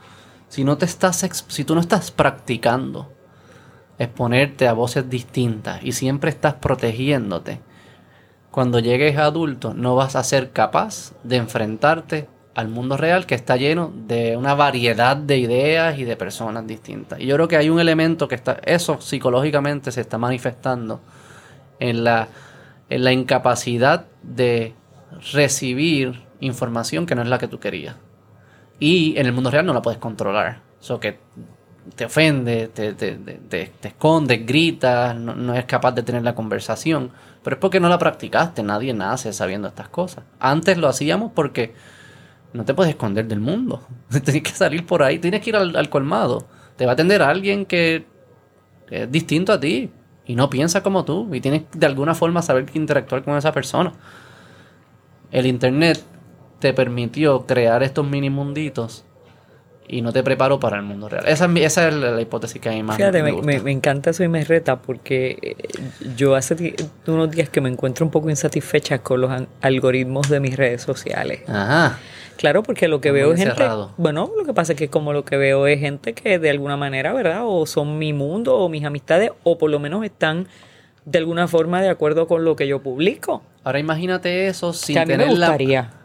si 0.49 0.63
no 0.63 0.77
te 0.77 0.85
estás, 0.85 1.27
si 1.47 1.63
tú 1.63 1.75
no 1.75 1.81
estás 1.81 2.11
practicando 2.11 3.11
exponerte 3.99 4.67
a 4.67 4.73
voces 4.73 5.09
distintas 5.09 5.83
y 5.83 5.91
siempre 5.91 6.29
estás 6.29 6.55
protegiéndote, 6.55 7.59
cuando 8.51 8.79
llegues 8.79 9.17
a 9.17 9.25
adulto 9.25 9.73
no 9.73 9.95
vas 9.95 10.15
a 10.15 10.23
ser 10.23 10.51
capaz 10.51 11.13
de 11.23 11.37
enfrentarte 11.37 12.27
al 12.55 12.69
mundo 12.69 12.97
real 12.97 13.27
que 13.27 13.35
está 13.35 13.55
lleno 13.55 13.93
de 14.07 14.35
una 14.35 14.55
variedad 14.55 15.15
de 15.15 15.37
ideas 15.37 15.99
y 15.99 16.05
de 16.05 16.15
personas 16.15 16.65
distintas. 16.65 17.19
Y 17.19 17.27
yo 17.27 17.35
creo 17.35 17.47
que 17.47 17.55
hay 17.55 17.69
un 17.69 17.79
elemento 17.79 18.27
que 18.27 18.33
está, 18.33 18.59
eso 18.65 18.99
psicológicamente 18.99 19.91
se 19.91 20.01
está 20.01 20.17
manifestando 20.17 20.99
en 21.79 22.03
la, 22.03 22.29
en 22.89 23.03
la 23.03 23.11
incapacidad 23.11 24.07
de 24.23 24.73
recibir 25.33 26.23
información 26.39 27.05
que 27.05 27.13
no 27.13 27.21
es 27.21 27.27
la 27.27 27.37
que 27.37 27.47
tú 27.47 27.59
querías. 27.59 27.95
Y 28.79 29.15
en 29.17 29.27
el 29.27 29.33
mundo 29.33 29.51
real 29.51 29.65
no 29.65 29.73
la 29.73 29.83
puedes 29.83 29.99
controlar. 29.99 30.61
Que 31.01 31.19
te 31.95 32.05
ofende, 32.05 32.67
te, 32.67 32.93
te, 32.93 33.15
te, 33.15 33.71
escondes, 33.81 34.45
gritas, 34.45 35.15
no, 35.15 35.35
no, 35.35 35.55
es 35.55 35.65
capaz 35.65 35.91
de 35.93 36.03
tener 36.03 36.23
la 36.23 36.35
conversación. 36.35 37.11
Pero 37.43 37.55
es 37.55 37.59
porque 37.59 37.79
no 37.79 37.89
la 37.89 37.97
practicaste, 37.97 38.63
nadie 38.63 38.93
nace 38.93 39.31
sabiendo 39.33 39.67
estas 39.67 39.89
cosas. 39.89 40.23
Antes 40.39 40.77
lo 40.77 40.87
hacíamos 40.87 41.31
porque 41.33 41.73
no 42.53 42.65
te 42.65 42.73
puedes 42.73 42.91
esconder 42.91 43.27
del 43.27 43.39
mundo. 43.39 43.87
Tienes 44.09 44.43
que 44.43 44.51
salir 44.51 44.85
por 44.85 45.03
ahí, 45.03 45.19
tienes 45.19 45.41
que 45.41 45.51
ir 45.51 45.55
al, 45.55 45.89
colmado. 45.89 46.47
Te 46.75 46.85
va 46.85 46.91
a 46.91 46.93
atender 46.93 47.21
alguien 47.21 47.65
que 47.65 48.05
es 48.89 49.11
distinto 49.11 49.53
a 49.53 49.59
ti 49.59 49.91
y 50.25 50.35
no 50.35 50.49
piensa 50.49 50.83
como 50.83 51.05
tú 51.05 51.33
y 51.33 51.41
tienes 51.41 51.63
de 51.73 51.85
alguna 51.85 52.13
forma 52.13 52.41
saber 52.41 52.65
interactuar 52.73 53.23
con 53.23 53.37
esa 53.37 53.51
persona. 53.51 53.93
El 55.31 55.45
Internet 55.45 56.03
te 56.59 56.73
permitió 56.73 57.45
crear 57.45 57.83
estos 57.83 58.07
mini 58.07 58.29
munditos 58.29 59.05
y 59.87 60.01
no 60.01 60.11
te 60.11 60.23
preparo 60.23 60.59
para 60.59 60.77
el 60.77 60.83
mundo 60.83 61.07
real. 61.09 61.25
Esa, 61.27 61.49
esa 61.55 61.87
es 61.87 61.93
la, 61.93 62.21
hipótesis 62.21 62.61
que 62.61 62.69
hay 62.69 62.83
más 62.83 62.97
Fíjate, 62.97 63.23
me, 63.23 63.59
me, 63.59 63.71
encanta 63.71 64.09
eso 64.09 64.23
y 64.23 64.27
me 64.27 64.43
reta 64.43 64.77
porque 64.81 65.37
eh, 65.41 65.55
yo 66.15 66.35
hace 66.35 66.75
unos 67.05 67.31
días 67.31 67.49
que 67.49 67.61
me 67.61 67.69
encuentro 67.69 68.05
un 68.05 68.11
poco 68.11 68.29
insatisfecha 68.29 68.99
con 68.99 69.21
los 69.21 69.31
algoritmos 69.61 70.29
de 70.29 70.39
mis 70.39 70.57
redes 70.57 70.81
sociales. 70.81 71.41
Ajá. 71.47 71.99
Claro, 72.37 72.63
porque 72.63 72.87
lo 72.87 73.01
que 73.01 73.11
veo 73.11 73.33
es 73.33 73.39
gente. 73.39 73.67
Bueno, 73.97 74.31
lo 74.37 74.45
que 74.45 74.53
pasa 74.53 74.73
es 74.73 74.77
que 74.77 74.89
como 74.89 75.11
lo 75.11 75.25
que 75.25 75.37
veo 75.37 75.65
es 75.65 75.79
gente 75.79 76.13
que 76.13 76.37
de 76.37 76.49
alguna 76.51 76.77
manera, 76.77 77.11
¿verdad? 77.13 77.41
O 77.43 77.65
son 77.65 77.97
mi 77.97 78.13
mundo 78.13 78.55
o 78.55 78.69
mis 78.69 78.85
amistades, 78.85 79.31
o 79.43 79.57
por 79.57 79.71
lo 79.71 79.79
menos 79.79 80.05
están 80.05 80.47
de 81.05 81.17
alguna 81.17 81.47
forma 81.47 81.81
de 81.81 81.89
acuerdo 81.89 82.27
con 82.27 82.45
lo 82.45 82.55
que 82.55 82.67
yo 82.67 82.83
publico. 82.83 83.41
Ahora 83.63 83.79
imagínate 83.79 84.47
eso 84.47 84.71
sin 84.73 85.03
tener 85.03 85.31
la. 85.33 85.57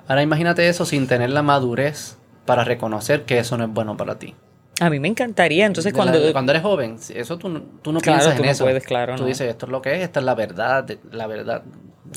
Ahora 0.09 0.23
imagínate 0.23 0.69
eso 0.69 0.87
sin 0.87 1.07
tener 1.07 1.31
la 1.31 1.43
madurez 1.43 2.17
para 2.45 2.65
reconocer 2.65 3.25
que 3.25 3.39
eso 3.39 3.57
no 3.57 3.65
es 3.65 3.71
bueno 3.71 3.97
para 3.97 4.19
ti. 4.19 4.35
A 4.81 4.91
mí 4.91 4.99
me 4.99 5.09
encantaría, 5.09 5.67
entonces 5.67 5.93
cuando... 5.93 6.33
cuando 6.33 6.53
eres 6.53 6.63
joven, 6.63 6.97
eso 7.15 7.39
tú, 7.39 7.61
tú 7.83 7.93
no 7.93 8.01
piensas 8.01 8.39
en 8.39 8.45
eso. 8.47 8.65
Puedes, 8.65 8.85
claro, 8.85 9.15
tú 9.17 9.27
dices, 9.27 9.49
esto 9.49 9.67
es 9.67 9.73
lo 9.73 9.83
que 9.83 9.95
es, 9.95 10.03
esta 10.03 10.21
es 10.21 10.27
la 10.27 10.35
verdad, 10.35 10.89
la 11.13 11.27
verdad. 11.27 11.63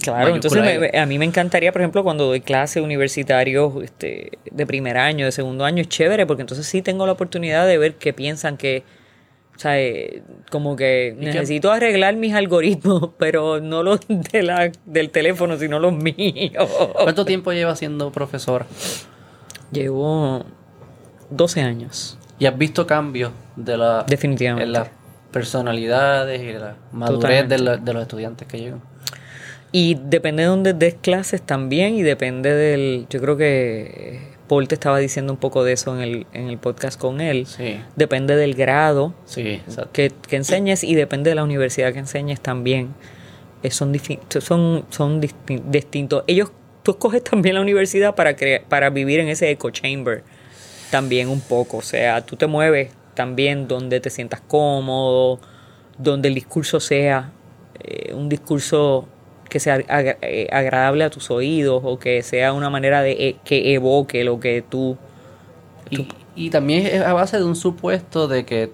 Claro, 0.02 0.34
entonces 0.36 0.62
a 0.94 1.06
mí 1.06 1.20
me 1.20 1.26
encantaría, 1.26 1.72
por 1.72 1.82
ejemplo, 1.82 2.04
cuando 2.04 2.26
doy 2.26 2.42
clase 2.42 2.82
universitario 2.82 3.82
este, 3.82 4.40
de 4.50 4.66
primer 4.66 4.98
año, 4.98 5.26
de 5.26 5.32
segundo 5.32 5.64
año, 5.64 5.82
es 5.82 5.90
chévere, 5.90 6.26
porque 6.26 6.42
entonces 6.42 6.66
sí 6.66 6.82
tengo 6.82 7.06
la 7.06 7.12
oportunidad 7.12 7.68
de 7.68 7.78
ver 7.78 7.96
qué 7.96 8.14
piensan 8.14 8.58
que... 8.58 8.84
O 9.56 9.60
sea, 9.60 9.80
eh, 9.80 10.22
como 10.52 10.76
que 10.76 11.16
necesito 11.18 11.72
arreglar 11.72 12.18
mis 12.18 12.34
algoritmos, 12.34 13.12
pero 13.18 13.62
no 13.62 13.84
los 13.84 14.02
de 14.08 14.44
la, 14.44 14.70
del 14.86 15.12
teléfono, 15.12 15.58
sino 15.58 15.80
los 15.80 15.94
míos. 15.94 16.70
¿Cuánto 16.94 17.24
tiempo 17.24 17.54
lleva 17.54 17.74
siendo 17.78 18.12
profesor? 18.12 18.66
Llevo 19.72 20.46
12 21.30 21.62
años. 21.62 22.18
¿Y 22.40 22.46
has 22.46 22.58
visto 22.58 22.86
cambios 22.86 23.32
de 23.56 23.78
la, 23.78 24.04
Definitivamente. 24.08 24.66
en 24.66 24.74
las 24.74 24.90
personalidades 25.32 26.42
y 26.42 26.54
la 26.54 26.76
madurez 26.92 27.48
de, 27.48 27.58
los 27.60 28.02
estudiantes 28.02 28.48
que 28.48 28.60
llegan? 28.60 28.82
Y 29.72 29.96
depende 29.96 30.44
de 30.44 30.50
dónde 30.50 30.74
des 30.74 30.96
clases 30.96 31.42
también 31.42 31.96
y 31.96 32.04
depende 32.04 32.54
del... 32.54 33.08
Yo 33.10 33.20
creo 33.20 33.36
que 33.36 34.36
Paul 34.48 34.68
te 34.68 34.76
estaba 34.76 35.00
diciendo 35.00 35.34
un 35.34 35.40
poco 35.40 35.64
de 35.64 35.74
eso 35.74 35.96
en 35.96 36.02
el, 36.02 36.28
en 36.34 36.48
el 36.48 36.58
podcast 36.58 37.00
con 37.00 37.20
él. 37.20 37.46
Sí. 37.46 37.80
Depende 37.96 38.36
del 38.36 38.54
grado 38.54 39.14
sí, 39.26 39.62
que, 39.92 40.12
que, 40.28 40.36
enseñes 40.36 40.84
y 40.84 40.96
depende 40.96 41.32
de 41.32 41.36
la 41.36 41.44
universidad 41.44 41.92
que 41.92 42.00
enseñes 42.00 42.40
también. 42.40 42.94
Eh, 43.64 43.72
son, 43.72 43.94
son, 44.40 44.86
son 44.90 45.22
distintos. 45.22 46.24
Ellos 46.28 46.52
tú 46.86 46.92
escoges 46.92 47.24
también 47.24 47.56
la 47.56 47.62
universidad 47.62 48.14
para, 48.14 48.36
para 48.70 48.92
vivir 48.92 49.20
en 49.20 49.28
ese 49.28 49.50
echo 49.50 49.72
chamber 49.72 50.24
también 50.92 51.30
un 51.30 51.42
poco. 51.42 51.78
O 51.78 51.82
sea, 51.82 52.24
tú 52.24 52.36
te 52.36 52.46
mueves 52.46 52.92
también 53.16 53.68
donde 53.68 54.00
te 54.00 54.12
sientas 54.12 54.40
cómodo, 54.40 55.40
donde 55.98 56.28
el 56.28 56.36
discurso 56.36 56.80
sea 56.80 57.32
eh, 57.80 58.14
un 58.14 58.30
discurso 58.30 59.08
que 59.50 59.60
sea 59.60 59.80
eh, 59.80 60.48
agradable 60.52 61.04
a 61.04 61.10
tus 61.10 61.32
oídos 61.32 61.82
o 61.84 61.98
que 61.98 62.22
sea 62.22 62.54
una 62.54 62.70
manera 62.70 63.02
de 63.02 63.12
e, 63.14 63.36
que 63.44 63.74
evoque 63.74 64.24
lo 64.24 64.40
que 64.40 64.62
tú... 64.62 64.96
Y, 65.90 66.08
y 66.36 66.52
también 66.52 66.86
es 66.86 67.02
a 67.02 67.14
base 67.14 67.38
de 67.38 67.46
un 67.46 67.56
supuesto 67.56 68.28
de 68.28 68.46
que 68.46 68.72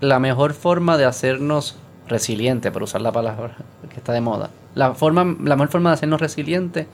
la 0.00 0.18
mejor 0.18 0.52
forma 0.52 0.98
de 0.98 1.04
hacernos 1.04 1.76
resiliente, 2.08 2.72
por 2.72 2.82
usar 2.82 3.02
la 3.02 3.12
palabra 3.12 3.56
que 3.88 3.96
está 3.96 4.12
de 4.12 4.20
moda, 4.20 4.50
la, 4.74 4.94
forma, 4.94 5.36
la 5.42 5.56
mejor 5.56 5.68
forma 5.68 5.90
de 5.90 5.94
hacernos 5.94 6.20
resilientes 6.20 6.86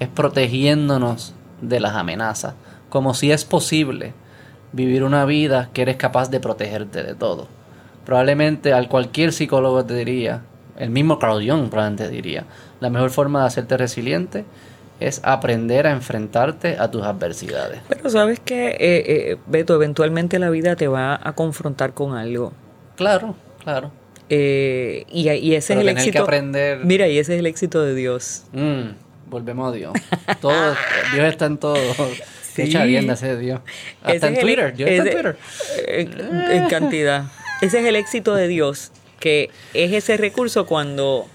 es 0.00 0.08
protegiéndonos 0.08 1.34
de 1.60 1.80
las 1.80 1.94
amenazas, 1.94 2.54
como 2.88 3.14
si 3.14 3.32
es 3.32 3.44
posible 3.44 4.12
vivir 4.72 5.02
una 5.02 5.24
vida 5.24 5.70
que 5.72 5.82
eres 5.82 5.96
capaz 5.96 6.30
de 6.30 6.40
protegerte 6.40 7.02
de 7.02 7.14
todo. 7.14 7.48
Probablemente 8.04 8.72
al 8.72 8.88
cualquier 8.88 9.32
psicólogo 9.32 9.84
te 9.84 9.94
diría, 9.94 10.42
el 10.76 10.90
mismo 10.90 11.18
Carl 11.18 11.46
Jung 11.46 11.68
probablemente 11.68 12.08
diría, 12.08 12.44
la 12.80 12.90
mejor 12.90 13.10
forma 13.10 13.40
de 13.40 13.46
hacerte 13.46 13.76
resiliente 13.76 14.44
es 15.00 15.20
aprender 15.24 15.86
a 15.86 15.92
enfrentarte 15.92 16.76
a 16.78 16.90
tus 16.90 17.02
adversidades. 17.02 17.80
Pero 17.88 18.10
sabes 18.10 18.40
que, 18.40 18.70
eh, 18.70 18.76
eh, 18.80 19.36
Beto, 19.46 19.74
eventualmente 19.74 20.38
la 20.38 20.50
vida 20.50 20.76
te 20.76 20.88
va 20.88 21.20
a 21.22 21.32
confrontar 21.32 21.94
con 21.94 22.16
algo. 22.16 22.52
Claro, 22.96 23.34
claro. 23.62 23.90
Eh, 24.30 25.04
y, 25.10 25.28
ese 25.54 25.74
es 25.74 25.80
el 25.80 25.88
éxito. 25.88 26.22
aprender... 26.22 26.84
Mira, 26.84 27.08
y 27.08 27.18
ese 27.18 27.34
es 27.34 27.40
el 27.40 27.46
éxito 27.46 27.82
de 27.82 27.94
Dios. 27.94 28.44
Mm 28.52 29.08
volvemos 29.28 29.68
a 29.68 29.76
Dios. 29.76 29.92
Todo, 30.40 30.74
Dios 31.14 31.26
está 31.26 31.46
en 31.46 31.58
todo. 31.58 31.76
Qué 32.54 32.66
sí. 32.66 32.78
bien 32.78 33.08
ese 33.10 33.36
Dios. 33.36 33.60
Hasta 34.02 34.28
en 34.28 34.40
Twitter. 34.40 34.74
Dios 34.74 34.90
está 34.90 35.04
en 35.04 35.12
Twitter. 35.12 35.38
En, 35.86 36.68
cantidad. 36.68 37.24
Ese 37.60 37.80
es 37.80 37.86
el 37.86 37.96
éxito 37.96 38.34
de 38.34 38.48
Dios. 38.48 38.92
que 39.20 39.50
es 39.74 39.92
ese 39.92 40.16
recurso 40.16 40.66
cuando 40.66 41.26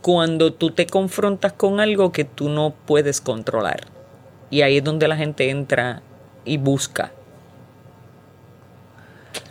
cuando 0.00 0.52
tú 0.52 0.70
te 0.70 0.86
confrontas 0.86 1.52
con 1.52 1.78
algo 1.78 2.10
que 2.10 2.24
tú 2.24 2.48
no 2.48 2.74
puedes 2.86 3.20
controlar. 3.20 3.86
Y 4.50 4.62
ahí 4.62 4.78
es 4.78 4.84
donde 4.84 5.06
la 5.08 5.16
gente 5.16 5.50
entra 5.50 6.02
y 6.44 6.56
busca. 6.56 7.12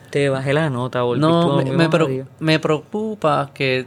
Te 0.10 0.30
bajé 0.30 0.53
la 0.53 0.69
nota, 0.69 1.02
volví 1.03 1.22
No, 1.22 1.57
me, 1.57 1.72
me 1.72 1.90
pro- 1.90 2.07
me 2.40 2.60
preocupa 2.60 3.52
que. 3.53 3.86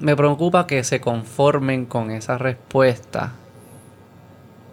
Me 0.00 0.16
preocupa 0.16 0.66
que 0.66 0.82
se 0.84 1.00
conformen 1.00 1.84
con 1.84 2.10
esa 2.10 2.38
respuesta 2.38 3.32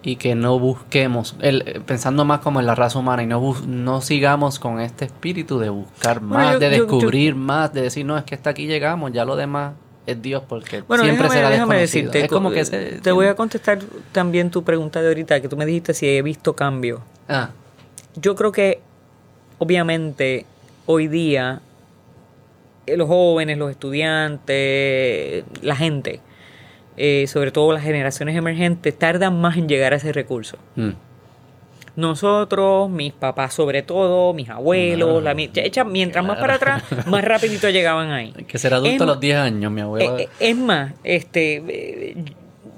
y 0.03 0.15
que 0.15 0.35
no 0.35 0.57
busquemos, 0.57 1.35
el, 1.41 1.81
pensando 1.85 2.23
más 2.23 2.39
como 2.39 2.61
en 2.61 2.65
la 2.65 2.75
raza 2.75 2.97
humana 2.99 3.23
y 3.23 3.25
no, 3.25 3.41
bus- 3.41 3.65
no 3.67 3.99
sigamos 3.99 4.57
con 4.57 4.79
este 4.79 5.03
espíritu 5.05 5.59
de 5.59 5.69
buscar 5.69 6.21
Bueno, 6.21 6.43
más, 6.45 6.53
yo- 6.53 6.59
de 6.59 6.69
yo- 6.69 6.75
yo- 6.77 6.81
descubrir 6.83 7.35
más, 7.35 7.73
de 7.73 7.81
decir, 7.81 8.05
no, 8.05 8.17
es 8.17 8.23
que 8.23 8.35
hasta 8.35 8.51
aquí 8.51 8.67
llegamos, 8.67 9.11
ya 9.11 9.25
lo 9.25 9.35
demás 9.35 9.73
es 10.05 10.21
Dios 10.21 10.43
porque 10.47 10.81
Bueno, 10.83 11.03
siempre 11.03 11.23
déjame, 11.23 11.35
será 11.37 11.49
déjame 11.49 11.75
decirte, 11.77 12.21
es 12.21 12.31
como 12.31 12.51
que 12.51 12.61
eh, 12.61 12.65
se- 12.65 13.01
te 13.01 13.11
voy 13.11 13.25
a 13.25 13.35
contestar 13.35 13.79
también 14.13 14.49
tu 14.49 14.63
pregunta 14.63 15.01
de 15.01 15.09
ahorita, 15.09 15.41
que 15.41 15.49
tú 15.49 15.57
me 15.57 15.65
dijiste 15.65 15.93
si 15.93 16.07
he 16.07 16.21
visto 16.21 16.55
cambio. 16.55 17.01
Ah, 17.27 17.49
Yo 18.19 18.35
creo 18.35 18.51
que, 18.51 18.79
obviamente, 19.59 20.45
hoy 20.85 21.07
día, 21.07 21.61
eh, 22.85 22.97
los 22.97 23.07
jóvenes, 23.07 23.57
los 23.57 23.69
estudiantes, 23.71 25.43
la 25.61 25.75
gente, 25.75 26.19
eh, 26.97 27.25
sobre 27.27 27.51
todo 27.51 27.71
las 27.73 27.83
generaciones 27.83 28.35
emergentes, 28.35 28.97
tardan 28.97 29.39
más 29.39 29.57
en 29.57 29.67
llegar 29.67 29.93
a 29.93 29.97
ese 29.97 30.11
recurso. 30.13 30.57
mm. 30.75 30.89
Nosotros, 31.95 32.91
mis 32.91 33.11
papás 33.11 33.55
sobre 33.55 33.81
todo, 33.81 34.31
mis 34.31 34.49
abuelos, 34.49 35.17
Ah. 35.17 35.21
la 35.23 35.33
mi- 35.33 35.49
echa- 35.55 35.83
mientras 35.83 36.23
más 36.23 36.37
para 36.37 36.53
atrás, 36.53 36.83
más 37.07 37.23
rapidito 37.25 37.67
llegaban 37.71 38.11
ahí. 38.11 38.31
Hay 38.37 38.43
que 38.47 38.59
ser 38.59 38.75
adulto 38.75 38.93
Es- 38.95 39.01
a 39.01 39.05
los 39.05 39.19
10 39.19 39.35
años, 39.35 39.71
mi 39.71 39.81
abuelo. 39.81 40.19
Eh, 40.19 40.29
es 40.39 40.55
más, 40.55 40.93
este, 41.03 41.55
eh, 41.67 42.15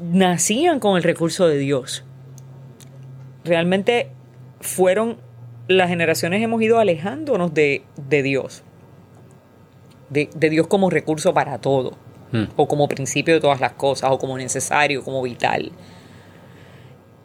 nacían 0.09 0.79
con 0.79 0.95
el 0.95 1.03
recurso 1.03 1.49
de 1.49 1.57
Dios. 1.57 2.05
Realmente 3.43 4.09
fueron, 4.61 5.17
las 5.69 5.87
generaciones 5.87 6.41
hemos 6.41 6.61
ido 6.63 6.79
alejándonos 6.79 7.53
de, 7.53 7.83
de 7.95 8.23
Dios. 8.23 8.63
De, 10.09 10.27
de 10.35 10.49
Dios 10.49 10.65
como 10.67 10.89
recurso 10.89 11.33
para 11.33 11.59
todo. 11.59 11.93
Mm. 12.31 12.45
O 12.55 12.67
como 12.67 12.87
principio 12.87 13.35
de 13.35 13.39
todas 13.39 13.61
las 13.61 13.73
cosas. 13.73 14.09
O 14.11 14.17
como 14.17 14.35
necesario, 14.35 15.03
como 15.03 15.21
vital. 15.21 15.71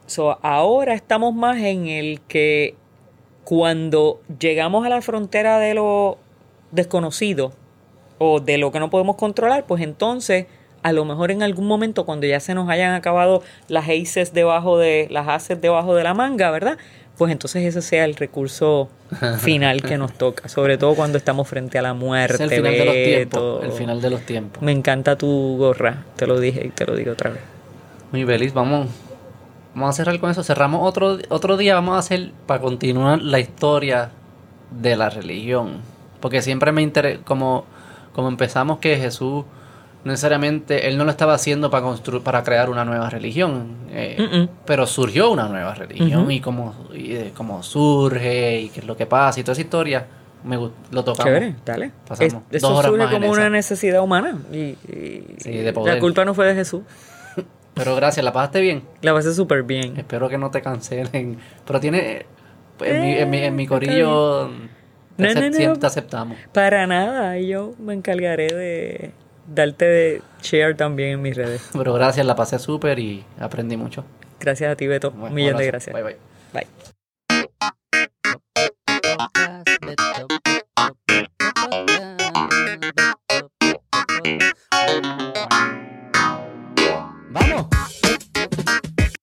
So, 0.07 0.39
ahora 0.43 0.93
estamos 0.93 1.35
más 1.35 1.57
en 1.57 1.87
el 1.87 2.21
que 2.21 2.75
cuando 3.45 4.21
llegamos 4.39 4.85
a 4.85 4.91
la 4.91 5.01
frontera 5.01 5.59
de 5.59 5.73
lo 5.73 6.19
desconocido 6.71 7.53
o 8.19 8.41
de 8.41 8.59
lo 8.59 8.71
que 8.73 8.79
no 8.79 8.91
podemos 8.91 9.16
controlar, 9.16 9.65
pues 9.66 9.83
entonces 9.83 10.47
a 10.83 10.93
lo 10.93 11.07
mejor 11.07 11.31
en 11.31 11.43
algún 11.43 11.66
momento 11.66 12.05
cuando 12.05 12.27
ya 12.27 12.41
se 12.41 12.55
nos 12.55 12.69
hayan 12.69 12.93
acabado 12.93 13.43
las 13.69 13.89
aces 13.89 14.35
debajo 14.35 14.77
de 14.77 15.09
las 15.11 15.29
aces 15.29 15.59
debajo 15.59 15.95
de 15.95 16.05
la 16.05 16.12
manga, 16.12 16.51
¿verdad? 16.51 16.77
Pues 17.16 17.31
entonces 17.31 17.65
ese 17.65 17.81
sea 17.81 18.05
el 18.05 18.16
recurso 18.16 18.89
final 19.39 19.82
que 19.82 19.97
nos 19.99 20.12
toca, 20.15 20.49
sobre 20.49 20.78
todo 20.78 20.95
cuando 20.95 21.16
estamos 21.19 21.47
frente 21.47 21.78
a 21.78 21.82
la 21.82 21.95
muerte. 21.95 22.35
es 22.35 22.41
el 22.41 22.51
final 22.51 22.73
de 22.73 22.85
los 22.85 22.95
tiempos. 22.95 23.65
El 23.65 23.73
final 23.73 24.01
de 24.01 24.11
los 24.11 24.20
tiempos. 24.23 24.62
Me 24.62 24.73
encanta 24.73 25.16
tu 25.16 25.57
gorra, 25.57 26.05
te 26.16 26.27
lo 26.27 26.41
dije 26.41 26.66
y 26.66 26.70
te 26.70 26.86
lo 26.86 26.97
digo 26.97 27.12
otra 27.12 27.31
vez. 27.31 27.41
Muy 28.11 28.24
feliz, 28.24 28.53
vamos. 28.53 28.89
Vamos 29.74 29.91
a 29.91 29.93
cerrar 29.93 30.19
con 30.20 30.31
eso. 30.31 30.43
Cerramos 30.45 30.86
otro, 30.86 31.19
otro 31.28 31.57
día, 31.57 31.74
vamos 31.74 31.97
a 31.97 31.99
hacer 31.99 32.32
para 32.47 32.61
continuar 32.61 33.23
la 33.23 33.41
historia 33.41 34.11
de 34.70 34.97
la 34.97 35.11
religión. 35.11 35.81
Porque 36.20 36.43
siempre 36.43 36.73
me 36.73 36.82
interesa, 36.82 37.20
como, 37.24 37.65
como 38.12 38.28
empezamos 38.28 38.78
que 38.78 38.97
Jesús 38.97 39.45
necesariamente, 40.05 40.89
él 40.89 40.97
no 40.98 41.05
lo 41.05 41.10
estaba 41.10 41.35
haciendo 41.35 41.70
para 41.70 41.82
construir, 41.82 42.22
para 42.22 42.43
crear 42.43 42.68
una 42.70 42.85
nueva 42.85 43.09
religión. 43.10 43.76
eh. 43.90 44.48
Pero 44.66 44.86
surgió 44.86 45.31
una 45.31 45.48
nueva 45.48 45.74
religión 45.74 46.31
y 46.31 46.40
cómo, 46.40 46.74
y 46.93 47.09
de 47.14 47.31
cómo 47.31 47.62
surge 47.62 48.60
y 48.60 48.68
qué 48.68 48.81
es 48.81 48.86
lo 48.86 48.97
que 48.97 49.06
pasa 49.06 49.40
y 49.40 49.43
toda 49.43 49.52
esa 49.52 49.62
historia. 49.62 50.06
Me 50.44 50.56
lo 50.56 50.70
tocamos. 51.05 51.24
Chévere, 51.24 51.55
dale. 51.64 51.90
Pasamos 52.06 52.35
Es- 52.51 52.56
eso 52.59 52.68
dos 52.68 52.78
horas 52.81 52.90
surge 52.90 53.05
más 53.05 53.14
como 53.14 53.31
una 53.31 53.48
necesidad 53.48 54.02
humana. 54.02 54.39
Y, 54.52 54.56
y- 54.56 55.24
Sí, 55.39 55.51
de 55.52 55.62
la 55.64 55.72
poder. 55.72 55.98
culpa 56.01 56.24
no 56.26 56.35
fue 56.35 56.47
de 56.47 56.55
Jesús. 56.55 56.82
Pero 57.74 57.97
gracias, 57.97 58.22
¿la 58.22 58.32
pasaste 58.32 58.60
bien? 58.60 58.82
La 59.01 59.14
pasé 59.14 59.32
súper 59.32 59.62
bien. 59.62 59.97
Espero 59.97 60.28
que 60.28 60.36
no 60.36 60.51
te 60.51 60.60
cancelen. 60.60 61.39
Pero 61.66 61.81
tiene. 61.81 62.26
en, 62.81 63.01
mi, 63.01 63.12
en, 63.14 63.31
mi, 63.31 63.39
en 63.39 63.56
mi 63.56 63.64
Eh, 63.64 63.66
corillo. 63.68 64.48
Te, 65.16 65.22
No, 65.22 65.28
acep- 65.31 65.35
no, 65.40 65.48
no. 65.48 65.52
siempre 65.55 65.81
te 65.81 65.86
aceptamos. 65.86 66.36
Para 66.52 66.86
nada. 66.86 67.39
Yo 67.39 67.72
me 67.78 67.94
encargaré 67.94 68.48
de 68.48 69.12
darte 69.47 69.85
de 69.85 70.23
share 70.43 70.77
también 70.77 71.11
en 71.11 71.23
mis 71.23 71.37
redes. 71.37 71.62
Pero 71.73 71.93
gracias, 71.95 72.25
la 72.27 72.37
pasé 72.37 72.59
súper 72.59 72.99
y 72.99 73.25
aprendí 73.39 73.77
mucho. 73.77 74.05
Gracias 74.41 74.73
a 74.73 74.77
ti, 74.77 74.87
Beto. 74.87 75.11
Un 75.11 75.35
millón 75.35 75.57
de 75.57 75.66
gracias. 75.66 75.95
Bye 75.95 76.03
bye. 76.03 76.16
Bye. 76.53 76.94